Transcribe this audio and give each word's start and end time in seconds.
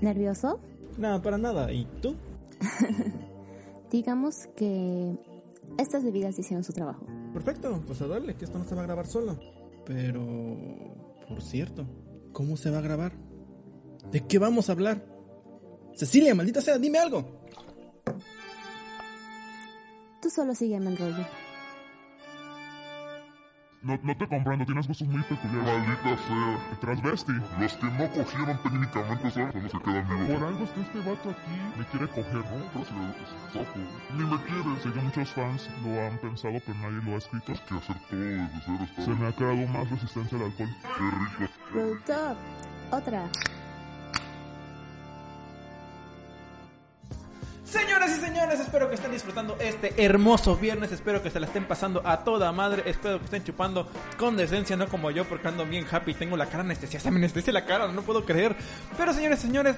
¿Nervioso? 0.00 0.60
No, 0.96 1.20
para 1.20 1.38
nada. 1.38 1.72
¿Y 1.72 1.84
tú? 2.00 2.16
Digamos 3.90 4.46
que 4.56 5.16
estas 5.78 6.04
bebidas 6.04 6.38
hicieron 6.38 6.64
su 6.64 6.72
trabajo. 6.72 7.06
Perfecto, 7.32 7.82
pues 7.86 8.00
a 8.00 8.06
darle, 8.06 8.36
que 8.36 8.44
esto 8.44 8.58
no 8.58 8.64
se 8.64 8.74
va 8.74 8.82
a 8.82 8.86
grabar 8.86 9.06
solo. 9.06 9.38
Pero, 9.84 10.24
por 11.28 11.42
cierto, 11.42 11.86
¿cómo 12.32 12.56
se 12.56 12.70
va 12.70 12.78
a 12.78 12.82
grabar? 12.82 13.12
¿De 14.10 14.26
qué 14.26 14.38
vamos 14.38 14.68
a 14.68 14.72
hablar? 14.72 15.04
Cecilia, 15.94 16.34
maldita 16.34 16.60
sea, 16.60 16.78
dime 16.78 16.98
algo. 16.98 17.40
Tú 20.22 20.30
solo 20.30 20.54
sígueme 20.54 20.90
en 20.90 20.96
rollo. 20.96 21.26
No, 23.82 23.98
no 24.02 24.14
te 24.14 24.28
comprendo, 24.28 24.66
tienes 24.66 24.86
gustos 24.86 25.08
muy 25.08 25.22
peculiares. 25.22 25.64
Maldita 25.64 26.16
sea. 26.26 26.78
Transvesti. 26.80 27.32
Los 27.58 27.72
que 27.74 27.86
no 27.86 28.10
cogieron 28.10 28.62
técnicamente 28.62 29.30
son 29.30 29.62
los 29.62 29.72
que 29.72 29.80
quedan 29.80 30.08
vivos. 30.08 30.38
Por 30.38 30.48
algo 30.48 30.64
es 30.64 30.70
que 30.70 30.80
este 30.82 30.98
vato 30.98 31.30
aquí 31.30 31.78
me 31.78 31.84
quiere 31.86 32.08
coger, 32.08 32.34
¿no? 32.34 32.66
Pero 32.72 32.84
si 32.84 32.92
es 32.92 33.52
sapo. 33.54 33.78
Ni 34.16 34.24
me 34.24 34.36
quiere. 34.42 34.80
Sé 34.82 34.92
que 34.92 35.00
muchos 35.00 35.30
fans 35.30 35.70
lo 35.82 36.06
han 36.06 36.18
pensado, 36.18 36.58
pero 36.66 36.78
nadie 36.78 37.02
lo 37.04 37.14
ha 37.14 37.18
escrito. 37.18 37.52
Hay 37.52 37.58
que 37.58 37.74
hacer 37.74 37.96
todo 38.10 38.20
desde 38.20 38.60
cero. 38.66 38.78
Está 38.82 39.02
Se 39.02 39.10
me 39.10 39.26
ha 39.26 39.32
creado 39.32 39.66
más 39.68 39.90
resistencia 39.90 40.38
al 40.38 40.44
alcohol. 40.44 40.68
Qué 40.82 41.44
rico. 41.44 41.52
Productor, 41.72 42.36
otra. 42.90 43.28
Señoras 47.70 48.10
y 48.10 48.20
señores, 48.20 48.58
espero 48.58 48.88
que 48.88 48.96
estén 48.96 49.12
disfrutando 49.12 49.56
este 49.60 49.94
hermoso 50.04 50.56
viernes. 50.56 50.90
Espero 50.90 51.22
que 51.22 51.30
se 51.30 51.38
la 51.38 51.46
estén 51.46 51.66
pasando 51.66 52.02
a 52.04 52.24
toda 52.24 52.50
madre. 52.50 52.82
Espero 52.84 53.20
que 53.20 53.26
estén 53.26 53.44
chupando 53.44 53.88
con 54.18 54.36
decencia, 54.36 54.76
no 54.76 54.88
como 54.88 55.12
yo, 55.12 55.24
porque 55.24 55.46
ando 55.46 55.64
bien 55.64 55.86
happy. 55.88 56.14
Tengo 56.14 56.36
la 56.36 56.46
cara 56.46 56.64
anestesiada. 56.64 57.04
Se 57.04 57.12
me 57.12 57.18
anestesia 57.18 57.52
la 57.52 57.64
cara, 57.64 57.86
no 57.86 58.02
puedo 58.02 58.24
creer. 58.24 58.56
Pero 58.96 59.12
señores 59.12 59.38
señores, 59.38 59.76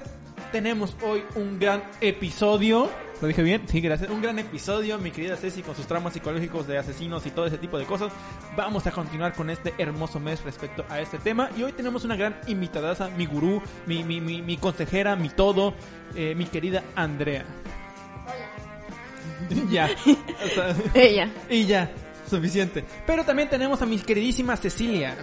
tenemos 0.51 0.95
hoy 1.03 1.23
un 1.35 1.59
gran 1.59 1.83
episodio. 2.01 2.89
¿Lo 3.21 3.27
dije 3.27 3.43
bien? 3.43 3.61
Sí, 3.67 3.79
gracias. 3.79 4.09
Un 4.09 4.23
gran 4.23 4.39
episodio, 4.39 4.97
mi 4.97 5.11
querida 5.11 5.37
Ceci, 5.37 5.61
con 5.61 5.75
sus 5.75 5.85
traumas 5.85 6.13
psicológicos 6.13 6.65
de 6.65 6.79
asesinos 6.79 7.27
y 7.27 7.29
todo 7.29 7.45
ese 7.45 7.59
tipo 7.59 7.77
de 7.77 7.85
cosas. 7.85 8.11
Vamos 8.57 8.87
a 8.87 8.91
continuar 8.91 9.33
con 9.33 9.51
este 9.51 9.71
hermoso 9.77 10.19
mes 10.19 10.43
respecto 10.43 10.83
a 10.89 10.99
este 10.99 11.19
tema. 11.19 11.51
Y 11.55 11.61
hoy 11.61 11.73
tenemos 11.73 12.05
una 12.05 12.15
gran 12.15 12.39
invitada, 12.47 13.07
mi 13.09 13.27
gurú, 13.27 13.61
mi, 13.85 14.03
mi, 14.03 14.19
mi, 14.19 14.41
mi 14.41 14.57
consejera, 14.57 15.15
mi 15.15 15.29
todo, 15.29 15.75
eh, 16.15 16.33
mi 16.33 16.45
querida 16.45 16.83
Andrea. 16.95 17.45
ya. 19.69 19.89
O 20.05 20.47
sea, 20.49 20.75
Ella. 20.93 21.29
y 21.49 21.65
ya. 21.65 21.89
Suficiente. 22.29 22.83
Pero 23.05 23.23
también 23.23 23.49
tenemos 23.49 23.81
a 23.81 23.85
mi 23.85 23.99
queridísima 23.99 24.57
Cecilia. 24.57 25.15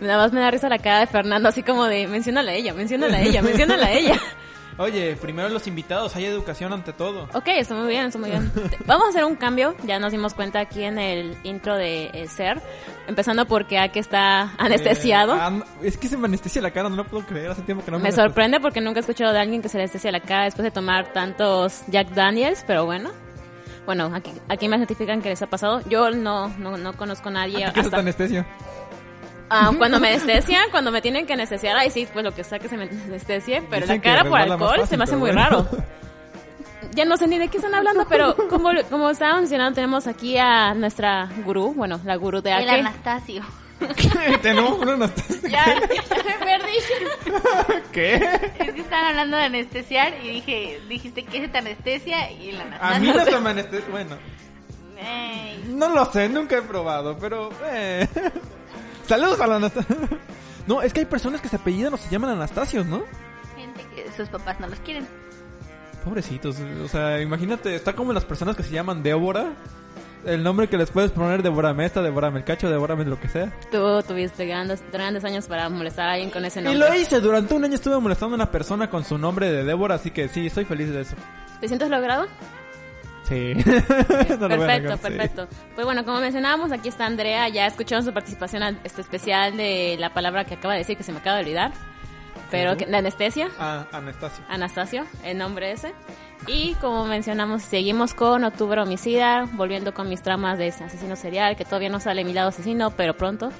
Nada 0.00 0.18
más 0.18 0.32
me 0.32 0.40
da 0.40 0.50
risa 0.50 0.68
la 0.68 0.78
cara 0.78 1.00
de 1.00 1.06
Fernando, 1.06 1.48
así 1.48 1.62
como 1.62 1.84
de, 1.84 2.06
menciónala 2.06 2.52
a 2.52 2.54
ella, 2.54 2.74
menciónala 2.74 3.16
a 3.16 3.22
ella, 3.22 3.42
menciónala 3.42 3.86
a 3.86 3.92
ella. 3.92 4.20
Oye, 4.78 5.16
primero 5.16 5.48
los 5.50 5.66
invitados, 5.66 6.16
hay 6.16 6.24
educación 6.24 6.72
ante 6.72 6.92
todo. 6.92 7.28
Ok, 7.34 7.48
está 7.48 7.74
muy 7.74 7.88
bien, 7.88 8.06
está 8.06 8.18
muy 8.18 8.30
bien. 8.30 8.50
Vamos 8.86 9.06
a 9.06 9.08
hacer 9.10 9.24
un 9.24 9.36
cambio, 9.36 9.76
ya 9.84 9.98
nos 9.98 10.12
dimos 10.12 10.32
cuenta 10.34 10.60
aquí 10.60 10.82
en 10.82 10.98
el 10.98 11.36
intro 11.42 11.76
de 11.76 12.10
eh, 12.14 12.26
Ser, 12.26 12.60
empezando 13.06 13.46
porque 13.46 13.78
Ake 13.78 14.00
está 14.00 14.54
anestesiado. 14.58 15.36
Eh, 15.36 15.62
es 15.82 15.98
que 15.98 16.08
se 16.08 16.16
me 16.16 16.26
anestesia 16.26 16.62
la 16.62 16.70
cara, 16.70 16.88
no 16.88 16.96
lo 16.96 17.04
puedo 17.04 17.24
creer, 17.26 17.50
hace 17.50 17.62
tiempo 17.62 17.84
que 17.84 17.90
no 17.90 17.98
me 17.98 18.04
me 18.04 18.12
sorprende 18.12 18.60
porque 18.60 18.80
nunca 18.80 19.00
he 19.00 19.02
escuchado 19.02 19.32
de 19.32 19.40
alguien 19.40 19.60
que 19.60 19.68
se 19.68 19.78
anestesia 19.78 20.10
la 20.10 20.20
cara 20.20 20.44
después 20.44 20.64
de 20.64 20.70
tomar 20.70 21.12
tantos 21.12 21.82
Jack 21.88 22.08
Daniels, 22.10 22.64
pero 22.66 22.86
bueno. 22.86 23.10
Bueno, 23.86 24.10
aquí, 24.14 24.30
aquí 24.48 24.68
me 24.68 24.78
certifican 24.78 25.20
que 25.22 25.28
les 25.28 25.42
ha 25.42 25.46
pasado. 25.48 25.80
Yo 25.88 26.10
no, 26.10 26.48
no, 26.58 26.76
no 26.76 26.92
conozco 26.96 27.28
a 27.30 27.32
nadie. 27.32 27.64
¿A 27.64 27.68
ti 27.68 27.74
qué 27.74 27.80
es 27.80 27.86
hasta- 27.86 27.98
anestesia? 27.98 28.46
Ah, 29.50 29.70
cuando 29.76 30.00
me 30.00 30.08
anestesian, 30.08 30.70
cuando 30.70 30.90
me 30.90 31.02
tienen 31.02 31.26
que 31.26 31.34
anestesiar, 31.34 31.76
ahí 31.76 31.90
sí, 31.90 32.08
pues 32.10 32.24
lo 32.24 32.32
que 32.34 32.42
sea 32.42 32.58
que 32.58 32.68
se 32.70 32.76
me 32.78 32.84
anestesie, 32.84 33.60
pero 33.68 33.82
Dicen 33.82 33.96
la 33.98 34.02
cara 34.02 34.24
por 34.24 34.40
alcohol 34.40 34.70
fácil, 34.80 34.86
se 34.86 34.96
me 34.96 35.04
hace 35.04 35.16
muy 35.16 35.30
bueno. 35.30 35.42
raro. 35.42 35.68
Ya 36.94 37.04
no 37.04 37.16
sé 37.16 37.26
ni 37.26 37.38
de 37.38 37.48
qué 37.48 37.58
están 37.58 37.74
hablando, 37.74 38.06
pero 38.08 38.34
como, 38.48 38.70
como 38.90 39.10
estaba 39.10 39.36
mencionando, 39.36 39.74
tenemos 39.74 40.06
aquí 40.06 40.38
a 40.38 40.72
nuestra 40.74 41.28
gurú, 41.44 41.74
bueno, 41.74 42.00
la 42.04 42.16
gurú 42.16 42.40
de 42.40 42.50
El 42.52 42.66
Una 44.80 44.92
anestesia. 44.94 45.48
Ya, 45.48 45.74
me 45.80 46.44
perdí. 46.44 47.82
¿Qué? 47.92 48.14
Es 48.58 48.72
que 48.72 48.80
estaban 48.80 49.06
hablando 49.06 49.36
de 49.36 49.44
anestesiar 49.44 50.14
y 50.22 50.28
dije, 50.28 50.80
dijiste 50.88 51.24
que 51.24 51.38
es 51.38 51.44
esta 51.44 51.58
anestesia 51.58 52.30
y 52.30 52.50
el 52.50 52.60
A 52.80 52.98
mí 52.98 53.08
no 53.08 53.24
se 53.24 53.40
me 53.40 53.50
anestesia. 53.50 53.88
Bueno, 53.90 54.16
Ey, 54.98 55.64
no 55.68 55.88
lo 55.88 56.04
sé, 56.06 56.28
nunca 56.28 56.58
he 56.58 56.62
probado, 56.62 57.18
pero. 57.18 57.50
Eh. 57.64 58.06
Saludos 59.06 59.40
a 59.40 59.46
la 59.46 59.56
Anastasia. 59.56 59.96
No, 60.66 60.80
es 60.80 60.92
que 60.92 61.00
hay 61.00 61.06
personas 61.06 61.40
que 61.40 61.48
se 61.48 61.56
apellidan 61.56 61.92
o 61.92 61.96
se 61.96 62.08
llaman 62.08 62.30
Anastasios, 62.30 62.86
¿no? 62.86 63.02
gente 63.56 63.84
que 63.94 64.10
sus 64.16 64.28
papás 64.28 64.60
no 64.60 64.68
los 64.68 64.78
quieren. 64.80 65.06
Pobrecitos, 66.04 66.56
o 66.58 66.88
sea, 66.88 67.20
imagínate, 67.20 67.74
está 67.74 67.94
como 67.94 68.12
las 68.12 68.24
personas 68.24 68.56
que 68.56 68.62
se 68.62 68.70
llaman 68.70 69.02
Débora. 69.02 69.52
El 70.24 70.42
nombre 70.42 70.68
que 70.68 70.76
les 70.78 70.90
puedes 70.90 71.10
poner, 71.10 71.42
Devorame 71.42 71.84
esta, 71.84 72.00
Devorame 72.02 72.38
el 72.38 72.44
cacho, 72.44 72.70
Devorame 72.70 73.04
lo 73.04 73.18
que 73.18 73.28
sea. 73.28 73.52
Tú 73.72 74.02
tuviste 74.02 74.46
grandes, 74.46 74.82
grandes 74.92 75.24
años 75.24 75.46
para 75.48 75.68
molestar 75.68 76.08
a 76.08 76.12
alguien 76.12 76.30
con 76.30 76.44
ese 76.44 76.60
Y 76.60 76.64
nombre. 76.64 76.88
lo 76.88 76.94
hice, 76.94 77.20
durante 77.20 77.54
un 77.54 77.64
año 77.64 77.74
estuve 77.74 77.98
molestando 77.98 78.34
a 78.34 78.36
una 78.36 78.50
persona 78.50 78.88
con 78.88 79.04
su 79.04 79.18
nombre 79.18 79.50
de 79.50 79.64
Débora, 79.64 79.96
así 79.96 80.10
que 80.12 80.28
sí, 80.28 80.46
estoy 80.46 80.64
feliz 80.64 80.90
de 80.90 81.00
eso. 81.00 81.16
¿Te 81.60 81.66
sientes 81.68 81.88
logrado? 81.90 82.26
Sí. 83.28 83.54
No 84.38 84.46
a 84.46 84.48
perfecto, 84.48 84.92
sí. 84.96 85.02
perfecto. 85.02 85.48
Pues 85.74 85.84
bueno, 85.84 86.04
como 86.04 86.20
mencionábamos, 86.20 86.72
aquí 86.72 86.88
está 86.88 87.06
Andrea. 87.06 87.48
Ya 87.48 87.66
escucharon 87.66 88.04
su 88.04 88.12
participación 88.12 88.62
al- 88.62 88.80
este 88.84 89.00
especial 89.00 89.56
de 89.56 89.96
la 89.98 90.12
palabra 90.12 90.44
que 90.44 90.54
acaba 90.54 90.74
de 90.74 90.80
decir 90.80 90.96
que 90.96 91.02
se 91.04 91.12
me 91.12 91.18
acaba 91.18 91.36
de 91.36 91.42
olvidar. 91.42 91.72
Pero 92.50 92.76
que, 92.76 92.84
de 92.86 92.96
anestesia. 92.96 93.48
Ah, 93.58 93.86
Anastasio. 93.92 94.44
Anastasio, 94.48 95.04
el 95.24 95.38
nombre 95.38 95.72
ese. 95.72 95.92
Y 96.46 96.74
como 96.74 97.04
mencionamos, 97.04 97.62
seguimos 97.62 98.14
con 98.14 98.44
Octubre 98.44 98.80
Homicida, 98.80 99.48
volviendo 99.52 99.94
con 99.94 100.08
mis 100.08 100.22
tramas 100.22 100.58
de 100.58 100.68
asesino 100.68 101.14
serial, 101.16 101.56
que 101.56 101.64
todavía 101.64 101.88
no 101.88 102.00
sale 102.00 102.24
mi 102.24 102.32
lado 102.32 102.48
asesino, 102.48 102.90
pero 102.90 103.16
pronto. 103.16 103.50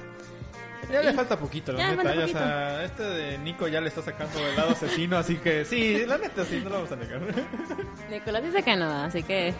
Ya 0.91 1.01
le 1.01 1.13
falta 1.13 1.39
poquito, 1.39 1.71
la 1.71 1.79
Ya 1.79 1.89
le 1.91 1.95
neta. 1.97 2.09
falta 2.09 2.19
ya, 2.19 2.25
o 2.25 2.27
sea, 2.27 2.83
este 2.83 3.03
de 3.03 3.37
Nico 3.39 3.67
ya 3.67 3.81
le 3.81 3.87
está 3.87 4.01
sacando 4.01 4.37
el 4.45 4.55
lado 4.55 4.71
asesino, 4.71 5.17
así 5.17 5.37
que 5.37 5.65
sí, 5.65 6.05
la 6.05 6.17
neta 6.17 6.43
sí, 6.45 6.59
no 6.63 6.69
lo 6.69 6.75
vamos 6.75 6.91
a 6.91 6.95
negar. 6.97 7.21
Nicolás 8.11 8.43
dice 8.43 8.61
que 8.61 8.75
no, 8.75 8.91
así 8.91 9.23
que... 9.23 9.53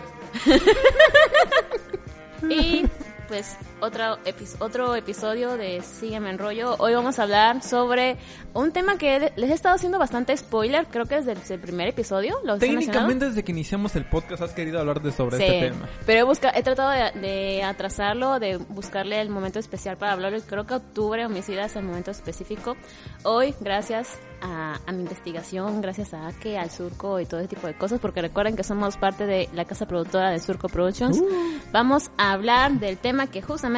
y 2.50 2.86
pues 3.28 3.58
otro, 3.84 4.18
epi- 4.26 4.56
otro 4.60 4.96
episodio 4.96 5.58
de 5.58 5.82
Sígueme 5.82 6.30
en 6.30 6.38
rollo. 6.40 6.76
Hoy 6.80 6.94
vamos 6.96 7.20
a 7.20 7.24
hablar 7.24 7.62
sobre 7.62 8.18
un 8.54 8.72
tema 8.72 8.98
que 8.98 9.32
les 9.36 9.50
he 9.50 9.54
estado 9.54 9.76
haciendo 9.76 10.00
bastante 10.00 10.36
spoiler, 10.38 10.86
creo 10.90 11.06
que 11.06 11.22
desde 11.22 11.54
el 11.54 11.60
primer 11.60 11.90
episodio. 11.90 12.38
¿Lo? 12.46 12.58
Técnicamente 12.58 13.26
desde 13.28 13.44
que 13.44 13.52
iniciamos 13.52 13.96
el 13.98 14.06
podcast 14.06 14.42
has 14.42 14.54
querido 14.54 14.80
hablar 14.80 15.02
de 15.02 15.12
sobre 15.12 15.38
Sí, 15.38 15.44
este 15.44 15.70
tema. 15.70 15.90
pero 16.06 16.20
he, 16.22 16.24
busca- 16.24 16.52
he 16.56 16.64
tratado 16.64 16.92
de, 16.92 17.20
de 17.20 17.64
atrasarlo, 17.64 18.40
de 18.40 18.56
buscarle 18.58 19.20
el 19.20 19.30
momento 19.30 19.60
especial 19.60 19.98
para 19.98 20.14
hablarlo. 20.14 20.40
Creo 20.48 20.66
que 20.66 20.76
octubre, 20.76 21.26
homicida, 21.26 21.66
es 21.66 21.76
el 21.76 21.84
momento 21.84 22.12
específico. 22.12 22.78
Hoy, 23.24 23.54
gracias 23.60 24.18
a, 24.42 24.80
a 24.86 24.92
mi 24.94 25.02
investigación, 25.02 25.82
gracias 25.82 26.14
a 26.14 26.28
Ake, 26.28 26.58
al 26.58 26.70
Surco 26.72 27.20
y 27.20 27.26
todo 27.26 27.42
ese 27.42 27.50
tipo 27.50 27.68
de 27.68 27.74
cosas, 27.76 28.00
porque 28.00 28.22
recuerden 28.22 28.56
que 28.56 28.64
somos 28.64 28.96
parte 28.98 29.26
de 29.26 29.50
la 29.54 29.66
casa 29.66 29.86
productora 29.88 30.30
de 30.32 30.40
Surco 30.40 30.70
Productions, 30.70 31.20
Uh. 31.20 31.26
vamos 31.72 32.12
a 32.18 32.32
hablar 32.34 32.72
del 32.74 32.98
tema 32.98 33.28
que 33.28 33.42
justamente 33.42 33.73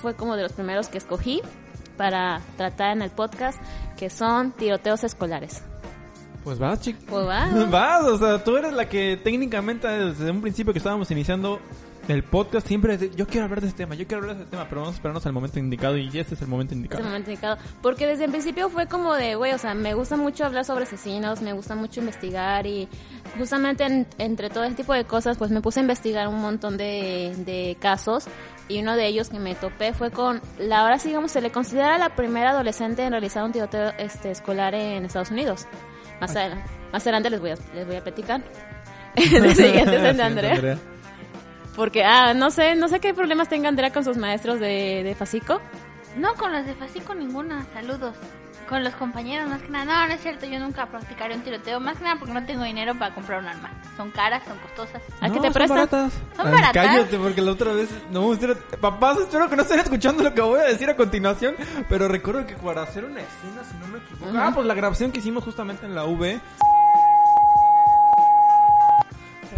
fue 0.00 0.14
como 0.14 0.36
de 0.36 0.42
los 0.42 0.52
primeros 0.52 0.88
que 0.88 0.98
escogí 0.98 1.40
para 1.96 2.40
tratar 2.56 2.92
en 2.92 3.02
el 3.02 3.10
podcast, 3.10 3.60
que 3.96 4.08
son 4.10 4.52
tiroteos 4.52 5.04
escolares. 5.04 5.62
Pues 6.44 6.58
vas, 6.58 6.80
chico. 6.80 6.98
Pues 7.08 7.26
va. 7.26 7.46
Vas, 7.70 8.04
o 8.04 8.18
sea, 8.18 8.42
tú 8.42 8.56
eres 8.56 8.72
la 8.72 8.88
que 8.88 9.20
técnicamente 9.22 9.86
desde 9.86 10.30
un 10.30 10.40
principio 10.40 10.72
que 10.72 10.78
estábamos 10.78 11.10
iniciando 11.10 11.60
el 12.08 12.24
podcast 12.24 12.66
siempre 12.66 12.96
de, 12.96 13.10
yo 13.14 13.26
quiero 13.26 13.44
hablar 13.44 13.60
de 13.60 13.68
este 13.68 13.84
tema, 13.84 13.94
yo 13.94 14.06
quiero 14.06 14.22
hablar 14.22 14.36
de 14.38 14.42
este 14.44 14.50
tema, 14.56 14.66
pero 14.68 14.80
vamos 14.80 14.94
a 14.94 14.96
esperarnos 14.96 15.26
al 15.26 15.32
momento 15.34 15.58
indicado 15.58 15.96
y 15.98 16.06
este 16.18 16.34
es 16.34 16.40
el 16.40 16.48
momento 16.48 16.72
Es 16.72 16.76
indicado. 16.78 17.02
el 17.02 17.08
momento 17.08 17.30
indicado. 17.30 17.58
Porque 17.82 18.06
desde 18.06 18.24
el 18.24 18.30
principio 18.30 18.70
fue 18.70 18.86
como 18.88 19.14
de, 19.14 19.34
güey, 19.34 19.52
o 19.52 19.58
sea, 19.58 19.74
me 19.74 19.92
gusta 19.94 20.16
mucho 20.16 20.46
hablar 20.46 20.64
sobre 20.64 20.84
asesinos, 20.84 21.42
me 21.42 21.52
gusta 21.52 21.74
mucho 21.76 22.00
investigar 22.00 22.66
y 22.66 22.88
justamente 23.38 23.84
en- 23.84 24.06
entre 24.16 24.48
todo 24.48 24.64
ese 24.64 24.76
tipo 24.76 24.94
de 24.94 25.04
cosas, 25.04 25.36
pues 25.36 25.50
me 25.50 25.60
puse 25.60 25.78
a 25.80 25.82
investigar 25.82 26.26
un 26.26 26.40
montón 26.40 26.78
de, 26.78 27.34
de 27.44 27.76
casos 27.78 28.24
y 28.70 28.80
uno 28.80 28.96
de 28.96 29.06
ellos 29.06 29.28
que 29.28 29.38
me 29.38 29.54
topé 29.54 29.92
fue 29.92 30.10
con, 30.10 30.40
la 30.58 30.80
ahora 30.80 30.98
sí, 30.98 31.08
digamos, 31.08 31.32
se 31.32 31.40
le 31.40 31.50
considera 31.50 31.98
la 31.98 32.14
primera 32.14 32.50
adolescente 32.50 33.02
en 33.02 33.10
realizar 33.10 33.42
un 33.44 33.52
tiroteo 33.52 33.92
este, 33.98 34.30
escolar 34.30 34.74
en 34.74 35.04
Estados 35.04 35.30
Unidos. 35.30 35.66
Más, 36.20 36.34
adel- 36.34 36.62
más 36.92 37.02
adelante 37.02 37.30
les 37.30 37.40
voy 37.40 37.50
a, 37.50 37.56
les 37.74 37.86
voy 37.86 37.96
a 37.96 38.02
platicar. 38.02 38.42
de 39.14 40.12
de 40.14 40.22
Andrea. 40.22 40.78
Porque, 41.74 42.04
ah, 42.04 42.32
no 42.34 42.50
sé, 42.50 42.74
no 42.76 42.88
sé 42.88 43.00
qué 43.00 43.14
problemas 43.14 43.48
tenga 43.48 43.68
Andrea 43.68 43.92
con 43.92 44.04
sus 44.04 44.16
maestros 44.16 44.60
de, 44.60 45.02
de 45.04 45.14
Fasico. 45.14 45.60
No, 46.16 46.34
con 46.34 46.52
los 46.52 46.66
de 46.66 46.74
Fasico 46.74 47.14
ninguna. 47.14 47.66
Saludos. 47.72 48.14
Con 48.70 48.84
los 48.84 48.94
compañeros, 48.94 49.48
más 49.50 49.60
que 49.62 49.68
nada. 49.68 49.84
No, 49.84 50.06
no 50.06 50.14
es 50.14 50.20
cierto. 50.22 50.46
Yo 50.46 50.60
nunca 50.60 50.86
practicaré 50.86 51.34
un 51.34 51.42
tiroteo. 51.42 51.80
Más 51.80 51.98
que 51.98 52.04
nada 52.04 52.16
porque 52.20 52.32
no 52.32 52.46
tengo 52.46 52.62
dinero 52.62 52.96
para 52.96 53.12
comprar 53.12 53.40
un 53.40 53.48
arma. 53.48 53.68
Son 53.96 54.12
caras, 54.12 54.44
son 54.46 54.56
costosas. 54.58 55.02
¿A 55.20 55.28
qué 55.28 55.34
No, 55.34 55.40
te 55.40 55.48
son 55.48 55.52
prestan? 55.52 55.76
baratas. 55.76 56.12
Son 56.36 56.46
Ay, 56.46 56.52
baratas. 56.52 56.72
Cállate, 56.86 57.18
porque 57.18 57.42
la 57.42 57.50
otra 57.50 57.72
vez... 57.72 57.88
No, 58.12 58.32
espera, 58.32 58.54
papás, 58.80 59.18
espero 59.18 59.50
que 59.50 59.56
no 59.56 59.62
estén 59.62 59.80
escuchando 59.80 60.22
lo 60.22 60.32
que 60.32 60.40
voy 60.40 60.60
a 60.60 60.64
decir 60.64 60.88
a 60.88 60.94
continuación. 60.94 61.56
Pero 61.88 62.06
recuerdo 62.06 62.46
que 62.46 62.54
para 62.54 62.82
hacer 62.82 63.04
una 63.04 63.20
escena, 63.20 63.64
si 63.68 63.76
no 63.78 63.88
me 63.88 63.98
equivoco... 63.98 64.38
Ah, 64.38 64.52
pues 64.54 64.64
la 64.64 64.74
grabación 64.74 65.10
que 65.10 65.18
hicimos 65.18 65.42
justamente 65.42 65.84
en 65.84 65.94
la 65.96 66.04
V... 66.04 66.40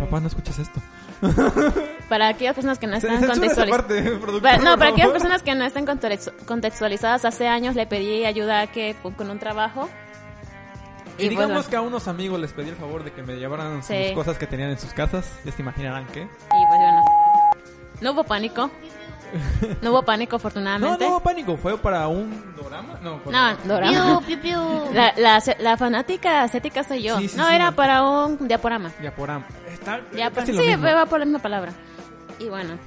Papá, 0.00 0.20
no 0.20 0.26
escuchas 0.26 0.58
esto. 0.58 0.80
Para 2.08 2.28
aquellas 2.28 2.54
personas 2.54 2.78
que 2.78 2.86
no 2.86 2.96
están 2.96 3.24
contextualizadas. 3.24 3.82
Para- 4.42 4.58
no, 4.58 4.76
para 4.76 4.90
aquellas 4.90 5.10
personas 5.10 5.42
que 5.42 5.54
no 5.54 5.64
estén 5.64 5.86
contextu- 5.86 6.32
contextualizadas, 6.44 7.24
hace 7.24 7.48
años 7.48 7.74
le 7.74 7.86
pedí 7.86 8.24
ayuda 8.24 8.60
a 8.62 8.66
que 8.66 8.96
con 9.16 9.30
un 9.30 9.38
trabajo. 9.38 9.88
Y, 11.18 11.26
Y 11.26 11.28
digamos 11.28 11.52
bueno. 11.52 11.68
que 11.70 11.76
a 11.76 11.80
unos 11.82 12.08
amigos 12.08 12.40
les 12.40 12.52
pedí 12.52 12.70
el 12.70 12.76
favor 12.76 13.04
de 13.04 13.12
que 13.12 13.22
me 13.22 13.36
llevaran 13.36 13.82
Sí. 13.82 14.06
sus 14.06 14.12
cosas 14.14 14.38
que 14.38 14.46
tenían 14.46 14.70
en 14.70 14.78
sus 14.78 14.92
casas. 14.92 15.30
Ya 15.44 15.52
se 15.52 15.62
imaginarán 15.62 16.06
qué. 16.06 16.20
Y 16.22 16.26
pues 16.26 16.78
bueno, 16.80 17.02
no 18.00 18.12
hubo 18.12 18.24
pánico. 18.24 18.70
No 19.80 19.92
hubo 19.92 20.02
pánico, 20.02 20.32
No, 20.32 20.36
afortunadamente. 20.36 21.08
no, 21.08 21.20
pánico. 21.20 21.56
Fue 21.56 21.78
para 21.78 22.06
un 22.08 22.54
dorama. 22.54 22.98
No, 23.02 23.18
No, 23.30 23.56
dorama. 23.64 24.20
Piu, 24.26 24.38
piu, 24.38 24.40
piu. 24.40 24.92
La, 24.92 25.14
la, 25.16 25.42
la 25.58 25.76
fanática 25.78 26.42
asiática 26.42 26.84
soy 26.84 27.02
yo. 27.02 27.18
Sí, 27.18 27.28
sí, 27.28 27.36
no, 27.38 27.46
sí, 27.48 27.54
era 27.54 27.70
no. 27.70 27.76
para 27.76 28.02
un 28.02 28.46
diaporama. 28.46 28.90
Diaporama. 29.00 29.46
Está 29.82 30.00
Ya, 30.16 30.30
pues, 30.30 30.46
sí, 30.46 30.56
va 30.76 31.06
por 31.06 31.18
la 31.18 31.24
misma 31.24 31.40
palabra. 31.40 31.72
Y 32.38 32.48
bueno, 32.48 32.78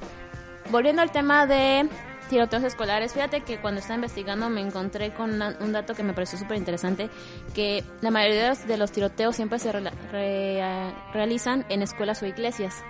volviendo 0.71 1.01
al 1.01 1.11
tema 1.11 1.45
de 1.45 1.87
tiroteos 2.29 2.63
escolares, 2.63 3.13
fíjate 3.13 3.41
que 3.41 3.59
cuando 3.61 3.79
estaba 3.79 3.95
investigando 3.95 4.49
me 4.49 4.61
encontré 4.61 5.13
con 5.13 5.33
una- 5.35 5.55
un 5.59 5.71
dato 5.73 5.93
que 5.93 6.01
me 6.03 6.13
pareció 6.13 6.39
súper 6.39 6.57
interesante, 6.57 7.09
que 7.53 7.83
la 8.01 8.09
mayoría 8.11 8.53
de 8.55 8.77
los, 8.77 8.91
tiroteos 8.91 9.35
siempre 9.35 9.59
se 9.59 9.71
rela- 9.71 9.93
re- 10.11 10.91
realizan 11.13 11.65
en 11.69 11.81
escuelas 11.83 12.21
o 12.23 12.25
iglesias. 12.25 12.83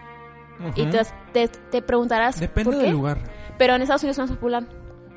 Y 0.76 0.84
Ujú. 0.84 0.92
te, 0.92 1.02
te, 1.34 1.48
te 1.50 1.82
preguntarás 1.82 2.40
Depende 2.40 2.72
por 2.72 2.80
qué, 2.80 2.84
del 2.86 2.94
lugar. 2.94 3.18
pero 3.58 3.76
en 3.76 3.82
Estados 3.82 4.04
Unidos 4.04 4.18
no 4.20 4.24
es 4.24 4.32
popular. 4.32 4.64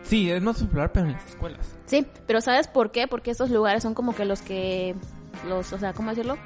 Sí, 0.02 0.30
es 0.30 0.42
más 0.42 0.60
popular, 0.60 0.90
pero 0.90 1.06
en 1.06 1.12
las 1.12 1.24
escuelas. 1.26 1.76
Sí, 1.86 2.04
pero 2.26 2.40
¿sabes 2.40 2.66
por 2.66 2.90
qué? 2.90 3.06
Porque 3.06 3.30
estos 3.30 3.50
lugares 3.50 3.82
son 3.84 3.94
como 3.94 4.16
que 4.16 4.24
los 4.24 4.42
que, 4.42 4.96
los, 5.46 5.72
o 5.72 5.78
sea, 5.78 5.92
¿cómo 5.92 6.10
decirlo? 6.10 6.36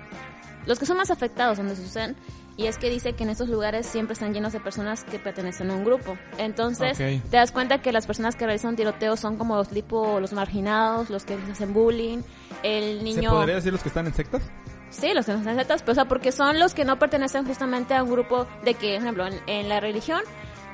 Los 0.67 0.79
que 0.79 0.87
son 0.87 0.97
más 0.97 1.11
afectados 1.11 1.59
donde 1.59 1.77
suceden. 1.77 2.17
Y 2.55 2.67
es 2.67 2.77
que 2.77 2.91
dice 2.91 3.15
que 3.15 3.25
en 3.25 3.31
estos 3.31 3.49
lugares 3.49 3.87
siempre 3.87 4.13
están 4.13 4.35
llenos 4.35 4.53
de 4.53 4.61
personas 4.61 5.05
que 5.05 5.19
pertenecen 5.19 5.71
a 5.71 5.75
un 5.75 5.85
grupo. 5.85 6.19
Entonces, 6.37 6.99
te 6.99 7.21
das 7.31 7.51
cuenta 7.51 7.81
que 7.81 7.93
las 7.93 8.07
personas 8.07 8.37
que 8.37 8.45
realizan 8.45 8.77
tiroteos 8.77 9.21
son 9.21 9.39
como 9.39 9.57
los 9.57 9.69
tipo, 9.69 10.21
los 10.21 10.35
marginados, 10.35 11.09
los 11.09 11.25
que 11.25 11.39
hacen 11.51 11.73
bullying, 11.73 12.19
el 12.63 13.03
niño... 13.03 13.31
¿Se 13.31 13.37
podría 13.37 13.55
decir 13.55 13.73
los 13.73 13.83
que 13.83 13.89
están 13.89 14.07
en 14.07 14.13
sectas? 14.13 14.43
Sí, 14.91 15.15
los 15.15 15.25
que 15.25 15.33
no 15.33 15.39
están 15.39 15.57
sectas, 15.57 15.81
pero 15.81 15.93
o 15.93 15.95
sea, 15.95 16.05
porque 16.05 16.31
son 16.31 16.59
los 16.59 16.75
que 16.75 16.85
no 16.85 16.99
pertenecen 16.99 17.47
justamente 17.47 17.95
a 17.95 18.03
un 18.03 18.11
grupo 18.11 18.47
de 18.63 18.75
que, 18.75 18.97
por 18.97 19.03
ejemplo, 19.03 19.27
en, 19.27 19.41
en 19.47 19.71
la 19.71 19.81
religión, 19.81 20.21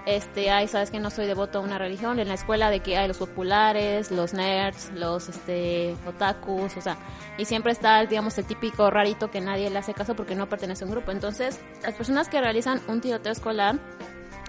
este, 0.07 0.51
hay, 0.51 0.69
sabes 0.69 0.91
que 0.91 1.01
no 1.01 1.11
soy 1.11 1.27
devoto 1.27 1.59
a 1.59 1.61
una 1.63 1.79
religión, 1.79 2.19
en 2.19 2.29
la 2.29 2.35
escuela 2.35 2.71
de 2.71 2.81
que 2.81 2.97
hay 2.97 3.09
los 3.09 3.19
populares, 3.19 4.11
los 4.11 4.33
nerds, 4.33 4.91
los, 4.95 5.29
este, 5.29 5.97
otakus, 6.07 6.77
o 6.77 6.81
sea, 6.81 6.97
y 7.37 7.45
siempre 7.45 7.73
está, 7.73 8.05
digamos, 8.05 8.37
el 8.39 8.47
típico 8.47 8.91
rarito 8.91 9.31
que 9.31 9.41
nadie 9.41 9.71
le 9.71 9.79
hace 9.79 9.95
caso 9.95 10.15
porque 10.17 10.35
no 10.35 10.49
pertenece 10.49 10.85
a 10.85 10.87
un 10.87 10.93
grupo. 10.93 11.11
Entonces, 11.11 11.61
las 11.83 11.95
personas 11.95 12.29
que 12.29 12.41
realizan 12.41 12.81
un 12.89 13.01
tiroteo 13.01 13.33
escolar 13.33 13.79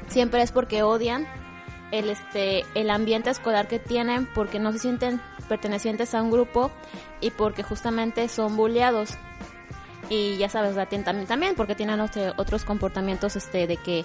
siempre 0.07 0.41
es 0.41 0.51
porque 0.51 0.83
odian 0.83 1.27
el 1.91 2.09
este 2.09 2.65
el 2.75 2.89
ambiente 2.91 3.29
escolar 3.31 3.67
que 3.67 3.79
tienen 3.79 4.27
porque 4.33 4.59
no 4.59 4.71
se 4.71 4.79
sienten 4.79 5.19
pertenecientes 5.47 6.13
a 6.13 6.21
un 6.21 6.29
grupo 6.29 6.71
y 7.19 7.31
porque 7.31 7.63
justamente 7.63 8.27
son 8.27 8.55
bulleados 8.55 9.17
y 10.09 10.37
ya 10.37 10.49
sabes, 10.49 10.75
la 10.75 10.85
también, 10.87 11.27
también 11.27 11.55
porque 11.55 11.75
tienen 11.75 11.99
otro- 11.99 12.33
otros 12.37 12.65
comportamientos 12.65 13.35
este 13.35 13.67
de 13.67 13.77
que 13.77 14.03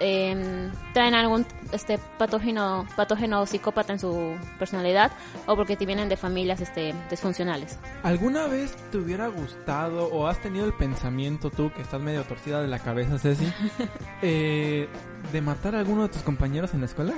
em, 0.00 0.70
traen 0.92 1.14
algún 1.14 1.46
este 1.72 1.98
patógeno 2.18 2.86
patógeno 2.96 3.46
psicópata 3.46 3.92
en 3.94 3.98
su 3.98 4.36
personalidad 4.58 5.12
o 5.46 5.56
porque 5.56 5.76
te 5.76 5.86
vienen 5.86 6.08
de 6.08 6.16
familias 6.16 6.60
este 6.60 6.94
disfuncionales. 7.10 7.78
¿Alguna 8.02 8.46
vez 8.46 8.74
te 8.90 8.98
hubiera 8.98 9.28
gustado 9.28 10.06
o 10.08 10.26
has 10.26 10.38
tenido 10.42 10.66
el 10.66 10.74
pensamiento 10.74 11.50
tú, 11.50 11.72
que 11.72 11.82
estás 11.82 12.00
medio 12.00 12.22
torcida 12.24 12.60
de 12.60 12.68
la 12.68 12.78
cabeza, 12.78 13.18
Ceci, 13.18 13.50
eh, 14.22 14.88
de 15.32 15.40
matar 15.40 15.74
a 15.74 15.78
alguno 15.80 16.02
de 16.02 16.08
tus 16.10 16.22
compañeros 16.22 16.74
en 16.74 16.80
la 16.80 16.86
escuela? 16.86 17.14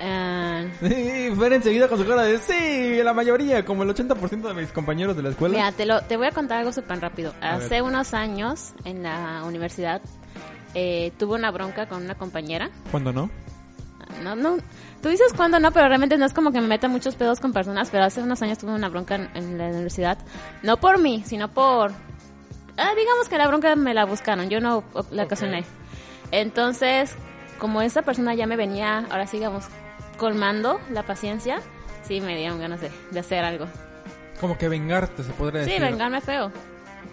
Eh, 0.00 0.70
Sí, 0.80 1.34
Fer 1.38 1.52
enseguida 1.54 1.88
con 1.88 1.98
su 1.98 2.06
cara 2.06 2.22
de 2.22 2.38
sí, 2.38 3.02
la 3.02 3.12
mayoría, 3.14 3.64
como 3.64 3.82
el 3.82 3.90
80% 3.94 4.42
de 4.48 4.54
mis 4.54 4.72
compañeros 4.72 5.16
de 5.16 5.22
la 5.22 5.30
escuela. 5.30 5.54
Mira, 5.56 5.72
te, 5.72 5.86
lo, 5.86 6.00
te 6.02 6.16
voy 6.16 6.26
a 6.26 6.32
contar 6.32 6.58
algo 6.58 6.72
súper 6.72 7.00
rápido. 7.00 7.32
A 7.40 7.54
Hace 7.54 7.68
ver. 7.68 7.82
unos 7.82 8.14
años 8.14 8.72
en 8.84 9.02
la 9.02 9.42
universidad 9.44 10.00
eh, 10.74 11.12
tuve 11.18 11.34
una 11.36 11.50
bronca 11.50 11.86
con 11.86 12.02
una 12.04 12.14
compañera. 12.14 12.70
¿Cuándo 12.90 13.12
no? 13.12 13.30
No, 14.22 14.36
no. 14.36 14.56
Tú 15.02 15.08
dices 15.08 15.32
cuándo 15.34 15.58
no, 15.60 15.72
pero 15.72 15.88
realmente 15.88 16.16
no 16.18 16.24
es 16.26 16.32
como 16.32 16.52
que 16.52 16.60
me 16.60 16.66
meta 16.68 16.88
muchos 16.88 17.14
pedos 17.16 17.40
con 17.40 17.52
personas. 17.52 17.88
Pero 17.90 18.04
hace 18.04 18.22
unos 18.22 18.40
años 18.42 18.58
tuve 18.58 18.72
una 18.72 18.88
bronca 18.88 19.14
en, 19.16 19.30
en 19.34 19.58
la 19.58 19.68
universidad. 19.68 20.18
No 20.62 20.76
por 20.78 20.98
mí, 20.98 21.22
sino 21.26 21.48
por. 21.48 21.92
Ah, 22.78 22.90
digamos 22.96 23.28
que 23.28 23.38
la 23.38 23.46
bronca 23.48 23.74
me 23.76 23.94
la 23.94 24.04
buscaron. 24.04 24.48
Yo 24.50 24.60
no 24.60 24.84
la 25.10 25.24
ocasioné. 25.24 25.64
Entonces, 26.30 27.14
como 27.58 27.82
esa 27.82 28.02
persona 28.02 28.34
ya 28.34 28.46
me 28.46 28.56
venía, 28.56 29.06
ahora 29.10 29.26
sigamos, 29.26 29.64
colmando 30.16 30.80
la 30.90 31.02
paciencia, 31.04 31.60
sí 32.06 32.20
me 32.20 32.36
dieron 32.36 32.58
ganas 32.60 32.80
de, 32.80 32.90
de 33.10 33.20
hacer 33.20 33.44
algo. 33.44 33.66
Como 34.40 34.58
que 34.58 34.68
vengarte, 34.68 35.22
se 35.24 35.32
podría 35.32 35.64
Sí, 35.64 35.70
decir. 35.70 35.84
vengarme 35.84 36.20
feo. 36.20 36.52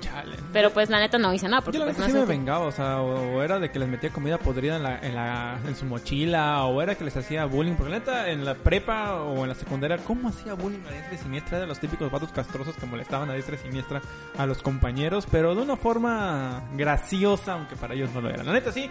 Chale. 0.03 0.35
Pero 0.51 0.71
pues 0.71 0.89
la 0.89 1.00
neta 1.00 1.17
no 1.17 1.33
hice 1.33 1.47
nada. 1.47 1.61
Porque 1.61 1.77
Yo 1.77 1.85
la 1.85 1.94
pues, 1.94 2.00
no 2.00 2.13
sí 2.13 2.19
me 2.19 2.25
vengaba, 2.25 2.65
o 2.65 2.71
sea, 2.71 3.01
o, 3.01 3.35
o 3.35 3.41
era 3.41 3.59
de 3.59 3.71
que 3.71 3.79
les 3.79 3.88
metía 3.88 4.11
comida 4.11 4.38
podrida 4.38 4.75
en, 4.75 4.83
la, 4.83 5.00
en, 5.00 5.15
la, 5.15 5.59
en 5.65 5.75
su 5.75 5.85
mochila, 5.85 6.65
o 6.65 6.81
era 6.81 6.95
que 6.95 7.03
les 7.05 7.15
hacía 7.15 7.45
bullying, 7.45 7.75
porque 7.75 7.91
la 7.91 8.00
neta 8.00 8.29
en 8.29 8.44
la 8.44 8.55
prepa 8.55 9.15
o 9.21 9.44
en 9.44 9.50
la 9.50 9.55
secundaria, 9.55 9.97
¿cómo 9.97 10.29
hacía 10.29 10.53
bullying 10.53 10.85
a 10.88 10.91
diestra 10.91 11.15
y 11.15 11.17
siniestra? 11.17 11.57
Era 11.57 11.61
de 11.61 11.67
los 11.67 11.79
típicos 11.79 12.11
vatos 12.11 12.31
castrosos 12.31 12.75
que 12.75 12.85
molestaban 12.85 13.29
a 13.29 13.33
diestra 13.33 13.55
y 13.55 13.59
siniestra 13.59 14.01
a 14.38 14.45
los 14.45 14.61
compañeros, 14.61 15.27
pero 15.31 15.55
de 15.55 15.61
una 15.61 15.77
forma 15.77 16.63
graciosa, 16.75 17.53
aunque 17.53 17.75
para 17.75 17.93
ellos 17.93 18.12
no 18.13 18.22
lo 18.22 18.29
era. 18.29 18.43
La 18.43 18.53
neta 18.53 18.72
sí, 18.72 18.89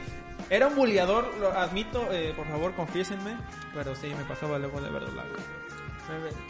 era 0.51 0.67
un 0.67 0.77
bulleador, 0.77 1.31
lo 1.39 1.53
admito, 1.53 2.09
eh, 2.13 2.33
por 2.37 2.47
favor 2.47 2.75
confiésenme, 2.75 3.37
pero 3.75 3.95
sí, 3.95 4.09
me 4.17 4.25
pasaba 4.25 4.59
luego 4.59 4.81
de 4.81 4.91
verdad. 4.91 5.25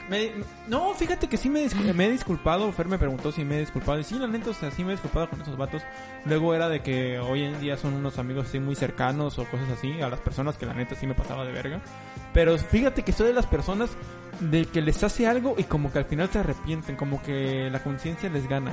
Me- 0.09 0.33
no, 0.69 0.95
fíjate 0.95 1.29
que 1.29 1.37
sí 1.37 1.49
me 1.51 1.61
he 1.65 2.11
disculpado. 2.11 2.71
Fer 2.73 2.89
me 2.89 2.99
preguntó 2.99 3.31
si 3.33 3.45
me 3.45 3.57
he 3.57 3.61
disculpado. 3.61 3.99
Y 4.01 4.05
sí, 4.05 4.19
la 4.19 4.27
neta, 4.27 4.51
o 4.51 4.55
sea, 4.55 4.71
sí 4.71 4.83
me 4.85 4.91
he 4.91 4.93
disculpado 4.93 5.29
con 5.31 5.41
esos 5.41 5.57
vatos. 5.57 5.83
Luego 6.25 6.55
era 6.55 6.69
de 6.69 6.81
que 6.83 7.19
hoy 7.19 7.43
en 7.45 7.61
día 7.61 7.77
son 7.77 7.95
unos 7.95 8.19
amigos 8.19 8.47
así 8.49 8.59
muy 8.61 8.75
cercanos 8.75 9.39
o 9.39 9.45
cosas 9.47 9.69
así. 9.71 10.01
A 10.01 10.09
las 10.09 10.21
personas 10.21 10.57
que 10.57 10.67
la 10.67 10.75
neta 10.75 10.95
sí 10.95 11.07
me 11.07 11.15
pasaba 11.15 11.45
de 11.45 11.53
verga. 11.53 11.81
Pero 12.33 12.57
fíjate 12.59 13.03
que 13.03 13.13
soy 13.13 13.29
de 13.29 13.35
las 13.35 13.47
personas 13.47 13.91
de 14.41 14.65
que 14.65 14.81
les 14.81 15.03
hace 15.05 15.27
algo 15.27 15.55
y 15.59 15.65
como 15.65 15.93
que 15.93 15.99
al 15.99 16.05
final 16.07 16.29
se 16.31 16.39
arrepienten. 16.39 16.97
Como 16.97 17.23
que 17.23 17.69
la 17.71 17.83
conciencia 17.83 18.31
les 18.31 18.49
gana. 18.49 18.73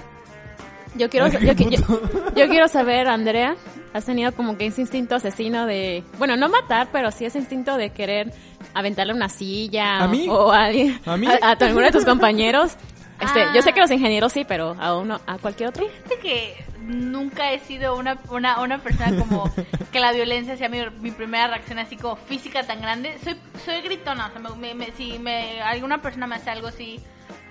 Yo 0.96 1.10
quiero, 1.10 1.28
yo, 1.28 2.48
quiero 2.48 2.68
saber, 2.68 3.08
Andrea, 3.08 3.56
¿has 3.94 4.06
tenido 4.06 4.32
como 4.34 4.58
que 4.58 4.66
ese 4.68 4.82
instinto 4.82 5.16
asesino 5.16 5.66
de, 5.66 6.04
bueno, 6.18 6.36
no 6.36 6.50
matar, 6.50 6.90
pero 6.92 7.12
sí 7.12 7.26
ese 7.26 7.38
instinto 7.40 7.78
de 7.78 7.92
querer 7.92 8.34
aventarle 8.74 9.14
una 9.14 9.30
silla 9.30 10.00
¿A 10.00 10.06
o- 10.06 10.10
mí? 10.10 10.28
o 10.30 10.52
a 10.52 10.66
alguien, 10.66 11.00
¿A 11.06 11.16
mí? 11.18 11.28
a, 11.28 11.50
a 11.50 11.52
alguno 11.52 11.86
de 11.86 11.92
tus 11.92 12.06
compañeros? 12.06 12.74
Este, 13.22 13.42
Ah. 13.44 13.52
yo 13.54 13.62
sé 13.62 13.74
que 13.74 13.82
los 13.82 13.92
ingenieros 13.92 14.32
sí, 14.32 14.46
pero 14.48 14.76
a 14.80 14.96
uno, 14.98 15.20
a 15.28 15.38
cualquier 15.38 15.70
otro. 15.70 15.86
Fíjate 15.86 16.20
que 16.20 16.66
nunca 16.82 17.52
he 17.52 17.60
sido 17.60 17.96
una, 17.98 18.18
una, 18.30 18.62
una 18.62 18.78
persona 18.80 19.16
como 19.20 19.44
que 19.92 20.00
la 20.00 20.12
violencia 20.14 20.56
sea 20.58 20.70
mi, 20.70 20.80
mi 21.02 21.12
primera 21.12 21.48
reacción 21.48 21.80
así 21.80 21.98
como 21.98 22.16
física 22.16 22.64
tan 22.64 22.82
grande. 22.82 23.18
Soy, 23.24 23.36
soy 23.66 23.82
gritona, 23.82 24.28
o 24.28 24.32
sea, 24.32 24.40
me- 24.40 24.56
me- 24.56 24.74
me- 24.74 24.92
si 24.94 25.20
me, 25.20 25.62
alguna 25.62 26.02
persona 26.02 26.28
me 26.28 26.36
hace 26.36 26.50
algo 26.50 26.68
así... 26.70 27.00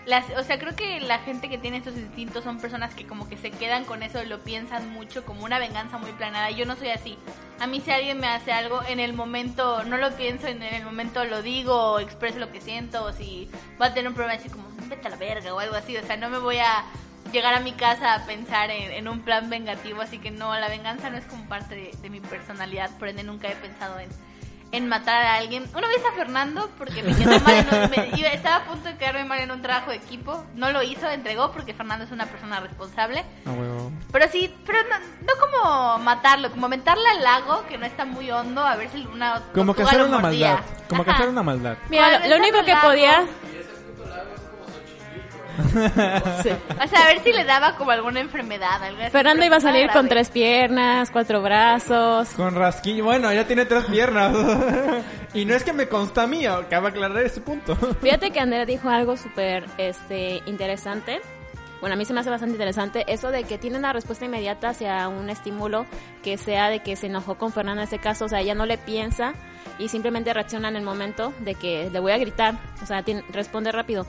Las, 0.08 0.24
o 0.38 0.42
sea, 0.42 0.58
creo 0.58 0.74
que 0.74 1.00
la 1.00 1.18
gente 1.18 1.50
que 1.50 1.58
tiene 1.58 1.76
estos 1.76 1.94
instintos 1.94 2.42
son 2.42 2.58
personas 2.58 2.94
que 2.94 3.06
como 3.06 3.28
que 3.28 3.36
se 3.36 3.50
quedan 3.50 3.84
con 3.84 4.02
eso 4.02 4.22
y 4.22 4.26
lo 4.26 4.42
piensan 4.42 4.90
mucho 4.90 5.22
como 5.22 5.44
una 5.44 5.58
venganza 5.58 5.98
muy 5.98 6.12
planeada. 6.12 6.50
Yo 6.50 6.64
no 6.64 6.76
soy 6.76 6.88
así. 6.88 7.18
A 7.60 7.66
mí 7.66 7.82
si 7.82 7.90
alguien 7.90 8.18
me 8.18 8.26
hace 8.26 8.50
algo, 8.50 8.80
en 8.88 9.00
el 9.00 9.12
momento 9.12 9.84
no 9.84 9.98
lo 9.98 10.10
pienso, 10.12 10.46
en 10.46 10.62
el 10.62 10.82
momento 10.82 11.26
lo 11.26 11.42
digo 11.42 11.92
o 11.92 11.98
expreso 11.98 12.38
lo 12.38 12.50
que 12.50 12.62
siento 12.62 13.04
o 13.04 13.12
si 13.12 13.50
va 13.78 13.86
a 13.86 13.92
tener 13.92 14.08
un 14.08 14.14
problema 14.14 14.40
así 14.40 14.48
como, 14.48 14.66
vete 14.88 15.08
a 15.08 15.10
la 15.10 15.16
verga 15.16 15.52
o 15.52 15.58
algo 15.58 15.74
así. 15.74 15.94
O 15.98 16.02
sea, 16.02 16.16
no 16.16 16.30
me 16.30 16.38
voy 16.38 16.56
a 16.56 16.86
llegar 17.30 17.52
a 17.52 17.60
mi 17.60 17.72
casa 17.72 18.14
a 18.14 18.24
pensar 18.24 18.70
en, 18.70 18.90
en 18.90 19.08
un 19.08 19.20
plan 19.20 19.50
vengativo, 19.50 20.00
así 20.00 20.16
que 20.16 20.30
no, 20.30 20.58
la 20.58 20.70
venganza 20.70 21.10
no 21.10 21.18
es 21.18 21.26
como 21.26 21.46
parte 21.50 21.74
de, 21.74 21.90
de 22.00 22.08
mi 22.08 22.20
personalidad, 22.20 22.90
por 22.98 23.08
ende 23.08 23.24
nunca 23.24 23.48
he 23.48 23.56
pensado 23.56 23.98
en, 23.98 24.08
en 24.70 24.86
matar 24.88 25.24
a 25.24 25.34
alguien. 25.36 25.64
Una 25.74 25.88
vez 25.88 26.02
a 26.04 26.14
Fernando, 26.14 26.70
porque 26.76 27.02
me 27.02 27.14
quedó 27.16 27.40
mal, 27.40 27.54
en 27.54 27.82
un- 27.84 27.90
me- 27.90 28.10
iba- 28.18 28.28
estaba 28.28 28.56
a 28.56 28.64
punto 28.64 28.88
de 28.88 28.96
quedarme 28.96 29.24
mal 29.24 29.40
en 29.40 29.50
un 29.50 29.62
trabajo 29.62 29.90
de 29.90 29.96
equipo. 29.96 30.44
No 30.54 30.70
lo 30.72 30.82
hizo, 30.82 31.08
entregó 31.08 31.52
porque 31.52 31.72
Fernando 31.74 32.04
es 32.04 32.10
una 32.10 32.26
persona 32.26 32.60
responsable. 32.60 33.24
Ah. 33.46 33.52
Pero 34.12 34.28
sí, 34.30 34.54
pero 34.66 34.78
no, 34.82 34.98
no 34.98 35.32
como 35.40 35.98
matarlo, 36.00 36.50
como 36.50 36.66
aventarle 36.66 37.08
al 37.08 37.22
lago, 37.22 37.64
que 37.66 37.78
no 37.78 37.86
está 37.86 38.04
muy 38.04 38.30
hondo, 38.30 38.60
a 38.66 38.76
ver 38.76 38.90
si 38.90 39.06
una 39.06 39.42
Como 39.54 39.74
que 39.74 39.82
hacer 39.84 40.02
una 40.02 40.18
mordía. 40.18 40.54
maldad. 40.54 40.64
Como 40.88 41.04
que 41.04 41.10
hacer 41.10 41.28
una 41.28 41.42
maldad. 41.42 41.76
Mira, 41.88 42.18
lo, 42.18 42.28
lo 42.28 42.36
único 42.36 42.62
que 42.64 42.72
Lago. 42.72 42.88
podía... 42.88 43.24
Sí. 46.42 46.50
O 46.50 46.86
sea, 46.88 47.02
a 47.04 47.06
ver 47.08 47.22
si 47.24 47.32
le 47.32 47.44
daba 47.44 47.74
como 47.76 47.90
alguna 47.90 48.20
enfermedad, 48.20 48.82
algo 48.82 49.02
así. 49.02 49.10
Fernando 49.10 49.44
iba 49.44 49.56
a 49.56 49.60
salir 49.60 49.86
con 49.86 50.06
grave. 50.06 50.08
tres 50.08 50.30
piernas, 50.30 51.10
cuatro 51.10 51.42
brazos. 51.42 52.28
Con 52.30 52.54
rasquillo. 52.54 53.04
Bueno, 53.04 53.32
ya 53.32 53.46
tiene 53.46 53.64
tres 53.66 53.84
piernas. 53.86 54.34
y 55.34 55.44
no 55.44 55.54
es 55.54 55.64
que 55.64 55.72
me 55.72 55.88
consta 55.88 56.22
a 56.22 56.26
mí, 56.26 56.46
acaba 56.46 56.90
de 56.90 56.96
aclarar 56.98 57.22
ese 57.24 57.40
punto. 57.40 57.76
Fíjate 58.00 58.30
que 58.30 58.40
Andrea 58.40 58.64
dijo 58.64 58.88
algo 58.88 59.16
súper 59.16 59.64
este, 59.78 60.42
interesante. 60.46 61.20
Bueno, 61.80 61.94
a 61.94 61.96
mí 61.96 62.04
se 62.04 62.12
me 62.12 62.20
hace 62.20 62.30
bastante 62.30 62.54
interesante 62.54 63.04
eso 63.06 63.30
de 63.30 63.44
que 63.44 63.56
tiene 63.56 63.78
una 63.78 63.92
respuesta 63.92 64.24
inmediata 64.24 64.70
hacia 64.70 65.06
un 65.08 65.30
estímulo 65.30 65.86
que 66.24 66.36
sea 66.36 66.70
de 66.70 66.80
que 66.80 66.96
se 66.96 67.06
enojó 67.06 67.36
con 67.38 67.52
Fernanda 67.52 67.82
en 67.82 67.84
este 67.84 68.00
caso, 68.00 68.24
o 68.24 68.28
sea, 68.28 68.40
ella 68.40 68.56
no 68.56 68.66
le 68.66 68.78
piensa 68.78 69.34
y 69.78 69.88
simplemente 69.88 70.34
reacciona 70.34 70.68
en 70.70 70.74
el 70.74 70.82
momento 70.82 71.32
de 71.38 71.54
que 71.54 71.88
le 71.88 72.00
voy 72.00 72.10
a 72.10 72.18
gritar, 72.18 72.54
o 72.82 72.86
sea, 72.86 73.04
tiene- 73.04 73.22
responde 73.30 73.70
rápido. 73.70 74.08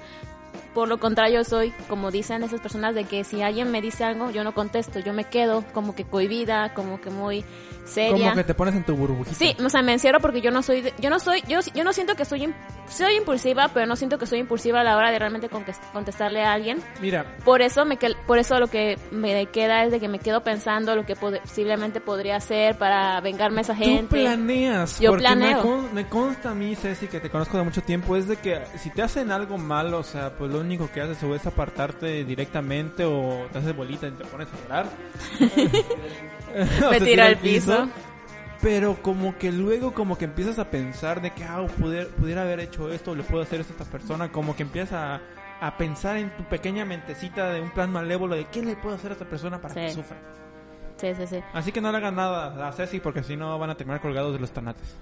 Por 0.74 0.88
lo 0.88 1.00
contrario, 1.00 1.44
soy, 1.44 1.72
como 1.88 2.12
dicen 2.12 2.44
esas 2.44 2.62
personas, 2.62 2.94
de 2.96 3.06
que 3.06 3.24
si 3.24 3.42
alguien 3.42 3.72
me 3.72 3.82
dice 3.82 4.04
algo, 4.04 4.30
yo 4.32 4.44
no 4.44 4.54
contesto, 4.54 5.00
yo 5.00 5.14
me 5.14 5.24
quedo 5.26 5.64
como 5.74 5.96
que 5.96 6.04
cohibida, 6.06 6.74
como 6.74 7.02
que 7.02 7.10
muy 7.10 7.44
seria. 7.86 8.12
Como 8.30 8.36
que 8.36 8.44
te 8.44 8.54
pones 8.54 8.76
en 8.76 8.84
tu 8.84 8.96
burbujita. 8.96 9.36
Sí, 9.36 9.56
o 9.64 9.70
sea, 9.70 9.82
me 9.82 9.94
encierro 9.94 10.20
porque 10.20 10.42
yo 10.42 10.52
no 10.52 10.62
soy, 10.62 10.82
de- 10.82 10.94
yo 11.00 11.10
no 11.10 11.20
soy, 11.20 11.42
yo, 11.48 11.60
yo 11.74 11.84
no 11.84 11.92
siento 11.92 12.16
que 12.16 12.24
soy, 12.24 12.54
soy 12.88 13.16
impulsiva, 13.16 13.70
pero 13.74 13.88
no 13.88 13.96
siento 13.96 14.20
que 14.20 14.28
soy 14.28 14.40
impulsiva 14.40 14.82
a 14.82 14.84
la 14.84 14.96
hora 14.96 15.10
de 15.12 15.18
realmente 15.18 15.50
contestarle 15.94 16.44
a 16.44 16.54
alguien. 16.54 16.84
Mira, 17.02 17.26
Por 17.44 17.62
eso 17.64 17.86
me, 17.86 17.98
por 18.28 18.38
eso 18.38 18.60
lo 18.60 18.68
que 18.68 18.98
me 19.12 19.48
queda 19.48 19.84
es 19.86 19.92
de 19.92 20.00
que 20.00 20.08
me 20.08 20.20
quedo 20.20 20.44
pensando 20.44 20.96
lo 20.96 21.04
que 21.06 21.16
posiblemente 21.16 22.00
podría 22.00 22.36
hacer 22.36 22.78
para 22.78 23.20
vengarme 23.22 23.60
a 23.60 23.62
esa 23.62 23.74
Tú 23.74 23.84
gente. 23.84 24.22
planeas. 24.22 25.00
Yo 25.00 25.10
porque 25.12 25.24
planeo. 25.24 25.58
Me, 25.58 25.62
con- 25.64 25.94
me 25.96 26.08
consta 26.08 26.52
a 26.52 26.54
mí, 26.56 26.76
Ceci, 26.76 27.08
que 27.08 27.20
te 27.20 27.30
conozco 27.32 27.58
de 27.58 27.64
mucho 27.64 27.82
tiempo, 27.82 28.16
es 28.16 28.28
de 28.28 28.36
que 28.38 28.62
si 28.78 28.92
te 28.92 29.02
hacen 29.02 29.32
algo 29.32 29.58
malo, 29.58 29.98
o 30.00 30.04
sea, 30.04 30.36
pues 30.36 30.52
lo 30.52 30.59
único 30.60 30.90
que 30.92 31.02
haces 31.02 31.22
o 31.24 31.34
es 31.36 31.46
apartarte 31.46 32.24
directamente 32.26 33.06
o 33.06 33.48
te 33.52 33.60
haces 33.60 33.76
bolita 33.76 34.08
y 34.08 34.12
te 34.12 34.26
pones 34.26 34.48
a 34.48 34.62
llorar. 34.64 34.86
Me 36.92 37.00
te 37.00 37.06
tiro 37.06 37.24
al 37.24 37.38
piso. 37.38 37.88
Pero 38.62 39.02
como 39.02 39.38
que 39.38 39.52
luego 39.52 39.94
como 39.94 40.18
que 40.18 40.26
empiezas 40.26 40.60
a 40.60 40.70
pensar 40.70 41.22
de 41.22 41.32
que, 41.32 41.44
ah, 41.46 41.66
pudiera, 41.80 42.10
pudiera 42.10 42.42
haber 42.42 42.60
hecho 42.60 42.92
esto, 42.92 43.16
le 43.16 43.24
puedo 43.24 43.42
hacer 43.44 43.62
esto 43.62 43.74
a 43.74 43.78
esta 43.78 43.90
persona, 43.90 44.32
como 44.34 44.54
que 44.56 44.64
empiezas 44.64 44.92
a, 44.94 45.22
a 45.66 45.78
pensar 45.78 46.18
en 46.18 46.36
tu 46.36 46.44
pequeña 46.44 46.84
mentecita 46.84 47.54
de 47.54 47.62
un 47.62 47.70
plan 47.70 47.90
malévolo 47.90 48.36
de 48.36 48.46
qué 48.48 48.62
le 48.62 48.76
puedo 48.76 48.96
hacer 48.96 49.12
a 49.12 49.14
esta 49.14 49.26
persona 49.26 49.62
para 49.62 49.74
Sí. 49.74 49.80
que 49.82 49.92
sufra. 49.94 50.18
Sí, 50.98 51.08
sí, 51.16 51.28
sí. 51.28 51.40
Así 51.54 51.72
que 51.72 51.80
no 51.80 51.90
le 51.92 51.98
hagan 52.00 52.16
nada 52.16 52.68
a 52.68 52.72
Ceci 52.74 53.00
porque 53.00 53.24
si 53.24 53.38
no 53.38 53.58
van 53.58 53.70
a 53.70 53.76
terminar 53.76 54.02
colgados 54.02 54.34
de 54.34 54.40
los 54.40 54.52
tanates. 54.52 54.94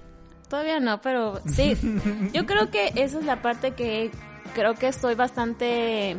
Todavía 0.48 0.78
no, 0.78 1.00
pero 1.00 1.40
sí. 1.46 1.76
Yo 2.32 2.46
creo 2.46 2.70
que 2.70 2.92
esa 2.94 3.18
es 3.18 3.24
la 3.24 3.42
parte 3.42 3.72
que 3.72 4.12
creo 4.58 4.74
que 4.74 4.88
estoy 4.88 5.14
bastante. 5.14 6.16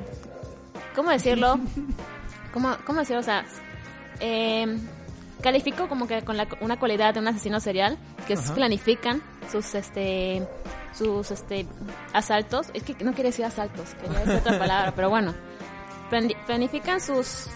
¿Cómo 0.96 1.10
decirlo? 1.12 1.60
¿Cómo, 2.53 2.75
cómo 2.86 3.00
decirlo? 3.00 3.19
O 3.19 3.24
sea, 3.24 3.46
eh, 4.19 4.77
califico 5.41 5.88
como 5.88 6.08
que 6.08 6.22
con 6.24 6.38
la, 6.38 6.48
una 6.62 6.79
cualidad 6.79 7.13
de 7.13 7.19
un 7.19 7.27
asesino 7.27 7.60
serial 7.60 7.98
que 8.27 8.34
Ajá. 8.34 8.53
planifican 8.55 9.22
sus 9.51 9.75
este 9.75 10.48
sus 10.93 11.31
este 11.31 11.65
asaltos. 12.13 12.67
Es 12.74 12.84
que 12.84 12.96
no 13.03 13.12
quería 13.12 13.31
decir 13.31 13.46
asaltos, 13.46 13.93
quería 14.01 14.19
decir 14.19 14.36
otra 14.36 14.58
palabra, 14.58 14.93
pero 14.96 15.10
bueno. 15.10 15.34
Plani- 16.10 16.36
Planifican 16.46 17.00
sus 17.01 17.48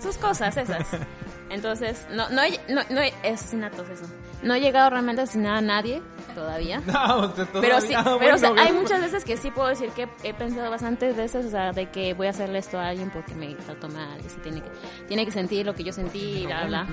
sus 0.00 0.16
cosas 0.18 0.56
esas. 0.56 0.86
Entonces, 1.50 2.06
no, 2.10 2.28
no, 2.30 2.42
no, 2.68 2.82
no 2.90 3.00
asesinatos, 3.22 3.88
eso. 3.88 4.04
No 4.42 4.54
he 4.54 4.60
llegado 4.60 4.90
realmente 4.90 5.20
a 5.20 5.24
asesinar 5.24 5.56
a 5.56 5.60
nadie 5.60 6.02
todavía. 6.34 6.80
No, 6.86 7.26
usted 7.26 7.46
Pero 7.60 7.80
sí, 7.80 7.88
todavía- 7.94 8.00
ah, 8.12 8.16
pero 8.18 8.34
o 8.34 8.38
sea, 8.38 8.48
bueno, 8.50 8.62
hay 8.62 8.68
bueno. 8.72 8.82
muchas 8.82 9.00
veces 9.00 9.24
que 9.24 9.36
sí 9.36 9.50
puedo 9.50 9.68
decir 9.68 9.90
que 9.90 10.08
he 10.22 10.34
pensado 10.34 10.70
bastantes 10.70 11.16
veces, 11.16 11.46
o 11.46 11.50
sea, 11.50 11.72
de 11.72 11.90
que 11.90 12.14
voy 12.14 12.26
a 12.26 12.30
hacerle 12.30 12.58
esto 12.58 12.78
a 12.78 12.88
alguien 12.88 13.10
porque 13.10 13.34
me 13.34 13.54
trató 13.54 13.88
mal, 13.88 14.18
y 14.24 14.28
si 14.28 14.36
tiene 14.40 14.60
que, 14.62 14.68
tiene 15.08 15.24
que 15.24 15.32
sentir 15.32 15.64
lo 15.64 15.74
que 15.74 15.84
yo 15.84 15.92
sentí, 15.92 16.42
y 16.42 16.46
bla, 16.46 16.64
bla. 16.66 16.86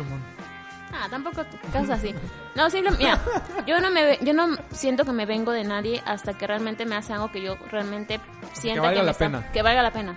Ah, 0.93 1.07
tampoco 1.09 1.43
cosas 1.71 1.89
así. 1.91 2.13
No, 2.53 2.69
simplemente, 2.69 3.05
mira, 3.05 3.21
yo 3.65 3.79
no 3.79 3.89
me, 3.91 4.19
yo 4.21 4.33
no 4.33 4.57
siento 4.71 5.05
que 5.05 5.13
me 5.13 5.25
vengo 5.25 5.51
de 5.53 5.63
nadie 5.63 6.01
hasta 6.05 6.33
que 6.37 6.45
realmente 6.45 6.85
me 6.85 6.95
hace 6.95 7.13
algo 7.13 7.31
que 7.31 7.41
yo 7.41 7.55
realmente 7.71 8.19
sienta 8.51 8.81
que, 8.81 8.87
valga 8.87 8.99
me 8.99 9.05
la 9.05 9.11
está- 9.11 9.25
pena. 9.25 9.51
que 9.53 9.61
valga 9.61 9.81
la 9.83 9.91
pena. 9.91 10.15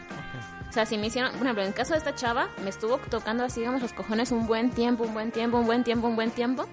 O 0.68 0.72
sea, 0.74 0.84
si 0.84 0.98
me 0.98 1.06
hicieron, 1.06 1.30
por 1.34 1.42
ejemplo, 1.42 1.62
en 1.62 1.68
el 1.68 1.74
caso 1.74 1.92
de 1.92 1.98
esta 1.98 2.16
chava, 2.16 2.48
me 2.64 2.70
estuvo 2.70 2.98
tocando 2.98 3.44
así, 3.44 3.60
digamos, 3.60 3.80
los 3.82 3.92
cojones 3.92 4.32
un 4.32 4.48
buen 4.48 4.70
tiempo, 4.70 5.04
un 5.04 5.14
buen 5.14 5.30
tiempo, 5.30 5.58
un 5.58 5.66
buen 5.66 5.84
tiempo, 5.84 6.08
un 6.08 6.16
buen 6.16 6.32
tiempo. 6.32 6.66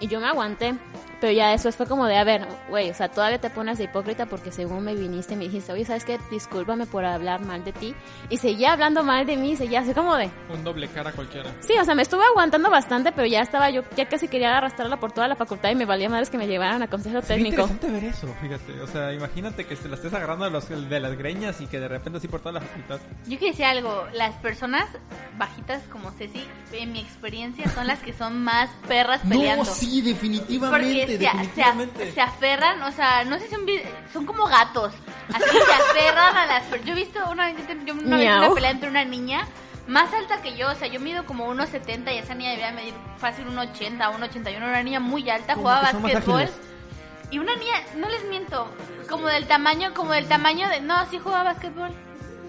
Y 0.00 0.08
yo 0.08 0.20
me 0.20 0.26
aguanté. 0.28 0.74
Pero 1.20 1.32
ya 1.32 1.52
eso 1.52 1.72
fue 1.72 1.86
como 1.86 2.06
de, 2.06 2.16
a 2.16 2.22
ver, 2.22 2.46
güey, 2.68 2.90
o 2.90 2.94
sea, 2.94 3.08
todavía 3.08 3.40
te 3.40 3.50
pones 3.50 3.76
de 3.78 3.84
hipócrita 3.84 4.26
porque 4.26 4.52
según 4.52 4.84
me 4.84 4.94
viniste 4.94 5.34
y 5.34 5.36
me 5.36 5.44
dijiste, 5.46 5.72
oye, 5.72 5.84
¿sabes 5.84 6.04
qué? 6.04 6.16
Discúlpame 6.30 6.86
por 6.86 7.04
hablar 7.04 7.44
mal 7.44 7.64
de 7.64 7.72
ti. 7.72 7.92
Y 8.30 8.36
seguía 8.36 8.72
hablando 8.72 9.02
mal 9.02 9.26
de 9.26 9.36
mí, 9.36 9.56
seguía 9.56 9.80
así 9.80 9.92
como 9.94 10.14
de... 10.14 10.30
Un 10.48 10.62
doble 10.62 10.86
cara 10.86 11.10
cualquiera. 11.10 11.50
Sí, 11.58 11.72
o 11.76 11.84
sea, 11.84 11.96
me 11.96 12.02
estuve 12.02 12.22
aguantando 12.24 12.70
bastante, 12.70 13.10
pero 13.10 13.26
ya 13.26 13.40
estaba 13.40 13.68
yo, 13.70 13.82
ya 13.96 14.06
casi 14.08 14.28
quería 14.28 14.56
arrastrarla 14.58 15.00
por 15.00 15.10
toda 15.10 15.26
la 15.26 15.34
facultad 15.34 15.70
y 15.70 15.74
me 15.74 15.86
valía 15.86 16.08
madres 16.08 16.30
que 16.30 16.38
me 16.38 16.46
llevaran 16.46 16.82
a 16.84 16.86
consejo 16.88 17.20
Sería 17.20 17.34
técnico. 17.46 17.62
interesante 17.62 17.90
ver 17.90 18.04
eso, 18.04 18.28
fíjate. 18.40 18.80
O 18.80 18.86
sea, 18.86 19.12
imagínate 19.12 19.66
que 19.66 19.74
se 19.74 19.88
la 19.88 19.96
estés 19.96 20.14
agarrando 20.14 20.44
de, 20.44 20.52
los, 20.52 20.68
de 20.68 21.00
las 21.00 21.18
greñas 21.18 21.60
y 21.60 21.66
que 21.66 21.80
de 21.80 21.88
repente 21.88 22.18
así 22.18 22.28
por 22.28 22.38
toda 22.38 22.52
la 22.52 22.60
facultad. 22.60 23.00
Yo 23.26 23.38
quiero 23.38 23.46
decir 23.52 23.64
algo, 23.64 24.04
las 24.12 24.36
personas 24.36 24.84
bajitas 25.36 25.82
como 25.90 26.12
Ceci, 26.12 26.44
en 26.72 26.92
mi 26.92 27.00
experiencia, 27.00 27.68
son 27.70 27.88
las 27.88 27.98
que 27.98 28.12
son 28.12 28.40
más 28.44 28.70
perras 28.86 29.20
peleando. 29.28 29.64
sí, 29.64 29.87
definitivamente, 30.02 31.18
Porque 31.18 31.18
se, 31.54 32.04
se, 32.06 32.12
se 32.12 32.20
aferran, 32.20 32.82
o 32.82 32.92
sea, 32.92 33.24
no 33.24 33.38
sé 33.38 33.46
si 33.46 33.54
son, 33.54 33.66
son 34.12 34.26
como 34.26 34.46
gatos. 34.46 34.92
Así 35.32 35.44
se 35.50 35.72
aferran 35.72 36.36
a 36.36 36.46
las 36.46 36.70
Yo 36.84 36.92
he 36.92 36.96
visto 36.96 37.18
una, 37.30 37.50
yo 37.52 37.94
una 37.94 38.16
vez 38.16 38.36
una 38.36 38.54
pelea 38.54 38.70
entre 38.70 38.88
una 38.88 39.04
niña 39.04 39.46
más 39.88 40.12
alta 40.12 40.42
que 40.42 40.54
yo, 40.54 40.70
o 40.70 40.74
sea, 40.74 40.86
yo 40.86 41.00
mido 41.00 41.24
como 41.24 41.52
1.70 41.52 42.14
y 42.14 42.18
esa 42.18 42.34
niña 42.34 42.50
debería 42.50 42.72
medir 42.72 42.94
fácil 43.16 43.46
1.80, 43.46 43.98
1.81, 43.98 44.56
una 44.58 44.82
niña 44.82 45.00
muy 45.00 45.28
alta, 45.30 45.54
Como 45.54 45.68
jugaba 45.68 45.92
básquetbol. 45.92 46.48
Y 47.30 47.38
una 47.38 47.54
niña, 47.56 47.72
no 47.96 48.08
les 48.08 48.24
miento, 48.24 48.70
como 49.08 49.26
del 49.28 49.46
tamaño, 49.46 49.92
como 49.94 50.12
del 50.12 50.28
tamaño 50.28 50.68
de... 50.68 50.80
No, 50.80 50.94
sí 51.10 51.18
jugaba 51.18 51.52
básquetbol. 51.52 51.90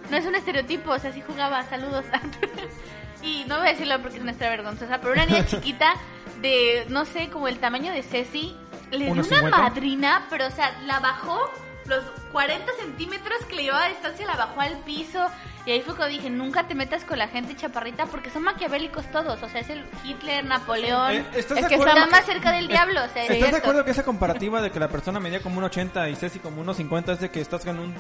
No 0.10 0.18
es 0.18 0.26
un 0.26 0.36
estereotipo, 0.36 0.92
o 0.92 1.00
sea, 1.00 1.14
sí 1.14 1.22
jugaba, 1.26 1.64
saludos. 1.64 2.06
y 3.24 3.46
no 3.48 3.58
voy 3.58 3.68
a 3.68 3.72
decirlo 3.72 4.02
porque 4.02 4.18
es 4.18 4.24
historia 4.24 4.50
vergonzosa, 4.50 5.00
pero 5.00 5.14
una 5.14 5.26
niña 5.26 5.46
chiquita 5.48 5.94
de, 6.42 6.86
no 6.90 7.06
sé, 7.06 7.30
como 7.30 7.48
el 7.48 7.60
tamaño 7.60 7.92
de 7.92 8.04
Ceci, 8.04 8.56
le 8.92 9.06
dio 9.06 9.12
¿Unos 9.12 9.28
una 9.28 9.38
50? 9.38 9.58
madrina, 9.58 10.28
pero 10.30 10.48
o 10.48 10.52
sea, 10.52 10.80
la 10.86 11.00
bajó 11.00 11.40
los 11.86 12.04
40 12.32 12.72
centímetros 12.80 13.44
que 13.46 13.56
le 13.56 13.64
llevaba 13.64 13.84
de 13.86 13.90
distancia, 13.90 14.26
la 14.28 14.36
bajó 14.36 14.62
al 14.62 14.78
piso. 14.80 15.26
Y 15.66 15.72
ahí 15.72 15.82
fue 15.82 15.96
cuando 15.96 16.16
dije, 16.16 16.30
nunca 16.30 16.68
te 16.68 16.74
metas 16.74 17.04
con 17.04 17.18
la 17.18 17.28
gente 17.28 17.56
chaparrita 17.56 18.06
porque 18.06 18.30
son 18.30 18.44
maquiavélicos 18.44 19.10
todos. 19.12 19.42
O 19.44 19.50
sea, 19.50 19.62
es 19.62 19.70
el 19.70 19.84
Hitler, 20.04 20.46
Napoleón. 20.46 21.12
Eh, 21.12 21.26
¿estás 21.36 21.58
Es 21.58 21.64
de 21.64 21.70
que 21.70 21.76
acuerdo 21.76 21.94
Están 21.96 22.12
más 22.12 22.26
cerca 22.26 22.52
del 22.52 22.68
diablo, 22.68 23.04
o 23.04 23.10
sea, 23.10 23.24
es 23.26 23.32
¿Estás 23.32 23.52
de 23.52 23.58
acuerdo 23.58 23.84
que 23.86 23.92
esa 23.92 24.04
comparativa 24.04 24.62
de 24.62 24.72
que 24.72 24.80
la 24.80 24.88
persona 24.88 25.20
medía 25.20 25.42
como 25.42 25.58
un 25.58 25.66
80 25.66 26.10
y 26.10 26.16
Ceci 26.16 26.40
como 26.40 26.62
unos 26.62 26.78
50 26.78 27.14
es 27.14 27.20
de 27.20 27.30
que 27.30 27.42
estás 27.42 27.66
con 27.66 27.78
un 27.78 27.94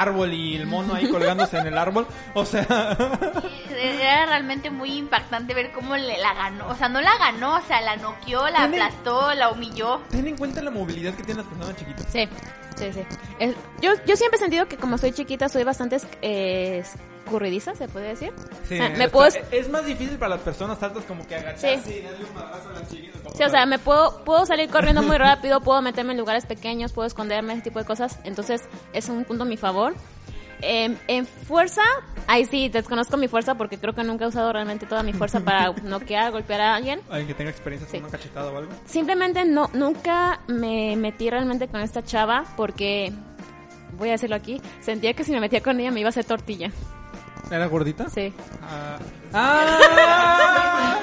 árbol 0.00 0.32
y 0.32 0.56
el 0.56 0.66
mono 0.66 0.94
ahí 0.94 1.08
colgándose 1.08 1.58
en 1.58 1.66
el 1.66 1.78
árbol? 1.78 2.06
O 2.34 2.44
sea, 2.44 2.66
Era 3.78 4.26
realmente 4.26 4.70
muy 4.70 4.92
impactante 4.98 5.54
ver 5.54 5.72
cómo 5.72 5.96
le 5.96 6.18
la 6.18 6.34
ganó. 6.34 6.68
O 6.68 6.74
sea, 6.74 6.88
no 6.88 7.00
la 7.00 7.16
ganó, 7.18 7.56
o 7.56 7.60
sea, 7.62 7.80
la 7.80 7.96
noqueó, 7.96 8.48
la 8.48 8.58
Tiene- 8.68 8.80
aplastó, 8.82 9.34
la 9.34 9.50
humilló. 9.50 10.00
ten 10.10 10.26
en 10.26 10.36
cuenta 10.36 10.62
la 10.62 10.70
movilidad 10.70 11.14
que 11.14 11.22
tiene 11.22 11.42
la 11.42 11.48
persona 11.48 11.76
chiquita. 11.76 12.02
Sí, 12.10 12.28
sí, 12.76 12.92
sí. 12.92 13.00
Es- 13.38 13.56
yo, 13.80 13.92
yo 14.06 14.16
siempre 14.16 14.36
he 14.36 14.40
sentido 14.40 14.66
que 14.66 14.76
como 14.76 14.98
soy 14.98 15.12
chiquita 15.12 15.48
soy 15.48 15.64
bastante 15.64 15.98
eh, 16.22 16.82
escurridiza, 17.24 17.74
se 17.74 17.88
puede 17.88 18.08
decir. 18.08 18.32
Sí, 18.68 18.74
O 18.74 18.78
sea, 18.78 18.88
me 18.90 19.08
puedo, 19.08 19.28
es 19.50 19.68
más 19.70 19.84
difícil 19.86 20.18
para 20.18 20.30
las 20.36 20.40
personas 20.40 20.82
altas 20.82 21.04
como 21.04 21.26
que 21.26 21.36
agacharse 21.36 21.80
Sí. 21.82 21.98
y 21.98 22.02
darle 22.02 22.24
un 22.24 22.34
madrazo 22.34 22.68
a 22.68 22.72
la 22.80 22.86
chiquita. 22.88 23.18
como 23.22 23.34
Sí, 23.36 23.42
o 23.44 23.48
sea, 23.48 23.66
me 23.66 23.78
puedo, 23.78 24.24
puedo 24.24 24.44
salir 24.46 24.68
corriendo 24.70 25.02
muy 25.02 25.16
rápido, 25.18 25.60
puedo 25.60 25.80
meterme 25.82 26.12
en 26.12 26.18
lugares 26.18 26.46
pequeños, 26.46 26.92
puedo 26.92 27.06
esconderme, 27.06 27.54
ese 27.54 27.62
tipo 27.62 27.78
de 27.78 27.84
cosas. 27.84 28.18
Entonces, 28.24 28.62
es 28.92 29.08
un 29.08 29.24
punto 29.24 29.44
a 29.44 29.46
mi 29.46 29.56
favor. 29.56 29.94
Eh, 30.64 30.96
en 31.08 31.26
fuerza, 31.26 31.82
ahí 32.28 32.44
sí, 32.44 32.68
desconozco 32.68 33.16
mi 33.16 33.26
fuerza 33.26 33.56
porque 33.56 33.78
creo 33.78 33.94
que 33.94 34.04
nunca 34.04 34.26
he 34.26 34.28
usado 34.28 34.52
realmente 34.52 34.86
toda 34.86 35.02
mi 35.02 35.12
fuerza 35.12 35.40
para 35.40 35.72
noquear, 35.82 36.30
golpear 36.30 36.60
a 36.60 36.74
alguien. 36.76 37.00
Alguien 37.10 37.26
que 37.26 37.34
tenga 37.34 37.50
experiencia 37.50 37.88
Sí. 37.90 37.96
con 37.98 38.08
una 38.08 38.16
cachetada 38.16 38.52
o 38.52 38.58
algo. 38.58 38.70
Simplemente 38.86 39.44
no, 39.44 39.68
nunca 39.72 40.40
me 40.46 40.94
metí 40.96 41.28
realmente 41.30 41.66
con 41.66 41.80
esta 41.80 42.04
chava 42.04 42.44
porque, 42.56 43.12
voy 43.98 44.10
a 44.10 44.12
decirlo 44.12 44.36
aquí, 44.36 44.62
sentía 44.80 45.14
que 45.14 45.24
si 45.24 45.32
me 45.32 45.40
metía 45.40 45.62
con 45.62 45.80
ella 45.80 45.90
me 45.90 45.98
iba 45.98 46.08
a 46.08 46.10
hacer 46.10 46.24
tortilla. 46.26 46.70
¿Era 47.50 47.66
gordita? 47.66 48.08
Sí. 48.08 48.32
Ah. 48.62 48.98
¡Ah! 49.34 50.98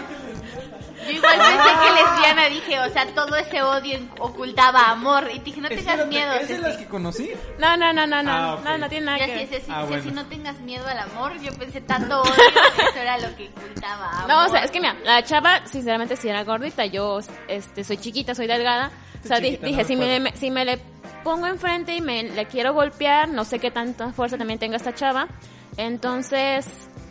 Yo 1.05 1.12
igual 1.15 1.38
pensé 1.38 1.69
que 1.81 2.03
lesbiana 2.03 2.46
dije, 2.50 2.79
o 2.79 2.89
sea, 2.91 3.08
todo 3.15 3.36
ese 3.36 3.62
odio 3.63 4.00
ocultaba 4.19 4.91
amor. 4.91 5.27
Y 5.34 5.39
te 5.39 5.46
dije, 5.46 5.62
no 5.62 5.69
tengas 5.69 6.05
miedo. 6.08 6.34
¿Es 6.34 6.50
de 6.50 6.60
las 6.60 6.77
que 6.77 6.86
conocí? 6.86 7.31
No, 7.58 7.75
no, 7.77 7.91
no, 7.93 8.05
no, 8.05 8.22
no. 8.22 8.31
Ah, 8.31 8.55
ok. 8.55 8.63
No, 8.65 8.77
no 8.77 8.89
tiene 8.89 9.05
nada 9.08 9.17
que 9.25 9.36
ver. 9.36 9.48
Ceci, 9.48 9.72
Ah, 9.72 9.86
Ceci, 9.88 10.01
bueno. 10.08 10.22
no 10.22 10.27
tengas 10.29 10.60
miedo 10.60 10.88
al 10.88 11.00
amor. 11.00 11.39
Yo 11.41 11.51
pensé 11.55 11.81
tanto 11.81 12.22
odio, 12.22 12.31
eso 12.31 13.00
era 13.00 13.17
lo 13.17 13.36
que 13.36 13.50
ocultaba 13.50 14.10
amor. 14.19 14.27
No, 14.29 14.46
o 14.46 14.50
sea, 14.50 14.63
es 14.63 14.72
que 14.72 14.79
mira, 14.79 14.96
la 15.03 15.24
chava, 15.24 15.65
sinceramente, 15.65 16.15
si 16.15 16.29
era 16.29 16.43
gordita. 16.43 16.86
Yo, 16.86 17.19
este, 17.48 17.84
soy 17.84 17.98
chiquita, 17.98 18.36
soy 18.36 18.46
delgada. 18.48 18.91
O 19.24 19.27
sea, 19.27 19.38
chiquita, 19.41 19.65
dije, 19.65 19.81
no 19.81 19.88
si, 19.88 19.96
me, 19.96 20.19
me- 20.19 20.36
si 20.38 20.51
me 20.51 20.63
le 20.65 20.79
pongo 21.24 21.48
enfrente 21.48 21.96
y 21.96 22.01
me 22.01 22.24
le 22.24 22.46
quiero 22.46 22.74
golpear, 22.74 23.29
no 23.29 23.46
sé 23.46 23.58
qué 23.60 23.72
tanta 23.72 24.12
fuerza 24.13 24.38
también 24.38 24.60
tenga 24.60 24.77
esta 24.77 24.93
chava. 24.93 25.27
Entonces, 25.80 26.68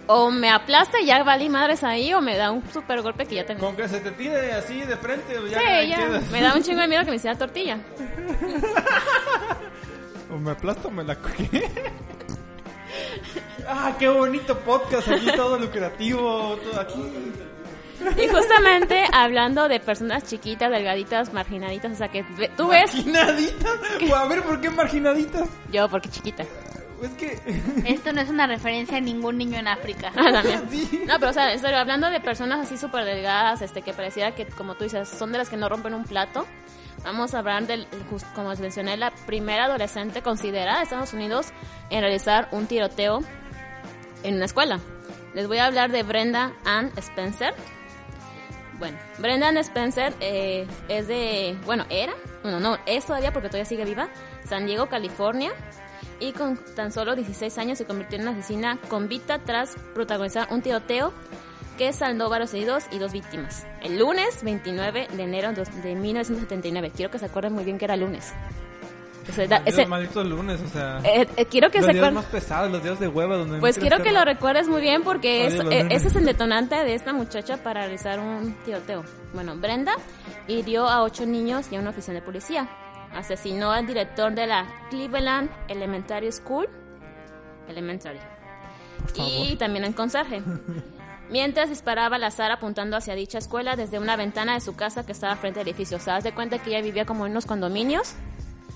o 0.09 0.31
me 0.31 0.51
aplasta 0.51 1.01
y 1.01 1.07
ya 1.07 1.23
valí 1.25 1.49
madres 1.49 1.83
ahí, 1.83 2.13
o 2.13 2.21
me 2.21 2.37
da 2.37 2.51
un 2.53 2.63
super 2.71 3.01
golpe 3.01 3.25
que 3.25 3.37
ya 3.37 3.47
tengo. 3.47 3.65
Con 3.65 3.75
que 3.77 3.89
se 3.89 4.01
te 4.01 4.11
tire 4.11 4.53
así 4.53 4.83
de 4.83 4.95
frente, 4.99 5.33
ya, 5.51 5.59
Sí, 5.59 5.89
ya. 5.89 6.21
Me 6.31 6.43
da 6.43 6.55
un 6.55 6.63
chingo 6.63 6.83
de 6.83 6.89
miedo 6.89 7.03
que 7.05 7.11
me 7.11 7.17
hiciera 7.17 7.37
tortilla. 7.39 7.79
O 10.31 10.37
me 10.37 10.51
aplasto 10.51 10.89
o 10.89 10.91
me 10.91 11.03
la 11.03 11.17
cogí. 11.17 11.49
ah, 13.67 13.95
qué 13.99 14.09
bonito 14.11 14.59
podcast, 14.59 15.09
aquí 15.09 15.31
todo 15.35 15.59
lucrativo, 15.59 16.59
todo 16.63 16.79
aquí. 16.79 17.03
Y 18.23 18.29
justamente 18.29 19.05
hablando 19.11 19.67
de 19.69 19.81
personas 19.81 20.25
chiquitas, 20.25 20.71
delgaditas, 20.71 21.33
marginaditas, 21.33 21.93
o 21.93 21.97
sea 21.97 22.09
que 22.09 22.25
ve- 22.37 22.51
tú 22.55 22.69
ves, 22.69 22.95
Marginaditas. 22.95 23.79
O 24.11 24.15
a 24.15 24.27
ver, 24.29 24.43
¿por 24.43 24.61
qué 24.61 24.69
marginaditas? 24.69 25.49
yo 25.73 25.89
porque 25.89 26.11
chiquita. 26.11 26.45
Es 27.03 27.11
que... 27.13 27.41
Esto 27.87 28.13
no 28.13 28.21
es 28.21 28.29
una 28.29 28.47
referencia 28.47 28.99
a 28.99 29.01
ningún 29.01 29.39
niño 29.39 29.59
en 29.59 29.69
África. 29.69 30.13
Ah, 30.17 30.33
también. 30.33 30.63
Sí. 30.71 31.05
No, 31.07 31.19
pero 31.19 31.31
o 31.31 31.35
sea, 31.35 31.53
en 31.53 31.61
serio, 31.61 31.79
hablando 31.79 32.11
de 32.11 32.21
personas 32.21 32.61
así 32.61 32.77
súper 32.77 33.05
delgadas, 33.05 33.63
este, 33.63 33.83
que 33.83 33.93
pareciera 33.93 34.35
que, 34.35 34.47
como 34.47 34.75
tú 34.75 34.85
dices, 34.85 35.09
son 35.09 35.33
de 35.33 35.39
las 35.39 35.49
que 35.49 35.57
no 35.57 35.69
rompen 35.69 35.95
un 35.95 36.05
plato. 36.05 36.47
Vamos 37.05 37.35
a 37.35 37.39
hablar 37.39 37.67
del, 37.67 37.87
como 38.35 38.51
les 38.51 38.61
mencioné, 38.61 38.97
la 38.97 39.13
primera 39.27 39.67
adolescente 39.67 40.23
considerada 40.23 40.79
de 40.79 40.85
Estados 40.85 41.13
Unidos 41.13 41.49
en 41.91 42.01
realizar 42.01 42.49
un 42.51 42.67
tiroteo 42.67 43.21
en 44.25 44.35
una 44.35 44.47
escuela. 44.47 44.81
Les 45.35 45.47
voy 45.47 45.59
a 45.59 45.67
hablar 45.67 45.93
de 45.93 46.03
Brenda 46.03 46.53
Ann 46.65 46.91
Spencer. 46.97 47.55
Bueno, 48.79 48.99
Brenda 49.19 49.49
Ann 49.49 49.59
Spencer 49.59 50.15
eh, 50.21 50.67
es 50.89 51.09
de, 51.09 51.57
bueno, 51.65 51.85
era, 51.91 52.15
bueno, 52.43 52.61
no, 52.61 52.79
es 52.87 53.07
todavía 53.07 53.33
porque 53.33 53.49
todavía 53.49 53.65
sigue 53.65 53.85
viva, 53.85 54.09
San 54.45 54.67
Diego, 54.67 54.89
California. 54.89 55.53
Y 56.21 56.33
con 56.33 56.57
tan 56.75 56.91
solo 56.93 57.15
16 57.15 57.57
años 57.59 57.79
se 57.79 57.85
convirtió 57.85 58.17
en 58.17 58.23
una 58.23 58.33
asesina 58.33 58.79
convicta 58.89 59.39
tras 59.39 59.77
protagonizar 59.95 60.49
un 60.51 60.63
tiroteo 60.63 61.13
que 61.77 61.93
saldó 61.93 62.29
varios 62.29 62.53
heridos 62.55 62.85
y 62.91 62.99
dos 62.99 63.13
víctimas. 63.13 63.65
El 63.83 63.99
lunes 64.01 64.43
29 64.43 65.09
de 65.13 65.23
enero 65.23 65.53
de 65.53 65.95
1979. 65.95 66.91
Quiero 66.95 67.11
que 67.13 67.19
se 67.21 67.27
acuerden 67.27 67.53
muy 67.53 67.63
bien 67.65 67.79
que 67.79 67.85
era 67.85 67.97
lunes. 67.97 68.33
O 69.29 69.33
sea, 69.33 69.47
da- 69.47 69.63
ese- 69.67 69.85
lunes, 70.25 70.59
o 70.63 70.69
sea... 70.71 71.01
eh, 71.05 71.29
eh, 71.37 71.45
quiero 71.45 71.71
que 71.71 71.79
los 71.79 71.87
se 71.89 71.93
días 71.93 72.13
más 72.15 72.25
pesados, 72.25 72.73
los 72.73 72.83
días 72.83 72.99
de 72.99 73.09
hueva 73.09 73.37
donde... 73.37 73.59
Pues 73.61 73.79
quiero 73.79 74.03
que 74.03 74.11
lo 74.11 74.25
recuerdes 74.25 74.67
muy 74.69 74.81
bien 74.81 75.03
porque 75.05 75.47
es, 75.47 75.55
eh, 75.55 75.87
ese 75.91 76.09
es 76.09 76.17
el 76.17 76.25
detonante 76.25 76.75
de 76.77 76.95
esta 76.95 77.13
muchacha 77.13 77.59
para 77.59 77.83
realizar 77.83 78.19
un 78.21 78.55
tiroteo. 78.65 79.05
Bueno, 79.35 79.55
Brenda 79.57 79.93
hirió 80.49 80.89
a 80.89 81.03
ocho 81.03 81.27
niños 81.27 81.67
y 81.71 81.77
a 81.77 81.81
un 81.81 81.87
oficial 81.89 82.17
de 82.17 82.23
policía. 82.23 82.69
Asesinó 83.15 83.73
al 83.73 83.87
director 83.87 84.35
de 84.35 84.47
la 84.47 84.67
Cleveland 84.91 85.51
Elementary 85.69 86.31
School. 86.33 86.69
Elementary. 87.69 88.19
Y 89.15 89.57
también 89.57 89.85
al 89.85 89.95
conserje. 89.95 90.43
Mientras 91.31 91.69
disparaba 91.69 92.17
al 92.17 92.25
azar 92.25 92.51
apuntando 92.51 92.97
hacia 92.97 93.15
dicha 93.15 93.39
escuela 93.39 93.77
desde 93.77 93.99
una 93.99 94.17
ventana 94.17 94.55
de 94.55 94.61
su 94.61 94.77
casa 94.77 95.05
que 95.05 95.13
estaba 95.13 95.37
frente 95.37 95.61
al 95.61 95.69
edificio. 95.69 95.99
O 95.99 96.01
sea, 96.01 96.17
haz 96.17 96.25
de 96.25 96.33
cuenta 96.33 96.59
que 96.59 96.71
ella 96.71 96.81
vivía 96.81 97.05
como 97.05 97.27
en 97.27 97.33
unos 97.33 97.45
condominios. 97.45 98.15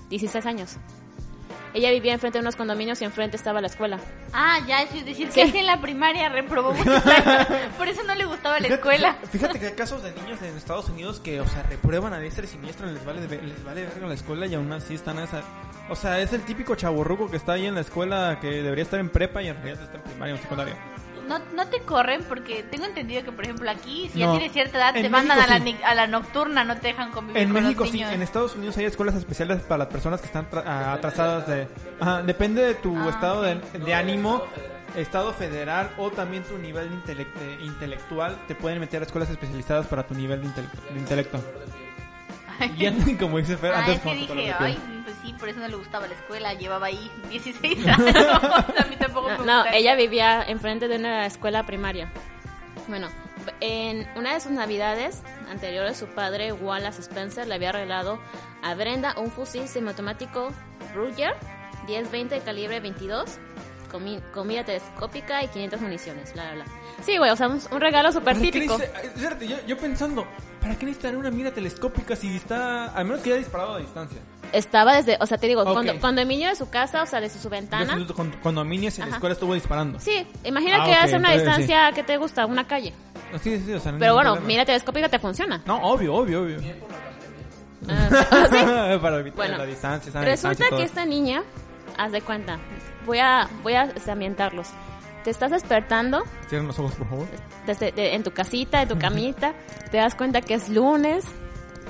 16 0.09 0.45
años. 0.45 0.77
Ella 1.73 1.91
vivía 1.91 2.13
enfrente 2.13 2.37
de 2.37 2.41
unos 2.41 2.55
condominios 2.55 3.01
y 3.01 3.05
enfrente 3.05 3.35
estaba 3.37 3.61
la 3.61 3.67
escuela. 3.67 3.99
Ah, 4.33 4.59
ya, 4.67 4.81
es 4.83 5.05
decir, 5.05 5.27
Sí. 5.27 5.33
que 5.33 5.41
así 5.43 5.57
en 5.57 5.65
la 5.67 5.79
primaria 5.81 6.29
reprobó 6.29 6.73
muchos 6.73 7.05
años. 7.05 7.47
Por 7.77 7.87
eso 7.87 8.03
no 8.03 8.15
le 8.15 8.25
gustaba 8.25 8.59
la 8.59 8.67
Fíjate- 8.67 8.73
escuela. 8.75 9.15
Fíjate 9.31 9.59
que 9.59 9.65
hay 9.67 9.73
casos 9.73 10.03
de 10.03 10.11
niños 10.13 10.41
en 10.41 10.55
Estados 10.57 10.89
Unidos 10.89 11.19
que, 11.19 11.39
o 11.41 11.47
sea, 11.47 11.63
reprueban 11.63 12.13
a 12.13 12.19
diestra 12.19 12.45
y 12.45 12.47
siniestra, 12.47 12.87
les 12.87 13.03
vale, 13.05 13.21
les 13.21 13.63
vale 13.63 13.85
verga 13.85 14.07
la 14.07 14.13
escuela 14.13 14.45
y 14.47 14.55
aún 14.55 14.71
así 14.71 14.93
están 14.95 15.17
a 15.19 15.23
esa... 15.25 15.41
O 15.89 15.95
sea, 15.95 16.19
es 16.21 16.31
el 16.31 16.41
típico 16.43 16.75
chaburruco 16.75 17.29
que 17.29 17.37
está 17.37 17.53
ahí 17.53 17.65
en 17.65 17.75
la 17.75 17.81
escuela 17.81 18.37
que 18.41 18.47
debería 18.47 18.83
estar 18.83 18.99
en 18.99 19.09
prepa 19.09 19.41
y 19.43 19.49
en 19.49 19.55
realidad 19.55 19.83
está 19.83 19.97
en 19.97 20.03
primaria 20.03 20.35
o 20.35 20.37
secundaria. 20.37 20.75
No, 21.27 21.39
no 21.55 21.67
te 21.67 21.79
corren 21.81 22.23
porque 22.23 22.63
tengo 22.63 22.85
entendido 22.85 23.23
que, 23.23 23.31
por 23.31 23.43
ejemplo, 23.45 23.69
aquí, 23.69 24.09
si 24.13 24.19
No. 24.19 24.25
ya 24.25 24.31
tienes 24.39 24.51
cierta 24.53 24.77
edad, 24.77 24.95
En 24.97 25.03
te 25.03 25.09
mandan 25.09 25.37
México 25.37 25.53
a 25.53 25.59
la, 25.59 25.65
sí. 25.65 25.77
a 25.85 25.95
la 25.95 26.07
nocturna, 26.07 26.63
no 26.63 26.75
te 26.77 26.87
dejan 26.87 27.11
convivir 27.11 27.41
En 27.41 27.51
con 27.53 27.63
México 27.63 27.83
los 27.83 27.91
sí, 27.91 28.01
en 28.01 28.21
Estados 28.21 28.55
Unidos 28.55 28.77
hay 28.77 28.85
escuelas 28.85 29.15
especiales 29.15 29.61
para 29.61 29.79
las 29.79 29.87
personas 29.87 30.19
que 30.21 30.27
están 30.27 30.47
ah, 30.65 30.93
atrasadas 30.93 31.47
de... 31.47 31.67
Ajá, 31.99 32.21
depende 32.23 32.61
de 32.63 32.73
tu 32.75 32.97
Ah, 32.97 33.09
estado 33.09 33.41
de, 33.43 33.93
ánimo, 33.93 34.43
estado 34.95 35.33
federal 35.33 35.91
o 35.97 36.11
también 36.11 36.43
tu 36.43 36.57
nivel 36.57 36.89
de 36.89 36.95
intelec- 36.95 37.33
de 37.33 37.65
intelectual, 37.65 38.37
te 38.47 38.55
pueden 38.55 38.79
meter 38.79 39.01
a 39.01 39.05
escuelas 39.05 39.29
especializadas 39.29 39.87
para 39.87 40.05
tu 40.05 40.13
nivel 40.13 40.41
de, 40.41 40.47
intele- 40.49 40.93
de 40.93 40.99
intelecto. 40.99 41.39
Y 42.77 42.85
antes, 42.85 43.17
como 43.17 43.37
dice 43.39 43.57
Fer, 43.57 43.73
Ah, 43.73 43.79
antes 43.79 43.95
es 43.95 44.01
que 44.01 44.15
dije, 44.15 44.53
ay, 44.59 44.77
sí, 45.23 45.33
por 45.33 45.49
eso 45.49 45.59
no 45.59 45.67
le 45.67 45.75
gustaba 45.75 46.07
la 46.07 46.13
escuela, 46.13 46.53
llevaba 46.53 46.87
ahí 46.87 47.11
16 47.29 47.87
años. 47.87 48.15
a 48.15 48.85
mí 48.89 48.95
tampoco 48.97 49.29
me 49.29 49.37
No, 49.45 49.65
ella 49.65 49.95
vivía 49.95 50.43
enfrente 50.47 50.87
de 50.87 50.97
una 50.97 51.25
escuela 51.25 51.65
primaria. 51.65 52.11
Bueno, 52.87 53.07
en 53.61 54.07
una 54.15 54.33
de 54.33 54.41
sus 54.41 54.51
navidades 54.51 55.23
anteriores, 55.49 55.97
su 55.97 56.07
padre, 56.07 56.51
Wallace 56.51 57.01
Spencer, 57.01 57.47
le 57.47 57.55
había 57.55 57.71
regalado 57.71 58.19
a 58.61 58.75
Brenda 58.75 59.15
un 59.17 59.31
fusil 59.31 59.67
semiautomático 59.67 60.49
Ruger 60.93 61.35
1020 61.87 62.35
de 62.35 62.41
calibre 62.41 62.79
22, 62.79 63.39
comi- 63.93 64.21
comida 64.33 64.63
telescópica 64.65 65.43
y 65.43 65.47
500 65.47 65.79
municiones, 65.81 66.33
bla, 66.33 66.43
bla, 66.53 66.63
bla. 66.63 66.65
Sí, 67.03 67.17
güey, 67.17 67.29
o 67.31 67.35
sea, 67.35 67.47
un, 67.47 67.61
un 67.71 67.79
regalo 67.81 68.11
súper 68.11 68.33
¿Para 68.33 68.39
qué 68.45 68.51
típico. 68.51 68.77
espérate, 68.81 69.47
yo, 69.47 69.55
yo 69.67 69.77
pensando, 69.77 70.25
¿para 70.59 70.75
qué 70.77 70.85
necesitar 70.87 71.15
una 71.15 71.29
mira 71.31 71.51
telescópica 71.51 72.15
si 72.15 72.35
está, 72.35 72.87
al 72.87 73.05
menos 73.05 73.21
que 73.21 73.29
haya 73.29 73.39
disparado 73.39 73.75
a 73.75 73.79
distancia? 73.79 74.17
Estaba 74.51 74.95
desde, 74.95 75.17
o 75.19 75.25
sea, 75.25 75.37
te 75.37 75.47
digo, 75.47 75.61
Ok. 75.61 75.71
cuando, 75.73 75.99
cuando 75.99 76.21
Emilio 76.21 76.47
de 76.49 76.55
su 76.55 76.69
casa, 76.69 77.01
o 77.01 77.05
sea, 77.05 77.19
desde 77.21 77.39
su 77.39 77.49
ventana. 77.49 77.93
fui 77.95 78.05
con 78.07 78.29
condominios 78.43 78.99
en 78.99 79.09
la 79.09 79.15
escuela 79.15 79.33
estuvo 79.33 79.53
disparando. 79.53 79.99
Sí, 79.99 80.27
imagina 80.43 80.77
Ah, 80.81 80.85
que 80.85 80.91
ok, 80.91 80.97
hace 81.01 81.15
una 81.17 81.33
entonces 81.33 81.55
sí. 81.55 81.61
distancia 81.61 81.91
que 81.93 82.03
te 82.03 82.17
gusta, 82.17 82.45
una 82.45 82.67
calle. 82.67 82.93
No, 83.31 83.39
sí, 83.39 83.59
sí, 83.65 83.73
o 83.73 83.79
sea, 83.79 83.91
no 83.93 83.97
Pero 83.99 84.13
bueno, 84.13 84.31
problema. 84.33 84.47
mira 84.47 84.65
telescópica 84.65 85.09
te 85.09 85.17
funciona. 85.17 85.61
No, 85.65 85.81
obvio, 85.81 86.13
obvio, 86.13 86.41
obvio. 86.43 86.59
Ah, 87.89 88.07
¿sí? 88.51 88.97
Para 89.01 89.19
evitar 89.19 89.35
Bueno, 89.37 89.57
la 89.57 89.65
distancia, 89.65 90.11
Resulta 90.21 90.49
distancia 90.51 90.77
que 90.77 90.83
esta 90.83 91.05
niña, 91.05 91.41
haz 91.97 92.11
de 92.11 92.21
cuenta, 92.21 92.59
voy 93.05 93.19
a, 93.19 93.47
voy 93.61 93.73
a 93.75 93.89
ambientarlos. 94.09 94.67
Te 95.23 95.29
estás 95.29 95.51
despertando 95.51 96.23
Cierren 96.49 96.67
los 96.67 96.77
ojos, 96.79 96.95
por 96.95 97.07
favor. 97.07 97.27
desde, 97.65 97.91
de- 97.93 98.13
en 98.15 98.23
tu 98.23 98.31
casita, 98.31 98.81
en 98.81 98.89
tu 98.89 98.99
camita, 98.99 99.53
te 99.89 99.97
das 99.97 100.15
cuenta 100.15 100.41
que 100.41 100.53
es 100.55 100.67
lunes, 100.67 101.23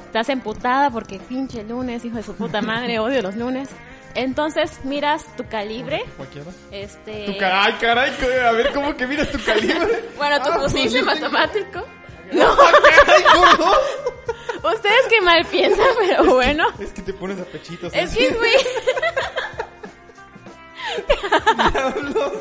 estás 0.06 0.30
emputada 0.30 0.92
porque 0.92 1.18
pinche 1.20 1.64
lunes, 1.64 2.06
hijo 2.06 2.18
de 2.18 2.24
su 2.24 2.36
puta 2.36 2.62
madre, 2.62 3.00
odio 3.00 3.22
los 3.24 3.36
lunes. 3.36 3.70
Entonces 4.16 4.80
miras 4.86 5.26
tu 5.36 5.48
calibre, 5.48 6.04
Cualquiera. 6.16 6.52
este... 6.70 7.26
Tu 7.26 7.38
caray, 7.40 7.74
caray, 7.82 8.12
a 8.46 8.52
ver 8.52 8.72
cómo 8.72 8.96
que 8.96 9.08
miras 9.08 9.32
tu 9.32 9.40
calibre. 9.44 10.04
Bueno, 10.18 10.40
tu 10.44 10.50
Ah, 10.52 10.60
fusil 10.60 10.82
pues, 10.82 10.94
tengo- 10.94 11.12
semiautomático. 11.12 11.84
No, 12.32 12.56
caray, 12.56 13.24
gordo. 13.36 13.72
Ustedes 14.76 15.08
que 15.10 15.22
mal 15.22 15.46
piensan, 15.46 15.86
pero 16.00 16.34
bueno. 16.36 16.66
Es 16.80 16.92
que 16.92 17.02
te 17.02 17.14
pones 17.14 17.40
a 17.40 17.44
pechitos. 17.46 17.94
Es 17.94 18.16
que, 18.16 18.30
güey, 18.34 18.54
Diablos. 21.72 22.32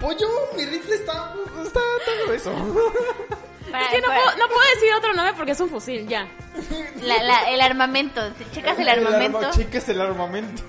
Pollo, 0.00 0.28
mi 0.56 0.66
rifle 0.66 0.94
está, 0.96 1.34
está, 1.64 1.80
está 1.80 2.12
grueso. 2.24 2.52
Para- 3.70 3.84
es 3.86 3.90
que 3.90 4.00
no 4.00 4.08
para- 4.08 4.22
puedo, 4.22 4.36
no 4.36 4.48
puedo 4.48 4.68
decir 4.74 4.92
otro 4.96 5.12
nombre 5.14 5.34
porque 5.36 5.52
es 5.52 5.60
un 5.60 5.68
fusil, 5.70 6.06
ya. 6.06 6.28
la- 7.02 7.22
la- 7.22 7.50
el 7.50 7.60
armamento, 7.60 8.20
checas 8.52 8.78
el 8.78 8.88
armamento. 8.88 9.38
arma- 9.38 9.50
Checas 9.52 9.88
el 9.88 10.00
armamento. 10.00 10.62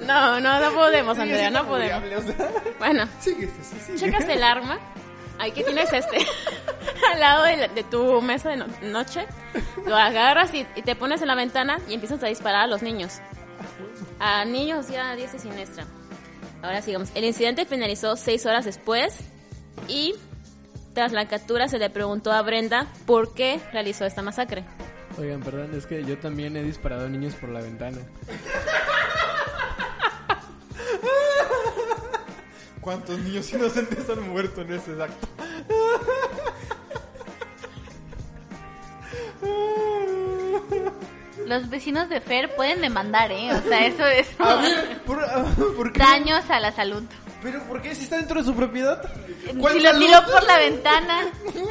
No, 0.00 0.40
no, 0.40 0.58
no 0.60 0.72
podemos, 0.72 1.16
Andrea, 1.18 1.50
no 1.50 1.64
podemos. 1.66 2.24
sea, 2.24 2.50
Bueno, 2.78 3.04
sigue, 3.20 3.46
sí, 3.62 3.76
sí. 3.86 3.96
checas 3.96 4.24
el 4.28 4.42
arma. 4.42 4.80
Ahí 5.38 5.52
que 5.52 5.62
tienes 5.64 5.92
este 5.92 6.18
al 7.12 7.20
lado 7.20 7.44
de, 7.44 7.56
la- 7.56 7.68
de 7.68 7.84
tu 7.84 8.20
mesa 8.22 8.48
de 8.50 8.56
no- 8.56 8.66
noche. 8.82 9.26
Lo 9.86 9.94
agarras 9.96 10.52
y, 10.54 10.66
y 10.74 10.82
te 10.82 10.96
pones 10.96 11.20
en 11.22 11.28
la 11.28 11.34
ventana 11.34 11.78
y 11.88 11.94
empiezas 11.94 12.22
a 12.22 12.26
disparar 12.26 12.62
a 12.62 12.66
los 12.66 12.82
niños. 12.82 13.20
A 14.18 14.44
niños 14.44 14.88
ya 14.88 15.10
a 15.10 15.16
diestra 15.16 15.38
y 15.38 15.42
siniestra. 15.42 15.84
Ahora 16.62 16.80
sigamos. 16.80 17.10
El 17.14 17.24
incidente 17.24 17.66
finalizó 17.66 18.16
seis 18.16 18.46
horas 18.46 18.64
después 18.64 19.18
y 19.88 20.14
tras 20.94 21.12
la 21.12 21.26
captura 21.26 21.68
se 21.68 21.78
le 21.78 21.90
preguntó 21.90 22.32
a 22.32 22.40
Brenda 22.42 22.86
por 23.06 23.34
qué 23.34 23.60
realizó 23.72 24.04
esta 24.04 24.22
masacre. 24.22 24.64
Oigan, 25.18 25.40
perdón, 25.40 25.74
es 25.74 25.86
que 25.86 26.04
yo 26.04 26.16
también 26.18 26.56
he 26.56 26.62
disparado 26.62 27.06
a 27.06 27.08
niños 27.08 27.34
por 27.34 27.50
la 27.50 27.60
ventana. 27.60 27.98
¿Cuántos 32.80 33.18
niños 33.18 33.52
inocentes 33.52 34.08
han 34.08 34.28
muerto 34.28 34.62
en 34.62 34.72
ese 34.72 34.92
acto? 35.02 35.28
Los 41.52 41.68
vecinos 41.68 42.08
de 42.08 42.22
Fer 42.22 42.54
pueden 42.56 42.80
demandar, 42.80 43.30
¿eh? 43.30 43.50
O 43.52 43.60
sea, 43.68 43.84
eso 43.84 44.06
es 44.06 44.26
A 44.38 44.54
ver, 44.54 45.02
¿por, 45.02 45.18
¿por 45.76 45.92
qué? 45.92 45.98
daños 45.98 46.48
a 46.48 46.58
la 46.60 46.72
salud. 46.72 47.02
¿Pero 47.42 47.62
por 47.64 47.82
qué? 47.82 47.94
¿Si 47.94 48.04
está 48.04 48.16
dentro 48.16 48.40
de 48.40 48.46
su 48.46 48.54
propiedad? 48.54 49.02
Si 49.46 49.54
¿Cuál 49.58 49.82
lo 49.82 49.98
tiró 49.98 50.24
por 50.32 50.42
la 50.44 50.56
ventana. 50.58 51.18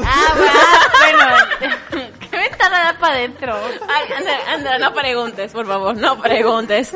Ah, 0.00 1.48
bueno. 1.90 2.06
¿Qué 2.30 2.36
ventana 2.36 2.78
da 2.92 2.98
para 3.00 3.14
adentro? 3.14 3.56
Ay, 3.88 4.12
Andrea, 4.16 4.38
Andrea, 4.54 4.78
no 4.78 4.94
preguntes, 4.94 5.50
por 5.52 5.66
favor, 5.66 5.96
no 5.96 6.22
preguntes. 6.22 6.94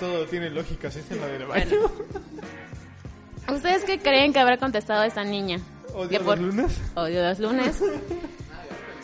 Todo 0.00 0.26
tiene 0.26 0.50
lógica, 0.50 0.90
si 0.90 0.98
es 0.98 1.10
en 1.12 1.20
la 1.20 1.26
del 1.28 1.46
baño. 1.46 1.78
¿Ustedes 3.48 3.84
qué 3.84 4.00
creen 4.00 4.32
que 4.32 4.40
habrá 4.40 4.56
contestado 4.56 5.04
esta 5.04 5.22
niña? 5.22 5.60
¿Odio 5.94 6.18
los 6.18 6.26
por- 6.26 6.38
lunes? 6.40 6.80
Odio 6.94 7.22
los 7.28 7.38
lunes. 7.38 7.82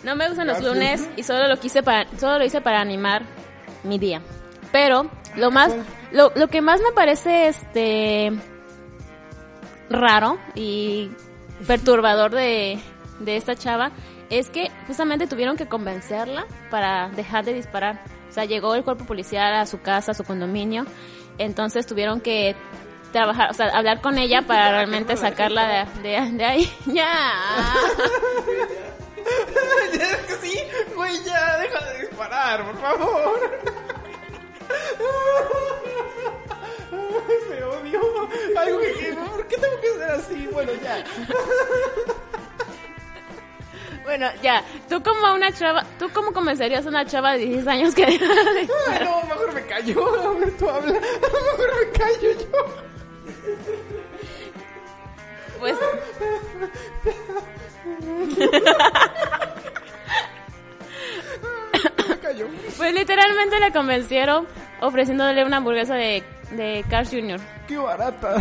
No 0.05 0.15
me 0.15 0.29
gustan 0.29 0.47
los 0.47 0.63
lunes 0.63 1.07
y 1.17 1.25
solo 1.25 1.49
lo 1.49 1.59
quise 1.59 1.83
para, 1.83 2.07
solo 2.19 2.39
lo 2.39 2.45
hice 2.45 2.61
para 2.61 2.81
animar 2.81 3.23
mi 3.83 3.99
día. 3.99 4.23
Pero 4.71 5.11
lo 5.37 5.51
más, 5.51 5.75
lo, 6.13 6.31
lo 6.37 6.47
que 6.47 6.63
más 6.63 6.81
me 6.81 6.93
parece 6.93 7.49
este 7.49 8.31
raro 9.91 10.39
y 10.55 11.11
perturbador 11.67 12.31
de, 12.31 12.79
de 13.19 13.37
esta 13.37 13.57
chava 13.57 13.91
es 14.31 14.51
que 14.51 14.71
justamente 14.87 15.27
tuvieron 15.27 15.57
que 15.57 15.67
convencerla 15.67 16.47
para 16.71 17.09
dejar 17.11 17.45
de 17.45 17.55
disparar. 17.55 18.01
O 18.29 18.33
sea, 18.33 18.45
llegó 18.45 18.75
el 18.77 18.85
cuerpo 18.85 19.05
policial 19.05 19.53
a 19.55 19.67
su 19.67 19.81
casa, 19.81 20.13
a 20.13 20.15
su 20.15 20.23
condominio, 20.23 20.85
entonces 21.39 21.87
tuvieron 21.87 22.21
que 22.21 22.55
trabajar, 23.13 23.51
o 23.51 23.55
sea, 23.55 23.67
hablar 23.69 24.01
con 24.01 24.19
ella 24.19 24.43
para 24.43 24.71
realmente 24.73 25.17
sacarla 25.17 25.87
de, 26.03 26.09
de, 26.09 26.31
de 26.33 26.45
ahí. 26.45 26.73
Ya. 26.87 27.33
es 29.93 30.17
que 30.27 30.35
sí, 30.47 30.59
güey, 30.95 31.23
ya, 31.25 31.59
deja 31.59 31.85
de 31.85 32.01
disparar, 32.01 32.65
por 32.65 32.81
favor. 32.81 33.51
Ay, 36.91 37.37
me 37.51 37.65
odio. 37.65 38.01
Que, 38.29 38.93
que- 39.01 39.13
¿Por 39.15 39.47
qué 39.47 39.57
tengo 39.57 39.81
que 39.81 39.93
ser 39.95 40.11
así? 40.11 40.49
Bueno, 40.53 40.73
ya. 40.83 41.05
Bueno, 44.05 44.27
ya, 44.43 44.65
tú 44.89 45.03
como 45.03 45.35
una 45.35 45.53
chava, 45.53 45.85
tú 45.99 46.09
cómo 46.15 46.33
convencerías 46.33 46.87
a 46.87 46.89
una 46.89 47.05
chava 47.05 47.33
de 47.33 47.39
16 47.41 47.67
años 47.69 47.95
que 47.95 48.05
Ay, 48.07 48.19
no, 49.05 49.23
mejor 49.29 49.53
me 49.53 49.67
callo. 49.67 50.31
A 50.31 50.33
ver, 50.39 50.57
tú 50.57 50.69
habla. 50.69 50.93
Mejor 51.23 51.71
me 51.87 51.91
callo 51.99 52.31
yo. 52.33 52.98
Pues. 55.59 55.77
Pues 62.77 62.95
literalmente 62.95 63.59
la 63.59 63.73
convencieron 63.73 64.47
ofreciéndole 64.81 65.45
una 65.45 65.57
hamburguesa 65.57 65.95
de, 65.95 66.23
de 66.53 66.85
Carl 66.89 67.07
Jr. 67.09 67.41
Qué 67.69 67.77
barata. 67.77 68.37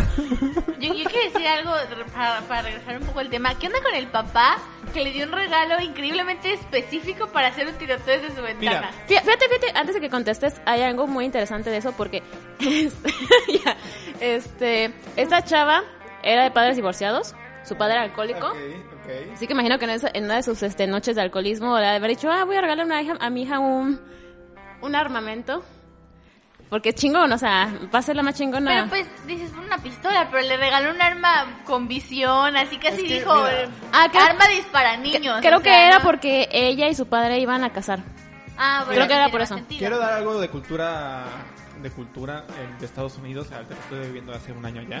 Yo, 0.80 0.94
yo 0.94 1.04
quiero 1.04 1.30
decir 1.32 1.46
algo 1.46 1.70
para, 2.14 2.40
para 2.42 2.62
regresar 2.62 2.96
un 2.98 3.06
poco 3.06 3.20
al 3.20 3.28
tema. 3.28 3.58
¿Qué 3.58 3.66
onda 3.66 3.80
con 3.82 3.94
el 3.94 4.06
papá 4.08 4.56
que 4.94 5.02
le 5.02 5.12
dio 5.12 5.26
un 5.26 5.32
regalo 5.32 5.78
increíblemente 5.82 6.54
específico 6.54 7.26
para 7.28 7.48
hacer 7.48 7.66
un 7.68 7.74
tiroteo 7.74 8.20
desde 8.20 8.34
su 8.34 8.40
ventana? 8.42 8.90
Fí- 9.06 9.20
Fíjate, 9.20 9.48
fíjate, 9.48 9.78
antes 9.78 9.94
de 9.96 10.00
que 10.00 10.08
contestes, 10.08 10.60
hay 10.64 10.80
algo 10.80 11.06
muy 11.06 11.26
interesante 11.26 11.68
de 11.68 11.76
eso 11.76 11.92
porque 11.92 12.22
este, 12.60 13.12
ya, 13.64 13.76
este, 14.20 14.92
esta 15.16 15.44
chava 15.44 15.82
era 16.22 16.44
de 16.44 16.50
padres 16.50 16.76
divorciados, 16.76 17.34
su 17.64 17.76
padre 17.76 17.94
era 17.96 18.02
alcohólico. 18.04 18.46
Ok, 18.46 18.56
ok. 19.04 19.32
Así 19.34 19.46
que 19.46 19.52
imagino 19.52 19.78
que 19.78 19.84
en, 19.84 19.90
esa- 19.90 20.10
en 20.14 20.24
una 20.24 20.36
de 20.36 20.42
sus 20.42 20.62
este, 20.62 20.86
noches 20.86 21.16
de 21.16 21.22
alcoholismo 21.22 21.78
le 21.78 21.86
haber 21.86 22.10
dicho, 22.10 22.30
ah, 22.30 22.44
voy 22.44 22.56
a 22.56 22.62
regalarle 22.62 22.82
a, 22.82 22.86
una 22.86 23.02
hija- 23.02 23.18
a 23.20 23.28
mi 23.28 23.42
hija 23.42 23.58
un, 23.58 24.00
un 24.80 24.94
armamento. 24.94 25.62
Porque 26.70 26.90
es 26.90 26.94
chingón, 26.96 27.32
o 27.32 27.38
sea, 27.38 27.72
va 27.94 27.98
a 27.98 28.02
ser 28.02 28.14
la 28.16 28.22
más 28.22 28.34
chingona. 28.34 28.70
Pero 28.70 28.88
pues 28.88 29.26
dices 29.26 29.50
una 29.56 29.78
pistola, 29.78 30.28
pero 30.30 30.46
le 30.46 30.56
regaló 30.58 30.90
un 30.90 31.00
arma 31.00 31.62
con 31.64 31.88
visión, 31.88 32.56
así 32.56 32.76
casi 32.76 33.02
Es 33.02 33.08
que, 33.08 33.14
dijo, 33.20 33.48
eh, 33.48 33.68
Ah, 33.92 34.08
creo- 34.12 34.24
arma 34.24 34.46
dispara 34.48 34.96
niños. 34.98 35.38
Creo 35.40 35.58
o 35.58 35.62
que 35.62 35.70
sea, 35.70 35.86
era 35.86 35.98
¿no? 35.98 36.04
porque 36.04 36.48
ella 36.52 36.88
y 36.88 36.94
su 36.94 37.06
padre 37.06 37.38
iban 37.40 37.64
a 37.64 37.72
casar. 37.72 38.00
Ah, 38.58 38.82
bueno, 38.84 38.96
creo 38.96 39.08
que 39.08 39.14
era 39.14 39.28
por 39.30 39.40
eso. 39.40 39.54
sentido. 39.54 39.78
Quiero 39.78 39.98
dar 39.98 40.12
algo 40.14 40.38
de 40.40 40.48
cultura 40.50 41.24
de 41.80 41.90
cultura 41.92 42.44
eh, 42.58 42.74
de 42.80 42.86
Estados 42.86 43.16
Unidos, 43.18 43.50
ahorita 43.52 43.72
que 43.74 43.80
estoy 43.80 44.00
viviendo 44.00 44.32
hace 44.32 44.50
un 44.52 44.66
año 44.66 44.82
ya. 44.82 45.00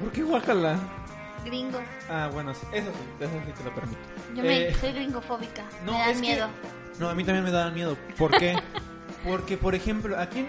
¿Por 0.00 0.10
qué 0.12 0.22
guácala? 0.22 0.78
Gringos. 1.44 1.82
Ah, 2.10 2.28
bueno, 2.32 2.54
sí, 2.54 2.66
eso 2.72 2.90
sí, 2.90 3.24
eso 3.24 3.32
sí 3.46 3.52
te 3.52 3.64
lo 3.64 3.74
permito. 3.74 4.00
Yo 4.34 4.42
me, 4.42 4.68
Eh, 4.68 4.74
soy 4.80 4.92
gringofóbica. 4.92 5.62
no, 5.84 5.92
me 5.92 5.98
dan 5.98 6.12
que- 6.14 6.20
miedo. 6.20 6.48
No, 6.98 7.08
a 7.10 7.14
mí 7.14 7.24
también 7.24 7.44
me 7.44 7.50
daban 7.50 7.74
miedo. 7.74 7.96
¿Por 8.18 8.30
qué? 8.38 8.56
Porque, 9.24 9.56
por 9.56 9.74
ejemplo, 9.74 10.18
aquí, 10.18 10.46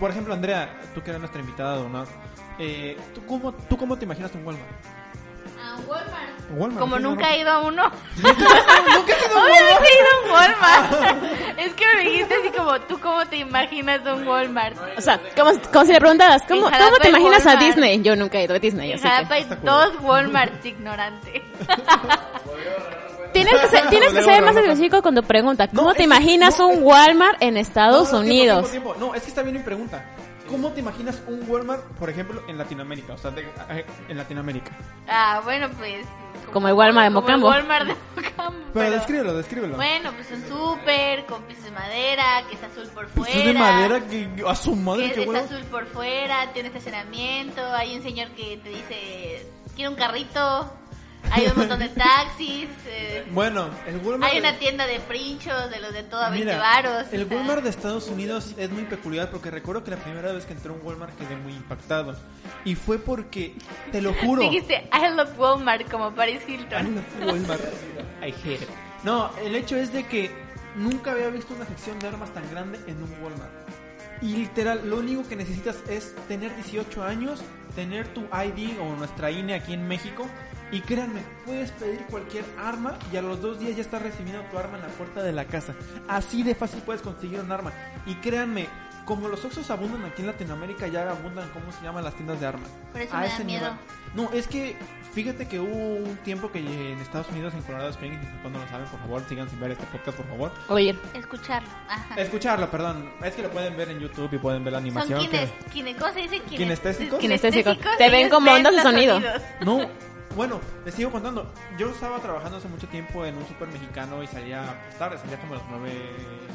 por 0.00 0.10
ejemplo, 0.10 0.34
Andrea, 0.34 0.80
tú 0.94 1.02
que 1.02 1.10
eres 1.10 1.20
nuestra 1.20 1.40
invitada 1.40 1.80
honor, 1.80 2.06
eh, 2.58 2.96
¿tú, 3.14 3.24
cómo, 3.26 3.52
¿tú 3.52 3.76
cómo 3.76 3.96
te 3.96 4.04
imaginas 4.04 4.34
un 4.34 4.46
Walmart? 4.46 4.70
Ah, 5.60 5.76
Walmart. 5.86 6.26
Walmart, 6.50 6.78
Como 6.80 6.98
nunca 6.98 7.28
no, 7.28 7.34
he 7.34 7.38
ido 7.40 7.50
a 7.50 7.60
uno. 7.60 7.82
¿Nunca 8.16 8.30
has 8.30 9.26
ido 9.26 9.38
a 9.38 9.42
Obviamente 9.42 9.88
he 9.88 9.98
ido 9.98 10.08
a 10.08 10.24
un 10.24 10.30
Walmart. 10.30 11.58
es 11.58 11.74
que 11.74 11.84
me 11.94 12.02
dijiste 12.02 12.34
así 12.34 12.50
como, 12.56 12.80
¿tú 12.82 12.98
cómo 13.00 13.26
te 13.26 13.36
imaginas 13.36 14.00
un 14.06 14.26
Walmart? 14.26 14.76
O 14.96 15.00
sea, 15.00 15.20
como, 15.36 15.50
como 15.72 15.84
si 15.84 15.92
le 15.92 16.00
preguntaras, 16.00 16.42
¿cómo, 16.48 16.62
¿cómo 16.62 16.96
te 17.00 17.08
imaginas 17.10 17.44
a 17.46 17.50
Walmart. 17.50 17.66
Disney? 17.66 18.02
Yo 18.02 18.16
nunca 18.16 18.38
he 18.38 18.44
ido 18.44 18.54
a 18.54 18.58
Disney, 18.58 18.92
así 18.92 19.02
que... 19.02 19.34
Hay 19.34 19.46
dos 19.62 20.00
Walmarts 20.00 20.64
ignorantes. 20.64 21.42
Tienes 23.44 23.60
que 23.60 23.68
ser, 23.68 23.88
tienes 23.90 24.12
que 24.12 24.22
ser 24.22 24.42
más 24.42 24.56
específico 24.56 25.02
con 25.02 25.14
tu 25.14 25.22
pregunta. 25.22 25.68
¿Cómo 25.68 25.88
No, 25.88 25.94
te 25.94 26.00
es- 26.02 26.06
imaginas 26.06 26.58
no, 26.58 26.68
un 26.68 26.82
Walmart 26.82 27.42
en 27.42 27.56
Estados 27.56 28.12
No, 28.12 28.18
no, 28.18 28.24
tiempo, 28.24 28.40
Unidos? 28.42 28.70
tiempo, 28.70 28.92
tiempo. 28.92 29.06
No, 29.08 29.14
es 29.14 29.22
que 29.22 29.28
está 29.28 29.42
bien 29.42 29.56
mi 29.56 29.62
pregunta. 29.62 30.04
¿Cómo 30.48 30.70
te 30.70 30.78
imaginas 30.78 31.20
un 31.26 31.44
Walmart, 31.50 31.82
por 31.98 32.08
ejemplo, 32.08 32.40
en 32.46 32.56
Latinoamérica? 32.56 33.14
O 33.14 33.18
sea, 33.18 33.32
de- 33.32 33.42
eh, 33.70 33.84
en 34.08 34.16
Latinoamérica. 34.16 34.70
Ah, 35.08 35.40
bueno, 35.44 35.68
pues. 35.76 36.06
Como 36.52 36.68
el 36.68 36.74
Walmart 36.74 37.08
de 37.08 37.14
como 37.14 37.28
el 37.28 37.38
Mocambo. 37.40 37.48
Walmart 37.48 37.86
de 37.88 37.94
Mocambo. 38.14 38.52
Pero, 38.52 38.70
pero- 38.72 38.90
descríbelo, 38.92 39.34
descríbelo. 39.36 39.74
Bueno, 39.74 40.12
pues 40.12 40.30
un 40.30 40.46
súper 40.48 41.26
con 41.26 41.42
pisos 41.42 41.64
de 41.64 41.70
madera, 41.72 42.44
que 42.48 42.54
es 42.54 42.62
azul 42.62 42.88
por 42.94 43.08
fuera. 43.08 43.32
Pisos 43.32 43.44
de 43.44 43.52
madera 43.54 44.00
que 44.06 44.28
a 44.46 44.54
su 44.54 44.70
que 44.70 44.76
madre, 44.76 45.06
es, 45.06 45.12
qué 45.14 45.22
es 45.22 45.26
huevo. 45.28 45.44
azul 45.44 45.64
por 45.64 45.86
fuera, 45.86 46.52
tiene 46.52 46.68
estacionamiento, 46.68 47.60
hay 47.74 47.96
un 47.96 48.02
señor 48.04 48.28
que 48.30 48.58
te 48.62 48.68
dice, 48.68 49.46
quiero 49.74 49.90
un 49.90 49.96
carrito, 49.96 50.72
hay 51.30 51.46
un 51.46 51.56
montón 51.58 51.78
de 51.80 51.88
taxis, 51.90 52.68
eh, 52.86 53.24
Bueno, 53.32 53.68
el 53.86 53.96
Walmart. 53.98 54.32
hay 54.32 54.38
una 54.38 54.58
tienda 54.58 54.86
de 54.86 55.00
princhos 55.00 55.70
de 55.70 55.80
los 55.80 55.92
de 55.92 56.02
todo 56.04 56.20
a 56.22 56.30
20 56.30 56.44
Mira, 56.46 56.58
varos. 56.58 57.06
el. 57.12 57.24
Walmart 57.24 57.62
de 57.62 57.70
Estados 57.70 58.08
Unidos 58.08 58.54
es 58.56 58.70
muy 58.70 58.84
peculiar 58.84 59.30
porque 59.30 59.50
recuerdo 59.50 59.82
que 59.84 59.90
la 59.90 59.96
primera 59.98 60.32
vez 60.32 60.46
que 60.46 60.52
entré 60.52 60.70
a 60.70 60.74
un 60.74 60.80
Walmart 60.82 61.16
quedé 61.18 61.36
muy 61.36 61.52
impactado. 61.52 62.16
Y 62.64 62.74
fue 62.74 62.98
porque, 62.98 63.54
te 63.92 64.00
lo 64.00 64.14
juro. 64.14 64.42
Dijiste, 64.42 64.88
I 64.92 65.14
love 65.14 65.38
Walmart, 65.38 65.90
como 65.90 66.14
Paris 66.14 66.40
I 66.48 66.52
Hilton. 66.52 66.94
love 66.94 67.32
Walmart. 67.32 67.62
I 68.22 68.30
hate 68.44 68.62
it. 68.62 68.68
No, 69.02 69.30
el 69.44 69.54
hecho 69.54 69.76
es 69.76 69.92
de 69.92 70.04
que 70.06 70.30
nunca 70.74 71.12
había 71.12 71.28
visto 71.28 71.54
una 71.54 71.66
sección 71.66 71.98
de 71.98 72.08
armas 72.08 72.32
tan 72.32 72.48
grande 72.50 72.78
en 72.86 73.02
un 73.02 73.10
Walmart. 73.22 73.52
Y 74.22 74.34
literal, 74.34 74.88
lo 74.88 74.96
único 74.96 75.28
que 75.28 75.36
necesitas 75.36 75.76
es 75.90 76.14
tener 76.26 76.54
18 76.56 77.04
años, 77.04 77.42
tener 77.74 78.08
tu 78.08 78.22
ID 78.22 78.80
o 78.80 78.96
nuestra 78.96 79.30
INE 79.30 79.54
aquí 79.54 79.74
en 79.74 79.86
México. 79.86 80.26
Y 80.72 80.80
créanme, 80.80 81.20
puedes 81.44 81.70
pedir 81.72 82.00
cualquier 82.10 82.44
arma 82.58 82.98
y 83.12 83.16
a 83.16 83.22
los 83.22 83.40
dos 83.40 83.58
días 83.60 83.76
ya 83.76 83.82
estás 83.82 84.02
recibiendo 84.02 84.42
tu 84.50 84.58
arma 84.58 84.76
en 84.78 84.82
la 84.82 84.88
puerta 84.88 85.22
de 85.22 85.32
la 85.32 85.44
casa. 85.44 85.74
Así 86.08 86.42
de 86.42 86.54
fácil 86.54 86.82
puedes 86.82 87.02
conseguir 87.02 87.38
un 87.40 87.52
arma. 87.52 87.72
Y 88.04 88.14
créanme, 88.16 88.66
como 89.04 89.28
los 89.28 89.44
Oxxos 89.44 89.70
abundan 89.70 90.04
aquí 90.04 90.22
en 90.22 90.26
Latinoamérica, 90.26 90.88
ya 90.88 91.08
abundan, 91.08 91.48
¿cómo 91.50 91.70
se 91.70 91.84
llaman 91.84 92.02
las 92.02 92.14
tiendas 92.14 92.40
de 92.40 92.46
armas? 92.46 92.68
Por 92.90 93.00
eso 93.00 93.14
A 93.14 93.20
me 93.20 93.26
da 93.28 93.32
ese 93.34 93.44
miedo. 93.44 93.60
nivel. 93.70 93.78
No, 94.16 94.32
es 94.36 94.48
que 94.48 94.76
fíjate 95.12 95.46
que 95.46 95.60
hubo 95.60 95.94
un 95.98 96.16
tiempo 96.24 96.50
que 96.50 96.58
en 96.58 96.98
Estados 96.98 97.28
Unidos, 97.30 97.54
en 97.54 97.62
Colorado 97.62 97.90
Springs, 97.90 98.18
cuando 98.42 98.58
lo 98.58 98.66
saben, 98.68 98.86
por 98.88 98.98
favor, 98.98 99.22
sigan 99.28 99.48
sin 99.48 99.60
ver 99.60 99.70
este 99.70 99.84
podcast, 99.86 100.16
por 100.16 100.26
favor. 100.26 100.50
Oír. 100.68 100.98
Escucharlo. 101.14 101.68
Ajá. 101.88 102.16
Escucharlo, 102.20 102.68
perdón. 102.70 103.08
Es 103.22 103.34
que 103.34 103.42
lo 103.42 103.50
pueden 103.50 103.76
ver 103.76 103.90
en 103.90 104.00
YouTube 104.00 104.30
y 104.32 104.38
pueden 104.38 104.64
ver 104.64 104.72
la 104.72 104.80
Son 104.80 104.86
animación. 104.86 105.20
quienes, 105.28 105.50
que- 105.52 105.64
quienes, 105.70 105.96
¿cómo 105.96 106.12
se 106.12 106.20
dice? 106.22 106.40
Te 107.98 108.10
ven 108.10 108.28
como 108.30 108.50
ondas 108.50 108.74
de 108.74 108.82
sonido. 108.82 109.14
sonidos. 109.20 109.42
No, 109.60 109.88
bueno, 110.36 110.60
les 110.84 110.94
sigo 110.94 111.10
contando. 111.10 111.50
Yo 111.78 111.90
estaba 111.90 112.18
trabajando 112.20 112.58
hace 112.58 112.68
mucho 112.68 112.86
tiempo 112.88 113.24
en 113.24 113.36
un 113.36 113.46
super 113.48 113.66
mexicano 113.68 114.22
y 114.22 114.26
salía 114.26 114.80
pues, 114.84 114.98
tarde, 114.98 115.18
salía 115.18 115.38
como 115.40 115.54
a 115.54 115.56
las 115.56 115.66
9 115.70 115.90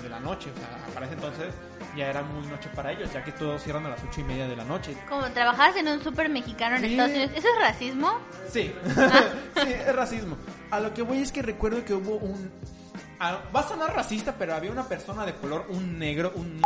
de 0.04 0.10
la 0.10 0.20
noche. 0.20 0.52
O 0.56 0.58
sea, 0.60 0.94
para 0.94 1.08
ese 1.08 1.15
entonces 1.15 1.54
ya 1.98 2.08
era 2.08 2.22
muy 2.22 2.46
noche 2.48 2.70
para 2.76 2.91
ellos, 2.91 3.12
ya 3.12 3.24
que 3.24 3.32
todos 3.32 3.62
cierran 3.63 3.86
a 3.88 3.89
las 3.89 4.00
8 4.08 4.22
y 4.22 4.24
media 4.24 4.48
de 4.48 4.56
la 4.56 4.63
noche. 4.63 4.96
Como 5.10 5.24
trabajabas 5.32 5.76
en 5.76 5.88
un 5.88 6.02
súper 6.02 6.30
mexicano 6.30 6.76
en 6.78 6.84
Sí. 6.84 6.91
Estados 6.91 7.12
Unidos, 7.12 7.32
¿eso 7.36 7.48
es 7.48 7.60
racismo? 7.60 8.12
Sí, 8.50 8.74
sí, 9.56 9.72
es 9.74 9.96
racismo. 9.96 10.38
A 10.70 10.80
lo 10.80 10.94
que 10.94 11.02
voy 11.02 11.17
es 11.22 11.32
que 11.32 11.41
recuerdo 11.41 11.84
que 11.84 11.94
hubo 11.96 12.15
un... 12.17 12.52
ah, 13.20 13.39
va 13.54 13.60
a 13.62 13.67
sonar 13.67 13.94
racista, 13.96 14.36
pero 14.38 14.54
había 14.56 14.72
una 14.72 14.84
persona 14.84 15.26
de 15.26 15.34
color, 15.36 15.65
un 15.70 15.98
negro, 16.00 16.32
un... 16.36 16.62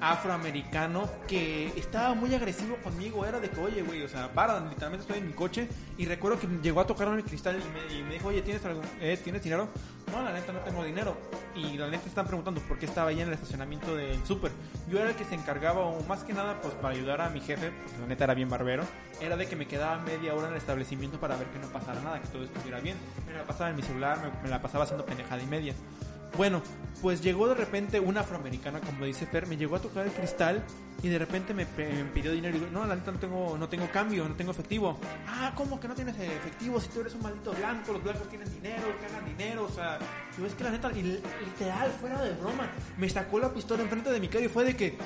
afroamericano 0.00 1.08
que 1.28 1.68
estaba 1.76 2.14
muy 2.14 2.34
agresivo 2.34 2.76
conmigo. 2.76 3.24
Era 3.24 3.40
de 3.40 3.50
que, 3.50 3.60
oye, 3.60 3.82
güey, 3.82 4.02
o 4.02 4.08
sea, 4.08 4.32
para, 4.32 4.58
literalmente 4.60 5.02
estoy 5.02 5.18
en 5.18 5.26
mi 5.26 5.32
coche 5.32 5.68
y 5.98 6.06
recuerdo 6.06 6.38
que 6.40 6.48
llegó 6.62 6.80
a 6.80 6.86
tocarme 6.86 7.16
el 7.16 7.24
cristal 7.24 7.60
y 7.60 7.94
me, 7.94 7.98
y 7.98 8.02
me 8.02 8.14
dijo, 8.14 8.28
oye, 8.28 8.42
¿tienes 8.42 8.64
algo? 8.64 8.82
Eh, 9.00 9.18
¿Tienes 9.22 9.42
dinero? 9.42 9.68
No, 10.10 10.22
la 10.22 10.32
neta 10.32 10.52
no 10.52 10.60
tengo 10.60 10.84
dinero. 10.84 11.16
Y 11.54 11.76
la 11.76 11.88
neta 11.88 12.06
están 12.06 12.26
preguntando 12.26 12.60
por 12.62 12.78
qué 12.78 12.86
estaba 12.86 13.10
ahí 13.10 13.20
en 13.20 13.28
el 13.28 13.34
estacionamiento 13.34 13.94
del 13.94 14.24
súper. 14.24 14.50
Yo 14.88 14.98
era 14.98 15.10
el 15.10 15.16
que 15.16 15.24
se 15.24 15.34
encargaba, 15.34 15.80
o 15.80 16.02
más 16.04 16.24
que 16.24 16.32
nada, 16.32 16.60
pues 16.60 16.74
para 16.74 16.94
ayudar 16.94 17.20
a 17.20 17.28
mi 17.30 17.40
jefe, 17.40 17.70
pues 17.70 17.98
la 17.98 18.06
neta 18.06 18.24
era 18.24 18.34
bien 18.34 18.48
barbero, 18.48 18.84
era 19.20 19.36
de 19.36 19.46
que 19.46 19.56
me 19.56 19.66
quedaba 19.66 19.98
media 19.98 20.34
hora 20.34 20.46
en 20.46 20.52
el 20.52 20.58
establecimiento 20.58 21.20
para 21.20 21.36
ver 21.36 21.46
que 21.48 21.58
no 21.58 21.68
pasara 21.68 22.00
nada, 22.00 22.20
que 22.20 22.28
todo 22.28 22.44
estuviera 22.44 22.80
bien. 22.80 22.96
Me 23.26 23.34
la 23.34 23.44
pasaba 23.44 23.70
en 23.70 23.76
mi 23.76 23.82
celular, 23.82 24.18
me, 24.20 24.42
me 24.42 24.48
la 24.48 24.60
pasaba 24.60 24.84
haciendo 24.84 25.04
pendejada 25.04 25.42
y 25.42 25.46
media. 25.46 25.74
Bueno, 26.36 26.62
pues 27.02 27.22
llegó 27.22 27.48
de 27.48 27.54
repente 27.54 27.98
una 27.98 28.20
afroamericana, 28.20 28.80
como 28.80 29.04
dice 29.04 29.26
Fer, 29.26 29.46
me 29.46 29.56
llegó 29.56 29.76
a 29.76 29.80
tocar 29.80 30.06
el 30.06 30.12
cristal 30.12 30.62
y 31.02 31.08
de 31.08 31.18
repente 31.18 31.54
me, 31.54 31.64
pidió 31.64 32.32
dinero 32.32 32.56
y 32.56 32.60
digo, 32.60 32.70
no, 32.72 32.86
la 32.86 32.94
neta 32.94 33.10
no 33.10 33.18
tengo, 33.18 33.56
no 33.58 33.68
tengo 33.68 33.90
cambio, 33.90 34.28
no 34.28 34.34
tengo 34.34 34.50
efectivo. 34.50 34.98
Ah, 35.26 35.52
¿cómo 35.54 35.80
que 35.80 35.88
no 35.88 35.94
tienes 35.94 36.14
efectivo? 36.18 36.78
Si 36.78 36.88
tú 36.88 37.00
eres 37.00 37.14
un 37.14 37.22
maldito 37.22 37.52
blanco, 37.52 37.92
los 37.92 38.02
blancos 38.02 38.28
tienen 38.28 38.52
dinero, 38.52 38.82
cagan 39.00 39.24
dinero, 39.24 39.64
o 39.64 39.70
sea, 39.70 39.98
yo 40.36 40.44
es 40.46 40.54
que 40.54 40.64
la 40.64 40.70
neta, 40.70 40.90
literal, 40.90 41.90
fuera 42.00 42.22
de 42.22 42.34
broma, 42.34 42.68
me 42.98 43.08
sacó 43.08 43.38
la 43.38 43.52
pistola 43.52 43.82
enfrente 43.82 44.10
de 44.10 44.20
mi 44.20 44.28
cara 44.28 44.44
y 44.44 44.48
fue 44.48 44.64
de 44.64 44.76
que... 44.76 44.98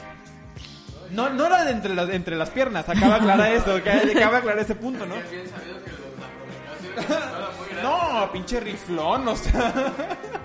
No, 1.10 1.30
no 1.30 1.46
era 1.46 1.64
de 1.64 1.70
entre, 1.70 1.94
las, 1.94 2.08
entre 2.10 2.34
las 2.34 2.50
piernas, 2.50 2.88
acaba 2.88 3.14
de 3.14 3.20
aclarar 3.20 3.52
eso, 3.52 3.76
acaba 3.76 4.00
de 4.00 4.12
aclarar 4.12 4.58
ese 4.58 4.74
punto, 4.74 5.06
¿no? 5.06 5.14
No, 7.82 8.30
pinche 8.32 8.60
riflón, 8.60 9.28
o 9.28 9.36
sea... 9.36 10.40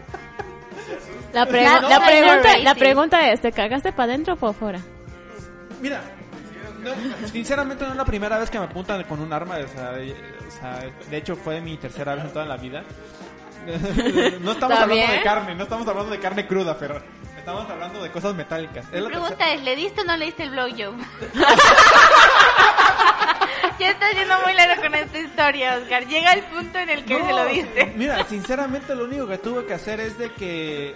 La, 1.33 1.47
pregu- 1.47 2.05
pregunta, 2.05 2.57
la 2.59 2.75
pregunta 2.75 3.31
es, 3.31 3.41
¿te 3.41 3.51
cagaste 3.51 3.91
para 3.91 4.05
adentro 4.13 4.33
o 4.33 4.37
para 4.37 4.51
afuera? 4.51 4.79
Mira, 5.81 6.01
no, 6.81 7.27
sinceramente 7.27 7.83
no 7.85 7.91
es 7.91 7.97
la 7.97 8.05
primera 8.05 8.37
vez 8.37 8.49
que 8.49 8.57
me 8.59 8.65
apuntan 8.65 9.03
con 9.03 9.19
un 9.19 9.31
arma, 9.31 9.57
o 9.63 9.67
sea, 9.67 9.91
de, 9.91 10.11
o 10.47 10.51
sea, 10.51 10.79
de 11.09 11.17
hecho 11.17 11.35
fue 11.35 11.61
mi 11.61 11.77
tercera 11.77 12.15
vez 12.15 12.25
en 12.25 12.31
toda 12.33 12.45
la 12.45 12.57
vida. 12.57 12.83
No 14.39 14.53
estamos 14.53 14.53
¿Está 14.53 14.63
hablando 14.83 14.95
bien? 14.95 15.11
de 15.11 15.21
carne, 15.21 15.53
no 15.55 15.63
estamos 15.63 15.87
hablando 15.87 16.11
de 16.11 16.19
carne 16.19 16.47
cruda, 16.47 16.77
pero 16.79 17.01
estamos 17.37 17.69
hablando 17.69 18.01
de 18.01 18.09
cosas 18.09 18.33
metálicas. 18.33 18.85
Es 18.91 19.01
la 19.01 19.09
pregunta 19.09 19.35
tercera- 19.35 19.53
es, 19.53 19.63
¿le 19.63 19.75
diste 19.75 20.01
o 20.01 20.03
no 20.05 20.17
le 20.17 20.25
diste 20.25 20.43
el 20.43 20.49
blowjob? 20.51 20.95
ya 23.79 23.91
está 23.91 24.11
yendo 24.11 24.35
muy 24.45 24.53
largo 24.53 24.81
con 24.81 24.95
esta 24.95 25.17
historia, 25.19 25.77
Oscar. 25.81 26.05
Llega 26.07 26.33
el 26.33 26.41
punto 26.43 26.77
en 26.79 26.89
el 26.89 27.05
que 27.05 27.17
No, 27.19 27.25
se 27.25 27.31
lo 27.31 27.45
diste. 27.45 27.93
Mira, 27.95 28.23
sinceramente 28.27 28.93
lo 28.95 29.05
único 29.05 29.27
que 29.27 29.37
tuve 29.37 29.65
que 29.65 29.73
hacer 29.73 29.99
es 29.99 30.17
de 30.17 30.31
que 30.33 30.95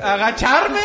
agacharme, 0.00 0.80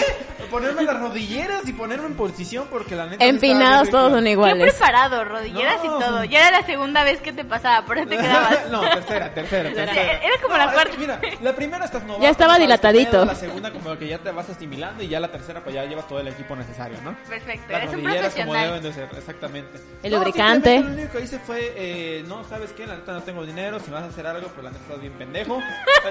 ponerme 0.50 0.84
las 0.84 1.00
rodilleras 1.00 1.68
y 1.68 1.74
ponerme 1.74 2.08
en 2.08 2.16
posición 2.16 2.68
porque 2.70 2.96
la 2.96 3.06
neta 3.08 3.24
Empinados 3.26 3.90
todos 3.90 4.12
son 4.12 4.28
iguales. 4.28 4.72
preparado, 4.74 5.24
rodilleras 5.26 5.84
No. 5.84 5.98
y 5.98 6.00
todo. 6.02 6.24
Ya 6.26 6.48
era 6.48 6.60
la 6.60 6.66
segunda 6.66 7.04
vez 7.04 7.20
que 7.22 7.34
te 7.34 7.44
pasaba, 7.44 7.86
por 7.86 7.98
eso 7.98 8.08
te 8.08 8.18
quedabas. 8.22 8.70
no, 8.70 8.82
tercera, 8.82 9.34
tercera, 9.34 9.70
Tercera. 9.74 10.14
Era 10.18 10.42
como 10.42 10.58
la 10.58 10.66
es 10.66 10.72
cuarta. 10.74 10.92
que 10.92 10.98
mira, 10.98 11.20
la 11.42 11.56
primera 11.56 11.86
estás 11.86 12.04
novato, 12.04 12.24
Ya 12.24 12.30
estaba 12.30 12.54
no 12.54 12.60
dilatadito. 12.60 13.12
pedo, 13.12 13.26
La 13.26 13.36
segunda 13.36 13.72
como 13.72 13.98
que 13.98 14.08
ya 14.08 14.18
te 14.20 14.32
vas 14.32 14.50
asimilando 14.50 15.04
y 15.04 15.08
ya 15.08 15.20
la 15.20 15.30
tercera 15.32 15.62
pues 15.62 15.76
ya 15.76 15.84
llevas 15.86 16.08
todo 16.08 16.20
el 16.20 16.28
equipo 16.28 16.56
necesario, 16.56 16.98
¿no? 17.04 17.16
Perfecto, 17.28 17.72
Las 17.72 17.84
eres 17.84 17.96
un 17.96 18.04
rodilleras 18.04 18.34
como 18.34 18.46
profesional. 18.52 18.66
deben 18.68 18.84
de 18.84 18.94
ser, 18.94 19.18
exactamente. 19.18 19.80
El 20.04 20.12
No, 20.12 20.18
lubricante. 20.20 20.80
Lo 20.80 20.88
único 20.92 21.18
que 21.18 21.23
hice 21.24 21.40
fue, 21.40 21.74
eh, 21.76 22.24
no, 22.28 22.44
¿sabes 22.46 22.72
qué? 22.74 22.86
La 22.86 22.96
neta 22.96 23.14
no 23.14 23.24
tengo 23.24 23.46
dinero, 23.46 23.80
si 23.80 23.90
vas 23.92 24.04
a 24.04 24.08
hacer 24.08 24.26
algo, 24.28 24.48
pues 24.50 24.64
la 24.64 24.70
neta 24.72 24.84
estás 24.84 25.02
bien 25.02 25.14
pendejo. 25.14 25.60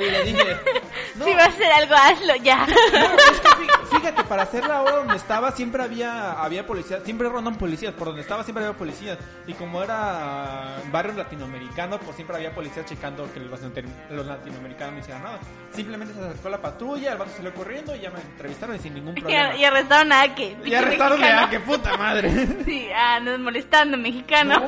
Y 0.01 0.05
le 0.11 0.25
dije, 0.25 0.57
no, 1.17 1.25
Si 1.25 1.35
vas 1.35 1.45
a 1.47 1.49
hacer 1.51 1.73
algo, 1.73 1.95
hazlo 1.95 2.37
ya. 2.37 2.67
no, 2.67 2.73
es 2.73 3.41
que 3.41 3.49
fí- 3.49 3.87
fíjate, 3.99 4.25
para 4.25 4.43
hacer 4.43 4.67
la 4.67 4.83
hora 4.83 4.97
donde 4.97 5.17
estaba 5.17 5.53
siempre 5.53 5.83
había 5.83 6.33
había 6.33 6.67
policías, 6.67 7.03
siempre 7.05 7.29
rondan 7.29 7.57
policías, 7.57 7.93
por 7.95 8.09
donde 8.09 8.23
estaba 8.23 8.43
siempre 8.45 8.65
había 8.65 8.77
policías. 8.77 9.19
Y 9.47 9.53
como 9.55 9.83
era 9.83 10.77
barrio 10.91 11.13
latinoamericano, 11.15 11.99
pues 11.99 12.17
siempre 12.17 12.37
había 12.37 12.55
policías 12.55 12.87
checando 12.87 13.31
que 13.33 13.41
los, 13.41 13.61
latino- 13.61 13.91
los 14.11 14.27
latinoamericanos 14.27 14.95
no 14.95 15.01
hicieran 15.01 15.23
nada. 15.23 15.39
Simplemente 15.75 16.15
se 16.15 16.21
acercó 16.21 16.49
la 16.49 16.59
patrulla, 16.61 17.13
el 17.13 17.19
vato 17.19 17.31
salió 17.37 17.53
corriendo 17.55 17.95
y 17.97 18.01
ya 18.01 18.11
me 18.11 18.21
entrevistaron 18.21 18.77
y 18.77 18.79
sin 18.79 18.95
ningún 18.95 19.15
problema. 19.21 19.55
y 19.57 19.65
arrestaron 19.65 20.13
a 20.13 20.21
Ake. 20.23 20.57
Y 20.65 20.75
arrestaron 20.75 21.23
ah, 21.25 21.49
qué 21.51 21.61
puta 21.61 21.97
madre. 21.97 22.31
Sí, 22.65 22.89
ah, 22.95 23.19
nos 23.21 23.39
molestando, 23.41 23.97
mexicano. 23.97 24.63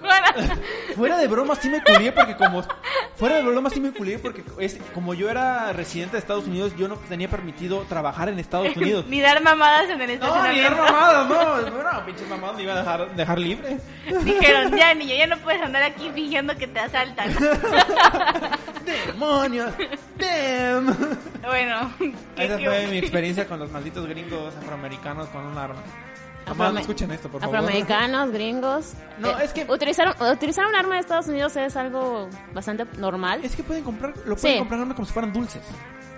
Bueno, 0.00 0.26
fuera 0.96 1.18
de 1.18 1.26
broma 1.28 1.54
sí 1.56 1.68
me 1.68 1.82
culié 1.82 2.12
porque 2.12 2.36
como 2.36 2.62
fuera 3.16 3.36
de 3.36 3.42
broma 3.42 3.68
sí 3.70 3.80
me 3.80 3.92
culié 3.92 4.18
porque 4.18 4.42
es 4.58 4.78
como 4.94 5.12
yo 5.14 5.28
era 5.28 5.72
residente 5.72 6.12
de 6.12 6.18
Estados 6.18 6.46
Unidos, 6.46 6.72
yo 6.76 6.88
no 6.88 6.96
tenía 6.96 7.28
permitido 7.28 7.80
trabajar 7.88 8.28
en 8.28 8.38
Estados 8.38 8.68
Unidos. 8.76 9.04
ni 9.08 9.20
dar 9.20 9.42
mamadas 9.42 9.90
en 9.90 10.00
el 10.00 10.18
No, 10.18 10.26
ni 10.26 10.58
estacionamiento. 10.58 10.70
dar 10.70 10.92
mamadas, 10.92 11.28
no, 11.72 11.92
no, 11.92 12.06
pinches 12.06 12.28
mamadas 12.28 12.56
me 12.56 12.62
iba 12.62 12.72
a 12.74 12.76
dejar, 12.78 13.16
dejar 13.16 13.38
libre. 13.38 13.78
Dijeron, 14.24 14.76
ya 14.76 14.94
niño, 14.94 15.14
ya 15.14 15.26
no 15.26 15.36
puedes 15.38 15.60
andar 15.62 15.82
aquí 15.82 16.10
fingiendo 16.14 16.56
que 16.56 16.66
te 16.66 16.78
asaltan. 16.80 17.34
¡Demonios! 19.06 19.72
¡Damn! 20.16 20.96
bueno, 21.44 21.92
¿qué- 21.98 22.44
Esa 22.44 22.56
qué- 22.56 22.64
fue 22.66 22.86
mi 22.86 22.98
experiencia 22.98 23.46
con 23.46 23.58
los 23.58 23.70
malditos 23.70 24.06
gringos 24.06 24.54
afroamericanos 24.56 25.28
con 25.28 25.44
un 25.46 25.58
arma. 25.58 25.82
Jamás 26.48 26.58
no 26.58 26.64
Afroame- 26.64 26.80
escuchen 26.80 27.10
esto, 27.10 27.28
por 27.28 27.40
favor. 27.40 27.56
Afroamericanos, 27.56 28.30
gringos. 28.32 28.92
No, 29.18 29.30
Eh, 29.38 29.44
es 29.44 29.52
que- 29.52 29.66
Utilizar, 29.70 30.16
utilizar 30.32 30.66
un 30.66 30.74
arma 30.74 30.94
de 30.94 31.00
Estados 31.00 31.28
Unidos 31.28 31.54
es 31.56 31.76
algo 31.76 32.28
bastante 32.54 32.84
normal. 32.98 33.40
Es 33.44 33.54
que 33.56 33.62
pueden 33.62 33.84
comprar, 33.84 34.14
lo 34.24 34.36
pueden 34.36 34.52
Sí. 34.54 34.58
comprar 34.58 34.80
arma 34.80 34.94
como 34.94 35.06
si 35.06 35.12
fueran 35.12 35.32
dulces. 35.32 35.62
Ese 35.62 35.76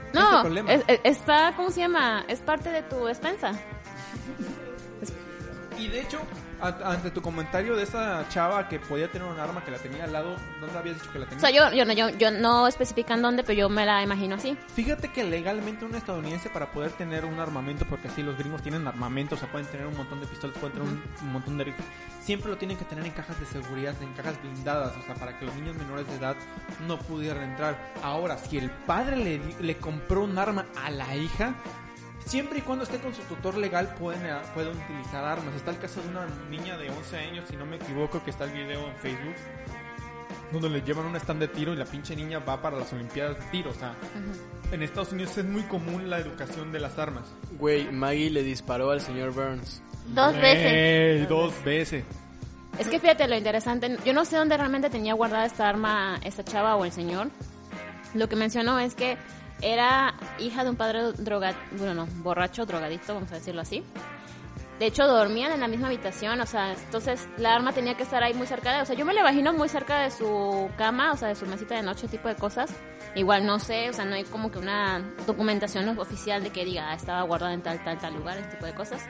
es 0.09 0.15
no, 0.15 0.69
es- 0.69 0.85
es- 0.89 1.01
está, 1.05 1.53
¿cómo 1.57 1.71
se 1.71 1.81
llama? 1.81 2.25
Es 2.29 2.41
parte 2.41 2.71
de 2.71 2.83
tu 2.83 3.05
despensa. 3.05 3.53
Y 5.79 5.89
de 5.89 6.01
hecho, 6.01 6.19
ante 6.61 7.11
tu 7.11 7.23
comentario 7.23 7.77
de 7.77 7.83
esa 7.83 8.27
chava 8.29 8.69
que 8.69 8.79
podía 8.79 9.11
tener 9.11 9.27
un 9.27 9.39
arma 9.39 9.65
que 9.65 9.71
la 9.71 9.79
tenía 9.79 10.05
al 10.05 10.13
lado, 10.13 10.37
¿dónde 10.61 10.79
habías 10.79 10.97
dicho 10.97 11.13
que 11.13 11.19
la 11.19 11.27
tenía? 11.27 11.39
O 11.39 11.41
sea, 11.41 11.51
yo, 11.51 11.77
yo, 11.77 11.85
no, 11.85 11.93
yo, 11.93 12.11
yo 12.11 12.31
no 12.31 12.67
especifican 12.67 13.23
dónde, 13.23 13.43
pero 13.43 13.59
yo 13.59 13.69
me 13.69 13.87
la 13.87 14.03
imagino 14.03 14.37
así. 14.37 14.57
Fíjate 14.75 15.13
que 15.13 15.25
legalmente 15.25 15.85
un 15.85 15.95
estadounidense 15.95 16.51
para 16.51 16.71
poder 16.73 16.93
tener 16.93 17.25
un 17.25 17.39
armamento, 17.41 17.85
porque 17.87 18.09
así 18.09 18.23
los 18.23 18.37
gringos 18.37 18.63
tienen 18.63 18.87
armamento, 18.87 19.35
o 19.35 19.39
sea, 19.39 19.51
pueden 19.51 19.67
tener 19.69 19.87
un 19.87 19.97
montón 19.97 20.21
de 20.21 20.27
pistolas, 20.27 20.57
pueden 20.59 20.77
tener 20.77 20.89
un, 20.89 21.03
un 21.23 21.33
montón 21.33 21.59
de 21.59 21.65
rifles, 21.65 21.87
siempre 22.23 22.51
lo 22.51 22.59
tienen 22.59 22.77
que 22.77 22.85
tener 22.85 23.05
en 23.05 23.13
cajas 23.13 23.39
de 23.41 23.47
seguridad, 23.47 23.95
en 24.03 24.13
cajas 24.13 24.41
blindadas, 24.41 24.97
o 24.97 25.03
sea, 25.03 25.15
para 25.15 25.39
que 25.39 25.47
los 25.47 25.55
niños 25.55 25.77
menores 25.77 26.07
de 26.07 26.17
edad 26.17 26.37
no 26.87 26.99
pudieran 26.99 27.43
entrar. 27.51 27.77
Ahora, 28.03 28.39
si 28.39 28.59
el 28.59 28.71
padre 28.71 29.17
le, 29.17 29.41
le 29.61 29.77
compró 29.79 30.23
un 30.23 30.39
arma 30.39 30.67
a 30.85 30.91
la 30.91 31.17
hija, 31.17 31.55
siempre 32.27 32.59
y 32.59 32.63
cuando 32.63 32.85
esté 32.85 32.99
con 32.99 33.15
su 33.15 33.23
tutor 33.23 33.57
legal 33.57 33.95
pueden, 33.99 34.25
eh, 34.27 34.37
pueden 34.55 34.77
utilizar 34.77 35.25
armas. 35.25 35.55
Está 35.55 35.71
el 35.71 35.79
caso 35.79 36.01
de 36.03 36.09
una 36.09 36.27
niña 36.49 36.77
de 36.77 36.91
11 36.91 37.17
años, 37.19 37.45
si 37.49 37.57
no 37.57 37.67
me 37.67 37.77
equivoco, 37.77 38.23
que 38.25 38.31
está 38.31 38.45
el 38.45 38.53
video 38.53 38.87
en 38.87 38.97
Facebook. 38.97 39.35
Donde 40.53 40.69
le 40.69 40.83
llevan 40.83 41.07
un 41.07 41.17
stand 41.17 41.41
de 41.41 41.49
tiro 41.49 41.73
y 41.73 41.77
la 41.77 41.85
pinche 41.85 42.17
niña 42.17 42.41
va 42.41 42.61
para 42.61 42.77
las 42.77 42.93
Olimpiadas 42.93 43.39
de 43.39 43.45
tiro. 43.51 43.71
O 43.71 43.75
sea, 43.75 43.95
en 44.73 44.83
Estados 44.83 45.13
Unidos 45.13 45.39
es 45.39 45.45
muy 45.45 45.63
común 45.63 46.11
la 46.11 46.19
educación 46.19 46.73
de 46.73 46.81
las 46.81 46.99
armas. 46.99 47.25
Güey, 47.53 47.91
Maggie 47.93 48.31
le 48.31 48.43
disparó 48.43 48.91
al 48.91 49.01
señor 49.01 49.33
Burns. 49.33 49.81
Dos 50.09 50.35
veces. 50.35 50.73
Ey, 50.73 51.27
dos 51.27 51.53
veces. 51.65 52.05
Es 52.79 52.89
que 52.89 52.99
fíjate 52.99 53.29
lo 53.29 53.37
interesante, 53.37 53.97
yo 54.05 54.13
no 54.13 54.25
sé 54.25 54.37
dónde 54.37 54.57
realmente 54.57 54.89
tenía 54.89 55.15
guardada 55.15 55.45
esta 55.45 55.69
arma 55.69 56.19
esta 56.25 56.43
chava 56.43 56.77
o 56.77 56.85
el 56.85 56.93
señor. 56.93 57.29
Lo 58.15 58.29
que 58.29 58.37
mencionó 58.37 58.79
es 58.79 58.95
que 58.95 59.19
era 59.63 60.15
hija 60.39 60.65
de 60.65 60.71
un 60.71 60.77
padre 60.77 61.13
droga, 61.13 61.55
bueno, 61.73 61.95
no, 61.95 62.07
borracho, 62.23 62.67
drogadicto, 62.67 63.15
vamos 63.15 63.31
a 63.33 63.37
decirlo 63.37 63.61
así. 63.61 63.85
De 64.79 64.87
hecho, 64.87 65.07
dormían 65.07 65.53
en 65.53 65.61
la 65.61 65.69
misma 65.69 65.89
habitación, 65.89 66.41
o 66.41 66.47
sea, 66.47 66.73
entonces 66.73 67.29
la 67.37 67.55
arma 67.55 67.75
tenía 67.75 67.99
que 67.99 68.03
estar 68.03 68.23
ahí 68.23 68.33
muy 68.33 68.47
cerca 68.47 68.75
de, 68.75 68.81
o 68.81 68.87
sea, 68.87 68.97
yo 68.97 69.05
me 69.05 69.13
la 69.13 69.21
imagino 69.21 69.53
muy 69.53 69.69
cerca 69.69 70.01
de 70.01 70.11
su 70.11 70.71
cama, 70.79 71.13
o 71.13 71.17
sea, 71.19 71.29
de 71.29 71.35
su 71.35 71.45
mesita 71.45 71.75
de 71.75 71.83
noche, 71.83 72.09
tipo 72.09 72.29
de 72.29 72.35
cosas. 72.35 72.75
Igual 73.15 73.45
no 73.45 73.59
sé, 73.59 73.91
o 73.91 73.93
sea, 73.93 74.07
no 74.07 74.15
hay 74.15 74.25
como 74.25 74.51
que 74.51 74.59
una 74.59 75.01
documentación 75.27 75.87
oficial 75.99 76.43
de 76.43 76.49
que 76.49 76.65
diga, 76.65 76.91
ah, 76.91 76.95
estaba 76.95 77.23
guardada 77.25 77.53
en 77.53 77.61
tal, 77.61 77.85
tal, 77.85 77.99
tal 77.99 78.15
lugar, 78.15 78.39
ese 78.39 78.49
tipo 78.49 78.65
de 78.65 78.73
cosas. 78.73 79.03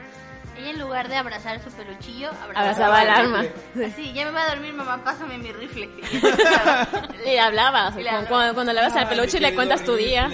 Ella 0.60 0.70
en 0.70 0.78
lugar 0.80 1.08
de 1.08 1.16
abrazar 1.16 1.62
su 1.62 1.70
peluchillo, 1.70 2.30
Abrazaba 2.42 3.02
el 3.02 3.10
arma. 3.10 3.44
Así, 3.86 4.12
ya 4.12 4.26
me 4.26 4.30
va 4.32 4.42
a 4.44 4.48
dormir, 4.50 4.74
mamá, 4.74 5.02
pásame 5.02 5.38
mi 5.38 5.50
rifle. 5.52 5.88
Le 7.24 7.40
hablaba, 7.40 7.88
o 7.88 7.92
sea, 7.92 8.00
Y 8.00 8.04
le 8.04 8.10
cuando, 8.10 8.26
hablaba. 8.26 8.28
cuando, 8.28 8.54
cuando 8.54 8.72
le 8.72 8.80
vas 8.80 8.96
al 8.96 9.08
peluche 9.08 9.36
y 9.38 9.40
le 9.40 9.54
cuentas 9.54 9.84
tu 9.84 9.94
día. 9.96 10.28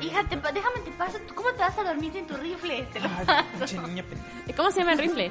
Hija, 0.00 0.24
te, 0.28 0.36
déjame 0.36 0.80
te 0.84 0.90
paso. 0.92 1.18
¿Cómo 1.34 1.50
te 1.52 1.58
vas 1.58 1.78
a 1.78 1.84
dormir 1.84 2.12
sin 2.12 2.26
tu 2.26 2.36
rifle? 2.36 2.82
Te 2.92 3.00
lo 3.00 3.08
paso. 3.08 3.76
¿Y 4.46 4.52
cómo 4.52 4.70
se 4.70 4.80
llama 4.80 4.92
el 4.92 4.98
rifle? 4.98 5.30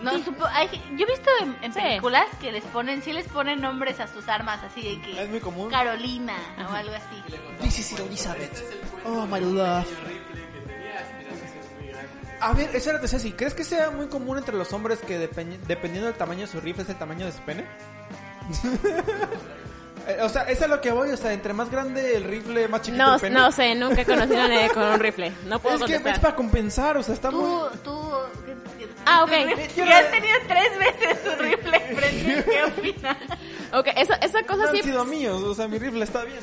No, 0.00 0.12
supo- 0.18 0.46
hay- 0.52 0.68
yo 0.96 1.06
he 1.06 1.10
visto 1.10 1.30
en, 1.40 1.56
en 1.62 1.72
Sí. 1.72 1.80
películas 1.80 2.26
que 2.40 2.50
les 2.52 2.64
ponen, 2.64 3.00
sí 3.02 3.12
les 3.12 3.26
ponen 3.28 3.60
nombres 3.60 4.00
a 4.00 4.06
sus 4.08 4.28
armas, 4.28 4.60
así 4.64 4.82
de 4.82 5.00
que 5.00 5.22
Es 5.22 5.28
muy 5.30 5.40
común. 5.40 5.70
Carolina 5.70 6.34
o 6.68 6.74
algo 6.74 6.92
así. 6.94 7.22
This 7.62 7.78
is 7.78 7.98
Elizabeth. 7.98 8.62
Oh, 9.04 9.24
my 9.26 9.40
love. 9.40 9.86
A 12.44 12.52
ver, 12.52 12.70
espérate, 12.74 13.08
Ceci, 13.08 13.32
¿crees 13.32 13.54
que 13.54 13.64
sea 13.64 13.90
muy 13.90 14.06
común 14.08 14.38
entre 14.38 14.54
los 14.56 14.72
hombres 14.72 14.98
que 15.00 15.18
depe- 15.30 15.58
dependiendo 15.66 16.06
del 16.08 16.16
tamaño 16.16 16.42
de 16.42 16.46
su 16.46 16.60
rifle 16.60 16.82
es 16.82 16.88
el 16.90 16.96
tamaño 16.96 17.26
de 17.26 17.32
su 17.32 17.40
pene? 17.40 17.64
Eh, 20.06 20.18
o 20.20 20.28
sea, 20.28 20.42
eso 20.42 20.64
es 20.64 20.70
lo 20.70 20.82
que 20.82 20.90
voy, 20.92 21.08
o 21.12 21.16
sea, 21.16 21.32
entre 21.32 21.54
más 21.54 21.70
grande 21.70 22.14
el 22.14 22.24
rifle, 22.24 22.68
más 22.68 22.82
chiquito 22.82 23.02
No, 23.02 23.14
el 23.14 23.20
pene. 23.22 23.36
no 23.40 23.50
sé, 23.50 23.74
nunca 23.74 24.02
he 24.02 24.04
conocido 24.04 24.42
a 24.42 24.48
nadie 24.48 24.68
con 24.68 24.82
un 24.82 25.00
rifle. 25.00 25.32
No 25.46 25.58
puedo 25.60 25.76
es 25.76 25.82
que 26.02 26.10
es 26.10 26.18
para 26.18 26.36
compensar, 26.36 26.98
o 26.98 27.02
sea, 27.02 27.14
está 27.14 27.30
Tú, 27.30 27.40
muy... 27.40 27.78
tú... 27.82 28.12
que- 28.44 28.86
Ah, 29.06 29.24
ok. 29.24 29.30
Que 29.74 29.82
has 29.82 30.10
tenido 30.10 30.36
tres 30.46 30.78
veces 30.78 31.24
tu 31.24 31.42
rifle 31.42 31.80
frente. 31.96 32.44
¿Qué 32.44 32.64
opinas? 32.64 33.16
Ok, 33.72 33.88
esa, 33.96 34.16
esa 34.16 34.42
No 34.42 34.46
cosa 34.46 34.68
han 34.68 34.76
sí. 34.76 34.82
sido 34.82 35.06
míos, 35.06 35.42
o 35.42 35.54
sea, 35.54 35.68
mi 35.68 35.78
rifle 35.78 36.04
está 36.04 36.22
bien. 36.24 36.40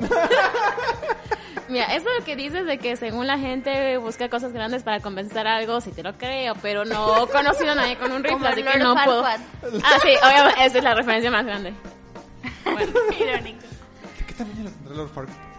Mira, 1.68 1.86
eso 1.94 2.06
lo 2.18 2.24
que 2.24 2.36
dices 2.36 2.66
de 2.66 2.78
que 2.78 2.96
según 2.96 3.26
la 3.26 3.38
gente 3.38 3.96
busca 3.96 4.28
cosas 4.28 4.52
grandes 4.52 4.82
para 4.82 5.00
compensar 5.00 5.46
algo, 5.46 5.80
sí 5.80 5.92
te 5.92 6.02
lo 6.02 6.12
creo, 6.12 6.54
pero 6.60 6.84
no 6.84 7.24
he 7.24 7.28
conocido 7.32 7.72
a 7.72 7.74
nadie 7.74 7.96
con 7.96 8.12
un 8.12 8.22
rifle, 8.22 8.48
así 8.48 8.62
que 8.62 8.78
no 8.78 8.94
puedo. 8.94 9.24
Ah, 9.24 9.38
sí, 10.02 10.10
obviamente, 10.22 10.64
esa 10.66 10.78
es 10.78 10.84
la 10.84 10.94
referencia 10.94 11.30
más 11.30 11.46
grande. 11.46 11.72
Irónico. 13.18 13.64
¿Qué, 14.18 14.24
qué 14.26 14.32
tamaño 14.34 14.70
tendrá 14.70 14.94
Lord 14.94 15.10
Farquaad? 15.14 15.53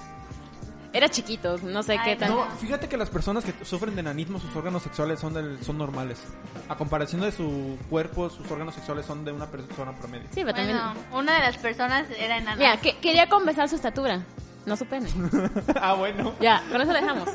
Era 0.96 1.10
chiquito, 1.10 1.58
no 1.62 1.84
sé 1.84 1.94
Ay, 1.94 2.00
qué 2.06 2.16
tan. 2.16 2.30
No, 2.30 2.46
fíjate 2.60 2.88
que 2.88 2.96
las 2.96 3.10
personas 3.10 3.44
que 3.44 3.54
sufren 3.66 3.96
de 3.96 4.02
enanismo, 4.02 4.40
sus 4.40 4.56
órganos 4.56 4.82
sexuales 4.82 5.20
son 5.20 5.34
del, 5.34 5.62
son 5.64 5.78
normales. 5.78 6.24
A 6.70 6.76
comparación 6.78 7.20
de 7.22 7.32
su 7.34 7.78
cuerpo, 7.90 8.30
sus 8.30 8.50
órganos 8.50 8.74
sexuales 8.76 9.06
son 9.06 9.26
de 9.26 9.32
una 9.34 9.48
persona 9.48 9.92
promedio. 9.92 10.28
Sí, 10.32 10.42
pero 10.46 10.54
también. 10.54 10.78
Bueno, 10.78 10.94
una 11.20 11.34
de 11.36 11.40
las 11.42 11.58
personas 11.58 12.08
era 12.18 12.38
enana. 12.38 12.56
Mira, 12.56 12.78
que- 12.78 12.98
quería 13.00 13.28
compensar 13.28 13.68
su 13.68 13.76
estatura, 13.76 14.22
no 14.66 14.78
su 14.78 14.86
pene. 14.86 15.10
ah, 15.82 15.94
bueno. 15.96 16.34
Ya, 16.40 16.64
con 16.72 16.80
eso 16.82 16.94
lo 16.94 17.00
dejamos. 17.02 17.30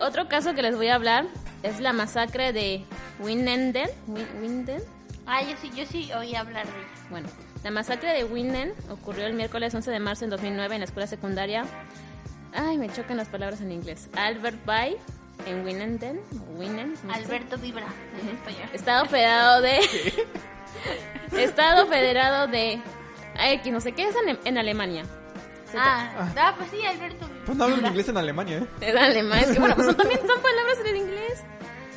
Otro 0.00 0.26
caso 0.28 0.54
que 0.54 0.62
les 0.62 0.74
voy 0.74 0.88
a 0.88 0.94
hablar 0.94 1.26
es 1.62 1.80
la 1.80 1.92
masacre 1.92 2.52
de 2.54 2.82
Winnenden. 3.20 3.90
Win- 4.08 4.28
Winden. 4.40 4.82
Ah, 5.26 5.42
yo 5.42 5.54
sí, 5.60 5.70
yo 5.76 5.84
sí 5.86 6.10
oí 6.12 6.34
hablar 6.34 6.64
de 6.66 6.72
ella. 6.72 6.88
Bueno, 7.10 7.28
la 7.64 7.70
masacre 7.70 8.12
de 8.12 8.24
Winnen 8.24 8.72
ocurrió 8.90 9.26
el 9.26 9.34
miércoles 9.34 9.74
11 9.74 9.90
de 9.90 9.98
marzo 10.00 10.24
en 10.24 10.30
2009 10.30 10.74
en 10.76 10.80
la 10.80 10.84
escuela 10.86 11.06
secundaria. 11.06 11.64
Ay, 12.56 12.78
me 12.78 12.88
chocan 12.90 13.16
las 13.18 13.28
palabras 13.28 13.60
en 13.60 13.70
inglés. 13.70 14.08
Albert 14.16 14.64
Bay 14.64 14.96
en 15.46 15.64
Winnenden. 15.64 16.20
Winnen, 16.56 16.94
no 17.04 17.14
sé. 17.14 17.20
Alberto 17.20 17.58
Vibra, 17.58 17.86
en 18.20 18.28
español. 18.30 18.68
Estado 18.72 19.04
federado 19.06 19.60
de. 19.62 19.78
Estado 21.38 21.86
federado 21.86 22.46
de. 22.48 22.80
Ay, 23.38 23.60
que 23.60 23.70
no 23.70 23.80
sé 23.80 23.92
qué 23.92 24.08
es 24.08 24.14
en, 24.26 24.38
en 24.44 24.58
Alemania. 24.58 25.04
Se 25.70 25.76
Ah, 25.78 26.30
ah, 26.36 26.54
pues 26.56 26.70
sí, 26.70 26.84
Alberto 26.86 27.26
Vibra. 27.26 27.42
Pues 27.44 27.58
no 27.58 27.64
hablan 27.64 27.86
inglés 27.86 28.08
en 28.08 28.16
Alemania, 28.16 28.58
¿eh? 28.58 28.66
Es 28.80 28.96
alemán. 28.96 29.38
Es 29.40 29.50
que 29.50 29.58
bueno, 29.58 29.74
pues 29.74 29.86
son- 29.88 29.96
también 29.98 30.20
son 30.20 30.40
palabras 30.40 30.78
en 30.80 30.86
el 30.86 30.96
inglés. 30.96 31.42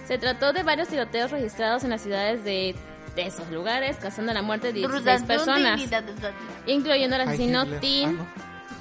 Se 0.07 0.17
trató 0.17 0.51
de 0.53 0.63
varios 0.63 0.87
tiroteos 0.87 1.31
registrados 1.31 1.83
en 1.83 1.91
las 1.91 2.01
ciudades 2.01 2.43
de, 2.43 2.75
de 3.15 3.21
esos 3.27 3.47
lugares, 3.51 3.97
causando 3.97 4.33
la 4.33 4.41
muerte 4.41 4.67
de 4.73 4.73
16 4.73 5.23
personas, 5.23 5.79
incluyendo 6.65 7.15
el 7.15 7.21
asesino 7.21 7.61
Ah, 7.61 7.67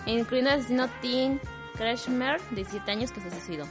incluyendo 0.07 0.51
el 0.51 0.59
asesino 0.61 0.89
Tim 1.03 1.39
Kretschmer, 1.79 2.41
de 2.51 2.57
17 2.57 2.91
años, 2.91 3.13
que 3.13 3.21
se 3.21 3.31
suicidó. 3.31 3.65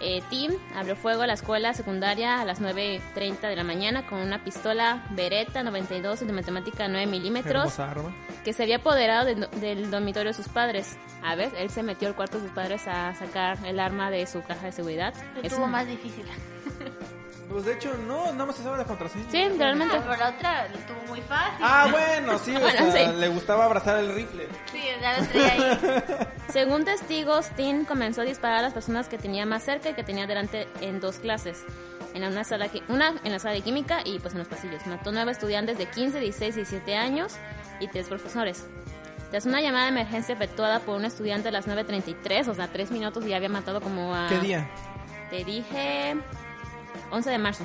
Eh, 0.00 0.22
Tim 0.30 0.52
abrió 0.76 0.94
fuego 0.94 1.22
a 1.22 1.26
la 1.26 1.32
escuela 1.32 1.74
secundaria 1.74 2.40
a 2.40 2.44
las 2.44 2.60
9.30 2.60 3.48
de 3.48 3.56
la 3.56 3.64
mañana 3.64 4.06
con 4.06 4.20
una 4.20 4.44
pistola 4.44 5.04
Beretta 5.10 5.64
92 5.64 6.20
de 6.20 6.32
matemática 6.32 6.86
9 6.86 7.06
no. 7.06 7.10
milímetros 7.10 7.76
que 8.44 8.52
se 8.52 8.62
había 8.62 8.76
apoderado 8.76 9.26
del- 9.26 9.48
del 9.60 9.90
dormitorio 9.90 10.28
de 10.30 10.34
sus 10.34 10.46
padres. 10.48 10.96
A 11.24 11.34
ver, 11.34 11.50
él 11.58 11.68
se 11.70 11.82
metió 11.82 12.06
al 12.06 12.14
cuarto 12.14 12.38
de 12.38 12.44
sus 12.44 12.52
padres 12.54 12.86
a 12.86 13.12
sacar 13.16 13.58
el 13.66 13.80
arma 13.80 14.08
de 14.12 14.24
su 14.28 14.40
caja 14.44 14.66
de 14.66 14.72
seguridad. 14.72 15.12
Lo 15.34 15.42
Es 15.42 15.52
tuvo 15.52 15.64
un- 15.64 15.72
más 15.72 15.84
difícil. 15.88 16.26
Pues 17.50 17.64
de 17.64 17.72
hecho, 17.74 17.94
no, 18.06 18.30
nada 18.32 18.44
más 18.46 18.56
se 18.56 18.62
sabe 18.62 18.76
la 18.76 18.84
contraseña. 18.84 19.24
Sí, 19.30 19.48
realmente. 19.58 19.96
Ah, 19.96 20.00
pero 20.04 20.16
la 20.16 20.28
otra 20.30 20.68
lo 20.68 20.78
tuvo 20.80 21.02
muy 21.08 21.20
fácil. 21.22 21.64
Ah, 21.66 21.88
bueno, 21.90 22.38
sí, 22.38 22.54
o 22.54 22.60
Bueno, 22.60 22.92
sea, 22.92 23.10
sí. 23.10 23.16
le 23.16 23.28
gustaba 23.28 23.64
abrazar 23.64 23.98
el 23.98 24.14
rifle. 24.14 24.46
Sí, 24.70 24.82
ya 25.00 25.18
lo 25.18 25.26
traía 25.26 25.52
ahí. 25.52 26.26
Según 26.52 26.84
testigos, 26.84 27.48
Tim 27.56 27.84
comenzó 27.86 28.20
a 28.20 28.24
disparar 28.24 28.58
a 28.58 28.62
las 28.62 28.74
personas 28.74 29.08
que 29.08 29.16
tenía 29.18 29.46
más 29.46 29.62
cerca 29.64 29.90
y 29.90 29.94
que 29.94 30.04
tenía 30.04 30.26
delante 30.26 30.68
en 30.82 31.00
dos 31.00 31.16
clases. 31.16 31.64
En 32.14 32.24
una 32.24 32.44
sala, 32.44 32.68
una 32.88 33.14
en 33.24 33.32
la 33.32 33.38
sala 33.38 33.54
de 33.54 33.60
química 33.62 34.00
y 34.04 34.18
pues 34.18 34.34
en 34.34 34.40
los 34.40 34.48
pasillos. 34.48 34.86
Mató 34.86 35.10
nueve 35.12 35.32
estudiantes 35.32 35.78
de 35.78 35.86
15, 35.86 36.20
16 36.20 36.54
y 36.54 36.56
17 36.60 36.96
años 36.96 37.36
y 37.80 37.88
tres 37.88 38.08
profesores. 38.08 38.66
Tras 39.30 39.44
una 39.46 39.60
llamada 39.60 39.84
de 39.84 39.90
emergencia 39.90 40.34
efectuada 40.34 40.80
por 40.80 40.96
un 40.96 41.04
estudiante 41.04 41.48
a 41.48 41.52
las 41.52 41.66
9.33, 41.68 42.48
o 42.48 42.54
sea, 42.54 42.68
tres 42.68 42.90
minutos 42.90 43.24
y 43.26 43.28
ya 43.28 43.36
había 43.36 43.50
matado 43.50 43.82
como 43.82 44.14
a... 44.14 44.26
¿Qué 44.28 44.38
día? 44.38 44.70
Te 45.28 45.44
dije 45.44 46.16
11 47.10 47.30
de 47.30 47.38
marzo. 47.38 47.64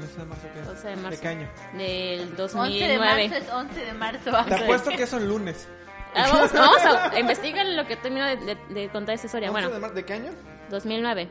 No 0.00 0.06
sé 0.06 0.24
más 0.24 0.38
o 0.38 0.52
qué. 0.54 0.68
11 0.70 0.88
de 0.88 0.96
marzo. 0.96 1.10
¿De 1.10 1.18
qué 1.18 1.28
año? 1.28 1.48
Del 1.76 2.20
11 2.20 2.30
de 2.30 2.36
2009. 2.36 3.28
marzo 3.28 3.44
es 3.44 3.52
11 3.52 3.80
de 3.84 3.92
marzo. 3.92 4.30
Te 4.48 4.54
apuesto 4.54 4.90
que 4.90 5.06
son 5.06 5.28
lunes. 5.28 5.68
Ah, 6.14 6.26
vamos, 6.32 6.52
vamos 6.52 6.78
a 7.12 7.18
investigar 7.20 7.64
lo 7.66 7.86
que 7.86 7.96
termino 7.96 8.26
de, 8.26 8.36
de- 8.36 8.74
de 8.74 8.88
contar 8.88 9.14
esta 9.14 9.26
historia. 9.26 9.48
11 9.50 9.60
Bueno, 9.60 9.74
de, 9.74 9.80
mar- 9.80 9.94
¿de 9.94 10.04
qué 10.04 10.12
año? 10.14 10.30
2009. 10.70 11.28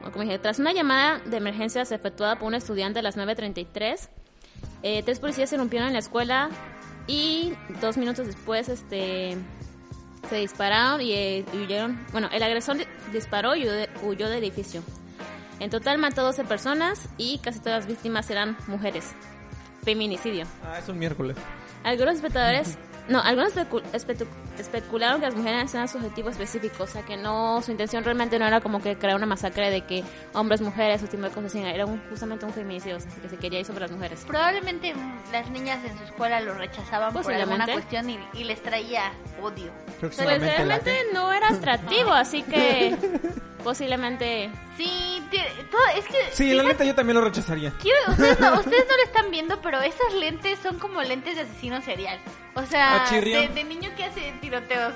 Bueno, 0.00 0.12
como 0.12 0.24
dije, 0.24 0.38
tras 0.38 0.58
una 0.58 0.72
llamada 0.72 1.18
de 1.24 1.36
emergencia 1.38 1.82
efectuada 1.82 2.36
por 2.36 2.48
un 2.48 2.54
estudiante 2.54 2.98
a 2.98 3.02
las 3.02 3.16
9.33, 3.16 4.08
eh, 4.82 5.02
tres 5.02 5.20
policías 5.20 5.52
irrumpieron 5.52 5.86
en 5.88 5.94
la 5.94 5.98
escuela 6.00 6.50
y 7.06 7.54
dos 7.80 7.96
minutos 7.96 8.26
después 8.26 8.68
este, 8.68 9.36
se 10.28 10.36
dispararon 10.36 11.00
y, 11.00 11.12
eh, 11.14 11.44
y 11.52 11.56
huyeron. 11.56 12.04
Bueno, 12.12 12.28
el 12.32 12.42
agresor 12.42 12.76
di- 12.76 12.86
disparó 13.12 13.56
y 13.56 13.62
huyó, 13.62 13.72
de- 13.72 13.88
huyó 14.02 14.28
del 14.28 14.42
edificio. 14.44 14.82
En 15.60 15.70
total 15.70 15.98
mató 15.98 16.22
12 16.22 16.44
personas 16.44 17.08
y 17.16 17.38
casi 17.38 17.58
todas 17.60 17.80
las 17.80 17.86
víctimas 17.86 18.28
eran 18.30 18.56
mujeres. 18.66 19.14
Feminicidio. 19.84 20.46
Ah, 20.64 20.78
es 20.78 20.88
un 20.88 20.98
miércoles. 20.98 21.36
Algunos 21.84 22.16
espectadores, 22.16 22.76
no, 23.08 23.20
algunos 23.22 23.56
especu- 23.56 23.82
especularon 24.58 25.20
que 25.20 25.26
las 25.26 25.34
mujeres 25.36 25.72
eran 25.72 25.88
su 25.88 25.96
objetivo 25.98 26.28
específico, 26.28 26.82
o 26.82 26.86
sea 26.86 27.02
que 27.02 27.16
no, 27.16 27.62
su 27.62 27.70
intención 27.70 28.02
realmente 28.04 28.38
no 28.38 28.46
era 28.46 28.60
como 28.60 28.82
que 28.82 28.98
crear 28.98 29.16
una 29.16 29.26
masacre 29.26 29.70
de 29.70 29.82
que 29.82 30.02
hombres, 30.34 30.60
mujeres, 30.60 31.00
ese 31.02 31.10
tipo 31.12 31.22
de 31.22 31.30
cosas, 31.30 31.52
sino 31.52 31.66
era 31.68 31.86
un- 31.86 32.02
justamente 32.10 32.44
un 32.44 32.52
feminicidio, 32.52 32.96
o 32.96 33.00
sea, 33.00 33.10
que 33.22 33.28
se 33.28 33.36
quería 33.36 33.60
ir 33.60 33.64
sobre 33.66 33.80
las 33.82 33.92
mujeres. 33.92 34.24
Probablemente 34.26 34.92
las 35.32 35.48
niñas 35.50 35.78
en 35.84 35.96
su 35.96 36.04
escuela 36.04 36.40
lo 36.40 36.54
rechazaban 36.54 37.12
por 37.14 37.32
alguna 37.32 37.66
cuestión 37.66 38.10
y, 38.10 38.18
y 38.34 38.44
les 38.44 38.60
traía 38.62 39.12
odio. 39.40 39.72
Que 40.00 40.08
Pues 40.08 40.18
realmente 40.18 40.92
no 41.14 41.32
era 41.32 41.48
atractivo, 41.48 42.10
así 42.12 42.42
que 42.42 42.96
posiblemente... 43.68 44.50
Sí, 44.78 45.22
todo, 45.70 45.82
es 45.94 46.06
que... 46.06 46.16
Sí, 46.32 46.54
la 46.54 46.62
neta 46.62 46.84
yo 46.86 46.94
también 46.94 47.18
lo 47.18 47.20
rechazaría. 47.22 47.70
Quiero, 47.78 47.98
ustedes, 48.12 48.40
no, 48.40 48.54
ustedes 48.60 48.86
no 48.88 48.96
lo 48.96 49.02
están 49.02 49.30
viendo, 49.30 49.60
pero 49.60 49.82
esos 49.82 50.14
lentes 50.14 50.58
son 50.60 50.78
como 50.78 51.02
lentes 51.02 51.36
de 51.36 51.42
asesino 51.42 51.82
serial. 51.82 52.18
O 52.54 52.62
sea, 52.64 53.04
Ah, 53.04 53.10
de, 53.10 53.48
de 53.48 53.64
niño 53.64 53.90
que 53.94 54.04
hace 54.04 54.32
tiroteos. 54.40 54.94